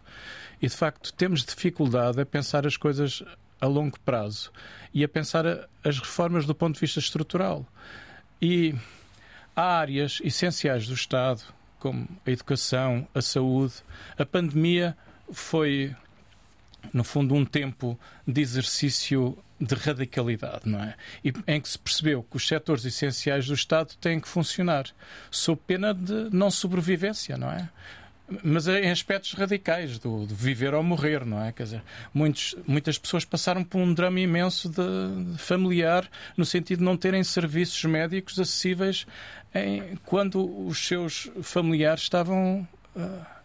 E, 0.61 0.67
de 0.67 0.75
facto, 0.75 1.13
temos 1.13 1.43
dificuldade 1.43 2.19
a 2.19 2.25
pensar 2.25 2.67
as 2.67 2.75
coisas 2.75 3.23
a 3.59 3.67
longo 3.67 3.99
prazo 3.99 4.51
e 4.93 5.03
a 5.03 5.07
pensar 5.07 5.45
as 5.83 5.99
reformas 5.99 6.45
do 6.45 6.55
ponto 6.55 6.75
de 6.75 6.81
vista 6.81 6.99
estrutural. 6.99 7.65
E 8.41 8.75
há 9.55 9.79
áreas 9.79 10.19
essenciais 10.23 10.87
do 10.87 10.93
Estado, 10.93 11.41
como 11.79 12.07
a 12.25 12.31
educação, 12.31 13.07
a 13.13 13.21
saúde. 13.21 13.75
A 14.17 14.25
pandemia 14.25 14.97
foi, 15.31 15.95
no 16.93 17.03
fundo, 17.03 17.33
um 17.33 17.45
tempo 17.45 17.99
de 18.27 18.41
exercício 18.41 19.37
de 19.59 19.73
radicalidade, 19.75 20.67
não 20.67 20.83
é? 20.83 20.95
E 21.23 21.33
em 21.47 21.61
que 21.61 21.69
se 21.69 21.79
percebeu 21.79 22.23
que 22.23 22.35
os 22.35 22.47
setores 22.47 22.83
essenciais 22.83 23.47
do 23.47 23.53
Estado 23.53 23.95
têm 24.01 24.19
que 24.19 24.27
funcionar, 24.27 24.85
sob 25.31 25.61
pena 25.65 25.93
de 25.93 26.29
não 26.31 26.51
sobrevivência, 26.51 27.37
não 27.37 27.51
é? 27.51 27.69
Mas 28.43 28.67
em 28.67 28.89
aspectos 28.89 29.33
radicais 29.33 29.99
do, 29.99 30.25
do, 30.25 30.33
viver 30.33 30.73
ou 30.73 30.81
morrer, 30.81 31.23
não 31.25 31.43
é? 31.43 31.51
Quer 31.51 31.63
dizer, 31.63 31.83
muitos, 32.13 32.55
muitas 32.65 32.97
pessoas 32.97 33.23
passaram 33.23 33.63
por 33.63 33.77
um 33.77 33.93
drama 33.93 34.19
imenso 34.19 34.67
de, 34.69 35.33
de 35.33 35.37
familiar 35.37 36.09
no 36.35 36.43
sentido 36.43 36.79
de 36.79 36.85
não 36.85 36.97
terem 36.97 37.23
serviços 37.23 37.83
médicos 37.85 38.39
acessíveis 38.39 39.05
em, 39.53 39.95
quando 40.05 40.67
os 40.67 40.87
seus 40.87 41.29
familiares 41.41 42.01
estavam 42.01 42.67
uh, 42.95 43.35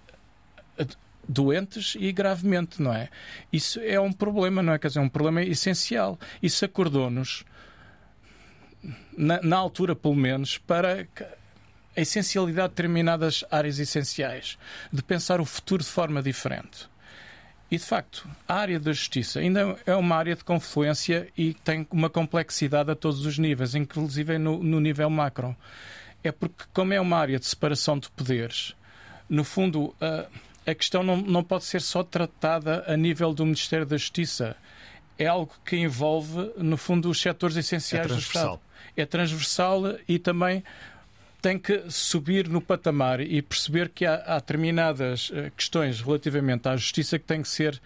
doentes 1.29 1.97
e 1.99 2.11
gravemente, 2.11 2.83
não 2.83 2.93
é? 2.93 3.09
Isso 3.53 3.81
é 3.81 4.01
um 4.01 4.13
problema, 4.13 4.63
não 4.63 4.73
é? 4.73 4.79
Quer 4.79 4.89
dizer, 4.89 5.01
é 5.01 5.03
um 5.03 5.09
problema 5.09 5.43
essencial. 5.43 6.19
Isso 6.43 6.65
acordou-nos 6.65 7.45
na, 9.17 9.41
na 9.43 9.57
altura, 9.57 9.95
pelo 9.95 10.17
menos, 10.17 10.59
para 10.59 11.07
a 12.01 12.03
essencialidade 12.03 12.69
de 12.69 12.75
determinadas 12.77 13.45
áreas 13.51 13.79
essenciais, 13.79 14.59
de 14.91 15.03
pensar 15.03 15.41
o 15.41 15.45
futuro 15.45 15.83
de 15.83 15.89
forma 15.89 16.23
diferente. 16.23 16.89
E, 17.71 17.77
de 17.77 17.85
facto, 17.85 18.29
a 18.49 18.55
área 18.55 18.81
da 18.81 18.93
justiça 18.93 19.39
ainda 19.39 19.79
é 19.87 19.95
uma 19.95 20.17
área 20.17 20.35
de 20.35 20.43
confluência 20.43 21.29
e 21.37 21.55
tem 21.55 21.87
uma 21.91 22.11
complexidade 22.11 22.91
a 22.91 22.97
todos 22.97 23.25
os 23.27 23.39
níveis, 23.39 23.75
inclusive 23.75 24.39
no, 24.39 24.63
no 24.63 24.81
nível 24.81 25.09
macro. 25.09 25.55
É 26.25 26.33
porque, 26.33 26.65
como 26.73 26.93
é 26.93 27.01
uma 27.01 27.19
área 27.19 27.39
de 27.39 27.47
separação 27.47 27.99
de 27.99 28.11
poderes, 28.11 28.75
no 29.29 29.45
fundo, 29.45 29.95
a, 30.01 30.27
a 30.69 30.75
questão 30.75 31.03
não, 31.03 31.19
não 31.19 31.45
pode 31.45 31.65
ser 31.65 31.81
só 31.81 32.03
tratada 32.03 32.83
a 32.89 32.97
nível 32.97 33.33
do 33.33 33.45
Ministério 33.45 33.87
da 33.87 33.97
Justiça. 33.97 34.57
É 35.17 35.27
algo 35.27 35.55
que 35.65 35.77
envolve, 35.77 36.51
no 36.57 36.79
fundo, 36.79 37.11
os 37.11 37.21
setores 37.21 37.57
essenciais 37.57 38.11
é 38.11 38.15
do 38.15 38.19
Estado. 38.19 38.61
É 38.97 39.07
transversal 39.07 39.83
e 40.09 40.19
também 40.19 40.65
tem 41.41 41.59
que 41.59 41.85
subir 41.89 42.49
no 42.49 42.61
patamar 42.61 43.21
e 43.21 43.41
perceber 43.43 43.89
que 43.89 44.05
há, 44.07 44.23
há 44.27 44.35
determinadas 44.37 45.31
eh, 45.35 45.51
questões 45.57 46.01
relativamente 46.01 46.69
à 46.69 46.77
justiça 46.77 47.19
que 47.19 47.25
têm 47.25 47.43
que 47.43 47.49
ser 47.49 47.81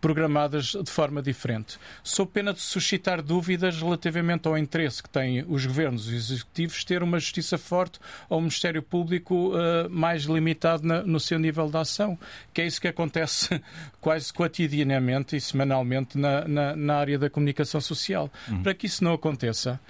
programadas 0.00 0.66
de 0.66 0.90
forma 0.90 1.22
diferente. 1.22 1.78
Sou 2.02 2.26
pena 2.26 2.52
de 2.52 2.60
suscitar 2.60 3.22
dúvidas 3.22 3.80
relativamente 3.80 4.46
ao 4.46 4.56
interesse 4.56 5.02
que 5.02 5.08
têm 5.08 5.44
os 5.48 5.64
governos 5.66 6.10
e 6.10 6.14
os 6.14 6.30
executivos 6.30 6.84
ter 6.84 7.02
uma 7.02 7.18
justiça 7.18 7.58
forte 7.58 7.98
ou 8.28 8.38
um 8.38 8.42
Ministério 8.42 8.82
Público 8.82 9.52
uh, 9.52 9.90
mais 9.90 10.24
limitado 10.24 10.86
na, 10.86 11.02
no 11.02 11.18
seu 11.18 11.38
nível 11.38 11.68
de 11.68 11.76
ação, 11.78 12.18
que 12.52 12.60
é 12.60 12.66
isso 12.66 12.80
que 12.80 12.88
acontece 12.88 13.60
quase 14.00 14.32
cotidianamente 14.32 15.34
e 15.34 15.40
semanalmente 15.40 16.18
na, 16.18 16.46
na, 16.46 16.76
na 16.76 16.96
área 16.96 17.18
da 17.18 17.30
comunicação 17.30 17.80
social. 17.80 18.30
Uhum. 18.48 18.62
Para 18.62 18.74
que 18.74 18.86
isso 18.86 19.02
não 19.02 19.14
aconteça, 19.14 19.80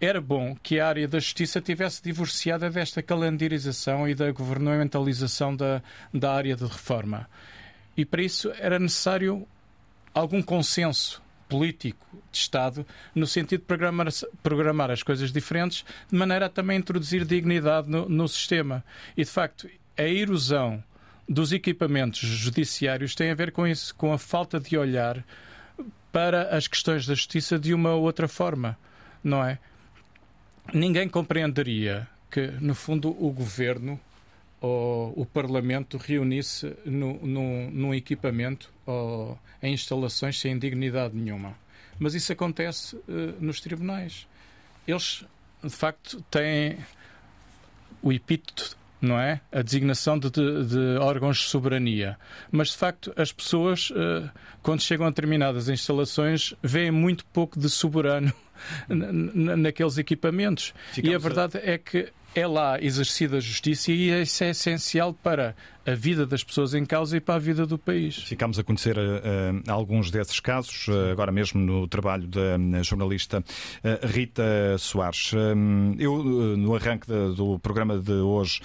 era 0.00 0.20
bom 0.20 0.56
que 0.62 0.80
a 0.80 0.88
área 0.88 1.06
da 1.06 1.18
justiça 1.18 1.60
tivesse 1.60 2.02
divorciada 2.02 2.70
desta 2.70 3.02
calendarização 3.02 4.08
e 4.08 4.14
da 4.14 4.32
governamentalização 4.32 5.54
da, 5.54 5.82
da 6.12 6.32
área 6.32 6.56
de 6.56 6.64
reforma. 6.64 7.28
E 7.96 8.04
para 8.04 8.22
isso 8.22 8.50
era 8.58 8.78
necessário 8.78 9.46
algum 10.14 10.40
consenso 10.40 11.22
político 11.48 12.06
de 12.30 12.38
Estado 12.38 12.86
no 13.14 13.26
sentido 13.26 13.60
de 13.60 13.66
programar, 13.66 14.06
programar 14.42 14.90
as 14.90 15.02
coisas 15.02 15.32
diferentes, 15.32 15.84
de 16.10 16.16
maneira 16.16 16.46
a 16.46 16.48
também 16.48 16.78
introduzir 16.78 17.24
dignidade 17.24 17.90
no, 17.90 18.08
no 18.08 18.26
sistema. 18.26 18.82
E, 19.16 19.24
de 19.24 19.30
facto, 19.30 19.68
a 19.98 20.04
erosão 20.04 20.82
dos 21.28 21.52
equipamentos 21.52 22.20
judiciários 22.20 23.14
tem 23.14 23.30
a 23.30 23.34
ver 23.34 23.52
com 23.52 23.66
isso, 23.66 23.94
com 23.94 24.12
a 24.12 24.18
falta 24.18 24.58
de 24.58 24.78
olhar 24.78 25.22
para 26.10 26.56
as 26.56 26.66
questões 26.66 27.06
da 27.06 27.14
justiça 27.14 27.58
de 27.58 27.74
uma 27.74 27.94
outra 27.94 28.26
forma, 28.26 28.78
não 29.22 29.44
é? 29.44 29.58
Ninguém 30.72 31.08
compreenderia 31.08 32.08
que, 32.30 32.46
no 32.60 32.74
fundo, 32.74 33.10
o 33.10 33.30
governo 33.30 33.98
ou 34.60 35.12
o 35.16 35.24
Parlamento 35.24 35.96
reunisse 35.96 36.76
no, 36.84 37.14
num 37.24 37.94
equipamento 37.94 38.72
ou 38.84 39.38
em 39.62 39.72
instalações 39.72 40.38
sem 40.38 40.58
dignidade 40.58 41.16
nenhuma. 41.16 41.56
Mas 41.98 42.14
isso 42.14 42.32
acontece 42.32 42.96
uh, 42.96 43.02
nos 43.40 43.60
tribunais. 43.60 44.26
Eles, 44.86 45.24
de 45.62 45.70
facto, 45.70 46.22
têm 46.30 46.78
o 48.02 48.12
epíteto, 48.12 48.76
não 49.00 49.18
é? 49.18 49.40
A 49.52 49.62
designação 49.62 50.18
de, 50.18 50.30
de, 50.30 50.64
de, 50.66 50.98
órgãos 50.98 51.38
de 51.38 51.44
soberania. 51.44 52.18
Mas, 52.50 52.68
de 52.68 52.76
facto, 52.76 53.12
as 53.16 53.32
pessoas, 53.32 53.90
uh, 53.90 54.30
quando 54.62 54.80
chegam 54.82 55.06
a 55.06 55.10
determinadas 55.10 55.68
instalações, 55.68 56.54
veem 56.62 56.90
muito 56.90 57.24
pouco 57.26 57.58
de 57.58 57.68
soberano 57.68 58.32
naqueles 58.88 59.98
equipamentos. 59.98 60.74
Ficamos 60.92 61.12
e 61.12 61.14
a 61.14 61.18
verdade 61.18 61.58
a... 61.58 61.70
é 61.72 61.78
que 61.78 62.12
é 62.34 62.46
lá 62.46 62.80
exercida 62.80 63.38
a 63.38 63.40
justiça 63.40 63.90
e 63.90 64.22
isso 64.22 64.44
é 64.44 64.50
essencial 64.50 65.12
para 65.12 65.54
a 65.86 65.94
vida 65.94 66.26
das 66.26 66.44
pessoas 66.44 66.74
em 66.74 66.84
causa 66.84 67.16
e 67.16 67.20
para 67.20 67.36
a 67.36 67.38
vida 67.38 67.66
do 67.66 67.78
país. 67.78 68.16
Ficamos 68.16 68.58
a 68.58 68.64
conhecer 68.64 68.96
uh, 68.98 69.00
alguns 69.68 70.10
desses 70.10 70.38
casos, 70.40 70.88
uh, 70.88 71.10
agora 71.10 71.32
mesmo 71.32 71.60
no 71.60 71.88
trabalho 71.88 72.26
da 72.26 72.82
jornalista 72.82 73.38
uh, 73.38 74.06
Rita 74.06 74.76
Soares. 74.78 75.32
eu, 75.98 76.22
no 76.22 76.74
arranque 76.74 77.06
de, 77.06 77.34
do 77.34 77.58
programa 77.58 77.98
de 77.98 78.12
hoje, 78.12 78.60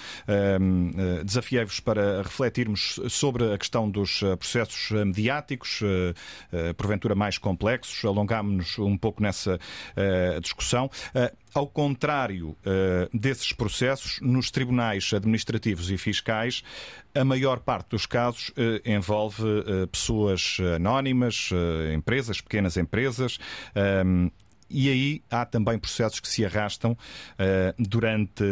desafiei-vos 1.24 1.80
para 1.80 2.22
refletirmos 2.22 3.00
sobre 3.10 3.54
a 3.54 3.58
questão 3.58 3.90
dos 3.90 4.22
processos 4.40 4.92
mediáticos, 4.92 5.82
porventura 6.78 7.16
mais 7.16 7.38
complexos, 7.38 8.04
alongámos-nos 8.06 8.80
um 8.80 8.98
pouco 8.98 9.22
nessa 9.22 9.60
discussão. 10.42 10.90
Ao 11.54 11.68
contrário 11.68 12.56
desses 13.14 13.52
processos, 13.54 14.20
nos 14.22 14.52
tribunais 14.52 15.12
administrativos 15.14 15.90
e 15.90 15.98
fiscais, 15.98 16.64
a 17.16 17.24
maior 17.24 17.60
parte 17.60 17.90
dos 17.90 18.06
casos 18.06 18.50
uh, 18.50 18.82
envolve 18.86 19.44
uh, 19.44 19.88
pessoas 19.88 20.58
anónimas, 20.76 21.50
empresas, 21.94 22.42
pequenas 22.42 22.78
empresas. 22.78 23.38
Um, 24.06 24.30
e 24.70 24.90
aí 24.90 25.24
há 25.30 25.46
também 25.46 25.78
processos 25.78 26.20
que 26.20 26.28
se 26.28 26.44
arrastam 26.44 26.98
durante 27.78 28.44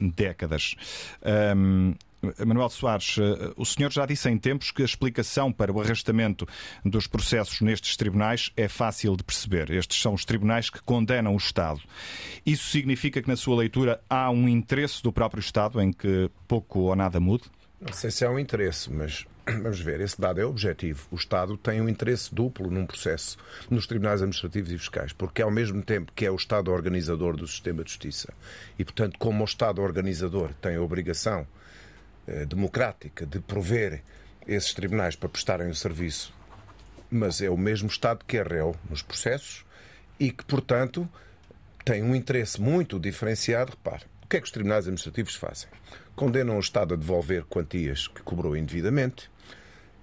décadas. 0.00 0.76
Um, 1.56 1.94
Manuel 2.44 2.68
Soares, 2.70 3.16
eh, 3.18 3.52
o 3.56 3.64
senhor 3.64 3.92
já 3.92 4.06
disse 4.06 4.28
em 4.28 4.38
tempos 4.38 4.70
que 4.70 4.82
a 4.82 4.84
explicação 4.84 5.52
para 5.52 5.72
o 5.72 5.80
arrastamento 5.80 6.46
dos 6.84 7.06
processos 7.06 7.60
nestes 7.60 7.96
tribunais 7.96 8.50
é 8.56 8.68
fácil 8.68 9.16
de 9.16 9.22
perceber. 9.22 9.70
Estes 9.70 10.00
são 10.00 10.14
os 10.14 10.24
tribunais 10.24 10.70
que 10.70 10.80
condenam 10.82 11.34
o 11.34 11.36
Estado. 11.36 11.80
Isso 12.44 12.70
significa 12.70 13.22
que, 13.22 13.28
na 13.28 13.36
sua 13.36 13.56
leitura, 13.56 14.00
há 14.08 14.30
um 14.30 14.48
interesse 14.48 15.02
do 15.02 15.12
próprio 15.12 15.40
Estado 15.40 15.80
em 15.80 15.92
que 15.92 16.30
pouco 16.48 16.80
ou 16.80 16.96
nada 16.96 17.20
mude? 17.20 17.44
Não 17.78 17.92
sei 17.92 18.10
se 18.10 18.24
há 18.24 18.30
um 18.30 18.38
interesse, 18.38 18.90
mas 18.90 19.26
vamos 19.44 19.80
ver, 19.80 20.00
esse 20.00 20.18
dado 20.18 20.40
é 20.40 20.44
objetivo. 20.46 21.06
O 21.10 21.16
Estado 21.16 21.58
tem 21.58 21.80
um 21.80 21.88
interesse 21.88 22.34
duplo 22.34 22.70
num 22.70 22.86
processo 22.86 23.36
nos 23.68 23.86
tribunais 23.86 24.22
administrativos 24.22 24.72
e 24.72 24.78
fiscais, 24.78 25.12
porque 25.12 25.42
ao 25.42 25.50
mesmo 25.50 25.82
tempo 25.82 26.10
que 26.14 26.24
é 26.24 26.30
o 26.30 26.36
Estado 26.36 26.72
organizador 26.72 27.36
do 27.36 27.46
sistema 27.46 27.84
de 27.84 27.90
justiça 27.90 28.32
e, 28.78 28.84
portanto, 28.84 29.18
como 29.18 29.42
o 29.42 29.44
Estado 29.44 29.82
organizador 29.82 30.54
tem 30.54 30.76
a 30.76 30.80
obrigação 30.80 31.46
eh, 32.26 32.46
democrática 32.46 33.26
de 33.26 33.40
prover 33.40 34.02
esses 34.48 34.72
tribunais 34.72 35.14
para 35.14 35.28
prestarem 35.28 35.68
o 35.68 35.74
serviço, 35.74 36.32
mas 37.10 37.42
é 37.42 37.50
o 37.50 37.58
mesmo 37.58 37.88
Estado 37.88 38.24
que 38.26 38.38
é 38.38 38.42
réu 38.42 38.74
nos 38.88 39.02
processos 39.02 39.66
e 40.18 40.30
que, 40.30 40.44
portanto, 40.46 41.06
tem 41.84 42.02
um 42.02 42.14
interesse 42.14 42.58
muito 42.58 42.98
diferenciado. 42.98 43.72
Repare, 43.72 44.04
o 44.24 44.26
que 44.26 44.38
é 44.38 44.40
que 44.40 44.46
os 44.46 44.50
tribunais 44.50 44.86
administrativos 44.86 45.34
fazem? 45.34 45.68
Condenam 46.16 46.56
o 46.56 46.60
Estado 46.60 46.94
a 46.94 46.96
devolver 46.96 47.44
quantias 47.44 48.08
que 48.08 48.22
cobrou 48.22 48.56
indevidamente 48.56 49.30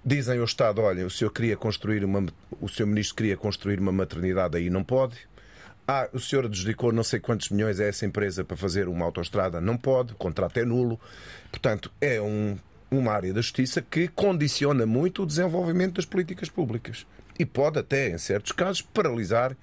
Dizem 0.06 0.38
ao 0.38 0.44
Estado, 0.44 0.82
olha, 0.82 1.06
o 1.06 1.10
senhor 1.10 1.30
queria 1.30 1.56
construir 1.56 2.04
uma, 2.04 2.26
o 2.60 2.68
senhor 2.68 2.86
ministro 2.86 3.16
queria 3.16 3.38
construir 3.38 3.80
uma 3.80 3.90
maternidade 3.90 4.54
aí, 4.54 4.68
não 4.68 4.84
pode. 4.84 5.16
Ah, 5.88 6.10
o 6.12 6.20
senhor 6.20 6.44
adjudicou 6.44 6.92
não 6.92 7.02
sei 7.02 7.18
quantos 7.20 7.48
milhões 7.48 7.80
a 7.80 7.84
essa 7.84 8.04
empresa 8.04 8.44
para 8.44 8.54
fazer 8.54 8.86
uma 8.86 9.06
autoestrada, 9.06 9.62
não 9.62 9.78
pode, 9.78 10.12
o 10.12 10.16
contrato 10.16 10.58
é 10.58 10.64
nulo. 10.64 11.00
Portanto, 11.50 11.90
é 12.02 12.20
um, 12.20 12.58
uma 12.90 13.12
área 13.12 13.32
da 13.32 13.40
justiça 13.40 13.80
que 13.80 14.06
condiciona 14.08 14.84
muito 14.84 15.22
o 15.22 15.26
desenvolvimento 15.26 15.94
das 15.94 16.04
políticas 16.04 16.50
públicas 16.50 17.06
e 17.38 17.46
pode 17.46 17.78
até, 17.78 18.10
em 18.10 18.18
certos 18.18 18.52
casos, 18.52 18.82
paralisar 18.82 19.56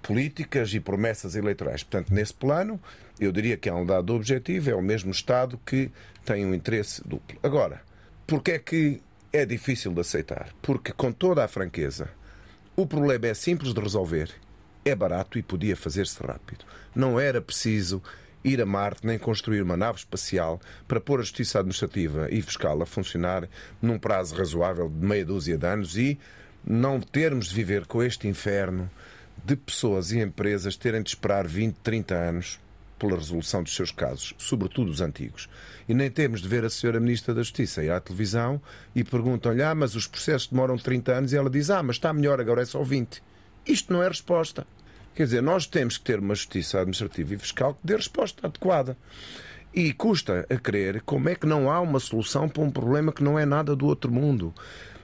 políticas 0.00 0.72
e 0.72 0.80
promessas 0.80 1.36
eleitorais. 1.36 1.82
Portanto, 1.82 2.10
nesse 2.10 2.32
plano, 2.32 2.80
eu 3.18 3.30
diria 3.30 3.56
que 3.56 3.68
há 3.68 3.74
um 3.74 3.86
dado 3.86 4.14
objetivo, 4.14 4.70
é 4.70 4.74
o 4.74 4.82
mesmo 4.82 5.10
Estado 5.10 5.58
que 5.64 5.90
tem 6.24 6.44
um 6.44 6.54
interesse 6.54 7.06
duplo. 7.06 7.38
Agora, 7.42 7.82
porquê 8.26 8.52
é 8.52 8.58
que 8.58 9.00
é 9.32 9.44
difícil 9.44 9.92
de 9.92 10.00
aceitar? 10.00 10.48
Porque, 10.62 10.92
com 10.92 11.12
toda 11.12 11.44
a 11.44 11.48
franqueza, 11.48 12.08
o 12.76 12.86
problema 12.86 13.26
é 13.26 13.34
simples 13.34 13.72
de 13.72 13.80
resolver, 13.80 14.30
é 14.84 14.94
barato 14.94 15.38
e 15.38 15.42
podia 15.42 15.76
fazer-se 15.76 16.20
rápido. 16.22 16.64
Não 16.94 17.18
era 17.18 17.40
preciso 17.40 18.02
ir 18.44 18.60
a 18.60 18.66
Marte 18.66 19.06
nem 19.06 19.18
construir 19.18 19.62
uma 19.62 19.76
nave 19.76 19.98
espacial 19.98 20.60
para 20.86 21.00
pôr 21.00 21.18
a 21.20 21.22
justiça 21.22 21.58
administrativa 21.58 22.28
e 22.30 22.42
fiscal 22.42 22.80
a 22.82 22.86
funcionar 22.86 23.48
num 23.80 23.98
prazo 23.98 24.34
razoável 24.34 24.88
de 24.88 25.06
meia 25.06 25.24
dúzia 25.24 25.56
de 25.56 25.66
anos 25.66 25.96
e 25.96 26.18
não 26.64 27.00
termos 27.00 27.48
de 27.48 27.54
viver 27.54 27.86
com 27.86 28.02
este 28.02 28.28
inferno 28.28 28.90
de 29.44 29.56
pessoas 29.56 30.12
e 30.12 30.20
empresas 30.20 30.76
terem 30.76 31.02
de 31.02 31.08
esperar 31.08 31.46
20, 31.46 31.76
30 31.76 32.14
anos 32.14 32.60
pela 32.98 33.16
resolução 33.16 33.62
dos 33.62 33.74
seus 33.74 33.90
casos, 33.90 34.34
sobretudo 34.38 34.90
os 34.90 35.00
antigos. 35.00 35.48
E 35.88 35.94
nem 35.94 36.10
temos 36.10 36.40
de 36.40 36.48
ver 36.48 36.64
a 36.64 36.70
senhora 36.70 37.00
Ministra 37.00 37.34
da 37.34 37.42
Justiça 37.42 37.82
ir 37.82 37.90
à 37.90 38.00
televisão 38.00 38.60
e 38.94 39.04
perguntam-lhe: 39.04 39.62
Ah, 39.62 39.74
mas 39.74 39.94
os 39.94 40.06
processos 40.06 40.48
demoram 40.48 40.76
30 40.76 41.12
anos 41.12 41.32
e 41.32 41.36
ela 41.36 41.50
diz: 41.50 41.70
Ah, 41.70 41.82
mas 41.82 41.96
está 41.96 42.12
melhor, 42.12 42.40
agora 42.40 42.62
é 42.62 42.64
só 42.64 42.82
20. 42.82 43.22
Isto 43.66 43.92
não 43.92 44.02
é 44.02 44.08
resposta. 44.08 44.66
Quer 45.14 45.24
dizer, 45.24 45.42
nós 45.42 45.66
temos 45.66 45.96
que 45.96 46.04
ter 46.04 46.18
uma 46.18 46.34
justiça 46.34 46.78
administrativa 46.78 47.34
e 47.34 47.38
fiscal 47.38 47.74
que 47.74 47.86
dê 47.86 47.94
resposta 47.94 48.46
adequada. 48.46 48.96
E 49.72 49.92
custa 49.92 50.46
a 50.50 50.56
crer 50.56 51.02
como 51.02 51.28
é 51.28 51.34
que 51.34 51.46
não 51.46 51.70
há 51.70 51.80
uma 51.80 52.00
solução 52.00 52.48
para 52.48 52.62
um 52.62 52.70
problema 52.70 53.12
que 53.12 53.22
não 53.22 53.38
é 53.38 53.44
nada 53.46 53.76
do 53.76 53.86
outro 53.86 54.10
mundo. 54.10 54.52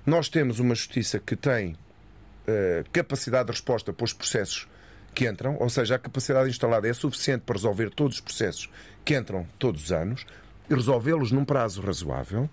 Nós 0.05 0.29
temos 0.29 0.59
uma 0.59 0.75
justiça 0.75 1.19
que 1.19 1.37
tem 1.37 1.73
uh, 1.73 2.89
capacidade 2.93 3.47
de 3.47 3.53
resposta 3.53 3.93
para 3.93 4.05
os 4.05 4.13
processos 4.13 4.69
que 5.15 5.29
entram, 5.29 5.57
ou 5.59 5.69
seja, 5.69 5.97
a 5.97 5.99
capacidade 5.99 6.49
instalada 6.49 6.89
é 6.89 6.93
suficiente 6.93 7.43
para 7.43 7.57
resolver 7.57 7.91
todos 7.91 8.17
os 8.17 8.21
processos 8.21 8.71
que 9.05 9.17
entram 9.17 9.47
todos 9.59 9.85
os 9.85 9.93
anos 9.93 10.25
e 10.69 10.75
resolvê-los 10.75 11.33
num 11.33 11.45
prazo 11.45 11.81
razoável. 11.81 12.49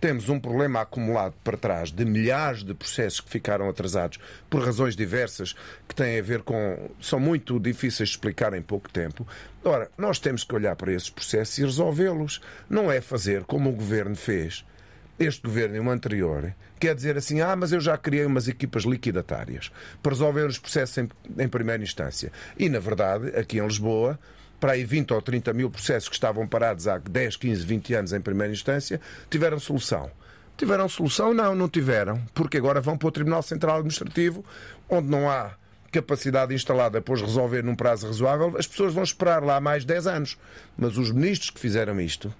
Temos 0.00 0.28
um 0.28 0.38
problema 0.38 0.82
acumulado 0.82 1.34
para 1.42 1.56
trás 1.56 1.90
de 1.90 2.04
milhares 2.04 2.62
de 2.62 2.74
processos 2.74 3.20
que 3.20 3.30
ficaram 3.30 3.68
atrasados 3.70 4.18
por 4.50 4.62
razões 4.62 4.94
diversas 4.94 5.54
que 5.88 5.94
têm 5.94 6.18
a 6.18 6.22
ver 6.22 6.42
com. 6.42 6.90
são 7.00 7.18
muito 7.18 7.58
difíceis 7.58 8.10
de 8.10 8.16
explicar 8.16 8.52
em 8.52 8.60
pouco 8.60 8.90
tempo. 8.90 9.26
Ora, 9.64 9.90
nós 9.96 10.18
temos 10.18 10.44
que 10.44 10.54
olhar 10.54 10.76
para 10.76 10.92
esses 10.92 11.08
processos 11.08 11.56
e 11.56 11.62
resolvê-los. 11.62 12.42
Não 12.68 12.92
é 12.92 13.00
fazer 13.00 13.44
como 13.44 13.70
o 13.70 13.72
governo 13.72 14.14
fez 14.14 14.62
este 15.18 15.42
governo 15.42 15.76
e 15.76 15.80
o 15.80 15.90
anterior 15.90 16.54
quer 16.78 16.94
dizer 16.94 17.16
assim: 17.16 17.40
ah, 17.40 17.54
mas 17.56 17.72
eu 17.72 17.80
já 17.80 17.96
criei 17.96 18.26
umas 18.26 18.48
equipas 18.48 18.84
liquidatárias 18.84 19.70
para 20.02 20.12
resolver 20.12 20.46
os 20.46 20.58
processos 20.58 20.98
em, 20.98 21.08
em 21.38 21.48
primeira 21.48 21.82
instância. 21.82 22.32
E, 22.58 22.68
na 22.68 22.78
verdade, 22.78 23.28
aqui 23.36 23.58
em 23.58 23.66
Lisboa, 23.66 24.18
para 24.60 24.72
aí 24.72 24.84
20 24.84 25.12
ou 25.14 25.22
30 25.22 25.52
mil 25.52 25.70
processos 25.70 26.08
que 26.08 26.14
estavam 26.14 26.46
parados 26.46 26.88
há 26.88 26.98
10, 26.98 27.36
15, 27.36 27.64
20 27.64 27.94
anos 27.94 28.12
em 28.12 28.20
primeira 28.20 28.52
instância, 28.52 29.00
tiveram 29.30 29.58
solução. 29.58 30.10
Tiveram 30.56 30.88
solução? 30.88 31.34
Não, 31.34 31.54
não 31.54 31.68
tiveram, 31.68 32.22
porque 32.32 32.58
agora 32.58 32.80
vão 32.80 32.96
para 32.96 33.08
o 33.08 33.12
Tribunal 33.12 33.42
Central 33.42 33.76
Administrativo, 33.76 34.44
onde 34.88 35.08
não 35.08 35.28
há 35.28 35.56
capacidade 35.90 36.54
instalada 36.54 37.00
para 37.00 37.14
os 37.14 37.22
resolver 37.22 37.62
num 37.62 37.76
prazo 37.76 38.06
razoável, 38.06 38.54
as 38.58 38.66
pessoas 38.66 38.92
vão 38.92 39.04
esperar 39.04 39.42
lá 39.42 39.60
mais 39.60 39.84
10 39.84 40.06
anos. 40.06 40.38
Mas 40.76 40.96
os 40.96 41.10
ministros 41.10 41.50
que 41.50 41.60
fizeram 41.60 42.00
isto 42.00 42.34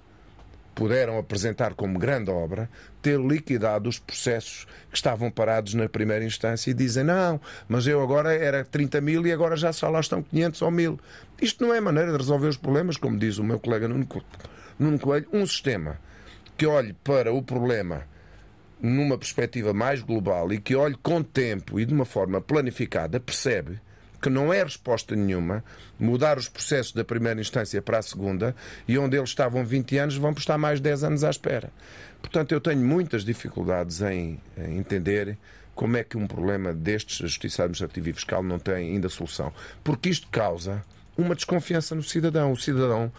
puderam 0.74 1.18
apresentar 1.18 1.74
como 1.74 1.98
grande 1.98 2.30
obra 2.30 2.68
ter 3.00 3.18
liquidado 3.18 3.88
os 3.88 3.98
processos 3.98 4.66
que 4.90 4.96
estavam 4.96 5.30
parados 5.30 5.74
na 5.74 5.88
primeira 5.88 6.24
instância 6.24 6.70
e 6.70 6.74
dizem 6.74 7.04
não, 7.04 7.40
mas 7.68 7.86
eu 7.86 8.02
agora 8.02 8.34
era 8.34 8.64
30 8.64 9.00
mil 9.00 9.26
e 9.26 9.32
agora 9.32 9.56
já 9.56 9.72
só 9.72 9.88
lá 9.88 10.00
estão 10.00 10.22
500 10.22 10.62
ou 10.62 10.70
1000. 10.70 11.00
Isto 11.40 11.66
não 11.66 11.74
é 11.74 11.80
maneira 11.80 12.12
de 12.12 12.18
resolver 12.18 12.48
os 12.48 12.56
problemas, 12.56 12.96
como 12.96 13.18
diz 13.18 13.38
o 13.38 13.44
meu 13.44 13.60
colega 13.60 13.88
Nuno 13.88 14.06
Coelho. 14.98 15.28
Um 15.32 15.46
sistema 15.46 15.98
que 16.56 16.66
olhe 16.66 16.92
para 16.92 17.32
o 17.32 17.42
problema 17.42 18.04
numa 18.80 19.16
perspectiva 19.16 19.72
mais 19.72 20.02
global 20.02 20.52
e 20.52 20.60
que 20.60 20.74
olhe 20.74 20.96
com 21.02 21.22
tempo 21.22 21.80
e 21.80 21.84
de 21.84 21.94
uma 21.94 22.04
forma 22.04 22.40
planificada, 22.40 23.18
percebe 23.20 23.80
que 24.24 24.30
não 24.30 24.50
é 24.50 24.62
resposta 24.62 25.14
nenhuma 25.14 25.62
mudar 26.00 26.38
os 26.38 26.48
processos 26.48 26.94
da 26.94 27.04
primeira 27.04 27.38
instância 27.38 27.82
para 27.82 27.98
a 27.98 28.02
segunda 28.02 28.56
e 28.88 28.96
onde 28.96 29.18
eles 29.18 29.28
estavam 29.28 29.62
20 29.66 29.98
anos 29.98 30.16
vão 30.16 30.30
estar 30.30 30.56
mais 30.56 30.80
10 30.80 31.04
anos 31.04 31.24
à 31.24 31.28
espera. 31.28 31.70
Portanto, 32.22 32.52
eu 32.52 32.58
tenho 32.58 32.80
muitas 32.80 33.22
dificuldades 33.22 34.00
em, 34.00 34.40
entender 34.56 35.36
como 35.74 35.98
é 35.98 36.02
que 36.02 36.16
um 36.16 36.26
problema 36.26 36.72
destes, 36.72 37.20
a 37.20 37.26
Justiça 37.26 37.64
Administrativa 37.64 38.08
e 38.08 38.12
Fiscal, 38.14 38.42
não 38.42 38.58
tem 38.58 38.94
ainda 38.94 39.10
solução. 39.10 39.52
Porque 39.82 40.08
isto 40.08 40.26
causa 40.30 40.82
uma 41.18 41.34
desconfiança 41.34 41.94
no 41.94 42.02
cidadão. 42.02 42.50
O 42.50 42.56
cidadão 42.56 43.12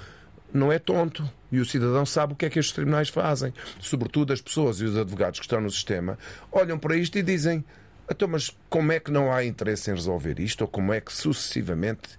não 0.52 0.72
é 0.72 0.80
tonto 0.80 1.24
e 1.52 1.60
o 1.60 1.66
cidadão 1.66 2.04
sabe 2.04 2.34
o 2.34 2.36
que 2.36 2.48
é 2.48 2.50
que 2.50 2.58
estes 2.58 2.74
tribunais 2.74 3.10
fazem. 3.10 3.54
Sobretudo 3.80 4.34
as 4.34 4.42
pessoas 4.42 4.80
e 4.80 4.86
os 4.86 4.98
advogados 4.98 5.40
que 5.40 5.46
estão 5.46 5.62
no 5.62 5.70
sistema 5.70 6.18
olham 6.52 6.80
para 6.80 6.98
isto 6.98 7.16
e 7.16 7.22
dizem 7.22 7.64
então, 8.10 8.28
mas 8.28 8.56
como 8.70 8.92
é 8.92 9.00
que 9.00 9.12
não 9.12 9.32
há 9.32 9.44
interesse 9.44 9.90
em 9.90 9.94
resolver 9.94 10.40
isto? 10.40 10.62
Ou 10.62 10.68
como 10.68 10.94
é 10.94 11.02
que 11.02 11.12
sucessivamente 11.12 12.10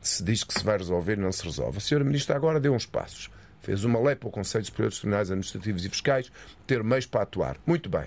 se 0.00 0.22
diz 0.22 0.42
que 0.42 0.52
se 0.52 0.64
vai 0.64 0.76
resolver 0.78 1.14
e 1.14 1.20
não 1.20 1.30
se 1.30 1.44
resolve? 1.44 1.78
A 1.78 1.80
senhora 1.80 2.04
Ministra 2.04 2.36
agora 2.36 2.58
deu 2.58 2.74
uns 2.74 2.86
passos. 2.86 3.30
Fez 3.60 3.84
uma 3.84 4.00
lei 4.00 4.14
para 4.14 4.28
o 4.28 4.32
Conselho 4.32 4.64
Superior 4.64 4.90
dos 4.90 4.98
Tribunais 4.98 5.30
Administrativos 5.30 5.84
e 5.84 5.88
Fiscais 5.88 6.32
ter 6.66 6.82
meios 6.82 7.06
para 7.06 7.22
atuar. 7.22 7.56
Muito 7.66 7.88
bem. 7.88 8.06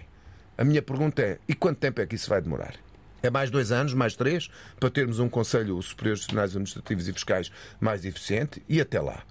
A 0.58 0.64
minha 0.64 0.82
pergunta 0.82 1.22
é: 1.22 1.40
e 1.48 1.54
quanto 1.54 1.80
tempo 1.80 2.02
é 2.02 2.06
que 2.06 2.16
isso 2.16 2.30
vai 2.30 2.42
demorar? 2.42 2.76
É 3.22 3.30
mais 3.30 3.50
dois 3.50 3.72
anos, 3.72 3.94
mais 3.94 4.16
três, 4.16 4.50
para 4.80 4.90
termos 4.90 5.20
um 5.20 5.28
Conselho 5.28 5.82
Superior 5.82 6.16
dos 6.16 6.26
Tribunais 6.26 6.52
Administrativos 6.52 7.08
e 7.08 7.14
Fiscais 7.14 7.52
mais 7.80 8.06
eficiente? 8.06 8.64
E 8.68 8.80
até 8.80 9.00
lá. 9.00 9.24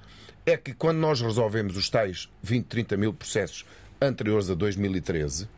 É 0.44 0.56
que 0.56 0.72
quando 0.72 0.98
nós 0.98 1.20
resolvemos 1.20 1.76
os 1.76 1.89
tais 1.89 2.30
20, 2.43 2.66
30 2.66 2.97
mil 2.97 3.12
processos 3.12 3.66
anteriores 4.01 4.51
a 4.51 4.55
2013, 4.55 5.48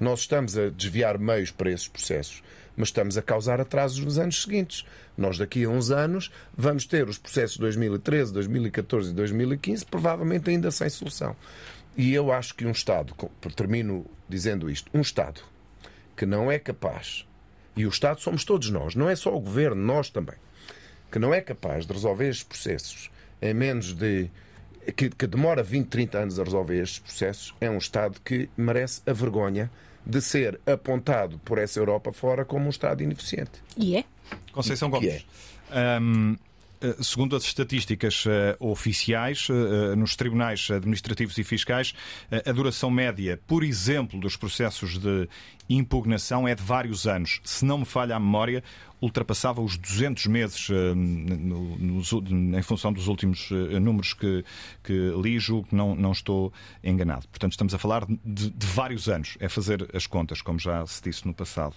nós 0.00 0.20
estamos 0.20 0.56
a 0.56 0.68
desviar 0.70 1.18
meios 1.18 1.50
para 1.50 1.70
esses 1.70 1.88
processos, 1.88 2.42
mas 2.76 2.88
estamos 2.88 3.16
a 3.16 3.22
causar 3.22 3.60
atrasos 3.60 3.98
nos 3.98 4.18
anos 4.18 4.42
seguintes. 4.42 4.84
Nós, 5.16 5.38
daqui 5.38 5.64
a 5.64 5.68
uns 5.68 5.90
anos, 5.90 6.30
vamos 6.56 6.86
ter 6.86 7.08
os 7.08 7.18
processos 7.18 7.54
de 7.54 7.60
2013, 7.60 8.32
2014 8.32 9.10
e 9.10 9.14
2015, 9.14 9.86
provavelmente 9.86 10.50
ainda 10.50 10.70
sem 10.70 10.88
solução. 10.88 11.36
E 11.96 12.12
eu 12.12 12.32
acho 12.32 12.54
que 12.54 12.66
um 12.66 12.72
Estado, 12.72 13.14
termino 13.54 14.04
dizendo 14.28 14.68
isto, 14.68 14.90
um 14.92 15.00
Estado 15.00 15.40
que 16.16 16.26
não 16.26 16.50
é 16.50 16.58
capaz, 16.58 17.26
e 17.76 17.86
o 17.86 17.88
Estado 17.88 18.20
somos 18.20 18.44
todos 18.44 18.70
nós, 18.70 18.94
não 18.94 19.08
é 19.08 19.16
só 19.16 19.34
o 19.34 19.40
Governo, 19.40 19.82
nós 19.82 20.10
também, 20.10 20.36
que 21.10 21.18
não 21.18 21.34
é 21.34 21.40
capaz 21.40 21.86
de 21.86 21.92
resolver 21.92 22.28
estes 22.28 22.44
processos 22.44 23.10
em 23.42 23.52
menos 23.52 23.92
de 23.92 24.30
que, 24.92 25.10
que, 25.10 25.26
demora 25.26 25.62
20, 25.62 25.88
30 25.88 26.18
anos 26.18 26.40
a 26.40 26.44
resolver 26.44 26.82
estes 26.82 26.98
processos, 26.98 27.54
é 27.60 27.70
um 27.70 27.78
Estado 27.78 28.20
que 28.24 28.48
merece 28.56 29.02
a 29.06 29.12
vergonha 29.12 29.70
de 30.04 30.20
ser 30.20 30.60
apontado 30.66 31.38
por 31.38 31.58
essa 31.58 31.78
Europa 31.78 32.12
fora 32.12 32.44
como 32.44 32.66
um 32.66 32.70
Estado 32.70 33.02
ineficiente. 33.02 33.52
E 33.76 33.96
é? 33.96 34.04
Conceição 34.52 34.90
Gomes. 34.90 35.24
É. 35.70 35.98
Um, 36.00 36.34
eh, 36.34 36.53
segundo 37.02 37.36
as 37.36 37.44
estatísticas 37.44 38.24
uh, 38.26 38.30
oficiais, 38.58 39.48
uh, 39.48 39.96
nos 39.96 40.16
tribunais 40.16 40.68
administrativos 40.70 41.36
e 41.38 41.44
fiscais, 41.44 41.94
a 42.46 42.52
duração 42.52 42.90
média, 42.90 43.40
por 43.46 43.62
exemplo, 43.62 44.18
dos 44.20 44.36
processos 44.36 44.98
de 44.98 45.28
impugnação 45.68 46.46
é 46.46 46.54
de 46.54 46.62
vários 46.62 47.06
anos. 47.06 47.40
Se 47.44 47.64
não 47.64 47.78
me 47.78 47.84
falha 47.84 48.16
a 48.16 48.20
memória, 48.20 48.62
ultrapassava 49.00 49.60
os 49.60 49.76
200 49.76 50.26
meses 50.26 50.68
em 52.54 52.62
função 52.62 52.92
dos 52.92 53.08
últimos 53.08 53.50
números 53.80 54.14
que, 54.14 54.44
que 54.82 54.92
li, 55.22 55.38
julgo 55.38 55.68
que 55.68 55.74
não, 55.74 55.94
não 55.94 56.12
estou 56.12 56.52
enganado. 56.82 57.26
Portanto, 57.28 57.52
estamos 57.52 57.74
a 57.74 57.78
falar 57.78 58.06
de, 58.06 58.50
de 58.50 58.66
vários 58.66 59.08
anos. 59.08 59.36
É 59.40 59.48
fazer 59.48 59.88
as 59.94 60.06
contas, 60.06 60.42
como 60.42 60.58
já 60.58 60.86
se 60.86 61.02
disse 61.02 61.26
no 61.26 61.34
passado. 61.34 61.76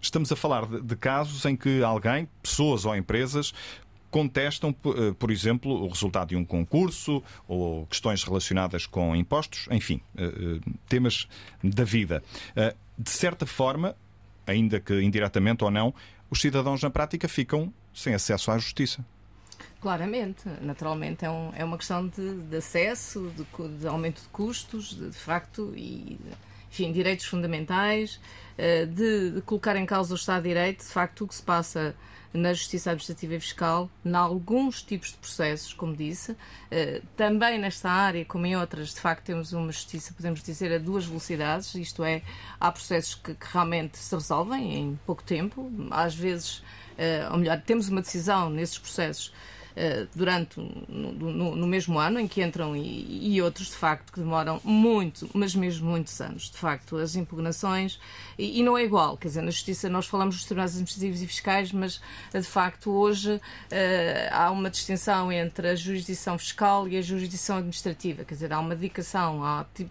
Estamos 0.00 0.30
a 0.30 0.36
falar 0.36 0.66
de, 0.66 0.96
casos 0.96 1.44
em 1.46 1.56
que 1.56 1.82
alguém, 1.82 2.28
pessoas 2.42 2.84
ou 2.84 2.94
empresas, 2.94 3.52
contestam, 4.10 4.74
eh, 4.84 5.14
por 5.18 5.30
exemplo, 5.30 5.72
o 5.72 5.88
resultado 5.88 6.28
de 6.28 6.36
um 6.36 6.44
concurso 6.44 7.22
ou 7.46 7.86
questões 7.86 8.22
relacionadas 8.24 8.86
com 8.86 9.14
impostos, 9.14 9.68
enfim, 9.70 10.00
eh, 10.16 10.24
eh, 10.24 10.70
temas 10.88 11.28
da 11.62 11.84
vida. 11.84 12.22
De 12.98 13.10
certa 13.10 13.44
forma, 13.44 13.94
ainda 14.46 14.80
que 14.80 15.00
indiretamente 15.02 15.64
ou 15.64 15.70
não, 15.70 15.94
os 16.30 16.40
cidadãos 16.40 16.82
na 16.82 16.90
prática 16.90 17.28
ficam 17.28 17.72
sem 17.92 18.14
acesso 18.14 18.50
à 18.50 18.58
justiça. 18.58 19.04
Claramente, 19.80 20.48
naturalmente 20.62 21.24
é, 21.24 21.30
um, 21.30 21.52
é 21.54 21.64
uma 21.64 21.76
questão 21.76 22.06
de, 22.08 22.34
de 22.42 22.56
acesso, 22.56 23.30
de, 23.36 23.78
de, 23.78 23.86
aumento 23.86 24.22
de 24.22 24.28
custos, 24.28 24.96
de, 24.96 25.10
de 25.10 25.16
facto, 25.16 25.72
e 25.76 26.18
enfim, 26.70 26.90
direitos 26.92 27.26
fundamentais, 27.26 28.20
de, 28.94 29.32
de 29.32 29.42
colocar 29.42 29.76
em 29.76 29.84
causa 29.86 30.14
o 30.14 30.16
Estado 30.16 30.42
de 30.42 30.48
Direito, 30.48 30.80
de 30.84 30.90
facto, 30.90 31.24
o 31.24 31.28
que 31.28 31.34
se 31.34 31.42
passa 31.42 31.94
na 32.36 32.52
Justiça 32.52 32.90
Administrativa 32.90 33.34
e 33.34 33.40
Fiscal, 33.40 33.90
em 34.04 34.14
alguns 34.14 34.82
tipos 34.82 35.10
de 35.10 35.16
processos, 35.16 35.72
como 35.72 35.96
disse. 35.96 36.36
Eh, 36.70 37.02
também 37.16 37.58
nesta 37.58 37.90
área, 37.90 38.24
como 38.24 38.46
em 38.46 38.56
outras, 38.56 38.94
de 38.94 39.00
facto, 39.00 39.24
temos 39.24 39.52
uma 39.52 39.72
justiça, 39.72 40.12
podemos 40.14 40.42
dizer, 40.42 40.72
a 40.72 40.78
duas 40.78 41.06
velocidades, 41.06 41.74
isto 41.74 42.04
é, 42.04 42.22
há 42.60 42.70
processos 42.70 43.14
que, 43.14 43.34
que 43.34 43.46
realmente 43.52 43.98
se 43.98 44.14
resolvem 44.14 44.74
em 44.74 45.00
pouco 45.06 45.22
tempo, 45.22 45.70
às 45.90 46.14
vezes, 46.14 46.62
eh, 46.98 47.26
ou 47.30 47.38
melhor, 47.38 47.60
temos 47.62 47.88
uma 47.88 48.00
decisão 48.00 48.50
nesses 48.50 48.78
processos 48.78 49.32
eh, 49.78 50.06
durante 50.14 50.58
no, 50.58 51.12
no, 51.12 51.54
no, 51.54 51.66
mesmo 51.66 51.98
ano 51.98 52.18
em 52.18 52.26
que 52.26 52.42
entram 52.42 52.74
e, 52.74 53.34
e, 53.34 53.42
outros 53.42 53.66
de 53.66 53.74
facto 53.74 54.10
que 54.10 54.20
demoram 54.20 54.58
muito, 54.64 55.28
mas 55.34 55.54
mesmo 55.54 55.90
muitos 55.90 56.18
anos. 56.18 56.50
De 56.50 56.56
facto, 56.56 56.96
as 56.96 57.14
impugnações 57.14 58.00
e, 58.38 58.60
e, 58.60 58.62
não 58.62 58.76
é 58.76 58.84
igual, 58.84 59.16
quer 59.16 59.28
dizer, 59.28 59.42
na 59.42 59.50
justiça 59.50 59.88
nós 59.88 60.06
falamos 60.06 60.36
dos 60.36 60.44
tribunais 60.44 60.72
administrativos 60.72 61.22
e 61.22 61.26
fiscais, 61.26 61.72
mas 61.72 62.00
de 62.32 62.42
facto 62.42 62.90
hoje 62.90 63.34
uh, 63.34 63.40
há 64.30 64.50
uma 64.50 64.70
distinção 64.70 65.32
entre 65.32 65.68
a 65.68 65.74
jurisdição 65.74 66.38
fiscal 66.38 66.86
e 66.88 66.96
a 66.96 67.02
jurisdição 67.02 67.58
administrativa, 67.58 68.24
quer 68.24 68.34
dizer, 68.34 68.52
há 68.52 68.60
uma 68.60 68.74
dedicação, 68.74 69.44
há, 69.44 69.64
tipo, 69.74 69.90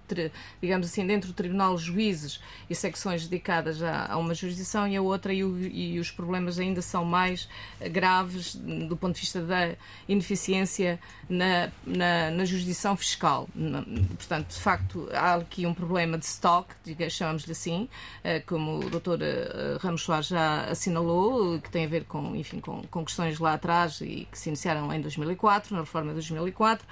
digamos 0.62 0.88
assim, 0.88 1.06
dentro 1.06 1.30
do 1.30 1.34
tribunal 1.34 1.78
juízes 1.78 2.40
e 2.70 2.76
secções 2.76 3.28
dedicadas 3.28 3.82
a, 3.82 4.14
a 4.14 4.18
uma 4.18 4.34
jurisdição 4.34 4.88
e 4.88 4.96
a 4.96 5.02
outra 5.02 5.34
e, 5.34 5.44
o, 5.44 5.58
e 5.60 6.00
os 6.00 6.12
problemas 6.12 6.60
ainda 6.60 6.82
são 6.82 7.04
mais 7.04 7.50
graves 7.92 8.56
do 8.56 8.96
ponto 8.96 9.16
de 9.16 9.22
vista 9.22 9.42
da 9.42 9.76
ineficiência 10.08 11.00
na, 11.30 11.72
na, 11.86 12.32
na 12.32 12.46
jurisdição 12.46 12.96
fiscal. 12.96 13.48
Portanto, 14.18 14.50
de 14.50 14.60
facto, 14.60 15.10
há 15.14 15.36
aqui 15.36 15.66
um 15.66 15.74
problema 15.74 16.18
de 16.18 16.26
stock, 16.26 16.74
chamamos-lhe 17.10 17.52
assim, 17.52 17.90
eh, 18.24 18.35
como 18.40 18.80
o 18.80 18.90
Dr. 18.90 19.22
Eh, 19.22 19.78
Ramos 19.80 20.02
Soares 20.02 20.28
já 20.28 20.66
assinalou, 20.66 21.60
que 21.60 21.70
tem 21.70 21.86
a 21.86 21.88
ver 21.88 22.06
com, 22.06 22.36
enfim, 22.36 22.60
com, 22.60 22.82
com 22.84 23.06
questões 23.06 23.40
lá 23.40 23.54
atrás 23.54 24.02
e 24.02 24.28
que 24.32 24.38
se 24.38 24.50
iniciaram 24.50 24.92
em 24.94 25.02
2004, 25.02 25.74
na 25.74 25.82
reforma 25.82 26.10
de 26.10 26.16
2004, 26.16 26.86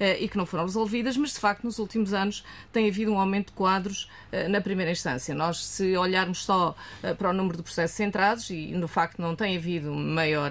eh, 0.00 0.18
e 0.20 0.28
que 0.28 0.36
não 0.36 0.46
foram 0.46 0.64
resolvidas, 0.64 1.16
mas 1.16 1.32
de 1.32 1.40
facto 1.40 1.64
nos 1.64 1.78
últimos 1.78 2.12
anos 2.12 2.44
tem 2.72 2.88
havido 2.88 3.12
um 3.12 3.18
aumento 3.18 3.46
de 3.48 3.52
quadros 3.52 4.08
na 4.50 4.60
primeira 4.60 4.90
instância. 4.90 5.32
Nós, 5.32 5.64
se 5.64 5.96
olharmos 5.96 6.44
só 6.44 6.74
para 7.18 7.30
o 7.30 7.32
número 7.32 7.56
de 7.56 7.62
processos 7.62 7.96
centrados, 7.96 8.50
e 8.50 8.72
no 8.72 8.88
facto 8.88 9.22
não 9.22 9.36
tem 9.36 9.56
havido 9.56 9.94
maior 9.94 10.50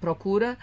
procura, 0.00 0.56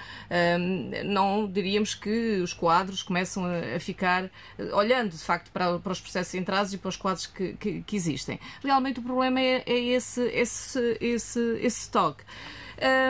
não 1.03 1.51
diríamos 1.51 1.93
que 1.93 2.39
os 2.41 2.53
quadros 2.53 3.03
começam 3.03 3.43
a, 3.45 3.77
ficar, 3.77 4.29
olhando 4.73 5.11
de 5.11 5.17
facto 5.17 5.51
para, 5.51 5.79
para 5.79 5.91
os 5.91 5.99
processos 5.99 6.31
centrados 6.31 6.73
e 6.73 6.77
para 6.77 6.89
os 6.89 6.95
quadros 6.95 7.25
que, 7.27 7.53
que, 7.53 7.81
que 7.81 7.95
existem. 7.95 8.39
Realmente 8.63 8.99
o 8.99 9.03
problema 9.03 9.20
é, 9.23 9.63
é 9.65 9.79
esse, 9.79 10.21
esse, 10.29 10.97
esse, 10.99 11.39
esse 11.61 11.81
stock. 11.81 12.23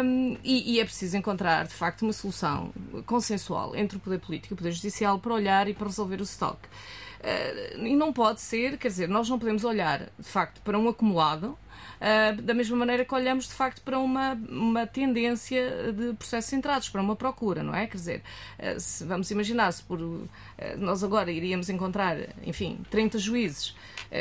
Um, 0.04 0.38
e, 0.44 0.74
e, 0.74 0.80
é 0.82 0.84
preciso 0.84 1.16
encontrar, 1.16 1.66
de 1.66 1.74
facto, 1.74 2.02
uma 2.02 2.12
solução 2.12 2.74
consensual 3.06 3.74
entre 3.74 3.96
o 3.96 4.00
poder 4.02 4.20
político 4.20 4.54
e 4.54 4.56
o 4.56 4.58
poder 4.58 4.74
judicial 4.74 5.18
para 5.18 5.34
olhar 5.34 5.70
e 5.70 5.74
para 5.74 5.88
resolver 5.88 6.20
o 6.20 6.24
stock. 6.24 6.60
Uh, 7.22 7.86
e 7.86 7.96
não 7.96 8.12
pode 8.12 8.42
ser, 8.42 8.78
quer 8.78 8.90
dizer, 8.90 9.08
nós 9.08 9.30
não 9.30 9.40
podemos 9.40 9.64
olhar, 9.64 10.10
de 10.20 10.28
facto, 10.28 10.60
para 10.62 10.78
um 10.78 10.90
acumulado 10.90 11.58
uh, 12.02 12.42
da 12.42 12.54
mesma 12.54 12.76
maneira 12.76 13.06
que 13.06 13.14
olhamos 13.14 13.48
de 13.48 13.54
facto 13.54 13.82
para 13.82 13.98
uma, 14.00 14.34
uma 14.50 14.86
tendência 14.88 15.94
de 15.94 16.14
processos 16.16 16.50
centrados, 16.50 16.90
para 16.90 17.02
uma 17.02 17.16
procura, 17.16 17.64
não 17.64 17.74
é? 17.74 17.88
Quer 17.88 17.98
dizer, 17.98 18.24
uh, 18.60 19.06
vamos 19.06 19.32
imaginar 19.32 19.72
se 19.72 19.84
por 19.84 20.02
uh, 20.02 20.28
nós 20.78 21.04
agora 21.04 21.32
iríamos 21.32 21.70
encontrar, 21.70 22.18
enfim, 22.44 22.80
30 22.90 23.20
juízes 23.20 23.76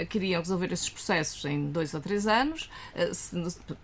que 0.08 0.18
iriam 0.18 0.40
resolver 0.40 0.72
esses 0.72 0.88
processos 0.88 1.44
em 1.44 1.70
dois 1.70 1.94
ou 1.94 2.00
três 2.00 2.26
anos, 2.26 2.70
se, 3.12 3.36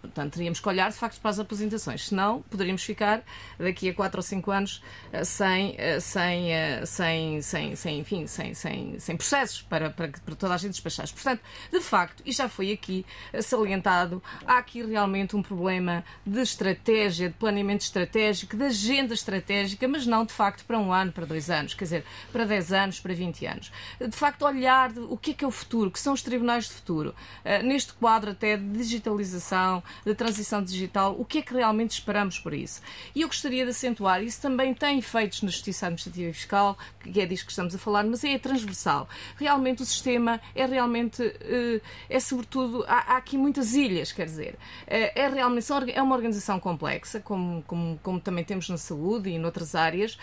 portanto, 0.02 0.34
teríamos 0.34 0.60
que 0.60 0.68
olhar 0.68 0.90
de 0.90 0.96
facto 0.96 1.20
para 1.20 1.30
as 1.30 1.38
apresentações, 1.38 2.08
senão 2.08 2.42
poderíamos 2.42 2.82
ficar 2.82 3.22
daqui 3.58 3.88
a 3.88 3.94
quatro 3.94 4.18
ou 4.18 4.22
cinco 4.22 4.50
anos 4.50 4.82
sem, 5.24 5.76
sem, 6.00 6.48
sem, 6.84 7.42
sem, 7.42 7.76
sem, 7.76 7.98
enfim, 7.98 8.26
sem, 8.26 8.54
sem, 8.54 8.98
sem 8.98 9.16
processos 9.16 9.62
para, 9.62 9.90
para, 9.90 10.08
para 10.08 10.34
toda 10.34 10.54
a 10.54 10.56
gente 10.56 10.72
despachar. 10.72 11.08
Portanto, 11.12 11.40
de 11.72 11.80
facto, 11.80 12.22
e 12.24 12.32
já 12.32 12.48
foi 12.48 12.72
aqui 12.72 13.04
salientado 13.42 14.22
há 14.46 14.58
aqui 14.58 14.82
realmente 14.84 15.36
um 15.36 15.42
problema 15.42 16.04
de 16.24 16.40
estratégia, 16.40 17.28
de 17.28 17.34
planeamento 17.34 17.82
estratégico, 17.82 18.56
de 18.56 18.64
agenda 18.64 19.14
estratégica, 19.14 19.86
mas 19.88 20.06
não 20.06 20.24
de 20.24 20.32
facto 20.32 20.64
para 20.64 20.78
um 20.78 20.92
ano, 20.92 21.12
para 21.12 21.24
dois 21.26 21.50
anos, 21.50 21.74
quer 21.74 21.84
dizer, 21.84 22.04
para 22.32 22.44
10 22.44 22.72
anos, 22.72 23.00
para 23.00 23.14
20 23.14 23.46
anos. 23.46 23.72
De 24.00 24.16
facto, 24.16 24.42
olhar 24.42 24.90
o 24.98 25.16
que 25.16 25.30
é 25.32 25.34
que 25.34 25.44
é 25.44 25.48
o 25.48 25.50
futuro, 25.50 25.90
que 25.96 26.00
são 26.02 26.12
os 26.12 26.20
tribunais 26.20 26.64
de 26.68 26.74
futuro. 26.74 27.14
Uh, 27.42 27.66
neste 27.66 27.94
quadro 27.94 28.32
até 28.32 28.54
de 28.58 28.64
digitalização, 28.64 29.82
de 30.04 30.14
transição 30.14 30.62
digital, 30.62 31.16
o 31.18 31.24
que 31.24 31.38
é 31.38 31.42
que 31.42 31.54
realmente 31.54 31.92
esperamos 31.92 32.38
por 32.38 32.52
isso? 32.52 32.82
E 33.14 33.22
eu 33.22 33.28
gostaria 33.28 33.64
de 33.64 33.70
acentuar, 33.70 34.22
isso 34.22 34.42
também 34.42 34.74
tem 34.74 34.98
efeitos 34.98 35.40
na 35.40 35.48
justiça 35.48 35.86
administrativa 35.86 36.28
e 36.28 36.32
fiscal, 36.34 36.76
que 37.00 37.18
é 37.18 37.24
disso 37.24 37.46
que 37.46 37.50
estamos 37.50 37.74
a 37.74 37.78
falar, 37.78 38.04
mas 38.04 38.22
é 38.24 38.38
transversal. 38.38 39.08
Realmente 39.38 39.82
o 39.82 39.86
sistema 39.86 40.38
é 40.54 40.66
realmente, 40.66 41.22
uh, 41.22 41.80
é 42.10 42.20
sobretudo, 42.20 42.84
há, 42.86 43.14
há 43.14 43.16
aqui 43.16 43.38
muitas 43.38 43.74
ilhas, 43.74 44.12
quer 44.12 44.26
dizer. 44.26 44.58
É, 44.86 45.22
é 45.22 45.28
realmente 45.28 45.66
é 45.94 46.02
uma 46.02 46.14
organização 46.14 46.60
complexa, 46.60 47.20
como, 47.20 47.62
como, 47.62 47.98
como 48.02 48.20
também 48.20 48.44
temos 48.44 48.68
na 48.68 48.76
saúde 48.76 49.30
e 49.30 49.38
noutras 49.38 49.74
áreas, 49.74 50.18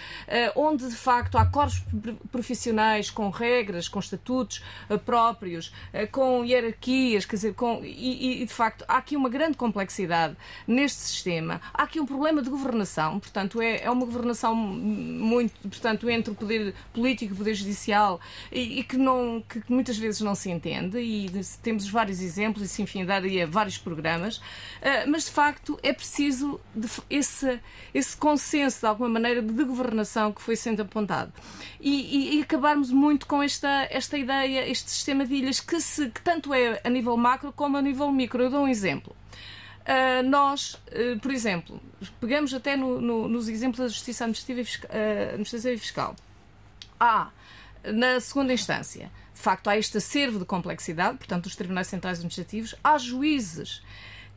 onde 0.55 0.87
de 0.87 0.95
facto 0.95 1.37
há 1.37 1.45
corpos 1.45 1.83
profissionais 2.31 3.09
com 3.09 3.29
regras, 3.29 3.87
com 3.87 3.99
estatutos 3.99 4.61
é, 4.89 4.97
próprios, 5.64 5.72
com 6.11 6.44
hierarquias, 6.44 7.26
quer 7.26 7.35
dizer, 7.35 7.53
com, 7.53 7.81
e, 7.84 8.41
e 8.41 8.45
de 8.45 8.53
facto 8.53 8.84
há 8.88 8.98
aqui 8.98 9.15
uma 9.15 9.30
grande 9.30 9.57
complexidade 9.57 10.35
neste 10.68 10.99
sistema. 10.99 11.61
Há 11.73 11.84
aqui 11.84 11.99
um 11.99 12.06
problema 12.06 12.41
de 12.41 12.49
governação, 12.49 13.19
portanto, 13.19 13.61
é, 13.61 13.84
é 13.84 13.91
uma 13.91 14.06
governação 14.06 14.56
muito, 14.56 15.53
portanto, 15.61 16.10
entre 16.10 16.31
o 16.31 16.35
poder 16.35 16.73
político 16.94 17.34
e 17.34 17.35
o 17.35 17.38
poder 17.38 17.53
judicial 17.53 18.19
e, 18.52 18.80
e 18.80 18.84
que, 18.84 18.98
não, 18.98 19.44
que 19.48 19.61
muitas 19.69 19.98
vezes 19.98 20.22
não 20.22 20.35
se 20.35 20.49
entende 20.49 20.99
e 20.99 21.30
temos 21.61 21.88
vários 21.90 22.22
exemplos 22.22 22.64
e 22.64 22.68
se 22.68 22.81
enfim 22.81 23.06
daria 23.06 23.45
vários 23.45 23.77
programas, 23.77 24.41
eh, 24.81 25.06
mas 25.06 25.26
de 25.26 25.31
facto 25.31 25.80
é 25.84 25.94
preciso 25.94 26.60
esse, 27.10 27.60
esse 27.94 28.18
consenso, 28.18 28.81
de 28.81 28.85
alguma 28.85 29.10
maneira, 29.10 29.41
de 29.41 29.64
governação 29.64 30.31
que 30.31 30.41
foi 30.41 30.56
sendo 30.56 30.81
apontado. 30.81 31.31
E, 31.80 32.35
e, 32.35 32.38
e, 32.38 32.41
acabarmos 32.41 32.91
muito 32.91 33.27
com 33.27 33.44
esta, 33.44 33.88
esta 33.91 34.18
ideia, 34.18 34.68
este 34.69 34.90
sistema 34.90 35.26
de 35.26 35.35
ilhas, 35.35 35.52
que, 35.59 35.80
se, 35.80 36.09
que 36.09 36.21
tanto 36.21 36.53
é 36.53 36.81
a 36.84 36.89
nível 36.89 37.15
macro 37.17 37.51
como 37.51 37.77
a 37.77 37.81
nível 37.81 38.11
micro. 38.11 38.43
Eu 38.43 38.49
dou 38.49 38.63
um 38.63 38.67
exemplo. 38.67 39.15
Uh, 39.84 40.23
nós, 40.23 40.75
uh, 40.75 41.19
por 41.19 41.31
exemplo, 41.31 41.81
pegamos 42.19 42.53
até 42.53 42.77
no, 42.77 43.01
no, 43.01 43.27
nos 43.27 43.49
exemplos 43.49 43.80
da 43.80 43.88
Justiça 43.88 44.23
Administrativa 44.23 44.61
e 44.61 44.63
Fiscal. 44.63 44.89
Uh, 44.89 45.30
administrativa 45.34 45.73
e 45.73 45.77
fiscal. 45.77 46.15
Há, 46.99 47.30
na 47.84 48.19
segunda 48.21 48.53
instância, 48.53 49.11
de 49.34 49.41
facto, 49.41 49.69
há 49.69 49.77
este 49.77 49.97
acervo 49.97 50.39
de 50.39 50.45
complexidade, 50.45 51.17
portanto, 51.17 51.47
os 51.47 51.55
tribunais 51.55 51.88
centrais 51.88 52.19
administrativos, 52.19 52.75
há 52.81 52.97
juízes 52.97 53.81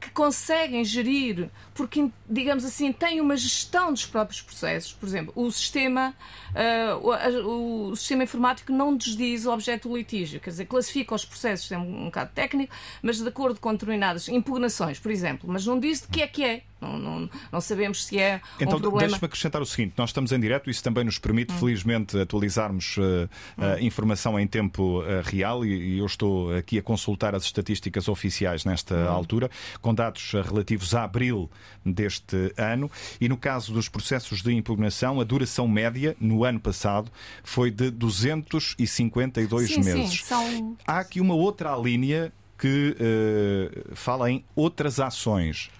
que 0.00 0.10
conseguem 0.10 0.84
gerir, 0.84 1.50
porque, 1.74 2.10
digamos 2.28 2.64
assim, 2.64 2.92
têm 2.92 3.20
uma 3.20 3.36
gestão 3.36 3.92
dos 3.92 4.04
próprios 4.04 4.42
processos. 4.42 4.92
Por 4.92 5.06
exemplo, 5.06 5.32
o 5.34 5.50
sistema, 5.50 6.14
uh, 6.52 7.48
o, 7.48 7.90
o, 7.90 7.96
sistema 7.96 8.24
informático 8.24 8.72
não 8.72 8.92
nos 8.92 9.16
diz 9.16 9.46
o 9.46 9.52
objeto 9.52 9.88
do 9.88 9.96
litígio, 9.96 10.38
quer 10.38 10.50
dizer, 10.50 10.66
classifica 10.66 11.14
os 11.14 11.24
processos, 11.24 11.72
é 11.72 11.78
um, 11.78 12.02
um 12.02 12.04
bocado 12.06 12.30
técnico, 12.34 12.74
mas 13.02 13.18
de 13.18 13.28
acordo 13.28 13.58
com 13.58 13.72
determinadas 13.72 14.28
impugnações, 14.28 14.98
por 14.98 15.10
exemplo, 15.10 15.48
mas 15.50 15.64
não 15.66 15.80
diz 15.80 16.02
de 16.02 16.08
que 16.08 16.22
é 16.22 16.26
que 16.26 16.44
é. 16.44 16.62
Não, 16.80 16.98
não, 16.98 17.30
não 17.50 17.60
sabemos 17.60 18.04
se 18.04 18.18
é 18.18 18.40
então, 18.60 18.76
um 18.76 18.80
problema. 18.80 19.08
Deixa-me 19.08 19.26
acrescentar 19.26 19.62
o 19.62 19.66
seguinte: 19.66 19.94
nós 19.96 20.10
estamos 20.10 20.30
em 20.30 20.38
direto, 20.38 20.68
isso 20.68 20.82
também 20.82 21.04
nos 21.04 21.18
permite, 21.18 21.52
hum. 21.52 21.58
felizmente, 21.58 22.18
atualizarmos 22.18 22.96
uh, 22.98 23.28
hum. 23.56 23.78
informação 23.80 24.38
em 24.38 24.46
tempo 24.46 25.00
uh, 25.00 25.22
real 25.24 25.64
e, 25.64 25.94
e, 25.94 25.98
eu 25.98 26.06
estou 26.06 26.54
aqui 26.54 26.78
a 26.78 26.82
consultar 26.82 27.34
as 27.34 27.44
estatísticas 27.44 28.08
oficiais 28.08 28.64
nesta 28.64 28.94
hum. 28.94 29.08
altura, 29.08 29.50
com 29.80 29.94
dados 29.94 30.32
relativos 30.32 30.94
a 30.94 31.04
abril 31.04 31.50
deste 31.84 32.52
ano. 32.56 32.90
E 33.20 33.28
no 33.28 33.38
caso 33.38 33.72
dos 33.72 33.88
processos 33.88 34.42
de 34.42 34.52
impugnação, 34.52 35.20
a 35.20 35.24
duração 35.24 35.66
média 35.66 36.14
no 36.20 36.44
ano 36.44 36.60
passado 36.60 37.10
foi 37.42 37.70
de 37.70 37.90
252 37.90 39.68
sim, 39.68 39.82
meses. 39.82 40.10
Sim, 40.10 40.24
são... 40.24 40.76
Há 40.86 40.98
aqui 40.98 41.20
uma 41.20 41.34
outra 41.34 41.74
linha 41.76 42.32
que 42.58 42.96
uh, 42.98 43.94
fala 43.94 44.30
em 44.30 44.44
outras 44.54 44.98
ações, 44.98 45.70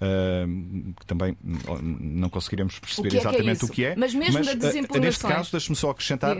uh, 0.00 0.94
que 0.98 1.06
também 1.06 1.36
não 1.42 2.28
conseguiremos 2.28 2.78
perceber 2.78 3.12
o 3.12 3.16
é 3.16 3.18
exatamente 3.18 3.58
que 3.58 3.64
é 3.64 3.68
o 3.68 3.70
que 3.70 3.84
é. 3.84 3.96
Mas 3.96 4.14
mesmo 4.14 4.34
mas, 4.34 4.48
uh, 4.48 5.00
neste 5.00 5.22
caso, 5.22 5.50
deixe-me 5.50 5.76
só 5.76 5.90
acrescentar, 5.90 6.36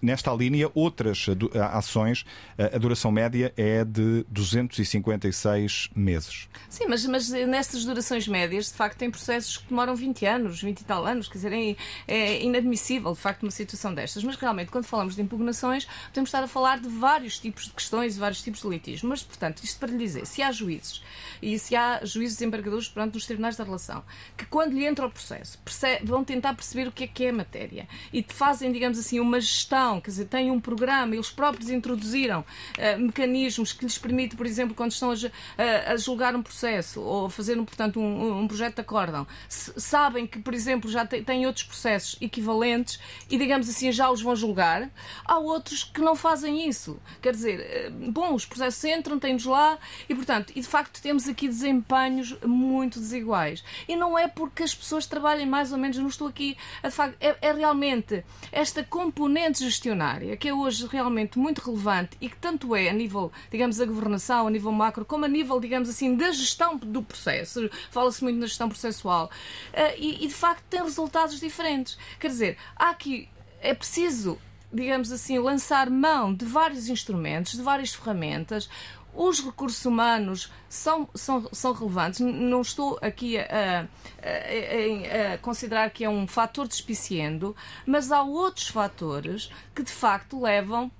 nesta 0.00 0.32
linha, 0.32 0.70
outras 0.74 1.26
ações, 1.72 2.24
a 2.58 2.78
duração 2.78 3.10
média 3.10 3.52
é 3.56 3.84
de 3.84 4.24
256 4.28 5.90
meses. 5.94 6.48
Sim, 6.68 6.86
mas, 6.88 7.04
mas 7.06 7.28
nessas 7.30 7.84
durações 7.84 8.28
médias, 8.28 8.66
de 8.66 8.74
facto, 8.74 8.98
tem 8.98 9.10
processos 9.10 9.58
que 9.58 9.68
demoram 9.68 9.94
20 9.94 10.26
anos, 10.26 10.62
20 10.62 10.80
e 10.80 10.84
tal 10.84 11.06
anos, 11.06 11.28
quer 11.28 11.34
dizer, 11.34 11.52
é, 11.52 11.76
é 12.06 12.42
inadmissível, 12.42 13.12
de 13.12 13.20
facto, 13.20 13.42
uma 13.42 13.50
situação 13.50 13.94
destas. 13.94 14.22
Mas 14.22 14.36
realmente, 14.36 14.70
quando 14.70 14.84
falamos 14.84 15.16
de 15.16 15.22
impugnações, 15.22 15.86
podemos 16.08 16.28
estar 16.28 16.42
a 16.42 16.48
falar 16.48 16.78
de 16.80 16.88
vários 16.88 17.38
tipos 17.38 17.64
de 17.66 17.72
questões 17.72 18.16
e 18.16 18.18
vários 18.18 18.42
tipos 18.42 18.62
de 18.62 18.68
litígios. 18.68 19.02
Mas, 19.02 19.23
portanto, 19.24 19.62
isto 19.62 19.78
para 19.78 19.90
lhe 19.90 19.98
dizer, 19.98 20.26
se 20.26 20.42
há 20.42 20.50
juízes 20.52 21.02
e 21.42 21.58
se 21.58 21.74
há 21.74 22.00
juízes 22.04 22.40
embargadores 22.42 22.88
perante 22.88 23.14
nos 23.14 23.26
tribunais 23.26 23.56
da 23.56 23.64
relação, 23.64 24.04
que 24.36 24.46
quando 24.46 24.72
lhe 24.72 24.84
entra 24.84 25.06
o 25.06 25.10
processo 25.10 25.58
percebe, 25.58 26.06
vão 26.06 26.24
tentar 26.24 26.54
perceber 26.54 26.88
o 26.88 26.92
que 26.92 27.04
é 27.04 27.06
que 27.06 27.24
é 27.24 27.30
a 27.30 27.32
matéria 27.32 27.88
e 28.12 28.24
fazem, 28.26 28.72
digamos 28.72 28.98
assim, 28.98 29.20
uma 29.20 29.40
gestão, 29.40 30.00
quer 30.00 30.10
dizer, 30.10 30.26
têm 30.26 30.50
um 30.50 30.60
programa, 30.60 31.14
eles 31.14 31.30
próprios 31.30 31.70
introduziram 31.70 32.40
uh, 32.40 33.00
mecanismos 33.00 33.72
que 33.72 33.84
lhes 33.84 33.98
permitem, 33.98 34.36
por 34.36 34.46
exemplo, 34.46 34.74
quando 34.74 34.92
estão 34.92 35.10
a, 35.10 35.14
a, 35.14 35.92
a 35.92 35.96
julgar 35.96 36.34
um 36.34 36.42
processo 36.42 37.00
ou 37.00 37.26
a 37.26 37.30
fazer, 37.30 37.56
portanto, 37.56 38.00
um, 38.00 38.40
um 38.40 38.48
projeto 38.48 38.76
de 38.76 38.80
acórdão, 38.80 39.26
sabem 39.48 40.26
que, 40.26 40.38
por 40.38 40.54
exemplo, 40.54 40.90
já 40.90 41.06
têm 41.06 41.46
outros 41.46 41.64
processos 41.64 42.16
equivalentes 42.20 42.98
e, 43.30 43.36
digamos 43.36 43.68
assim, 43.68 43.90
já 43.92 44.10
os 44.10 44.22
vão 44.22 44.34
julgar. 44.34 44.90
Há 45.24 45.38
outros 45.38 45.84
que 45.84 46.00
não 46.00 46.16
fazem 46.16 46.68
isso. 46.68 46.98
Quer 47.20 47.32
dizer, 47.32 47.60
eh, 47.60 47.90
bom, 47.90 48.34
os 48.34 48.44
processos 48.44 48.84
entram, 48.84 49.13
têm-nos 49.18 49.44
lá 49.44 49.78
e, 50.08 50.14
portanto, 50.14 50.52
e 50.54 50.60
de 50.60 50.66
facto 50.66 51.00
temos 51.02 51.28
aqui 51.28 51.48
desempenhos 51.48 52.36
muito 52.44 52.98
desiguais. 52.98 53.64
E 53.88 53.96
não 53.96 54.18
é 54.18 54.28
porque 54.28 54.62
as 54.62 54.74
pessoas 54.74 55.06
trabalhem 55.06 55.46
mais 55.46 55.72
ou 55.72 55.78
menos, 55.78 55.96
não 55.98 56.08
estou 56.08 56.28
aqui, 56.28 56.56
a, 56.82 56.88
de 56.88 56.94
facto, 56.94 57.16
é, 57.20 57.36
é 57.40 57.52
realmente 57.52 58.24
esta 58.52 58.82
componente 58.84 59.62
gestionária 59.64 60.36
que 60.36 60.48
é 60.48 60.54
hoje 60.54 60.86
realmente 60.86 61.38
muito 61.38 61.60
relevante 61.60 62.16
e 62.20 62.28
que 62.28 62.36
tanto 62.36 62.74
é 62.74 62.88
a 62.88 62.92
nível, 62.92 63.32
digamos, 63.50 63.76
da 63.76 63.84
governação, 63.84 64.46
a 64.46 64.50
nível 64.50 64.72
macro, 64.72 65.04
como 65.04 65.24
a 65.24 65.28
nível, 65.28 65.60
digamos 65.60 65.88
assim, 65.88 66.16
da 66.16 66.30
gestão 66.32 66.76
do 66.76 67.02
processo. 67.02 67.68
Fala-se 67.90 68.22
muito 68.22 68.38
na 68.38 68.46
gestão 68.46 68.68
processual. 68.68 69.30
Uh, 69.72 69.98
e, 69.98 70.24
e, 70.24 70.28
de 70.28 70.34
facto, 70.34 70.64
tem 70.68 70.82
resultados 70.82 71.40
diferentes. 71.40 71.98
Quer 72.18 72.28
dizer, 72.28 72.58
há 72.76 72.90
aqui, 72.90 73.28
é 73.60 73.74
preciso 73.74 74.38
digamos 74.72 75.12
assim, 75.12 75.38
lançar 75.38 75.88
mão 75.88 76.34
de 76.34 76.44
vários 76.44 76.88
instrumentos, 76.88 77.52
de 77.52 77.62
várias 77.62 77.94
ferramentas. 77.94 78.68
Os 79.14 79.40
recursos 79.40 79.84
humanos 79.84 80.50
são, 80.68 81.08
são, 81.14 81.48
são 81.52 81.72
relevantes. 81.72 82.20
Não 82.20 82.60
estou 82.60 82.98
aqui 83.00 83.38
a, 83.38 83.44
a, 83.44 85.30
a, 85.30 85.34
a 85.34 85.38
considerar 85.38 85.90
que 85.90 86.04
é 86.04 86.10
um 86.10 86.26
fator 86.26 86.66
despiciendo, 86.66 87.54
mas 87.86 88.10
há 88.10 88.22
outros 88.22 88.68
fatores 88.68 89.50
que 89.74 89.82
de 89.82 89.92
facto 89.92 90.40
levam 90.40 90.90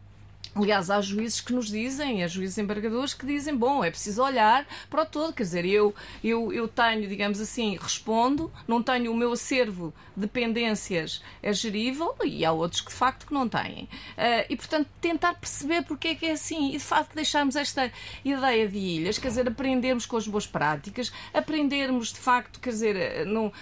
Aliás, 0.54 0.88
há 0.88 1.00
juízes 1.00 1.40
que 1.40 1.52
nos 1.52 1.68
dizem, 1.68 2.22
há 2.22 2.28
juízes 2.28 2.58
embargadores 2.58 3.12
que 3.12 3.26
dizem, 3.26 3.56
bom, 3.56 3.82
é 3.82 3.90
preciso 3.90 4.22
olhar 4.22 4.64
para 4.88 5.02
o 5.02 5.06
todo, 5.06 5.32
quer 5.32 5.42
dizer, 5.42 5.64
eu, 5.64 5.92
eu, 6.22 6.52
eu 6.52 6.68
tenho, 6.68 7.08
digamos 7.08 7.40
assim, 7.40 7.76
respondo, 7.76 8.52
não 8.66 8.80
tenho 8.80 9.10
o 9.10 9.16
meu 9.16 9.32
acervo 9.32 9.92
de 10.16 10.28
pendências 10.28 11.22
é 11.42 11.52
gerível 11.52 12.14
e 12.24 12.44
há 12.44 12.52
outros 12.52 12.80
que 12.80 12.90
de 12.90 12.96
facto 12.96 13.26
que 13.26 13.34
não 13.34 13.48
têm. 13.48 13.88
Uh, 14.16 14.46
e, 14.48 14.56
portanto, 14.56 14.88
tentar 15.00 15.34
perceber 15.34 15.82
porque 15.82 16.08
é 16.08 16.14
que 16.14 16.26
é 16.26 16.32
assim 16.32 16.68
e, 16.68 16.72
de 16.72 16.84
facto, 16.84 17.14
deixarmos 17.14 17.56
esta 17.56 17.90
ideia 18.24 18.68
de 18.68 18.78
ilhas, 18.78 19.18
quer 19.18 19.28
dizer, 19.28 19.48
aprendermos 19.48 20.06
com 20.06 20.16
as 20.16 20.28
boas 20.28 20.46
práticas, 20.46 21.12
aprendermos, 21.32 22.12
de 22.12 22.18
facto, 22.18 22.60
quer 22.60 22.70
dizer, 22.70 23.26
não, 23.26 23.46
uh, 23.46 23.52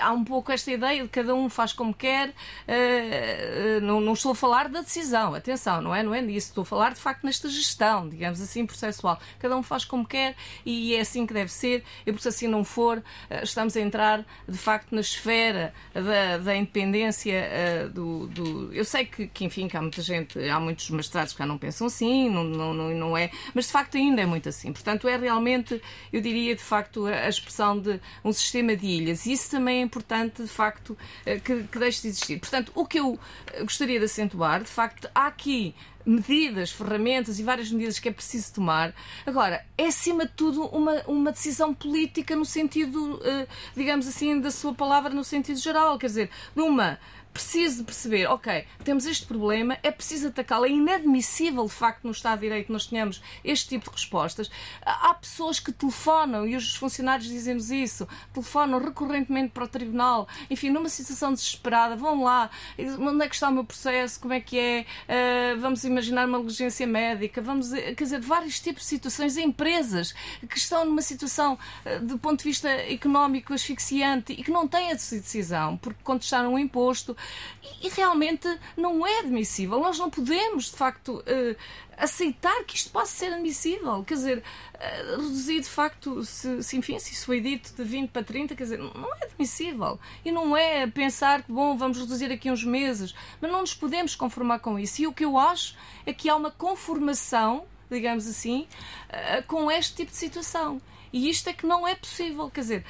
há 0.00 0.12
um 0.12 0.24
pouco 0.24 0.52
esta 0.52 0.70
ideia 0.70 1.02
de 1.02 1.08
cada 1.08 1.34
um 1.34 1.48
faz 1.48 1.72
como 1.72 1.92
quer, 1.92 2.28
uh, 2.28 3.80
não, 3.82 4.00
não 4.00 4.12
estou 4.12 4.32
a 4.32 4.34
falar 4.34 4.68
da 4.68 4.82
decisão, 4.82 5.34
atenção, 5.34 5.79
não, 5.80 5.94
é? 5.94 6.02
Não 6.02 6.14
é 6.14 6.20
nisso. 6.20 6.48
Estou 6.48 6.62
a 6.62 6.64
falar, 6.64 6.92
de 6.92 7.00
facto, 7.00 7.24
nesta 7.24 7.48
gestão, 7.48 8.08
digamos 8.08 8.40
assim, 8.40 8.66
processual. 8.66 9.20
Cada 9.38 9.56
um 9.56 9.62
faz 9.62 9.84
como 9.84 10.06
quer 10.06 10.36
e 10.64 10.94
é 10.94 11.00
assim 11.00 11.26
que 11.26 11.34
deve 11.34 11.50
ser. 11.50 11.84
E 12.06 12.12
porque 12.12 12.22
se 12.22 12.28
assim 12.28 12.48
não 12.48 12.64
for, 12.64 13.02
eh, 13.28 13.42
estamos 13.42 13.76
a 13.76 13.80
entrar, 13.80 14.24
de 14.48 14.58
facto, 14.58 14.94
na 14.94 15.00
esfera 15.00 15.72
da, 15.92 16.38
da 16.38 16.56
independência 16.56 17.48
uh, 17.86 17.88
do, 17.90 18.26
do, 18.28 18.72
Eu 18.72 18.84
sei 18.84 19.04
que, 19.04 19.26
que, 19.26 19.44
enfim, 19.44 19.68
que 19.68 19.76
há 19.76 19.80
muita 19.80 20.02
gente, 20.02 20.38
há 20.48 20.60
muitos 20.60 20.88
magistrados 20.90 21.32
que 21.32 21.38
já 21.38 21.46
não 21.46 21.58
pensam 21.58 21.86
assim, 21.86 22.28
não, 22.30 22.44
não, 22.44 22.74
não, 22.74 23.16
é, 23.16 23.30
mas 23.54 23.66
de 23.66 23.72
facto 23.72 23.96
ainda 23.96 24.22
é 24.22 24.26
muito 24.26 24.48
assim. 24.48 24.72
Portanto, 24.72 25.08
é 25.08 25.16
realmente, 25.16 25.80
eu 26.12 26.20
diria, 26.20 26.54
de 26.54 26.62
facto, 26.62 27.06
a 27.06 27.28
expressão 27.28 27.78
de 27.78 28.00
um 28.24 28.32
sistema 28.32 28.76
de 28.76 28.86
ilhas. 28.86 29.26
Isso 29.26 29.50
também 29.50 29.80
é 29.80 29.82
importante, 29.82 30.42
de 30.42 30.48
facto, 30.48 30.90
uh, 30.90 31.40
que, 31.40 31.64
que 31.64 31.78
deixe 31.78 32.02
de 32.02 32.08
existir. 32.08 32.38
Portanto, 32.38 32.72
o 32.74 32.86
que 32.86 32.98
eu 32.98 33.18
gostaria 33.60 33.98
de 33.98 34.04
acentuar, 34.04 34.62
de 34.62 34.70
facto, 34.70 35.08
há 35.14 35.26
aqui 35.26 35.69
medidas, 36.04 36.70
ferramentas 36.70 37.38
e 37.38 37.42
várias 37.42 37.70
medidas 37.70 37.98
que 37.98 38.08
é 38.08 38.12
preciso 38.12 38.54
tomar. 38.54 38.94
Agora, 39.26 39.64
é 39.76 39.86
acima 39.86 40.26
de 40.26 40.32
tudo 40.32 40.64
uma, 40.66 41.02
uma 41.06 41.32
decisão 41.32 41.74
política 41.74 42.34
no 42.34 42.44
sentido, 42.44 43.20
eh, 43.24 43.46
digamos 43.76 44.06
assim, 44.08 44.40
da 44.40 44.50
sua 44.50 44.74
palavra 44.74 45.10
no 45.10 45.22
sentido 45.22 45.58
geral. 45.58 45.98
Quer 45.98 46.06
dizer, 46.06 46.30
numa 46.54 46.98
preciso 47.32 47.84
perceber, 47.84 48.26
ok, 48.26 48.64
temos 48.84 49.06
este 49.06 49.26
problema, 49.26 49.78
é 49.82 49.90
preciso 49.90 50.28
atacá-lo. 50.28 50.66
É 50.66 50.70
inadmissível, 50.70 51.64
de 51.64 51.72
facto, 51.72 52.04
no 52.04 52.10
Estado 52.10 52.40
de 52.40 52.46
Direito 52.46 52.72
nós 52.72 52.86
tenhamos 52.86 53.22
este 53.44 53.68
tipo 53.68 53.86
de 53.86 53.96
respostas. 53.96 54.50
Há 54.82 55.14
pessoas 55.14 55.60
que 55.60 55.72
telefonam, 55.72 56.46
e 56.46 56.56
os 56.56 56.74
funcionários 56.74 57.28
dizem-nos 57.28 57.70
isso, 57.70 58.08
telefonam 58.32 58.78
recorrentemente 58.78 59.52
para 59.52 59.64
o 59.64 59.68
Tribunal, 59.68 60.28
enfim, 60.48 60.70
numa 60.70 60.88
situação 60.88 61.32
desesperada, 61.32 61.96
vão 61.96 62.22
lá, 62.22 62.50
onde 62.98 63.24
é 63.24 63.28
que 63.28 63.34
está 63.34 63.48
o 63.48 63.52
meu 63.52 63.64
processo, 63.64 64.20
como 64.20 64.34
é 64.34 64.40
que 64.40 64.58
é, 64.58 64.86
uh, 65.08 65.60
vamos 65.60 65.84
imaginar 65.84 66.26
uma 66.26 66.38
negligência 66.38 66.86
médica, 66.86 67.40
vamos, 67.40 67.70
quer 67.70 67.94
dizer, 67.94 68.20
vários 68.20 68.60
tipos 68.60 68.82
de 68.82 68.88
situações, 68.88 69.36
empresas 69.36 70.14
que 70.48 70.58
estão 70.58 70.84
numa 70.84 71.02
situação, 71.02 71.58
uh, 71.86 72.04
do 72.04 72.18
ponto 72.18 72.38
de 72.38 72.44
vista 72.44 72.68
económico, 72.68 73.54
asfixiante 73.54 74.32
e 74.32 74.42
que 74.42 74.50
não 74.50 74.66
têm 74.66 74.90
a 74.90 74.94
decisão, 74.94 75.76
porque 75.76 76.00
contestaram 76.02 76.54
um 76.54 76.58
imposto, 76.58 77.16
e, 77.62 77.86
e 77.86 77.90
realmente 77.90 78.48
não 78.76 79.06
é 79.06 79.20
admissível. 79.20 79.80
Nós 79.80 79.98
não 79.98 80.10
podemos, 80.10 80.66
de 80.66 80.76
facto, 80.76 81.16
uh, 81.18 81.56
aceitar 81.96 82.64
que 82.64 82.76
isto 82.76 82.90
possa 82.90 83.12
ser 83.12 83.32
admissível. 83.32 84.02
Quer 84.04 84.14
dizer, 84.14 84.38
uh, 84.38 85.20
reduzir 85.20 85.60
de 85.60 85.68
facto, 85.68 86.24
se, 86.24 86.62
se, 86.62 86.76
enfim, 86.76 86.98
se 86.98 87.12
isso 87.12 87.26
foi 87.26 87.40
dito 87.40 87.74
de 87.74 87.84
20 87.84 88.10
para 88.10 88.24
30, 88.24 88.56
quer 88.56 88.64
dizer, 88.64 88.78
não 88.78 89.14
é 89.14 89.24
admissível. 89.24 89.98
E 90.24 90.32
não 90.32 90.56
é 90.56 90.86
pensar 90.86 91.42
que, 91.42 91.52
bom, 91.52 91.76
vamos 91.76 91.98
reduzir 91.98 92.32
aqui 92.32 92.50
uns 92.50 92.64
meses, 92.64 93.14
mas 93.40 93.50
não 93.50 93.60
nos 93.60 93.74
podemos 93.74 94.14
conformar 94.14 94.60
com 94.60 94.78
isso. 94.78 95.02
E 95.02 95.06
o 95.06 95.12
que 95.12 95.24
eu 95.24 95.38
acho 95.38 95.76
é 96.06 96.12
que 96.12 96.28
há 96.28 96.36
uma 96.36 96.50
conformação, 96.50 97.64
digamos 97.90 98.26
assim, 98.26 98.66
uh, 99.08 99.46
com 99.46 99.70
este 99.70 99.94
tipo 99.94 100.10
de 100.10 100.16
situação. 100.16 100.80
E 101.12 101.28
isto 101.28 101.48
é 101.48 101.52
que 101.52 101.66
não 101.66 101.86
é 101.86 101.94
possível. 101.94 102.48
Quer 102.48 102.60
dizer, 102.60 102.84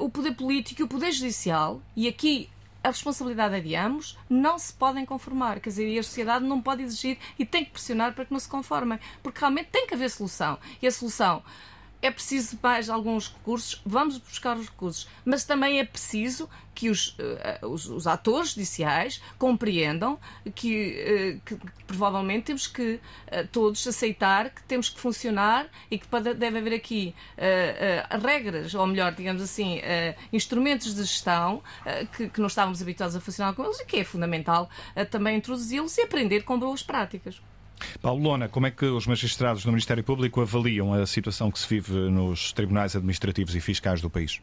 o 0.00 0.10
poder 0.10 0.34
político 0.34 0.82
e 0.82 0.84
o 0.84 0.88
poder 0.88 1.12
judicial, 1.12 1.80
e 1.94 2.08
aqui 2.08 2.50
a 2.84 2.88
responsabilidade 2.88 3.54
é 3.54 3.60
de 3.60 3.74
ambos, 3.74 4.18
não 4.28 4.58
se 4.58 4.70
podem 4.74 5.06
conformar. 5.06 5.58
Quer 5.58 5.70
dizer, 5.70 5.88
e 5.88 5.98
a 5.98 6.02
sociedade 6.02 6.44
não 6.44 6.60
pode 6.60 6.82
exigir 6.82 7.18
e 7.38 7.46
tem 7.46 7.64
que 7.64 7.70
pressionar 7.70 8.14
para 8.14 8.26
que 8.26 8.32
não 8.32 8.38
se 8.38 8.48
conformem. 8.48 9.00
Porque 9.22 9.40
realmente 9.40 9.70
tem 9.72 9.86
que 9.86 9.94
haver 9.94 10.10
solução. 10.10 10.58
E 10.82 10.86
a 10.86 10.92
solução 10.92 11.42
é 12.04 12.10
preciso 12.10 12.58
mais 12.62 12.90
alguns 12.90 13.28
recursos, 13.28 13.80
vamos 13.84 14.18
buscar 14.18 14.58
os 14.58 14.66
recursos, 14.66 15.08
mas 15.24 15.44
também 15.44 15.80
é 15.80 15.84
preciso 15.84 16.50
que 16.74 16.90
os, 16.90 17.16
uh, 17.18 17.66
os, 17.66 17.86
os, 17.86 18.06
atores 18.06 18.50
judiciais 18.50 19.22
compreendam 19.38 20.18
que, 20.54 21.38
uh, 21.38 21.40
que, 21.46 21.56
que 21.56 21.84
provavelmente 21.86 22.44
temos 22.44 22.66
que 22.66 23.00
uh, 23.28 23.48
todos 23.50 23.86
aceitar 23.86 24.50
que 24.50 24.62
temos 24.64 24.90
que 24.90 25.00
funcionar 25.00 25.66
e 25.90 25.98
que 25.98 26.06
deve 26.36 26.58
haver 26.58 26.74
aqui 26.74 27.14
regras, 28.22 28.74
ou 28.74 28.86
melhor, 28.86 29.14
digamos 29.14 29.40
assim, 29.40 29.80
instrumentos 30.32 30.94
de 30.94 31.02
gestão 31.02 31.62
que, 32.16 32.28
que 32.28 32.40
não 32.40 32.48
estávamos 32.48 32.82
habituados 32.82 33.16
a 33.16 33.20
funcionar 33.20 33.54
com 33.54 33.64
eles 33.64 33.80
e 33.80 33.86
que 33.86 33.98
é 33.98 34.04
fundamental 34.04 34.68
também 35.10 35.36
introduzi-los 35.36 35.96
e 35.98 36.02
aprender 36.02 36.42
com 36.42 36.58
boas 36.58 36.82
práticas. 36.82 37.40
Paulo 38.00 38.22
Lona, 38.22 38.48
como 38.48 38.66
é 38.66 38.70
que 38.70 38.84
os 38.84 39.06
magistrados 39.06 39.64
do 39.64 39.70
Ministério 39.70 40.04
Público 40.04 40.40
avaliam 40.40 40.92
a 40.92 41.06
situação 41.06 41.50
que 41.50 41.58
se 41.58 41.68
vive 41.68 41.92
nos 41.92 42.52
tribunais 42.52 42.94
administrativos 42.94 43.54
e 43.54 43.60
fiscais 43.60 44.00
do 44.00 44.10
país? 44.10 44.40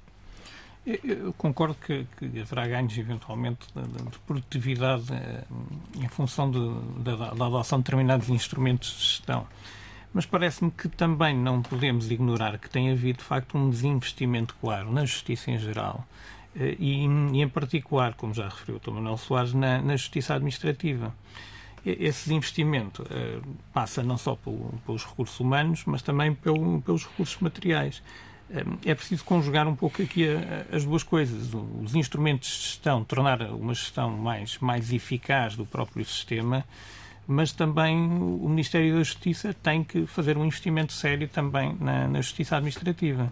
Eu 0.86 1.32
concordo 1.34 1.76
que, 1.76 2.08
que 2.18 2.40
haverá 2.40 2.68
ganhos, 2.68 2.98
eventualmente, 2.98 3.68
de, 3.76 4.10
de 4.10 4.20
produtividade 4.26 5.14
eh, 5.14 5.44
em 5.96 6.08
função 6.08 6.50
de, 6.50 6.60
de, 7.04 7.18
da 7.38 7.46
adoção 7.46 7.78
de 7.78 7.84
determinados 7.84 8.30
instrumentos 8.30 8.90
de 8.90 9.04
gestão. 9.04 9.48
Mas 10.12 10.26
parece-me 10.26 10.72
que 10.72 10.90
também 10.90 11.38
não 11.38 11.62
podemos 11.62 12.10
ignorar 12.10 12.58
que 12.58 12.68
tem 12.68 12.92
havido, 12.92 13.20
de 13.20 13.24
facto, 13.24 13.58
um 13.58 13.70
desinvestimento 13.70 14.56
claro 14.60 14.92
na 14.92 15.06
justiça 15.06 15.52
em 15.52 15.60
geral 15.60 16.04
eh, 16.56 16.76
e, 16.80 17.04
em 17.04 17.48
particular, 17.48 18.16
como 18.16 18.34
já 18.34 18.50
referiu 18.50 18.78
o 18.78 18.80
Dr. 18.80 18.92
Manuel 18.92 19.18
Soares, 19.18 19.54
na, 19.54 19.80
na 19.84 19.96
justiça 19.96 20.34
administrativa. 20.34 21.14
Esse 21.86 22.34
investimento 22.34 23.04
uh, 23.04 23.42
passa 23.74 24.04
não 24.04 24.18
só 24.18 24.36
pelo, 24.36 24.74
pelos 24.86 25.06
recursos 25.06 25.40
humanos, 25.40 25.84
mas 25.86 26.02
também 26.02 26.34
pelo, 26.34 26.82
pelos 26.82 27.06
recursos 27.06 27.38
materiais. 27.40 28.04
Uh, 28.50 28.78
é 28.86 28.94
preciso 28.94 29.24
conjugar 29.24 29.68
um 29.68 29.76
pouco 29.76 30.02
aqui 30.02 30.28
a, 30.28 30.74
a, 30.74 30.76
as 30.76 30.86
duas 30.86 31.04
coisas. 31.04 31.52
Os 31.84 31.96
instrumentos 31.96 32.50
de 32.50 32.56
gestão, 32.56 33.04
tornar 33.04 33.42
uma 33.42 33.74
gestão 33.74 34.12
mais, 34.12 34.58
mais 34.60 34.92
eficaz 34.94 35.56
do 35.56 35.66
próprio 35.66 36.06
sistema, 36.06 36.64
mas 37.28 37.52
também 37.52 37.98
o 37.98 38.48
Ministério 38.50 38.94
da 38.94 39.04
Justiça 39.04 39.54
tem 39.54 39.84
que 39.84 40.06
fazer 40.06 40.38
um 40.38 40.46
investimento 40.46 40.92
sério 40.92 41.28
também 41.28 41.76
na, 41.80 42.08
na 42.08 42.22
justiça 42.22 42.58
administrativa 42.58 43.32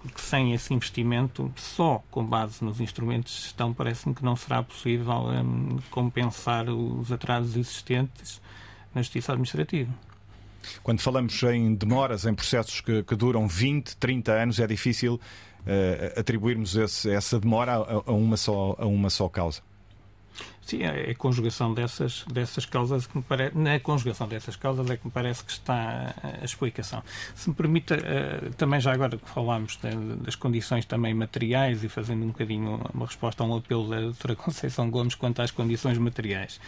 porque 0.00 0.20
sem 0.20 0.52
esse 0.52 0.72
investimento, 0.72 1.52
só 1.56 2.02
com 2.10 2.24
base 2.24 2.64
nos 2.64 2.80
instrumentos 2.80 3.34
de 3.34 3.42
gestão, 3.42 3.74
parece-me 3.74 4.14
que 4.14 4.24
não 4.24 4.36
será 4.36 4.62
possível 4.62 5.12
um, 5.12 5.78
compensar 5.90 6.68
os 6.68 7.10
atrasos 7.10 7.56
existentes 7.56 8.40
na 8.94 9.02
justiça 9.02 9.32
administrativa. 9.32 9.92
Quando 10.82 11.00
falamos 11.00 11.42
em 11.44 11.74
demoras, 11.74 12.26
em 12.26 12.34
processos 12.34 12.80
que, 12.80 13.02
que 13.02 13.16
duram 13.16 13.48
20, 13.48 13.96
30 13.96 14.32
anos, 14.32 14.60
é 14.60 14.66
difícil 14.66 15.14
uh, 15.14 16.20
atribuirmos 16.20 16.76
esse, 16.76 17.10
essa 17.10 17.38
demora 17.40 17.74
a, 17.74 18.02
a, 18.06 18.12
uma 18.12 18.36
só, 18.36 18.76
a 18.78 18.86
uma 18.86 19.10
só 19.10 19.28
causa. 19.28 19.62
Sim, 20.68 20.82
é 20.82 21.12
a 21.12 21.14
conjugação 21.14 21.72
dessas, 21.72 22.26
dessas 22.30 22.66
causas 22.66 23.06
que 23.06 23.16
me 23.16 23.22
parece, 23.22 23.56
na 23.56 23.80
conjugação 23.80 24.28
dessas 24.28 24.54
causas 24.54 24.90
é 24.90 24.98
que 24.98 25.06
me 25.06 25.10
parece 25.10 25.42
que 25.42 25.50
está 25.50 26.14
a 26.22 26.44
explicação. 26.44 27.02
Se 27.34 27.48
me 27.48 27.54
permita, 27.54 27.96
uh, 27.96 28.52
também 28.52 28.78
já 28.78 28.92
agora 28.92 29.16
que 29.16 29.26
falámos 29.30 29.78
das 30.20 30.34
condições 30.34 30.84
também 30.84 31.14
materiais 31.14 31.82
e 31.84 31.88
fazendo 31.88 32.22
um 32.22 32.28
bocadinho 32.28 32.82
uma 32.92 33.06
resposta 33.06 33.42
a 33.42 33.46
um 33.46 33.56
apelo 33.56 33.88
da 33.88 33.98
doutora 33.98 34.36
Conceição 34.36 34.90
Gomes 34.90 35.14
quanto 35.14 35.40
às 35.40 35.50
condições 35.50 35.96
materiais. 35.96 36.60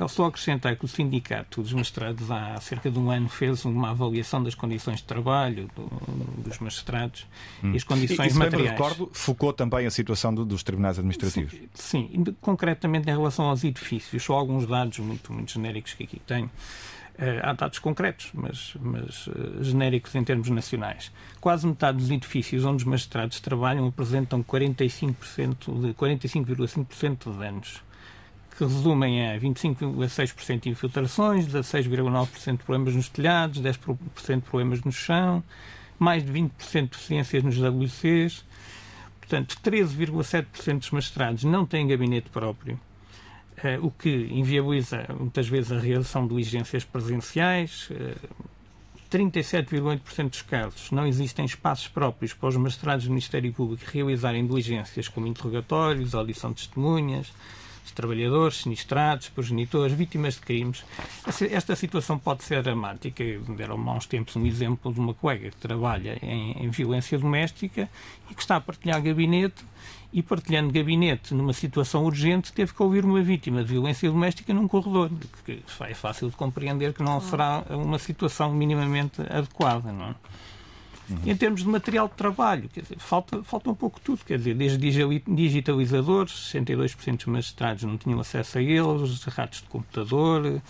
Eu 0.00 0.08
só 0.08 0.24
acrescentar 0.24 0.76
que 0.76 0.84
o 0.86 0.88
Sindicato 0.88 1.60
dos 1.60 1.74
Magistrados 1.74 2.30
há 2.30 2.58
cerca 2.58 2.90
de 2.90 2.98
um 2.98 3.10
ano 3.10 3.28
fez 3.28 3.66
uma 3.66 3.90
avaliação 3.90 4.42
das 4.42 4.54
condições 4.54 4.96
de 4.96 5.04
trabalho 5.04 5.68
do, 5.76 6.42
dos 6.42 6.58
magistrados 6.58 7.26
hum. 7.62 7.72
e 7.72 7.76
as 7.76 7.84
condições 7.84 8.32
e, 8.32 8.36
e, 8.36 8.38
materiais. 8.38 8.70
recordo, 8.70 9.10
focou 9.12 9.52
também 9.52 9.86
a 9.86 9.90
situação 9.90 10.34
do, 10.34 10.42
dos 10.42 10.62
tribunais 10.62 10.98
administrativos. 10.98 11.52
Sim, 11.74 12.08
sim, 12.14 12.24
concretamente 12.40 13.10
em 13.10 13.12
relação 13.12 13.44
aos 13.44 13.62
edifícios, 13.62 14.22
só 14.22 14.32
alguns 14.32 14.66
dados 14.66 14.98
muito, 15.00 15.30
muito 15.34 15.52
genéricos 15.52 15.92
que 15.92 16.04
aqui 16.04 16.18
tenho. 16.26 16.46
Uh, 16.46 17.36
há 17.42 17.52
dados 17.52 17.78
concretos, 17.78 18.30
mas, 18.32 18.72
mas 18.80 19.26
uh, 19.26 19.62
genéricos 19.62 20.14
em 20.14 20.24
termos 20.24 20.48
nacionais. 20.48 21.12
Quase 21.38 21.66
metade 21.66 21.98
dos 21.98 22.10
edifícios 22.10 22.64
onde 22.64 22.78
os 22.78 22.84
magistrados 22.84 23.38
trabalham 23.40 23.86
apresentam 23.86 24.42
45% 24.42 25.82
de 25.82 25.92
45,5% 25.92 27.32
de 27.32 27.38
danos 27.38 27.89
que 28.60 28.64
resumem 28.64 29.26
a 29.26 29.38
25,6% 29.40 30.60
de 30.60 30.68
infiltrações, 30.68 31.46
16,9% 31.46 32.58
de 32.58 32.62
problemas 32.62 32.94
nos 32.94 33.08
telhados, 33.08 33.62
10% 33.62 34.34
de 34.36 34.40
problemas 34.42 34.82
no 34.82 34.92
chão, 34.92 35.42
mais 35.98 36.22
de 36.22 36.30
20% 36.30 36.50
de 36.72 36.88
deficiências 36.88 37.42
nos 37.42 37.56
WCs. 37.56 38.44
Portanto, 39.18 39.56
13,7% 39.64 40.78
dos 40.78 40.90
magistrados 40.90 41.44
não 41.44 41.64
têm 41.64 41.86
gabinete 41.86 42.28
próprio, 42.28 42.78
eh, 43.64 43.78
o 43.80 43.90
que 43.90 44.28
inviabiliza 44.30 45.06
muitas 45.18 45.48
vezes 45.48 45.72
a 45.72 45.78
realização 45.78 46.24
de 46.24 46.28
diligências 46.28 46.84
presenciais. 46.84 47.88
37,8% 49.10 50.18
eh, 50.18 50.28
dos 50.28 50.42
casos 50.42 50.90
não 50.90 51.06
existem 51.06 51.46
espaços 51.46 51.88
próprios 51.88 52.34
para 52.34 52.50
os 52.50 52.56
magistrados 52.58 53.06
do 53.06 53.10
Ministério 53.10 53.50
Público 53.54 53.82
realizarem 53.90 54.46
diligências 54.46 55.08
como 55.08 55.26
interrogatórios, 55.26 56.14
audição 56.14 56.50
de 56.50 56.56
testemunhas, 56.56 57.32
de 57.84 57.92
trabalhadores, 57.92 58.58
sinistrados, 58.58 59.28
progenitores, 59.28 59.92
vítimas 59.92 60.34
de 60.34 60.40
crimes. 60.40 60.84
Esta 61.50 61.74
situação 61.74 62.18
pode 62.18 62.44
ser 62.44 62.62
dramática. 62.62 63.24
Deram-me 63.56 63.88
há 63.88 63.92
uns 63.92 64.06
tempos 64.06 64.36
um 64.36 64.46
exemplo 64.46 64.92
de 64.92 65.00
uma 65.00 65.14
colega 65.14 65.50
que 65.50 65.56
trabalha 65.56 66.18
em, 66.22 66.64
em 66.64 66.70
violência 66.70 67.18
doméstica 67.18 67.88
e 68.30 68.34
que 68.34 68.40
está 68.40 68.56
a 68.56 68.60
partilhar 68.60 69.00
gabinete 69.02 69.64
e 70.12 70.22
partilhando 70.22 70.72
gabinete 70.72 71.34
numa 71.34 71.52
situação 71.52 72.04
urgente 72.04 72.52
teve 72.52 72.74
que 72.74 72.82
ouvir 72.82 73.04
uma 73.04 73.22
vítima 73.22 73.62
de 73.62 73.72
violência 73.72 74.10
doméstica 74.10 74.52
num 74.52 74.66
corredor, 74.66 75.10
que 75.44 75.62
é 75.82 75.94
fácil 75.94 76.28
de 76.28 76.36
compreender 76.36 76.92
que 76.92 77.02
não 77.02 77.20
será 77.20 77.64
uma 77.70 77.98
situação 77.98 78.52
minimamente 78.52 79.20
adequada, 79.22 79.92
não 79.92 80.10
é? 80.10 80.14
Uhum. 81.10 81.18
Em 81.26 81.36
termos 81.36 81.62
de 81.62 81.68
material 81.68 82.06
de 82.06 82.14
trabalho, 82.14 82.68
quer 82.68 82.82
dizer, 82.82 82.98
falta, 82.98 83.42
falta 83.42 83.68
um 83.68 83.74
pouco 83.74 84.00
tudo, 84.00 84.24
quer 84.24 84.38
dizer, 84.38 84.54
desde 84.54 84.78
digitalizadores, 85.26 86.32
62% 86.54 87.16
dos 87.16 87.26
magistrados 87.26 87.82
não 87.82 87.98
tinham 87.98 88.20
acesso 88.20 88.58
a 88.58 88.62
eles, 88.62 89.24
ratos 89.24 89.60
de 89.60 89.68
computador, 89.68 90.62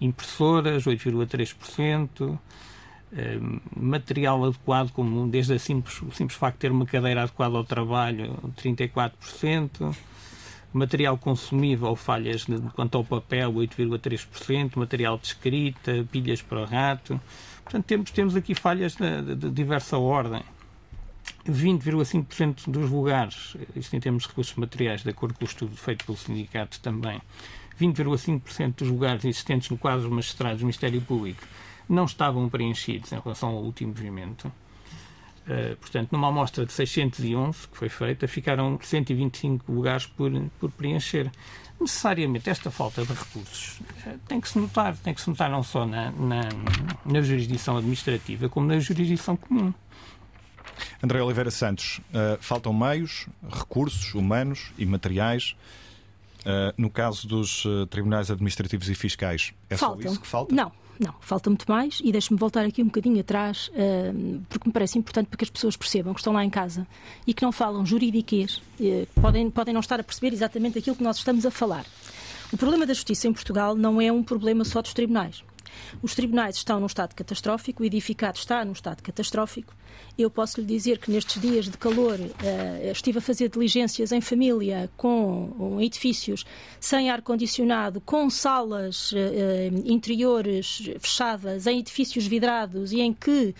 impressoras, 0.00 0.84
8,3%, 0.84 2.38
eh, 3.12 3.38
material 3.74 4.44
adequado, 4.44 4.90
como 4.90 5.26
desde 5.28 5.54
a 5.54 5.58
simples, 5.58 6.02
o 6.02 6.12
simples 6.12 6.38
facto 6.38 6.56
de 6.56 6.60
ter 6.60 6.72
uma 6.72 6.84
cadeira 6.84 7.22
adequada 7.22 7.56
ao 7.56 7.64
trabalho, 7.64 8.36
34%, 8.62 9.96
material 10.72 11.16
consumível, 11.16 11.96
falhas 11.96 12.44
de, 12.44 12.60
quanto 12.74 12.98
ao 12.98 13.04
papel, 13.04 13.52
8,3%, 13.52 14.76
material 14.76 15.16
de 15.16 15.28
escrita, 15.28 16.06
pilhas 16.12 16.42
para 16.42 16.60
o 16.60 16.64
rato, 16.66 17.18
Portanto, 17.68 17.84
temos, 17.84 18.10
temos 18.10 18.34
aqui 18.34 18.54
falhas 18.54 18.96
de, 18.96 19.34
de 19.34 19.50
diversa 19.50 19.98
ordem. 19.98 20.42
20,5% 21.46 22.70
dos 22.70 22.90
lugares, 22.90 23.56
isto 23.76 23.94
em 23.94 24.00
termos 24.00 24.22
de 24.22 24.30
recursos 24.30 24.54
materiais, 24.56 25.02
de 25.02 25.10
acordo 25.10 25.34
com 25.34 25.44
o 25.44 25.48
estudo 25.48 25.76
feito 25.76 26.06
pelo 26.06 26.16
sindicato 26.16 26.80
também, 26.80 27.20
20,5% 27.78 28.76
dos 28.76 28.88
lugares 28.88 29.24
existentes 29.24 29.68
no 29.68 29.76
quadro 29.76 30.10
magistrados 30.10 30.60
do 30.60 30.64
Ministério 30.64 31.00
Público 31.02 31.46
não 31.86 32.06
estavam 32.06 32.48
preenchidos 32.48 33.12
em 33.12 33.20
relação 33.20 33.50
ao 33.50 33.62
último 33.62 33.90
movimento. 33.90 34.50
Uh, 35.46 35.76
portanto, 35.76 36.10
numa 36.12 36.28
amostra 36.28 36.64
de 36.64 36.72
611 36.72 37.68
que 37.68 37.76
foi 37.76 37.88
feita, 37.88 38.26
ficaram 38.26 38.78
125 38.80 39.70
lugares 39.70 40.06
por, 40.06 40.30
por 40.58 40.70
preencher 40.70 41.30
necessariamente 41.80 42.50
esta 42.50 42.70
falta 42.70 43.04
de 43.04 43.12
recursos 43.12 43.80
eh, 44.06 44.16
tem 44.26 44.40
que 44.40 44.48
se 44.48 44.58
notar, 44.58 44.96
tem 44.96 45.14
que 45.14 45.20
se 45.20 45.28
notar 45.28 45.50
não 45.50 45.62
só 45.62 45.86
na, 45.86 46.10
na, 46.10 46.42
na 47.04 47.20
jurisdição 47.22 47.76
administrativa, 47.76 48.48
como 48.48 48.66
na 48.66 48.78
jurisdição 48.78 49.36
comum. 49.36 49.72
André 51.02 51.22
Oliveira 51.22 51.50
Santos, 51.50 52.00
uh, 52.10 52.38
faltam 52.40 52.72
meios, 52.72 53.26
recursos 53.48 54.14
humanos 54.14 54.72
e 54.78 54.86
materiais. 54.86 55.56
Uh, 56.40 56.72
no 56.76 56.88
caso 56.88 57.26
dos 57.26 57.64
uh, 57.64 57.86
tribunais 57.86 58.30
administrativos 58.30 58.88
e 58.88 58.94
fiscais, 58.94 59.52
é 59.68 59.76
faltam. 59.76 60.02
só 60.02 60.08
isso 60.08 60.20
que 60.20 60.26
falta? 60.26 60.54
Não, 60.54 60.72
não, 60.98 61.14
falta 61.20 61.48
muito 61.48 61.64
mais 61.70 62.00
e 62.02 62.10
deixe-me 62.10 62.38
voltar 62.38 62.64
aqui 62.64 62.82
um 62.82 62.86
bocadinho 62.86 63.20
atrás, 63.20 63.70
uh, 63.74 64.40
porque 64.48 64.68
me 64.68 64.72
parece 64.72 64.98
importante 64.98 65.26
para 65.26 65.36
que 65.36 65.44
as 65.44 65.50
pessoas 65.50 65.76
percebam 65.76 66.12
que 66.12 66.20
estão 66.20 66.32
lá 66.32 66.44
em 66.44 66.50
casa 66.50 66.86
e 67.26 67.32
que 67.32 67.42
não 67.42 67.52
falam 67.52 67.86
juridiquês, 67.86 68.60
uh, 68.80 69.06
podem, 69.20 69.50
podem 69.50 69.72
não 69.72 69.80
estar 69.80 70.00
a 70.00 70.02
perceber 70.02 70.32
exatamente 70.32 70.78
aquilo 70.78 70.96
que 70.96 71.02
nós 71.02 71.18
estamos 71.18 71.46
a 71.46 71.50
falar. 71.50 71.84
O 72.52 72.56
problema 72.56 72.86
da 72.86 72.94
justiça 72.94 73.28
em 73.28 73.32
Portugal 73.32 73.74
não 73.74 74.00
é 74.00 74.10
um 74.10 74.22
problema 74.22 74.64
só 74.64 74.80
dos 74.80 74.94
tribunais. 74.94 75.44
Os 76.02 76.14
tribunais 76.14 76.56
estão 76.56 76.80
num 76.80 76.86
estado 76.86 77.14
catastrófico, 77.14 77.82
o 77.82 77.86
edificado 77.86 78.38
está 78.38 78.64
num 78.64 78.72
estado 78.72 79.02
catastrófico. 79.02 79.74
Eu 80.16 80.30
posso 80.30 80.60
lhe 80.60 80.66
dizer 80.66 80.98
que 80.98 81.10
nestes 81.10 81.40
dias 81.40 81.66
de 81.66 81.76
calor 81.76 82.18
uh, 82.18 82.90
estive 82.90 83.18
a 83.18 83.20
fazer 83.20 83.48
diligências 83.48 84.12
em 84.12 84.20
família 84.20 84.90
com 84.96 85.78
edifícios 85.80 86.44
sem 86.80 87.10
ar-condicionado, 87.10 88.00
com 88.00 88.28
salas 88.28 89.12
uh, 89.12 89.16
interiores 89.84 90.90
fechadas, 90.98 91.66
em 91.66 91.78
edifícios 91.78 92.26
vidrados 92.26 92.92
e 92.92 93.00
em 93.00 93.12
que 93.12 93.54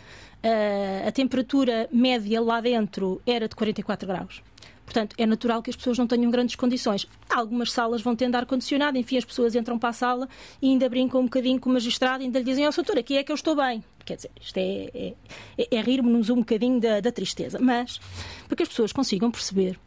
uh, 0.44 1.08
a 1.08 1.12
temperatura 1.12 1.88
média 1.92 2.40
lá 2.40 2.60
dentro 2.60 3.20
era 3.26 3.48
de 3.48 3.54
44 3.54 4.06
graus. 4.06 4.42
Portanto, 4.88 5.14
é 5.18 5.26
natural 5.26 5.62
que 5.62 5.68
as 5.68 5.76
pessoas 5.76 5.98
não 5.98 6.06
tenham 6.06 6.30
grandes 6.30 6.56
condições. 6.56 7.06
Algumas 7.28 7.70
salas 7.70 8.00
vão 8.00 8.16
tendo 8.16 8.34
ar-condicionado, 8.36 8.96
enfim, 8.96 9.18
as 9.18 9.24
pessoas 9.24 9.54
entram 9.54 9.78
para 9.78 9.90
a 9.90 9.92
sala 9.92 10.28
e 10.62 10.68
ainda 10.68 10.88
brincam 10.88 11.20
um 11.20 11.24
bocadinho 11.24 11.60
com 11.60 11.68
o 11.68 11.72
magistrado 11.74 12.22
e 12.22 12.26
ainda 12.26 12.38
lhe 12.38 12.44
dizem, 12.44 12.66
ó, 12.66 12.70
oh, 12.70 12.72
doutor, 12.72 12.98
aqui 12.98 13.18
é 13.18 13.22
que 13.22 13.30
eu 13.30 13.34
estou 13.34 13.54
bem. 13.54 13.84
Quer 14.06 14.16
dizer, 14.16 14.30
isto 14.40 14.56
é, 14.56 14.90
é, 14.94 15.14
é, 15.58 15.76
é 15.76 15.80
rir-nos 15.82 16.30
um 16.30 16.36
bocadinho 16.36 16.80
da, 16.80 17.00
da 17.00 17.12
tristeza. 17.12 17.58
Mas, 17.60 18.00
para 18.46 18.56
que 18.56 18.62
as 18.62 18.68
pessoas 18.70 18.90
consigam 18.90 19.30
perceber, 19.30 19.78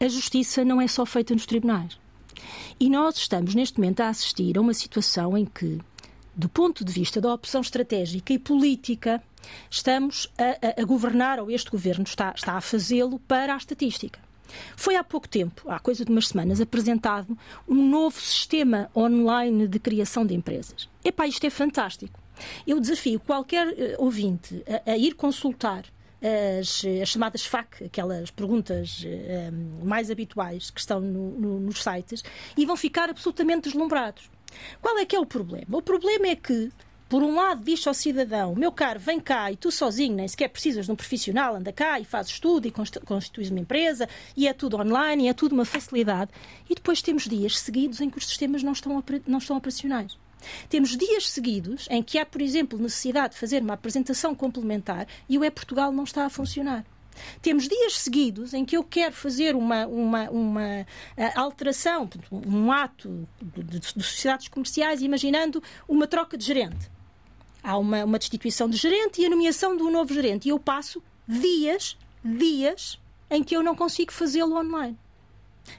a 0.00 0.08
justiça 0.08 0.64
não 0.64 0.80
é 0.80 0.88
só 0.88 1.06
feita 1.06 1.32
nos 1.34 1.46
tribunais. 1.46 1.96
E 2.80 2.90
nós 2.90 3.16
estamos, 3.16 3.54
neste 3.54 3.78
momento, 3.78 4.00
a 4.00 4.08
assistir 4.08 4.58
a 4.58 4.60
uma 4.60 4.74
situação 4.74 5.38
em 5.38 5.44
que, 5.44 5.78
do 6.34 6.48
ponto 6.48 6.84
de 6.84 6.92
vista 6.92 7.20
da 7.20 7.32
opção 7.32 7.60
estratégica 7.60 8.32
e 8.32 8.38
política, 8.40 9.22
estamos 9.70 10.28
a, 10.36 10.80
a, 10.80 10.82
a 10.82 10.84
governar, 10.84 11.38
ou 11.38 11.48
este 11.48 11.70
governo 11.70 12.02
está, 12.02 12.32
está 12.34 12.54
a 12.54 12.60
fazê-lo, 12.60 13.20
para 13.20 13.54
a 13.54 13.56
estatística. 13.56 14.27
Foi 14.76 14.96
há 14.96 15.04
pouco 15.04 15.28
tempo, 15.28 15.70
há 15.70 15.78
coisa 15.78 16.04
de 16.04 16.10
umas 16.10 16.28
semanas, 16.28 16.60
apresentado 16.60 17.36
um 17.66 17.88
novo 17.88 18.20
sistema 18.20 18.90
online 18.94 19.66
de 19.66 19.78
criação 19.78 20.24
de 20.24 20.34
empresas. 20.34 20.88
Epá, 21.04 21.26
isto 21.26 21.44
é 21.46 21.50
fantástico. 21.50 22.18
Eu 22.66 22.80
desafio 22.80 23.18
qualquer 23.20 23.68
uh, 23.68 23.74
ouvinte 23.98 24.62
a, 24.86 24.92
a, 24.92 24.96
ir 24.96 25.14
consultar 25.14 25.84
as, 26.60 26.84
as, 27.02 27.08
chamadas 27.08 27.44
FAQ, 27.44 27.84
aquelas 27.84 28.30
perguntas 28.30 29.04
uh, 29.04 29.86
mais 29.86 30.10
habituais 30.10 30.70
que 30.70 30.80
estão 30.80 31.00
no, 31.00 31.30
no, 31.38 31.60
nos 31.60 31.82
sites, 31.82 32.22
e 32.56 32.64
vão 32.64 32.76
ficar 32.76 33.10
absolutamente 33.10 33.68
deslumbrados. 33.68 34.30
Qual 34.80 34.96
é 34.98 35.04
que 35.04 35.14
é 35.14 35.20
o 35.20 35.26
problema? 35.26 35.76
O 35.76 35.82
problema 35.82 36.26
é 36.26 36.36
que 36.36 36.70
por 37.08 37.22
um 37.22 37.34
lado, 37.34 37.64
diz 37.64 37.86
ao 37.86 37.94
cidadão: 37.94 38.54
meu 38.54 38.70
caro, 38.70 39.00
vem 39.00 39.18
cá 39.18 39.50
e 39.50 39.56
tu 39.56 39.70
sozinho 39.70 40.14
nem 40.14 40.28
sequer 40.28 40.48
precisas 40.48 40.86
de 40.86 40.92
um 40.92 40.96
profissional, 40.96 41.56
anda 41.56 41.72
cá 41.72 41.98
e 41.98 42.04
fazes 42.04 42.38
tudo 42.38 42.68
e 42.68 42.70
constituis 42.70 43.50
uma 43.50 43.60
empresa 43.60 44.08
e 44.36 44.46
é 44.46 44.52
tudo 44.52 44.76
online 44.76 45.24
e 45.24 45.28
é 45.28 45.32
tudo 45.32 45.52
uma 45.52 45.64
facilidade. 45.64 46.30
E 46.68 46.74
depois 46.74 47.00
temos 47.00 47.24
dias 47.24 47.58
seguidos 47.58 48.00
em 48.00 48.10
que 48.10 48.18
os 48.18 48.26
sistemas 48.26 48.62
não 48.62 48.72
estão, 48.72 49.02
não 49.26 49.38
estão 49.38 49.56
operacionais. 49.56 50.18
Temos 50.68 50.96
dias 50.96 51.28
seguidos 51.30 51.88
em 51.90 52.02
que 52.02 52.18
há, 52.18 52.26
por 52.26 52.40
exemplo, 52.40 52.78
necessidade 52.78 53.34
de 53.34 53.40
fazer 53.40 53.62
uma 53.62 53.74
apresentação 53.74 54.34
complementar 54.34 55.06
e 55.28 55.38
o 55.38 55.44
E-Portugal 55.44 55.90
não 55.90 56.04
está 56.04 56.26
a 56.26 56.30
funcionar. 56.30 56.84
Temos 57.42 57.66
dias 57.66 57.98
seguidos 57.98 58.54
em 58.54 58.64
que 58.64 58.76
eu 58.76 58.84
quero 58.84 59.14
fazer 59.14 59.56
uma, 59.56 59.86
uma, 59.86 60.30
uma 60.30 60.86
eh, 61.16 61.32
alteração, 61.34 62.08
um 62.30 62.70
ato 62.70 63.26
de, 63.42 63.80
de 63.80 64.02
sociedades 64.04 64.46
comerciais, 64.46 65.02
imaginando 65.02 65.60
uma 65.88 66.06
troca 66.06 66.38
de 66.38 66.44
gerente 66.44 66.88
há 67.68 67.76
uma, 67.76 68.02
uma 68.02 68.18
destituição 68.18 68.66
de 68.66 68.78
gerente 68.78 69.20
e 69.20 69.26
a 69.26 69.30
nomeação 69.30 69.76
de 69.76 69.82
um 69.82 69.90
novo 69.90 70.14
gerente. 70.14 70.46
E 70.46 70.48
eu 70.48 70.58
passo 70.58 71.02
dias, 71.26 71.98
dias, 72.24 72.98
em 73.30 73.44
que 73.44 73.54
eu 73.54 73.62
não 73.62 73.76
consigo 73.76 74.10
fazê-lo 74.10 74.56
online. 74.56 74.96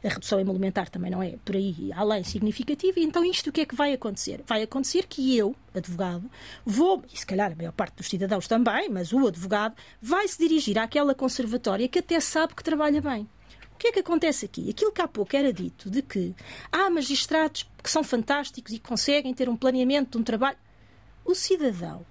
A 0.04 0.10
redução 0.10 0.40
emolumentar 0.40 0.88
também 0.88 1.10
não 1.10 1.24
é 1.24 1.36
por 1.44 1.56
aí 1.56 1.92
além 1.96 2.24
significativa. 2.24 3.00
Então, 3.00 3.26
isto 3.26 3.50
o 3.50 3.52
que 3.52 3.62
é 3.62 3.66
que 3.66 3.74
vai 3.74 3.92
acontecer? 3.92 4.44
Vai 4.46 4.62
acontecer 4.62 5.08
que 5.08 5.36
eu, 5.36 5.56
advogado, 5.74 6.30
vou, 6.64 7.04
e 7.12 7.18
se 7.18 7.26
calhar 7.26 7.52
a 7.52 7.56
maior 7.56 7.72
parte 7.72 7.96
dos 7.96 8.08
cidadãos 8.08 8.48
também, 8.48 8.88
mas 8.88 9.12
o 9.12 9.28
advogado, 9.28 9.76
vai 10.00 10.28
se 10.28 10.38
dirigir 10.38 10.78
àquela 10.78 11.16
conservatória 11.16 11.88
que 11.88 11.98
até 11.98 12.20
sabe 12.20 12.54
que 12.54 12.64
trabalha 12.64 13.02
bem. 13.02 13.28
O 13.74 13.78
que 13.80 13.88
é 13.88 13.92
que 13.92 14.00
acontece 14.02 14.46
aqui? 14.46 14.70
Aquilo 14.70 14.92
que 14.92 15.02
há 15.02 15.08
pouco 15.08 15.36
era 15.36 15.52
dito 15.52 15.90
de 15.90 16.04
que 16.04 16.36
há 16.72 16.88
magistrados 16.92 17.68
que 17.82 17.90
são 17.90 18.04
fantásticos 18.04 18.74
e 18.74 18.78
conseguem 18.80 19.34
ter 19.34 19.50
um 19.50 19.56
planeamento 19.56 20.12
de 20.12 20.18
um 20.20 20.24
trabalho 20.24 20.58
o 21.32 21.36
cidadão 21.36 22.06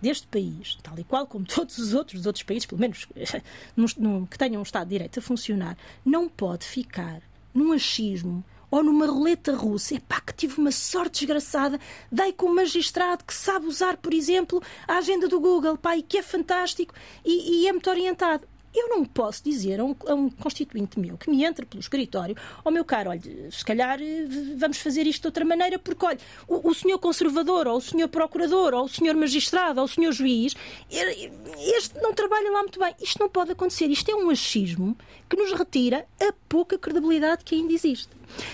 deste 0.00 0.26
país, 0.26 0.76
tal 0.82 0.98
e 0.98 1.04
qual 1.04 1.26
como 1.26 1.46
todos 1.48 1.78
os 1.78 1.94
outros 1.94 2.20
dos 2.20 2.26
outros 2.26 2.42
países, 2.42 2.66
pelo 2.66 2.80
menos 2.80 3.06
que 4.30 4.38
tenham 4.38 4.60
um 4.60 4.62
Estado 4.62 4.88
de 4.88 4.94
Direito 4.94 5.18
a 5.18 5.22
funcionar, 5.22 5.76
não 6.04 6.28
pode 6.28 6.66
ficar 6.66 7.22
num 7.54 7.72
achismo 7.72 8.44
ou 8.70 8.82
numa 8.82 9.06
roleta 9.06 9.54
russa. 9.54 9.94
Epá, 9.94 10.20
que 10.20 10.34
tive 10.34 10.58
uma 10.58 10.72
sorte 10.72 11.20
desgraçada, 11.20 11.78
dei 12.10 12.32
com 12.32 12.46
um 12.46 12.54
magistrado 12.54 13.24
que 13.24 13.32
sabe 13.32 13.66
usar, 13.66 13.96
por 13.96 14.12
exemplo, 14.12 14.60
a 14.88 14.98
agenda 14.98 15.28
do 15.28 15.40
Google, 15.40 15.78
pá, 15.78 15.96
e 15.96 16.02
que 16.02 16.18
é 16.18 16.22
fantástico 16.22 16.92
e, 17.24 17.62
e 17.62 17.68
é 17.68 17.72
muito 17.72 17.88
orientado. 17.88 18.46
Eu 18.74 18.88
não 18.88 19.04
posso 19.04 19.44
dizer 19.44 19.80
a 19.80 19.84
um, 19.84 19.94
a 20.06 20.14
um, 20.14 20.28
constituinte 20.28 20.98
meu 20.98 21.16
que 21.16 21.30
me 21.30 21.44
entra 21.44 21.64
pelo 21.64 21.80
escritório, 21.80 22.36
ó 22.58 22.62
oh, 22.64 22.70
meu 22.70 22.84
caro, 22.84 23.10
olha, 23.10 23.50
se 23.50 23.64
calhar 23.64 24.00
eh, 24.02 24.26
vamos 24.56 24.78
fazer 24.78 25.06
isto 25.06 25.22
de 25.22 25.28
outra 25.28 25.44
maneira, 25.44 25.78
porque, 25.78 26.04
olha, 26.04 26.18
o, 26.48 26.70
o 26.70 26.74
senhor 26.74 26.98
conservador, 26.98 27.68
ou 27.68 27.76
o 27.76 27.80
senhor 27.80 28.08
procurador, 28.08 28.74
ou 28.74 28.84
o 28.84 28.88
senhor 28.88 29.14
magistrado, 29.14 29.78
ou 29.80 29.86
o 29.86 29.88
senhor 29.88 30.12
juiz, 30.12 30.56
este 30.90 32.00
não 32.00 32.12
trabalha 32.12 32.50
lá 32.50 32.60
muito 32.62 32.80
bem. 32.80 32.94
Isto 33.00 33.20
não 33.20 33.28
pode 33.28 33.52
acontecer. 33.52 33.86
Isto 33.86 34.10
é 34.10 34.14
um 34.14 34.28
achismo 34.30 34.96
que 35.28 35.36
nos 35.36 35.52
retira 35.52 36.06
a 36.20 36.32
pouca 36.48 36.76
credibilidade 36.76 37.44
que 37.44 37.54
ainda 37.54 37.72
existe. 37.72 38.10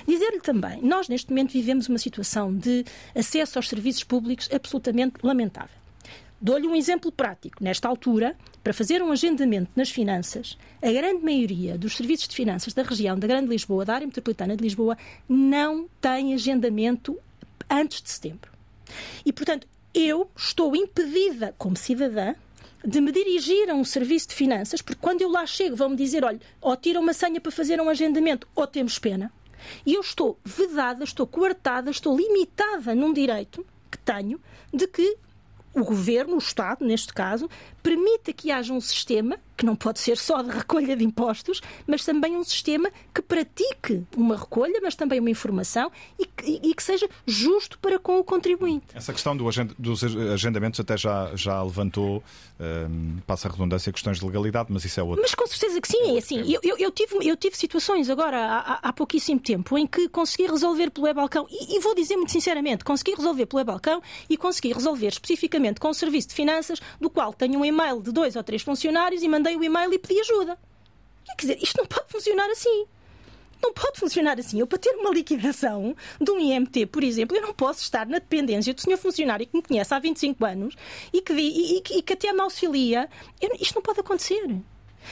Dizer-lhe 0.07 0.41
também, 0.41 0.83
nós 0.83 1.09
neste 1.09 1.31
momento 1.31 1.53
vivemos 1.53 1.89
uma 1.89 1.99
situação 1.99 2.55
de 2.55 2.85
acesso 3.15 3.59
aos 3.59 3.69
serviços 3.69 4.05
públicos 4.05 4.49
absolutamente 4.53 5.15
lamentável. 5.23 5.80
Dou-lhe 6.41 6.67
um 6.67 6.75
exemplo 6.75 7.13
prático. 7.13 7.63
Nesta 7.63 7.87
altura, 7.87 8.35
para 8.65 8.73
fazer 8.73 9.03
um 9.03 9.13
agendamento 9.13 9.71
nas 9.77 9.91
finanças, 9.91 10.57
a 10.81 10.91
grande 10.91 11.23
maioria 11.23 11.77
dos 11.77 11.97
serviços 11.97 12.29
de 12.29 12.35
finanças 12.35 12.73
da 12.73 12.83
região 12.83 13.19
da 13.19 13.27
Grande 13.27 13.49
Lisboa, 13.49 13.85
da 13.85 13.95
área 13.95 14.07
metropolitana 14.07 14.57
de 14.57 14.63
Lisboa, 14.63 14.97
não 15.29 15.87
tem 16.01 16.33
agendamento 16.33 17.19
antes 17.69 18.01
de 18.01 18.11
setembro. 18.11 18.51
E, 19.25 19.33
portanto, 19.35 19.69
eu 19.93 20.31
estou 20.35 20.75
impedida, 20.75 21.55
como 21.59 21.77
cidadã, 21.77 22.35
de 22.83 23.03
me 23.03 23.13
dirigir 23.13 23.69
a 23.69 23.75
um 23.75 23.85
serviço 23.85 24.29
de 24.29 24.35
finanças, 24.35 24.81
porque 24.81 25.01
quando 25.01 25.21
eu 25.21 25.31
lá 25.31 25.45
chego 25.45 25.77
vão-me 25.77 25.97
dizer, 25.97 26.25
olha, 26.25 26.41
ou 26.59 26.75
tira 26.75 26.99
uma 26.99 27.13
senha 27.13 27.39
para 27.39 27.53
fazer 27.53 27.79
um 27.83 27.89
agendamento, 27.91 28.49
ou 28.55 28.67
temos 28.67 28.99
pena. 28.99 29.31
E 29.85 29.93
eu 29.93 30.01
estou 30.01 30.39
vedada, 30.43 31.05
estou 31.05 31.27
coartada, 31.27 31.91
estou 31.91 32.17
limitada 32.17 32.95
num 32.95 33.13
direito 33.13 33.67
que 33.91 33.99
tenho 33.99 34.41
de 34.73 34.87
que 34.87 35.19
o 35.75 35.85
governo, 35.85 36.35
o 36.35 36.39
Estado, 36.39 36.85
neste 36.85 37.13
caso, 37.13 37.49
permita 37.83 38.33
que 38.33 38.51
haja 38.51 38.73
um 38.73 38.81
sistema 38.81 39.39
que 39.61 39.67
não 39.67 39.77
pode 39.77 40.01
ser 40.01 40.17
só 40.17 40.41
de 40.41 40.51
recolha 40.51 40.97
de 40.97 41.05
impostos, 41.05 41.61
mas 41.87 42.03
também 42.03 42.35
um 42.35 42.43
sistema 42.43 42.91
que 43.15 43.21
pratique 43.21 44.03
uma 44.17 44.35
recolha, 44.35 44.81
mas 44.83 44.95
também 44.95 45.21
uma 45.21 45.29
informação 45.29 45.93
e 46.19 46.25
que, 46.25 46.61
e 46.63 46.75
que 46.75 46.83
seja 46.83 47.07
justo 47.27 47.79
para 47.79 47.99
com 47.99 48.19
o 48.19 48.25
contribuinte. 48.25 48.87
Essa 48.95 49.13
questão 49.13 49.37
do 49.37 49.47
agend 49.47 49.75
dos 49.79 50.03
agendamentos 50.03 50.81
até 50.81 50.97
já, 50.97 51.31
já 51.35 51.63
levantou, 51.63 52.25
um, 52.59 53.19
passa 53.27 53.49
a 53.49 53.51
redundância, 53.51 53.93
questões 53.93 54.19
de 54.19 54.25
legalidade, 54.25 54.73
mas 54.73 54.83
isso 54.87 54.99
é 54.99 55.03
outro. 55.03 55.21
Mas 55.21 55.35
com 55.35 55.47
certeza 55.47 55.79
que 55.79 55.89
sim, 55.89 56.17
é 56.17 56.19
assim. 56.19 56.41
Eu, 56.51 56.61
eu, 56.63 56.79
eu, 56.79 56.91
tive, 56.91 57.17
eu 57.29 57.37
tive 57.37 57.55
situações 57.55 58.09
agora 58.09 58.39
há, 58.39 58.89
há 58.89 58.93
pouquíssimo 58.95 59.41
tempo 59.41 59.77
em 59.77 59.87
que 59.87 60.09
consegui 60.09 60.47
resolver 60.47 60.91
pelo 60.91 61.07
e-balcão 61.07 61.47
e, 61.51 61.77
e 61.77 61.81
vou 61.81 61.95
dizer 61.95 62.17
muito 62.17 62.33
sinceramente, 62.33 62.83
consegui 62.83 63.15
resolver 63.15 63.45
pelo 63.45 63.61
e-balcão 63.61 64.03
e 64.29 64.39
consegui 64.39 64.73
resolver 64.73 65.09
especificamente 65.09 65.79
com 65.79 65.91
o 65.91 65.95
serviço 65.95 66.29
de 66.29 66.35
finanças, 66.35 66.81
do 66.99 67.11
qual 67.11 67.35
tenho 67.35 67.61
um 67.61 67.65
e-mail 67.71 68.01
de 68.01 68.13
dois 68.13 68.37
ou 68.37 68.43
três 68.43 68.63
funcionários 68.63 69.23
e 69.23 69.29
mandei 69.29 69.57
o 69.57 69.65
e-mail 69.65 69.93
e 69.93 69.99
pedi 69.99 70.21
ajuda. 70.21 70.59
Quer 71.37 71.47
dizer, 71.47 71.63
isto 71.63 71.79
não 71.79 71.87
pode 71.87 72.07
funcionar 72.09 72.49
assim. 72.51 72.87
Não 73.63 73.73
pode 73.73 73.99
funcionar 73.99 74.39
assim. 74.39 74.59
Eu, 74.61 74.67
para 74.67 74.79
ter 74.79 74.91
uma 74.91 75.11
liquidação 75.11 75.95
de 76.21 76.31
um 76.31 76.39
IMT, 76.39 76.87
por 76.87 77.05
exemplo, 77.05 77.37
eu 77.37 77.43
não 77.43 77.53
posso 77.53 77.83
estar 77.83 78.07
na 78.07 78.19
dependência 78.19 78.73
do 78.73 78.81
senhor 78.81 78.97
funcionário 78.97 79.47
que 79.47 79.57
me 79.57 79.63
conhece 79.63 79.93
há 79.93 79.99
25 79.99 80.45
anos 80.45 80.75
e 81.13 81.21
que, 81.21 81.33
e, 81.33 81.77
e, 81.77 81.83
e 81.99 82.03
que 82.03 82.13
até 82.13 82.33
me 82.33 82.41
auxilia. 82.41 83.09
Eu, 83.41 83.51
isto 83.61 83.75
não 83.75 83.83
pode 83.83 84.01
acontecer. 84.01 84.47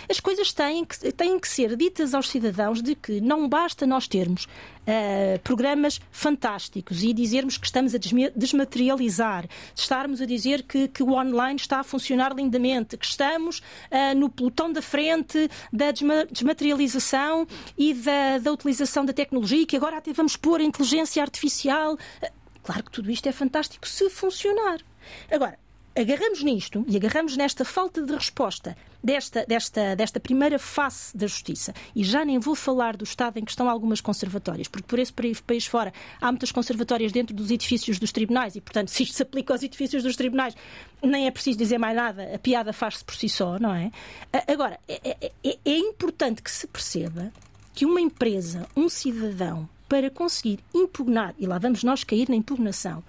As 0.09 0.21
coisas 0.21 0.53
têm 0.53 0.85
que, 0.85 1.13
têm 1.13 1.39
que 1.39 1.49
ser 1.49 1.77
ditas 1.77 2.15
aos 2.15 2.29
cidadãos 2.29 2.83
de 2.83 2.95
que 2.95 3.21
não 3.21 3.49
basta 3.49 3.87
nós 3.87 4.07
termos 4.07 4.45
uh, 4.45 5.39
programas 5.43 6.01
fantásticos 6.11 7.03
e 7.03 7.13
dizermos 7.13 7.57
que 7.57 7.67
estamos 7.67 7.95
a 7.95 7.99
desmaterializar, 8.35 9.49
estarmos 9.75 10.21
a 10.21 10.27
dizer 10.27 10.63
que, 10.63 10.89
que 10.89 11.03
o 11.03 11.13
online 11.13 11.57
está 11.57 11.81
a 11.81 11.85
funcionar 11.85 12.35
lindamente, 12.35 12.97
que 12.97 13.07
estamos 13.07 13.59
uh, 13.59 14.17
no 14.17 14.29
pelotão 14.29 14.73
da 14.73 14.83
frente 14.83 15.49
da 15.73 15.91
desmaterialização 16.31 17.47
e 17.77 17.95
da, 17.95 18.39
da 18.39 18.53
utilização 18.53 19.05
da 19.05 19.13
tecnologia, 19.13 19.67
que 19.67 19.77
agora 19.77 19.99
até 19.99 20.13
vamos 20.13 20.37
pôr 20.37 20.61
a 20.61 20.65
inteligência 20.65 21.23
artificial. 21.23 21.95
Uh, 21.95 21.99
claro 22.63 22.85
que 22.85 22.91
tudo 22.91 23.11
isto 23.11 23.29
é 23.29 23.33
fantástico 23.33 23.87
se 23.87 24.09
funcionar. 24.11 24.81
Agora, 25.31 25.59
agarramos 25.99 26.43
nisto 26.43 26.85
e 26.89 26.97
agarramos 26.97 27.37
nesta 27.37 27.65
falta 27.65 28.01
de 28.03 28.15
resposta 28.15 28.77
desta, 29.03 29.45
desta, 29.47 29.97
desta 29.97 30.21
primeira 30.21 30.59
face 30.59 31.17
da 31.17 31.27
justiça, 31.27 31.75
e 31.95 32.05
já 32.05 32.25
nem 32.25 32.39
vou 32.39 32.55
falar 32.55 32.97
do 32.97 33.05
Estado 33.05 33.39
em 33.39 33.45
que 33.45 33.51
estão 33.51 33.69
algumas 33.69 34.01
conservatórias, 34.01 34.69
porque 34.69 34.87
por 34.87 34.99
esse 34.99 35.43
país 35.43 35.67
fora 35.67 35.93
há 36.21 36.31
muitas 36.31 36.53
conservatórias 36.53 37.11
dentro 37.11 37.35
dos 37.35 37.51
edifícios 37.51 37.99
dos 37.99 38.13
tribunais, 38.13 38.55
e 38.55 38.61
portanto, 38.61 38.89
se 38.93 39.03
isto 39.03 39.15
se 39.15 39.23
aplica 39.23 39.53
aos 39.53 39.63
edifícios 39.63 40.03
dos 40.03 40.15
tribunais, 40.15 40.55
nem 41.03 41.27
é 41.27 41.31
preciso 41.31 41.59
dizer 41.59 41.79
mais 41.79 41.97
nada, 41.97 42.35
a 42.35 42.39
piada 42.39 42.73
faz-se 42.73 43.05
por 43.05 43.17
si 43.17 43.29
só, 43.29 43.59
não 43.59 43.75
é? 43.75 43.91
Agora, 44.47 44.79
é, 44.89 45.01
é, 45.05 45.33
é, 45.45 45.59
é 45.65 45.79
importante 45.79 46.43
que 46.43 46.51
se 46.51 46.67
perceba 46.67 47.33
que 47.75 47.85
uma 47.85 48.01
empresa, 48.01 48.67
um 48.77 48.89
cidadão, 48.89 49.69
para 49.89 50.11
conseguir 50.11 50.61
impugnar, 50.75 51.35
e 51.39 51.47
lá 51.47 51.59
vamos 51.59 51.83
nós 51.83 52.05
cair 52.05 52.29
na 52.29 52.37
impugnação, 52.37 53.03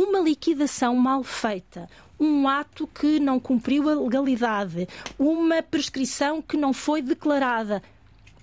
uma 0.00 0.20
liquidação 0.20 0.96
mal 0.96 1.22
feita, 1.22 1.88
um 2.18 2.48
ato 2.48 2.86
que 2.86 3.20
não 3.20 3.38
cumpriu 3.38 3.88
a 3.88 3.94
legalidade, 3.94 4.88
uma 5.18 5.62
prescrição 5.62 6.40
que 6.40 6.56
não 6.56 6.72
foi 6.72 7.02
declarada. 7.02 7.82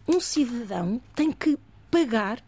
Um 0.07 0.19
cidadão 0.19 1.01
tem 1.15 1.31
que 1.31 1.57
pagar, 1.89 2.43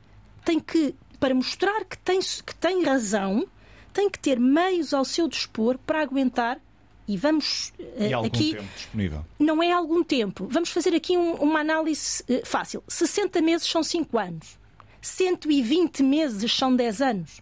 tem 0.45 0.59
que, 0.59 0.95
para 1.19 1.33
mostrar 1.33 1.83
que 1.85 1.97
tem, 1.97 2.19
que 2.19 2.55
tem 2.55 2.83
razão, 2.83 3.47
tem 3.91 4.09
que 4.09 4.19
ter 4.19 4.39
meios 4.39 4.93
ao 4.93 5.03
seu 5.03 5.27
dispor 5.27 5.77
para 5.79 6.01
aguentar 6.01 6.59
e 7.07 7.17
vamos 7.17 7.73
e 7.97 8.13
algum 8.13 8.27
aqui 8.27 8.53
tempo 8.53 8.69
disponível. 8.75 9.25
não 9.39 9.63
é 9.63 9.71
algum 9.71 10.03
tempo. 10.03 10.47
Vamos 10.49 10.69
fazer 10.69 10.93
aqui 10.93 11.17
um, 11.17 11.33
uma 11.33 11.59
análise 11.59 12.23
uh, 12.29 12.45
fácil. 12.45 12.83
60 12.87 13.41
meses 13.41 13.67
são 13.67 13.81
5 13.81 14.17
anos. 14.17 14.59
120 15.01 16.03
meses 16.03 16.53
são 16.53 16.75
10 16.75 17.01
anos. 17.01 17.41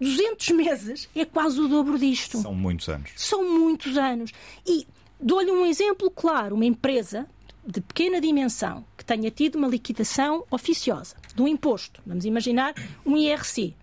200 0.00 0.48
meses 0.50 1.08
é 1.14 1.24
quase 1.24 1.60
o 1.60 1.68
dobro 1.68 1.98
disto. 1.98 2.38
São 2.38 2.54
muitos 2.54 2.88
anos. 2.88 3.10
São 3.16 3.58
muitos 3.58 3.96
anos. 3.96 4.32
E 4.66 4.86
dou-lhe 5.20 5.50
um 5.50 5.66
exemplo 5.66 6.10
claro: 6.10 6.54
uma 6.54 6.64
empresa 6.64 7.26
de 7.66 7.80
pequena 7.80 8.20
dimensão 8.20 8.84
que 8.96 9.04
tenha 9.04 9.30
tido 9.30 9.56
uma 9.56 9.68
liquidação 9.68 10.44
oficiosa 10.50 11.16
de 11.34 11.42
um 11.42 11.46
imposto, 11.46 12.00
vamos 12.06 12.24
imaginar 12.24 12.74
um 13.04 13.16
IRC, 13.16 13.74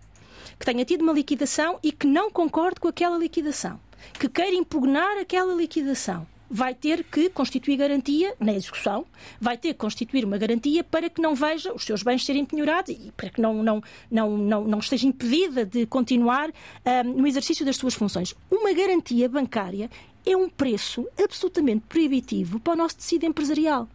que 0.59 0.65
tenha 0.65 0.83
tido 0.83 1.01
uma 1.01 1.13
liquidação 1.13 1.79
e 1.83 1.91
que 1.91 2.07
não 2.07 2.31
concorde 2.31 2.79
com 2.79 2.87
aquela 2.87 3.17
liquidação, 3.17 3.79
que 4.19 4.27
queira 4.27 4.55
impugnar 4.55 5.17
aquela 5.17 5.53
liquidação. 5.53 6.25
Vai 6.49 6.73
ter 6.73 7.03
que 7.03 7.30
constituir 7.30 7.77
garantia 7.77 8.34
na 8.39 8.53
execução, 8.53 9.05
vai 9.39 9.57
ter 9.57 9.69
que 9.69 9.80
constituir 9.80 10.26
uma 10.26 10.38
garantia 10.38 10.84
para 10.84 11.09
que 11.09 11.22
não 11.22 11.35
veja 11.35 11.73
os 11.73 11.84
seus 11.84 12.03
bens 12.03 12.26
serem 12.26 12.45
penhorados 12.45 12.91
e 12.91 13.11
para 13.15 13.30
que 13.30 13.41
não, 13.41 13.63
não, 13.63 13.84
não, 14.09 14.38
não, 14.38 14.63
não 14.63 14.80
esteja 14.80 15.07
impedida 15.07 15.65
de 15.65 15.85
continuar 15.85 16.49
um, 16.49 17.22
no 17.22 17.27
exercício 17.27 17.65
das 17.65 17.77
suas 17.77 17.93
funções. 17.93 18.34
Uma 18.49 18.73
garantia 18.73 19.27
bancária 19.27 19.89
é 20.26 20.35
um 20.35 20.49
preço 20.49 21.07
absolutamente 21.22 21.84
proibitivo 21.88 22.59
para 22.59 22.73
o 22.73 22.76
nosso 22.76 22.97
tecido 22.97 23.26
empresarial. 23.26 23.88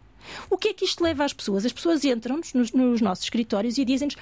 O 0.49 0.57
que 0.57 0.69
é 0.69 0.73
que 0.73 0.85
isto 0.85 1.03
leva 1.03 1.25
às 1.25 1.33
pessoas? 1.33 1.65
As 1.65 1.73
pessoas 1.73 2.05
entram-nos 2.05 2.53
nos, 2.53 2.71
nos 2.71 3.01
nossos 3.01 3.23
escritórios 3.23 3.77
e 3.77 3.85
dizem-nos 3.85 4.15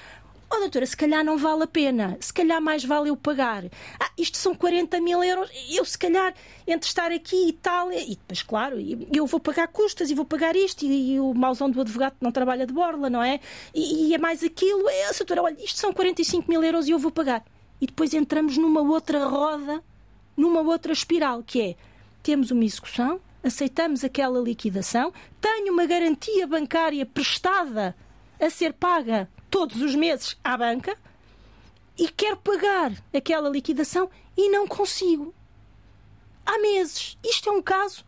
Oh, 0.51 0.59
doutora, 0.59 0.85
se 0.85 0.97
calhar 0.97 1.23
não 1.23 1.37
vale 1.37 1.63
a 1.63 1.67
pena. 1.67 2.17
Se 2.19 2.33
calhar 2.33 2.59
mais 2.59 2.83
vale 2.83 3.09
eu 3.09 3.15
pagar. 3.15 3.65
Ah, 3.99 4.09
isto 4.17 4.35
são 4.35 4.55
40 4.55 4.99
mil 4.99 5.23
euros. 5.23 5.49
Eu, 5.69 5.85
se 5.85 5.97
calhar, 5.97 6.33
entre 6.65 6.87
estar 6.87 7.11
aqui 7.11 7.49
e 7.49 7.53
tal. 7.53 7.91
E 7.91 8.15
depois, 8.15 8.41
claro, 8.41 8.77
eu 9.13 9.27
vou 9.27 9.39
pagar 9.39 9.67
custas 9.67 10.09
e 10.09 10.15
vou 10.15 10.25
pagar 10.25 10.55
isto. 10.55 10.83
E, 10.83 11.13
e 11.13 11.19
o 11.19 11.35
mauzão 11.35 11.69
do 11.69 11.79
advogado 11.79 12.15
não 12.19 12.31
trabalha 12.31 12.65
de 12.65 12.73
borla, 12.73 13.11
não 13.11 13.21
é? 13.21 13.39
E, 13.75 14.07
e 14.07 14.15
é 14.15 14.17
mais 14.17 14.43
aquilo. 14.43 14.89
É, 14.89 15.13
doutora, 15.13 15.43
olha, 15.43 15.63
isto 15.63 15.79
são 15.79 15.93
45 15.93 16.49
mil 16.49 16.63
euros 16.63 16.87
e 16.87 16.91
eu 16.91 16.97
vou 16.97 17.11
pagar. 17.11 17.45
E 17.79 17.85
depois 17.85 18.13
entramos 18.15 18.57
numa 18.57 18.81
outra 18.81 19.25
roda, 19.25 19.83
numa 20.35 20.61
outra 20.61 20.91
espiral, 20.91 21.43
que 21.43 21.61
é 21.61 21.75
temos 22.23 22.51
uma 22.51 22.65
execução, 22.65 23.21
aceitamos 23.43 24.03
aquela 24.03 24.39
liquidação, 24.39 25.13
tenho 25.39 25.71
uma 25.71 25.85
garantia 25.85 26.45
bancária 26.45 27.05
prestada 27.05 27.95
a 28.39 28.49
ser 28.49 28.73
paga 28.73 29.29
todos 29.49 29.81
os 29.81 29.95
meses 29.95 30.37
à 30.43 30.57
banca 30.57 30.97
e 31.97 32.07
quero 32.07 32.37
pagar 32.37 32.93
aquela 33.13 33.49
liquidação 33.49 34.09
e 34.37 34.49
não 34.49 34.67
consigo. 34.67 35.33
Há 36.45 36.57
meses. 36.59 37.17
Isto 37.23 37.49
é 37.49 37.51
um 37.51 37.61
caso 37.61 38.05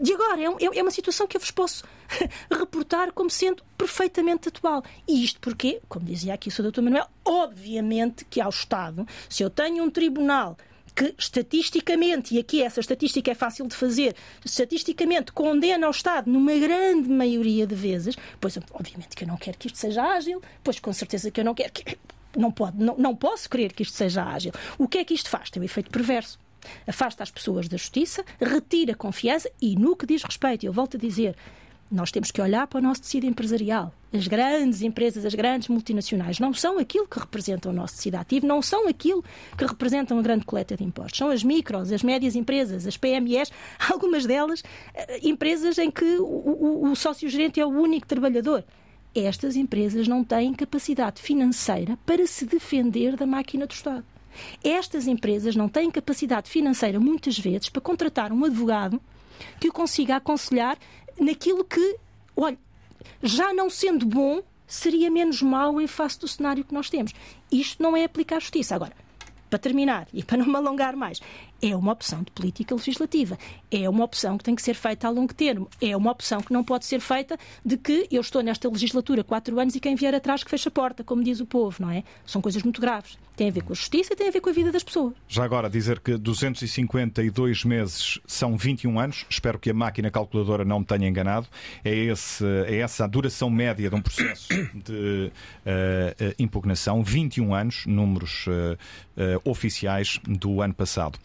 de 0.00 0.12
agora. 0.14 0.40
É, 0.40 0.44
é, 0.44 0.78
é 0.78 0.82
uma 0.82 0.90
situação 0.90 1.26
que 1.26 1.36
eu 1.36 1.40
vos 1.40 1.50
posso 1.50 1.84
reportar 2.50 3.12
como 3.12 3.28
sendo 3.30 3.62
perfeitamente 3.76 4.48
atual. 4.48 4.82
E 5.06 5.22
isto 5.22 5.38
porque, 5.40 5.80
como 5.88 6.06
dizia 6.06 6.34
aqui 6.34 6.48
o 6.48 6.52
Sr. 6.52 6.70
Dr. 6.70 6.80
Manuel, 6.80 7.06
obviamente 7.24 8.24
que 8.24 8.40
ao 8.40 8.50
Estado, 8.50 9.06
se 9.28 9.42
eu 9.42 9.50
tenho 9.50 9.84
um 9.84 9.90
tribunal 9.90 10.56
que 10.94 11.14
estatisticamente, 11.18 12.34
e 12.34 12.38
aqui 12.38 12.62
essa 12.62 12.80
estatística 12.80 13.30
é 13.30 13.34
fácil 13.34 13.66
de 13.66 13.74
fazer, 13.74 14.14
estatisticamente 14.44 15.32
condena 15.32 15.88
o 15.88 15.90
Estado 15.90 16.30
numa 16.30 16.54
grande 16.54 17.08
maioria 17.08 17.66
de 17.66 17.74
vezes, 17.74 18.16
pois 18.40 18.56
obviamente 18.72 19.16
que 19.16 19.24
eu 19.24 19.28
não 19.28 19.36
quero 19.36 19.58
que 19.58 19.66
isto 19.66 19.78
seja 19.78 20.02
ágil, 20.02 20.40
pois 20.62 20.78
com 20.78 20.92
certeza 20.92 21.30
que 21.30 21.40
eu 21.40 21.44
não 21.44 21.54
quero 21.54 21.72
que. 21.72 21.98
Não, 22.36 22.50
pode, 22.50 22.76
não, 22.82 22.96
não 22.96 23.14
posso 23.14 23.48
querer 23.48 23.72
que 23.72 23.82
isto 23.84 23.96
seja 23.96 24.24
ágil. 24.24 24.52
O 24.76 24.88
que 24.88 24.98
é 24.98 25.04
que 25.04 25.14
isto 25.14 25.30
faz? 25.30 25.50
Tem 25.50 25.62
um 25.62 25.64
efeito 25.64 25.90
perverso 25.90 26.38
afasta 26.86 27.22
as 27.22 27.30
pessoas 27.30 27.68
da 27.68 27.76
justiça, 27.76 28.24
retira 28.40 28.94
confiança 28.94 29.50
e, 29.60 29.76
no 29.76 29.94
que 29.96 30.06
diz 30.06 30.22
respeito, 30.22 30.64
eu 30.64 30.72
volto 30.72 30.96
a 30.96 31.00
dizer, 31.00 31.36
nós 31.94 32.10
temos 32.10 32.30
que 32.30 32.42
olhar 32.42 32.66
para 32.66 32.78
o 32.78 32.82
nosso 32.82 33.02
tecido 33.02 33.26
empresarial. 33.26 33.94
As 34.12 34.26
grandes 34.26 34.82
empresas, 34.82 35.24
as 35.24 35.34
grandes 35.34 35.68
multinacionais, 35.68 36.38
não 36.38 36.52
são 36.52 36.78
aquilo 36.78 37.06
que 37.06 37.18
representam 37.18 37.72
o 37.72 37.74
nosso 37.74 37.96
tecido 37.96 38.16
ativo, 38.16 38.46
não 38.46 38.60
são 38.60 38.88
aquilo 38.88 39.24
que 39.56 39.64
representam 39.64 40.18
a 40.18 40.22
grande 40.22 40.44
coleta 40.44 40.76
de 40.76 40.84
impostos. 40.84 41.18
São 41.18 41.30
as 41.30 41.42
micros, 41.42 41.92
as 41.92 42.02
médias 42.02 42.36
empresas, 42.36 42.86
as 42.86 42.96
PMEs, 42.96 43.50
algumas 43.90 44.26
delas 44.26 44.62
eh, 44.94 45.20
empresas 45.22 45.78
em 45.78 45.90
que 45.90 46.04
o, 46.18 46.24
o, 46.24 46.90
o 46.90 46.96
sócio-gerente 46.96 47.60
é 47.60 47.66
o 47.66 47.70
único 47.70 48.06
trabalhador. 48.06 48.64
Estas 49.14 49.54
empresas 49.54 50.08
não 50.08 50.24
têm 50.24 50.52
capacidade 50.52 51.22
financeira 51.22 51.96
para 52.04 52.26
se 52.26 52.44
defender 52.44 53.16
da 53.16 53.26
máquina 53.26 53.66
do 53.66 53.72
Estado. 53.72 54.04
Estas 54.62 55.06
empresas 55.06 55.54
não 55.54 55.68
têm 55.68 55.90
capacidade 55.90 56.50
financeira, 56.50 56.98
muitas 56.98 57.38
vezes, 57.38 57.68
para 57.68 57.80
contratar 57.80 58.32
um 58.32 58.44
advogado 58.44 59.00
que 59.60 59.68
o 59.68 59.72
consiga 59.72 60.16
aconselhar 60.16 60.76
naquilo 61.18 61.64
que, 61.64 61.96
olha, 62.36 62.58
já 63.22 63.52
não 63.52 63.68
sendo 63.70 64.06
bom, 64.06 64.42
seria 64.66 65.10
menos 65.10 65.42
mau 65.42 65.80
em 65.80 65.86
face 65.86 66.18
do 66.18 66.28
cenário 66.28 66.64
que 66.64 66.74
nós 66.74 66.90
temos. 66.90 67.12
Isto 67.50 67.82
não 67.82 67.96
é 67.96 68.04
aplicar 68.04 68.40
justiça. 68.40 68.74
Agora, 68.74 68.92
para 69.48 69.58
terminar 69.58 70.08
e 70.12 70.22
para 70.22 70.38
não 70.38 70.46
me 70.46 70.56
alongar 70.56 70.96
mais, 70.96 71.20
é 71.64 71.74
uma 71.74 71.92
opção 71.92 72.22
de 72.22 72.30
política 72.30 72.74
legislativa. 72.74 73.38
É 73.70 73.88
uma 73.88 74.04
opção 74.04 74.36
que 74.36 74.44
tem 74.44 74.54
que 74.54 74.60
ser 74.60 74.74
feita 74.74 75.08
a 75.08 75.10
longo 75.10 75.32
termo. 75.32 75.68
É 75.80 75.96
uma 75.96 76.10
opção 76.10 76.42
que 76.42 76.52
não 76.52 76.62
pode 76.62 76.84
ser 76.84 77.00
feita 77.00 77.38
de 77.64 77.78
que 77.78 78.06
eu 78.10 78.20
estou 78.20 78.42
nesta 78.42 78.68
legislatura 78.68 79.24
quatro 79.24 79.58
anos 79.58 79.74
e 79.74 79.80
quem 79.80 79.94
vier 79.94 80.14
atrás 80.14 80.44
que 80.44 80.50
fecha 80.50 80.68
a 80.68 80.72
porta, 80.72 81.02
como 81.02 81.24
diz 81.24 81.40
o 81.40 81.46
povo, 81.46 81.76
não 81.80 81.90
é? 81.90 82.04
São 82.26 82.42
coisas 82.42 82.62
muito 82.62 82.80
graves. 82.82 83.18
Tem 83.34 83.48
a 83.48 83.50
ver 83.50 83.62
com 83.62 83.72
a 83.72 83.76
justiça 83.76 84.12
e 84.12 84.16
tem 84.16 84.28
a 84.28 84.30
ver 84.30 84.40
com 84.40 84.50
a 84.50 84.52
vida 84.52 84.70
das 84.70 84.84
pessoas. 84.84 85.14
Já 85.26 85.42
agora, 85.42 85.68
dizer 85.68 85.98
que 86.00 86.16
252 86.16 87.64
meses 87.64 88.20
são 88.26 88.56
21 88.56 89.00
anos. 89.00 89.26
Espero 89.28 89.58
que 89.58 89.70
a 89.70 89.74
máquina 89.74 90.10
calculadora 90.10 90.64
não 90.64 90.80
me 90.80 90.84
tenha 90.84 91.08
enganado. 91.08 91.48
É, 91.82 91.92
esse, 91.92 92.44
é 92.66 92.76
essa 92.76 93.04
a 93.04 93.06
duração 93.08 93.50
média 93.50 93.88
de 93.88 93.96
um 93.96 94.02
processo 94.02 94.48
de 94.72 95.32
uh, 95.66 96.34
impugnação. 96.38 97.02
21 97.02 97.54
anos, 97.54 97.86
números 97.86 98.46
uh, 98.46 98.78
oficiais 99.44 100.20
do 100.26 100.60
ano 100.60 100.74
passado. 100.74 101.18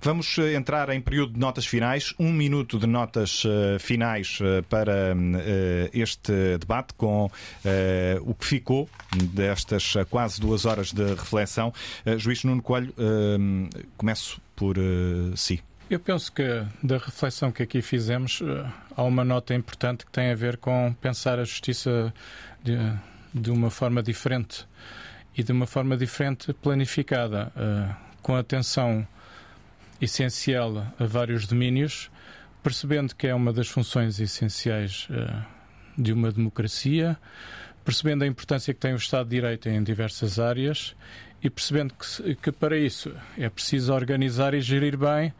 Vamos 0.00 0.38
eh, 0.38 0.54
entrar 0.54 0.88
em 0.90 1.00
período 1.00 1.32
de 1.32 1.38
notas 1.38 1.66
finais. 1.66 2.14
Um 2.18 2.32
minuto 2.32 2.78
de 2.78 2.86
notas 2.86 3.44
uh, 3.44 3.78
finais 3.78 4.38
para 4.68 5.16
este 5.92 6.58
debate 6.58 6.94
com 6.94 7.30
o 8.22 8.34
que 8.34 8.46
ficou 8.46 8.88
destas 9.32 9.94
quase 10.10 10.40
duas 10.40 10.64
horas 10.64 10.92
de 10.92 11.04
reflexão. 11.14 11.72
Juiz 12.18 12.44
Nuno 12.44 12.62
Coelho, 12.62 12.92
começo 13.96 14.40
por 14.54 14.76
si. 15.36 15.62
Eu 15.88 16.00
penso 16.00 16.32
que 16.32 16.42
da 16.82 16.98
reflexão 16.98 17.52
que 17.52 17.62
aqui 17.62 17.82
fizemos 17.82 18.42
há 18.96 19.02
uma 19.02 19.24
nota 19.24 19.54
importante 19.54 20.04
que 20.04 20.12
tem 20.12 20.30
a 20.30 20.34
ver 20.34 20.56
com 20.56 20.94
pensar 21.00 21.38
a 21.38 21.44
justiça 21.44 22.12
de, 22.62 22.76
de 23.32 23.50
uma 23.50 23.70
forma 23.70 24.02
diferente 24.02 24.66
e 25.36 25.42
de 25.42 25.52
uma 25.52 25.66
forma 25.66 25.96
diferente 25.96 26.52
planificada, 26.52 27.52
com 28.22 28.36
atenção 28.36 29.06
essencial 30.00 30.86
a 30.98 31.04
vários 31.04 31.46
domínios, 31.46 32.10
percebendo 32.62 33.14
que 33.14 33.26
é 33.26 33.34
uma 33.34 33.52
das 33.52 33.68
funções 33.68 34.18
essenciais 34.20 35.06
uh, 35.10 35.44
de 35.96 36.12
uma 36.12 36.32
democracia, 36.32 37.16
percebendo 37.84 38.24
a 38.24 38.26
importância 38.26 38.72
que 38.72 38.80
tem 38.80 38.94
o 38.94 38.96
Estado 38.96 39.28
de 39.28 39.36
Direito 39.36 39.68
em 39.68 39.82
diversas 39.82 40.38
áreas 40.38 40.96
e 41.42 41.50
percebendo 41.50 41.94
que, 41.94 42.34
que 42.36 42.50
para 42.50 42.78
isso 42.78 43.12
é 43.36 43.48
preciso 43.50 43.92
organizar 43.92 44.54
e 44.54 44.60
gerir 44.60 44.96
bem 44.96 45.32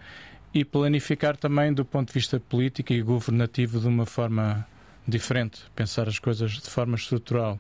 e 0.53 0.65
planificar 0.65 1.37
também 1.37 1.73
do 1.73 1.85
ponto 1.85 2.09
de 2.09 2.15
vista 2.15 2.39
político 2.39 2.93
e 2.93 3.01
governativo 3.01 3.81
de 3.81 3.89
uma 3.89 4.05
forma 4.05 4.67
diferente, 5.09 5.63
pensar 5.75 6.07
as 6.07 6.19
coisas 6.19 6.53
de 6.53 6.69
forma 6.71 6.95
estrutural. 6.95 7.59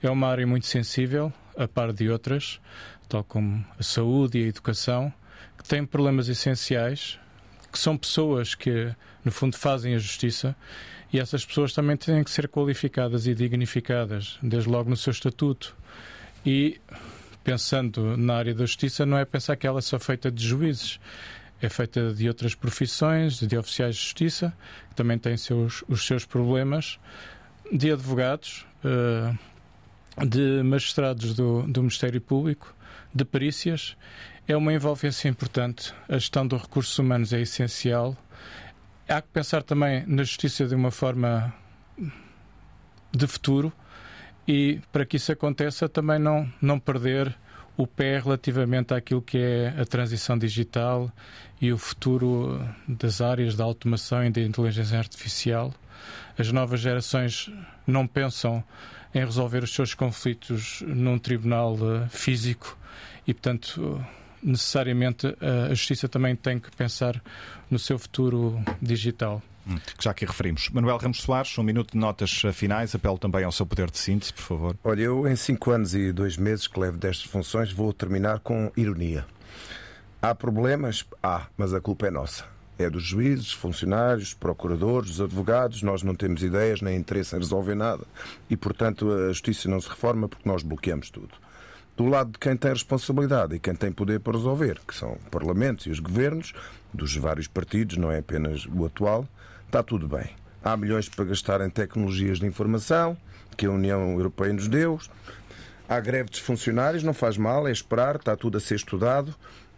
É 0.00 0.08
uma 0.08 0.28
área 0.28 0.46
muito 0.46 0.66
sensível, 0.66 1.32
a 1.56 1.68
par 1.68 1.92
de 1.92 2.08
outras, 2.08 2.60
tal 3.08 3.24
como 3.24 3.64
a 3.78 3.82
saúde 3.82 4.38
e 4.38 4.44
a 4.44 4.48
educação, 4.48 5.12
que 5.56 5.64
têm 5.68 5.84
problemas 5.84 6.28
essenciais, 6.28 7.18
que 7.70 7.78
são 7.78 7.96
pessoas 7.96 8.54
que, 8.54 8.94
no 9.24 9.30
fundo, 9.30 9.56
fazem 9.56 9.94
a 9.94 9.98
justiça 9.98 10.56
e 11.12 11.20
essas 11.20 11.44
pessoas 11.44 11.72
também 11.72 11.96
têm 11.96 12.24
que 12.24 12.30
ser 12.30 12.48
qualificadas 12.48 13.26
e 13.26 13.34
dignificadas, 13.34 14.38
desde 14.42 14.68
logo 14.68 14.88
no 14.88 14.96
seu 14.96 15.10
estatuto. 15.10 15.76
E, 16.44 16.80
pensando 17.44 18.16
na 18.16 18.36
área 18.36 18.54
da 18.54 18.64
justiça, 18.64 19.04
não 19.04 19.18
é 19.18 19.24
pensar 19.24 19.56
que 19.56 19.66
ela 19.66 19.78
é 19.78 19.82
só 19.82 19.98
feita 19.98 20.30
de 20.30 20.46
juízes, 20.46 20.98
é 21.60 21.68
feita 21.68 22.12
de 22.14 22.26
outras 22.28 22.54
profissões, 22.54 23.38
de 23.38 23.56
oficiais 23.56 23.94
de 23.94 24.02
justiça, 24.02 24.56
que 24.88 24.94
também 24.94 25.18
têm 25.18 25.36
seus, 25.36 25.84
os 25.86 26.04
seus 26.06 26.24
problemas, 26.24 26.98
de 27.70 27.92
advogados, 27.92 28.66
eh, 28.82 29.34
de 30.26 30.62
magistrados 30.62 31.34
do, 31.34 31.62
do 31.62 31.80
Ministério 31.80 32.20
Público, 32.20 32.74
de 33.14 33.24
perícias 33.24 33.96
é 34.46 34.56
uma 34.56 34.72
envolvência 34.72 35.28
importante. 35.28 35.94
A 36.08 36.14
gestão 36.14 36.46
dos 36.46 36.62
recursos 36.62 36.98
humanos 36.98 37.32
é 37.32 37.40
essencial. 37.40 38.16
Há 39.08 39.20
que 39.20 39.28
pensar 39.28 39.62
também 39.62 40.04
na 40.06 40.22
justiça 40.22 40.66
de 40.66 40.74
uma 40.74 40.90
forma 40.90 41.52
de 43.14 43.26
futuro 43.26 43.72
e, 44.46 44.80
para 44.90 45.04
que 45.04 45.16
isso 45.16 45.32
aconteça, 45.32 45.88
também 45.88 46.18
não, 46.18 46.50
não 46.60 46.78
perder 46.78 47.34
o 47.76 47.86
pé 47.86 48.18
relativamente 48.18 48.92
àquilo 48.92 49.22
que 49.22 49.38
é 49.38 49.74
a 49.80 49.84
transição 49.84 50.36
digital 50.36 51.10
e 51.60 51.72
o 51.72 51.78
futuro 51.78 52.60
das 52.86 53.20
áreas 53.20 53.56
da 53.56 53.64
automação 53.64 54.24
e 54.24 54.30
da 54.30 54.40
inteligência 54.40 54.98
artificial. 54.98 55.72
As 56.38 56.50
novas 56.50 56.80
gerações 56.80 57.50
não 57.86 58.06
pensam 58.06 58.62
em 59.14 59.24
resolver 59.24 59.62
os 59.62 59.74
seus 59.74 59.94
conflitos 59.94 60.82
num 60.86 61.18
tribunal 61.18 61.76
eh, 61.76 62.08
físico 62.08 62.76
e, 63.26 63.32
portanto, 63.32 64.04
necessariamente 64.42 65.26
a 65.68 65.72
justiça 65.74 66.08
também 66.08 66.34
tem 66.34 66.58
que 66.58 66.74
pensar 66.74 67.22
no 67.70 67.78
seu 67.78 67.98
futuro 67.98 68.60
digital. 68.80 69.40
Hum, 69.66 69.76
que 69.96 70.02
já 70.02 70.10
aqui 70.10 70.24
referimos. 70.24 70.68
Manuel 70.70 70.96
Ramos 70.96 71.18
Soares, 71.18 71.56
um 71.56 71.62
minuto 71.62 71.92
de 71.92 71.98
notas 71.98 72.42
finais. 72.52 72.94
Apelo 72.94 73.18
também 73.18 73.44
ao 73.44 73.52
seu 73.52 73.64
poder 73.64 73.90
de 73.90 73.98
síntese, 73.98 74.32
por 74.32 74.42
favor. 74.42 74.76
Olha, 74.82 75.02
eu 75.02 75.28
em 75.28 75.36
cinco 75.36 75.70
anos 75.70 75.94
e 75.94 76.12
dois 76.12 76.36
meses 76.36 76.66
que 76.66 76.80
levo 76.80 76.98
destas 76.98 77.30
funções 77.30 77.70
vou 77.70 77.92
terminar 77.92 78.40
com 78.40 78.72
ironia. 78.76 79.24
Há 80.20 80.34
problemas? 80.34 81.04
Há, 81.22 81.46
mas 81.56 81.72
a 81.72 81.80
culpa 81.80 82.06
é 82.06 82.10
nossa. 82.10 82.44
É 82.82 82.90
dos 82.90 83.02
juízes, 83.02 83.52
funcionários, 83.52 84.34
procuradores, 84.34 85.20
advogados. 85.20 85.82
Nós 85.82 86.02
não 86.02 86.14
temos 86.14 86.42
ideias 86.42 86.80
nem 86.80 86.96
interesse 86.96 87.34
em 87.34 87.38
resolver 87.38 87.74
nada 87.74 88.04
e, 88.50 88.56
portanto, 88.56 89.10
a 89.10 89.28
justiça 89.28 89.68
não 89.68 89.80
se 89.80 89.88
reforma 89.88 90.28
porque 90.28 90.48
nós 90.48 90.62
bloqueamos 90.62 91.10
tudo. 91.10 91.30
Do 91.96 92.06
lado 92.06 92.32
de 92.32 92.38
quem 92.38 92.56
tem 92.56 92.72
responsabilidade 92.72 93.54
e 93.54 93.58
quem 93.58 93.74
tem 93.74 93.92
poder 93.92 94.20
para 94.20 94.32
resolver, 94.32 94.80
que 94.86 94.94
são 94.94 95.18
parlamentos 95.30 95.86
e 95.86 95.90
os 95.90 96.00
governos, 96.00 96.52
dos 96.92 97.14
vários 97.16 97.46
partidos, 97.46 97.96
não 97.96 98.10
é 98.10 98.18
apenas 98.18 98.66
o 98.66 98.84
atual, 98.84 99.28
está 99.66 99.82
tudo 99.82 100.08
bem. 100.08 100.30
Há 100.64 100.76
milhões 100.76 101.08
para 101.08 101.24
gastar 101.24 101.60
em 101.60 101.68
tecnologias 101.68 102.38
de 102.38 102.46
informação 102.46 103.16
que 103.56 103.66
a 103.66 103.70
União 103.70 104.12
Europeia 104.12 104.52
nos 104.52 104.68
deu. 104.68 104.98
Há 105.88 106.00
greve 106.00 106.30
dos 106.30 106.38
funcionários, 106.38 107.02
não 107.02 107.12
faz 107.12 107.36
mal, 107.36 107.68
é 107.68 107.72
esperar, 107.72 108.16
está 108.16 108.36
tudo 108.36 108.56
a 108.56 108.60
ser 108.60 108.76
estudado. 108.76 109.34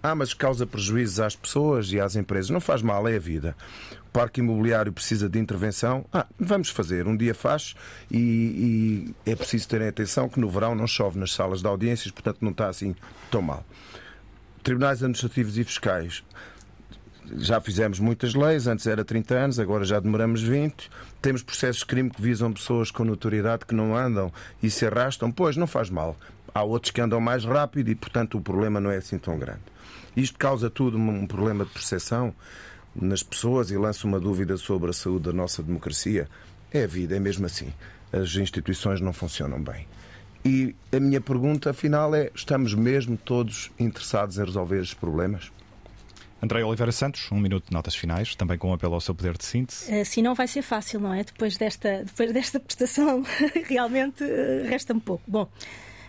Ah, 0.06 0.14
mas 0.14 0.34
causa 0.34 0.66
prejuízos 0.66 1.18
às 1.18 1.34
pessoas 1.34 1.90
e 1.90 1.98
às 1.98 2.14
empresas. 2.14 2.50
Não 2.50 2.60
faz 2.60 2.82
mal, 2.82 3.08
é 3.08 3.16
a 3.16 3.18
vida. 3.18 3.56
O 4.06 4.10
parque 4.12 4.40
imobiliário 4.40 4.92
precisa 4.92 5.30
de 5.30 5.38
intervenção. 5.38 6.04
Ah, 6.12 6.26
vamos 6.38 6.68
fazer. 6.68 7.06
Um 7.06 7.16
dia 7.16 7.34
faz 7.34 7.74
e, 8.10 9.14
e 9.24 9.30
é 9.30 9.34
preciso 9.34 9.66
terem 9.66 9.88
atenção 9.88 10.28
que 10.28 10.38
no 10.38 10.50
verão 10.50 10.74
não 10.74 10.86
chove 10.86 11.18
nas 11.18 11.32
salas 11.32 11.62
de 11.62 11.66
audiências, 11.66 12.10
portanto 12.10 12.36
não 12.42 12.50
está 12.50 12.68
assim 12.68 12.94
tão 13.30 13.40
mal. 13.40 13.64
Tribunais 14.62 14.98
administrativos 14.98 15.56
e 15.56 15.64
fiscais. 15.64 16.22
Já 17.36 17.58
fizemos 17.58 17.98
muitas 17.98 18.34
leis, 18.34 18.66
antes 18.66 18.86
era 18.86 19.06
30 19.06 19.34
anos, 19.34 19.58
agora 19.58 19.86
já 19.86 19.98
demoramos 20.00 20.42
20. 20.42 20.90
Temos 21.22 21.42
processos 21.42 21.78
de 21.78 21.86
crime 21.86 22.10
que 22.10 22.20
visam 22.20 22.52
pessoas 22.52 22.90
com 22.90 23.06
notoriedade 23.06 23.64
que 23.64 23.74
não 23.74 23.96
andam 23.96 24.30
e 24.62 24.68
se 24.68 24.84
arrastam. 24.84 25.32
Pois, 25.32 25.56
não 25.56 25.66
faz 25.66 25.88
mal. 25.88 26.14
Há 26.54 26.62
outros 26.62 26.90
que 26.90 27.00
andam 27.00 27.22
mais 27.22 27.46
rápido 27.46 27.88
e, 27.88 27.94
portanto, 27.94 28.36
o 28.36 28.42
problema 28.42 28.78
não 28.78 28.90
é 28.90 28.98
assim 28.98 29.16
tão 29.16 29.38
grande. 29.38 29.73
Isto 30.16 30.38
causa 30.38 30.70
tudo 30.70 30.96
um 30.96 31.26
problema 31.26 31.64
de 31.64 31.70
percepção 31.70 32.34
nas 32.94 33.22
pessoas 33.22 33.70
e 33.70 33.76
lança 33.76 34.06
uma 34.06 34.20
dúvida 34.20 34.56
sobre 34.56 34.90
a 34.90 34.92
saúde 34.92 35.24
da 35.24 35.32
nossa 35.32 35.62
democracia. 35.62 36.28
É 36.72 36.84
a 36.84 36.86
vida, 36.86 37.16
é 37.16 37.20
mesmo 37.20 37.46
assim. 37.46 37.72
As 38.12 38.34
instituições 38.36 39.00
não 39.00 39.12
funcionam 39.12 39.60
bem. 39.60 39.86
E 40.44 40.74
a 40.92 41.00
minha 41.00 41.20
pergunta 41.20 41.72
final 41.72 42.14
é: 42.14 42.30
estamos 42.34 42.74
mesmo 42.74 43.16
todos 43.16 43.70
interessados 43.78 44.38
em 44.38 44.44
resolver 44.44 44.80
estes 44.80 44.94
problemas? 44.94 45.50
André 46.42 46.62
Oliveira 46.62 46.92
Santos, 46.92 47.32
um 47.32 47.38
minuto 47.38 47.68
de 47.68 47.72
notas 47.72 47.94
finais, 47.94 48.36
também 48.36 48.58
com 48.58 48.68
um 48.68 48.74
apelo 48.74 48.92
ao 48.92 49.00
seu 49.00 49.14
poder 49.14 49.34
de 49.38 49.46
síntese. 49.46 49.92
Assim 49.98 50.20
não 50.20 50.34
vai 50.34 50.46
ser 50.46 50.60
fácil, 50.60 51.00
não 51.00 51.14
é? 51.14 51.24
Depois 51.24 51.56
desta, 51.56 52.04
depois 52.04 52.32
desta 52.32 52.60
prestação, 52.60 53.24
realmente 53.66 54.22
eh, 54.22 54.66
resta-me 54.68 55.00
pouco. 55.00 55.24
Bom, 55.26 55.44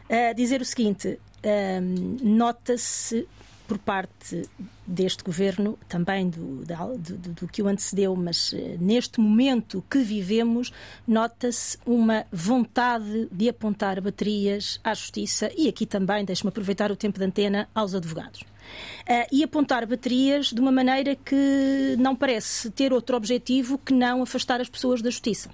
uh, 0.09 0.35
dizer 0.35 0.59
o 0.59 0.65
seguinte: 0.65 1.07
uh, 1.07 2.21
nota-se 2.21 3.25
por 3.67 3.77
parte 3.77 4.43
deste 4.85 5.23
governo, 5.23 5.77
também 5.87 6.29
do, 6.29 6.63
do, 6.63 7.17
do, 7.17 7.33
do 7.33 7.47
que 7.47 7.61
o 7.61 7.67
antecedeu, 7.67 8.15
mas 8.15 8.53
uh, 8.53 8.77
neste 8.79 9.19
momento 9.19 9.83
que 9.89 9.99
vivemos, 9.99 10.71
nota-se 11.07 11.77
uma 11.85 12.25
vontade 12.31 13.27
de 13.31 13.49
apontar 13.49 13.99
baterias 14.01 14.79
à 14.83 14.93
justiça 14.93 15.51
e 15.57 15.67
aqui 15.67 15.85
também, 15.85 16.23
deixe-me 16.23 16.49
aproveitar 16.49 16.91
o 16.91 16.95
tempo 16.95 17.19
de 17.19 17.25
antena, 17.25 17.67
aos 17.73 17.95
advogados. 17.95 18.41
Uh, 18.41 19.27
e 19.31 19.43
apontar 19.43 19.85
baterias 19.85 20.47
de 20.47 20.59
uma 20.59 20.71
maneira 20.71 21.15
que 21.15 21.95
não 21.97 22.15
parece 22.15 22.69
ter 22.71 22.93
outro 22.93 23.15
objetivo 23.15 23.77
que 23.77 23.93
não 23.93 24.21
afastar 24.23 24.61
as 24.61 24.69
pessoas 24.69 25.01
da 25.01 25.09
justiça. 25.09 25.49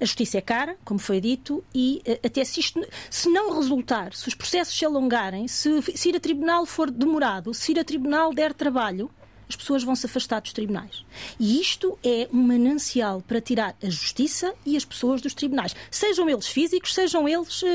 A 0.00 0.04
justiça 0.04 0.38
é 0.38 0.40
cara, 0.40 0.76
como 0.84 0.98
foi 0.98 1.20
dito, 1.20 1.62
e 1.74 2.02
eh, 2.04 2.20
até 2.24 2.44
se 2.44 2.60
isto, 2.60 2.80
se 3.10 3.28
não 3.28 3.54
resultar, 3.54 4.12
se 4.14 4.28
os 4.28 4.34
processos 4.34 4.76
se 4.76 4.84
alongarem, 4.84 5.48
se, 5.48 5.82
se 5.94 6.08
ir 6.08 6.16
a 6.16 6.20
tribunal 6.20 6.66
for 6.66 6.90
demorado, 6.90 7.54
se 7.54 7.72
ir 7.72 7.78
a 7.78 7.84
tribunal 7.84 8.32
der 8.32 8.52
trabalho, 8.52 9.10
as 9.48 9.56
pessoas 9.56 9.82
vão 9.82 9.94
se 9.94 10.06
afastar 10.06 10.40
dos 10.40 10.52
tribunais. 10.52 11.04
E 11.38 11.60
isto 11.60 11.98
é 12.02 12.28
um 12.32 12.42
manancial 12.42 13.22
para 13.22 13.40
tirar 13.40 13.76
a 13.82 13.88
justiça 13.88 14.54
e 14.64 14.76
as 14.76 14.84
pessoas 14.84 15.20
dos 15.20 15.34
tribunais. 15.34 15.74
Sejam 15.90 16.28
eles 16.28 16.48
físicos, 16.48 16.94
sejam 16.94 17.28
eles 17.28 17.62
uh, 17.62 17.66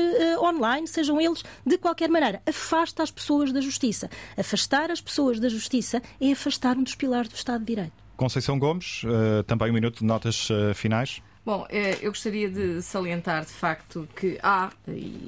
online, 0.42 0.86
sejam 0.86 1.20
eles 1.20 1.42
de 1.64 1.78
qualquer 1.78 2.08
maneira. 2.08 2.42
Afasta 2.46 3.02
as 3.02 3.10
pessoas 3.10 3.52
da 3.52 3.60
justiça. 3.60 4.10
Afastar 4.36 4.90
as 4.90 5.00
pessoas 5.00 5.38
da 5.38 5.48
justiça 5.48 6.02
é 6.20 6.32
afastar 6.32 6.76
um 6.76 6.82
dos 6.82 6.94
pilares 6.94 7.28
do 7.28 7.36
Estado 7.36 7.60
de 7.60 7.66
Direito. 7.66 7.92
Conceição 8.16 8.58
Gomes, 8.58 9.02
uh, 9.04 9.42
também 9.44 9.70
um 9.70 9.74
minuto 9.74 10.00
de 10.00 10.04
notas 10.04 10.50
uh, 10.50 10.74
finais. 10.74 11.22
Bom, 11.50 11.66
eh, 11.68 11.98
eu 12.00 12.12
gostaria 12.12 12.48
de 12.48 12.80
salientar 12.80 13.44
de 13.44 13.50
facto 13.50 14.08
que 14.14 14.38
há 14.40 14.70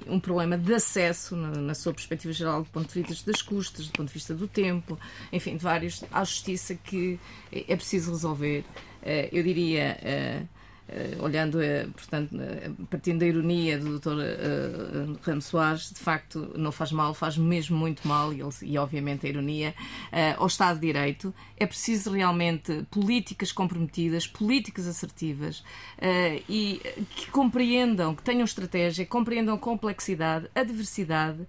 um 0.06 0.20
problema 0.20 0.56
de 0.56 0.72
acesso, 0.72 1.34
na 1.34 1.74
sua 1.74 1.92
perspectiva 1.92 2.32
geral, 2.32 2.62
do 2.62 2.70
ponto 2.70 2.94
de 2.94 3.02
vista 3.02 3.28
das 3.28 3.42
custas, 3.42 3.86
do 3.86 3.92
ponto 3.92 4.06
de 4.06 4.14
vista 4.14 4.32
do 4.32 4.46
tempo, 4.46 4.96
enfim, 5.32 5.56
de 5.56 5.64
vários, 5.64 6.04
à 6.12 6.22
justiça 6.22 6.76
que 6.76 7.18
é 7.50 7.74
preciso 7.74 8.12
resolver. 8.12 8.64
Eh, 9.02 9.30
eu 9.32 9.42
diria 9.42 9.98
eh, 10.00 10.00
eh, 10.04 10.42
olhando, 11.20 11.62
eh, 11.62 11.86
portanto, 11.94 12.36
eh, 12.40 12.70
partindo 12.90 13.20
da 13.20 13.26
ironia 13.26 13.78
do 13.78 13.98
Dr. 13.98 14.18
Ramos 15.22 15.46
Soares, 15.46 15.90
de 15.90 15.98
facto 15.98 16.52
não 16.56 16.72
faz 16.72 16.92
mal, 16.92 17.14
faz 17.14 17.36
mesmo 17.36 17.76
muito 17.76 18.06
mal, 18.06 18.32
e, 18.32 18.42
e 18.62 18.78
obviamente 18.78 19.26
a 19.26 19.28
ironia, 19.28 19.74
ao 20.36 20.46
Estado 20.46 20.78
de 20.78 20.86
Direito. 20.86 21.34
É 21.56 21.66
preciso 21.66 22.10
realmente 22.10 22.84
políticas 22.90 23.52
comprometidas, 23.52 24.26
políticas 24.26 24.86
assertivas 24.86 25.62
e 26.48 26.80
que 27.14 27.30
compreendam, 27.30 28.14
que 28.14 28.22
tenham 28.22 28.44
estratégia, 28.44 29.06
compreendam 29.06 29.54
a 29.54 29.58
complexidade, 29.58 30.48
a 30.54 30.64
diversidade, 30.64 31.46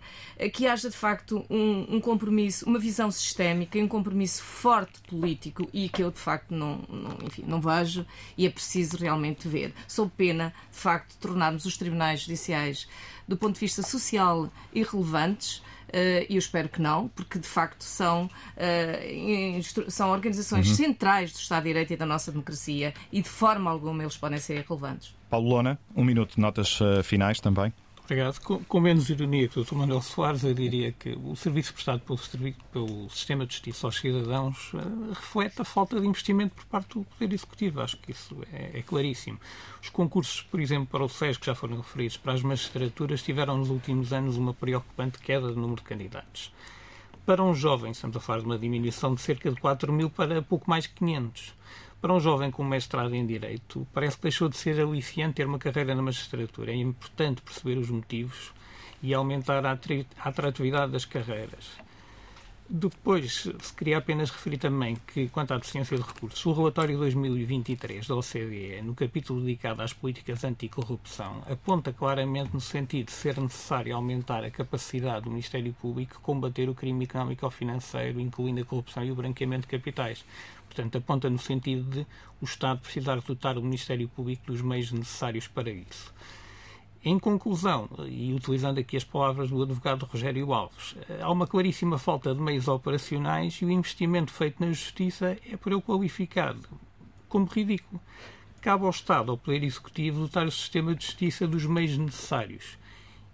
que 0.53 0.68
haja 0.68 0.89
de 0.89 0.95
facto 0.95 1.43
um, 1.49 1.95
um 1.95 1.99
compromisso, 1.99 2.65
uma 2.68 2.80
visão 2.80 3.10
sistémica 3.10 3.77
e 3.77 3.84
um 3.84 3.88
compromisso 3.88 4.43
forte 4.43 5.01
político 5.01 5.68
e 5.73 5.89
que 5.89 6.03
eu 6.03 6.11
de 6.11 6.19
facto 6.19 6.51
não, 6.51 6.84
não, 6.88 7.18
enfim, 7.26 7.43
não 7.47 7.60
vejo 7.60 8.05
e 8.38 8.45
é 8.45 8.49
preciso 8.49 8.97
realmente 8.97 9.22
realmente 9.23 9.47
ver, 9.47 9.73
sob 9.87 10.11
pena, 10.15 10.53
de 10.71 10.77
facto, 10.77 11.11
de 11.11 11.17
tornarmos 11.17 11.65
os 11.65 11.77
tribunais 11.77 12.21
judiciais, 12.21 12.87
do 13.27 13.37
ponto 13.37 13.53
de 13.53 13.61
vista 13.61 13.81
social, 13.81 14.51
irrelevantes. 14.73 15.63
Uh, 15.89 16.25
eu 16.27 16.39
espero 16.39 16.67
que 16.67 16.81
não, 16.81 17.07
porque 17.09 17.37
de 17.37 17.47
facto 17.47 17.83
são, 17.83 18.25
uh, 18.25 19.91
são 19.91 20.09
organizações 20.09 20.67
uhum. 20.69 20.75
centrais 20.75 21.31
do 21.31 21.37
Estado 21.37 21.63
de 21.63 21.69
Direito 21.69 21.93
e 21.93 21.95
da 21.95 22.05
nossa 22.05 22.31
democracia 22.31 22.95
e 23.11 23.21
de 23.21 23.29
forma 23.29 23.69
alguma 23.69 24.01
eles 24.01 24.17
podem 24.17 24.39
ser 24.39 24.57
irrelevantes. 24.57 25.15
Paulo 25.29 25.49
Lona, 25.49 25.79
um 25.95 26.03
minuto 26.03 26.35
de 26.35 26.41
notas 26.41 26.81
uh, 26.81 27.03
finais 27.03 27.39
também. 27.39 27.71
Obrigado. 28.05 28.39
Com, 28.41 28.61
com, 28.65 28.80
menos 28.81 29.09
ironia 29.09 29.47
que 29.47 29.57
o 29.57 29.63
Dr. 29.63 29.75
Manuel 29.75 30.01
Soares, 30.01 30.43
eu 30.43 30.53
diria 30.53 30.91
que 30.91 31.17
o 31.23 31.38
serviço 31.38 31.73
prestado 31.73 32.01
pelo, 32.01 32.19
pelo 32.71 33.09
sistema 33.09 33.45
de 33.45 33.53
justiça 33.53 33.88
aos 33.88 33.97
cidadãos 33.97 34.73
uh, 34.73 35.09
reflete 35.13 35.61
a 35.61 35.65
falta 35.65 35.99
de 35.99 36.05
investimento 36.05 36.53
por 36.53 36.65
parte 36.65 36.99
do 36.99 37.05
Poder 37.05 37.34
Executivo. 37.34 37.81
Acho 37.81 37.95
que 37.97 38.11
isso 38.11 38.35
é, 38.51 38.80
é 38.80 38.81
claríssimo. 38.81 39.39
Os 39.81 39.89
concursos, 39.89 40.41
por 40.41 40.59
exemplo, 40.59 40.88
para 40.88 41.03
o 41.03 41.07
SES, 41.07 41.38
que 41.38 41.45
já 41.45 41.55
foram 41.55 41.77
referidos, 41.77 42.17
para 42.17 42.34
as 42.34 42.41
magistraturas, 42.41 43.23
tiveram 43.23 43.57
nos 43.57 43.69
últimos 43.69 44.11
anos 44.11 44.35
uma 44.35 44.53
preocupante 44.53 45.17
queda 45.19 45.47
de 45.47 45.55
número 45.55 45.77
de 45.77 45.84
candidatos. 45.84 46.51
Para 47.25 47.41
um 47.41 47.55
jovem, 47.55 47.91
estamos 47.91 48.17
a 48.17 48.19
falar 48.19 48.39
de 48.39 48.45
uma 48.45 48.59
diminuição 48.59 49.15
de 49.15 49.21
cerca 49.21 49.49
de 49.49 49.55
4 49.61 49.93
mil 49.93 50.09
para 50.09 50.41
pouco 50.41 50.69
mais 50.69 50.84
de 50.84 50.89
500 50.89 51.53
para 52.03 52.13
um 52.13 52.19
jovem 52.19 52.51
com 52.51 52.65
mestrado 52.65 53.15
em 53.15 53.25
Direito, 53.25 53.88
parece 53.93 54.17
que 54.17 54.23
deixou 54.23 54.49
de 54.49 54.57
ser 54.57 54.77
aliciante 54.77 55.35
ter 55.35 55.47
uma 55.47 55.57
carreira 55.57 55.95
na 55.95 56.01
magistratura. 56.01 56.73
É 56.73 56.75
importante 56.75 57.41
perceber 57.41 57.77
os 57.77 57.89
motivos 57.89 58.51
e 59.01 59.13
aumentar 59.13 59.65
a 59.65 59.80
atratividade 60.19 60.91
das 60.91 61.05
carreiras. 61.05 61.71
Depois, 62.69 63.43
se 63.59 63.73
queria 63.73 63.99
apenas 63.99 64.31
referir 64.31 64.57
também 64.57 64.97
que, 65.07 65.30
quanto 65.30 65.53
à 65.53 65.57
deficiência 65.57 65.95
de 65.95 66.03
recursos, 66.03 66.45
o 66.45 66.51
relatório 66.53 66.97
2023 66.97 68.07
da 68.07 68.15
OCDE, 68.15 68.81
no 68.81 68.95
capítulo 68.95 69.41
dedicado 69.41 69.81
às 69.81 69.93
políticas 69.93 70.43
anticorrupção, 70.43 71.41
aponta 71.49 71.93
claramente 71.93 72.53
no 72.53 72.59
sentido 72.59 73.05
de 73.07 73.11
ser 73.13 73.39
necessário 73.39 73.95
aumentar 73.95 74.43
a 74.43 74.51
capacidade 74.51 75.25
do 75.25 75.30
Ministério 75.30 75.73
Público 75.73 76.19
combater 76.21 76.67
o 76.67 76.75
crime 76.75 77.05
económico 77.05 77.45
ou 77.45 77.51
financeiro, 77.51 78.19
incluindo 78.19 78.61
a 78.61 78.65
corrupção 78.65 79.05
e 79.05 79.11
o 79.11 79.15
branqueamento 79.15 79.67
de 79.67 79.77
capitais. 79.77 80.25
Portanto, 80.73 80.97
aponta 80.97 81.29
no 81.29 81.37
sentido 81.37 81.83
de 81.83 82.07
o 82.41 82.45
Estado 82.45 82.79
precisar 82.79 83.21
dotar 83.21 83.59
o 83.59 83.61
Ministério 83.61 84.09
Público 84.09 84.47
dos 84.47 84.59
meios 84.59 84.91
necessários 84.91 85.47
para 85.47 85.69
isso. 85.69 86.11
Em 87.05 87.19
conclusão, 87.19 87.87
e 88.07 88.33
utilizando 88.33 88.79
aqui 88.79 88.97
as 88.97 89.03
palavras 89.03 89.51
do 89.51 89.61
advogado 89.61 90.07
Rogério 90.07 90.51
Alves, 90.51 90.95
há 91.21 91.29
uma 91.31 91.45
claríssima 91.45 91.99
falta 91.99 92.33
de 92.33 92.41
meios 92.41 92.67
operacionais 92.67 93.53
e 93.61 93.65
o 93.65 93.69
investimento 93.69 94.31
feito 94.31 94.59
na 94.59 94.71
justiça 94.71 95.37
é 95.47 95.55
por 95.57 95.71
eu 95.71 95.81
qualificado 95.81 96.67
como 97.29 97.45
ridículo. 97.45 98.01
Cabe 98.59 98.85
ao 98.85 98.89
Estado, 98.89 99.29
ao 99.29 99.37
Poder 99.37 99.63
Executivo, 99.63 100.21
dotar 100.21 100.47
o 100.47 100.51
sistema 100.51 100.95
de 100.95 101.05
justiça 101.05 101.45
dos 101.45 101.65
meios 101.65 101.97
necessários 101.97 102.77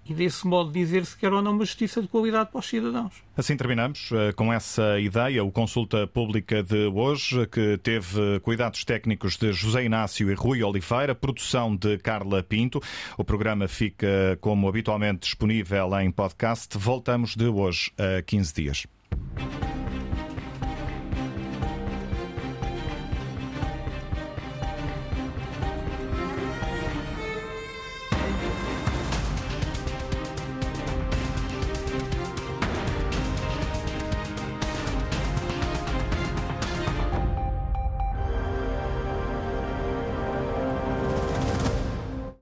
e 0.10 0.14
desse 0.14 0.48
modo 0.48 0.72
dizer 0.72 1.06
se 1.06 1.16
quer 1.16 1.32
ou 1.32 1.42
não 1.42 1.52
uma 1.52 1.66
justiça 1.66 2.02
de 2.02 2.08
qualidade 2.08 2.50
para 2.52 2.60
os 2.60 2.68
cidadãos. 2.68 3.14
Assim 3.38 3.56
terminamos 3.56 4.10
eh, 4.12 4.34
com 4.34 4.52
essa 4.52 5.00
ideia, 5.00 5.44
o 5.44 5.52
consulta 5.52 6.08
pública 6.08 6.64
de 6.64 6.88
hoje, 6.88 7.46
que 7.48 7.78
teve 7.78 8.40
cuidados 8.42 8.84
técnicos 8.84 9.38
de 9.38 9.54
José 9.54 9.86
Inácio 9.86 10.32
e 10.32 10.34
Rui 10.34 10.64
Oliveira, 10.64 11.14
produção 11.14 11.76
de 11.76 11.98
Carla 12.00 12.42
Pinto. 12.42 12.82
O 13.18 13.24
programa 13.24 13.68
fica, 13.68 14.38
como 14.42 14.68
habitualmente, 14.68 15.22
disponível 15.22 16.00
em 16.00 16.12
podcast. 16.12 16.78
Voltamos 16.78 17.36
de 17.36 17.46
hoje 17.46 17.92
a 17.98 18.22
15 18.22 18.54
dias. 18.54 18.88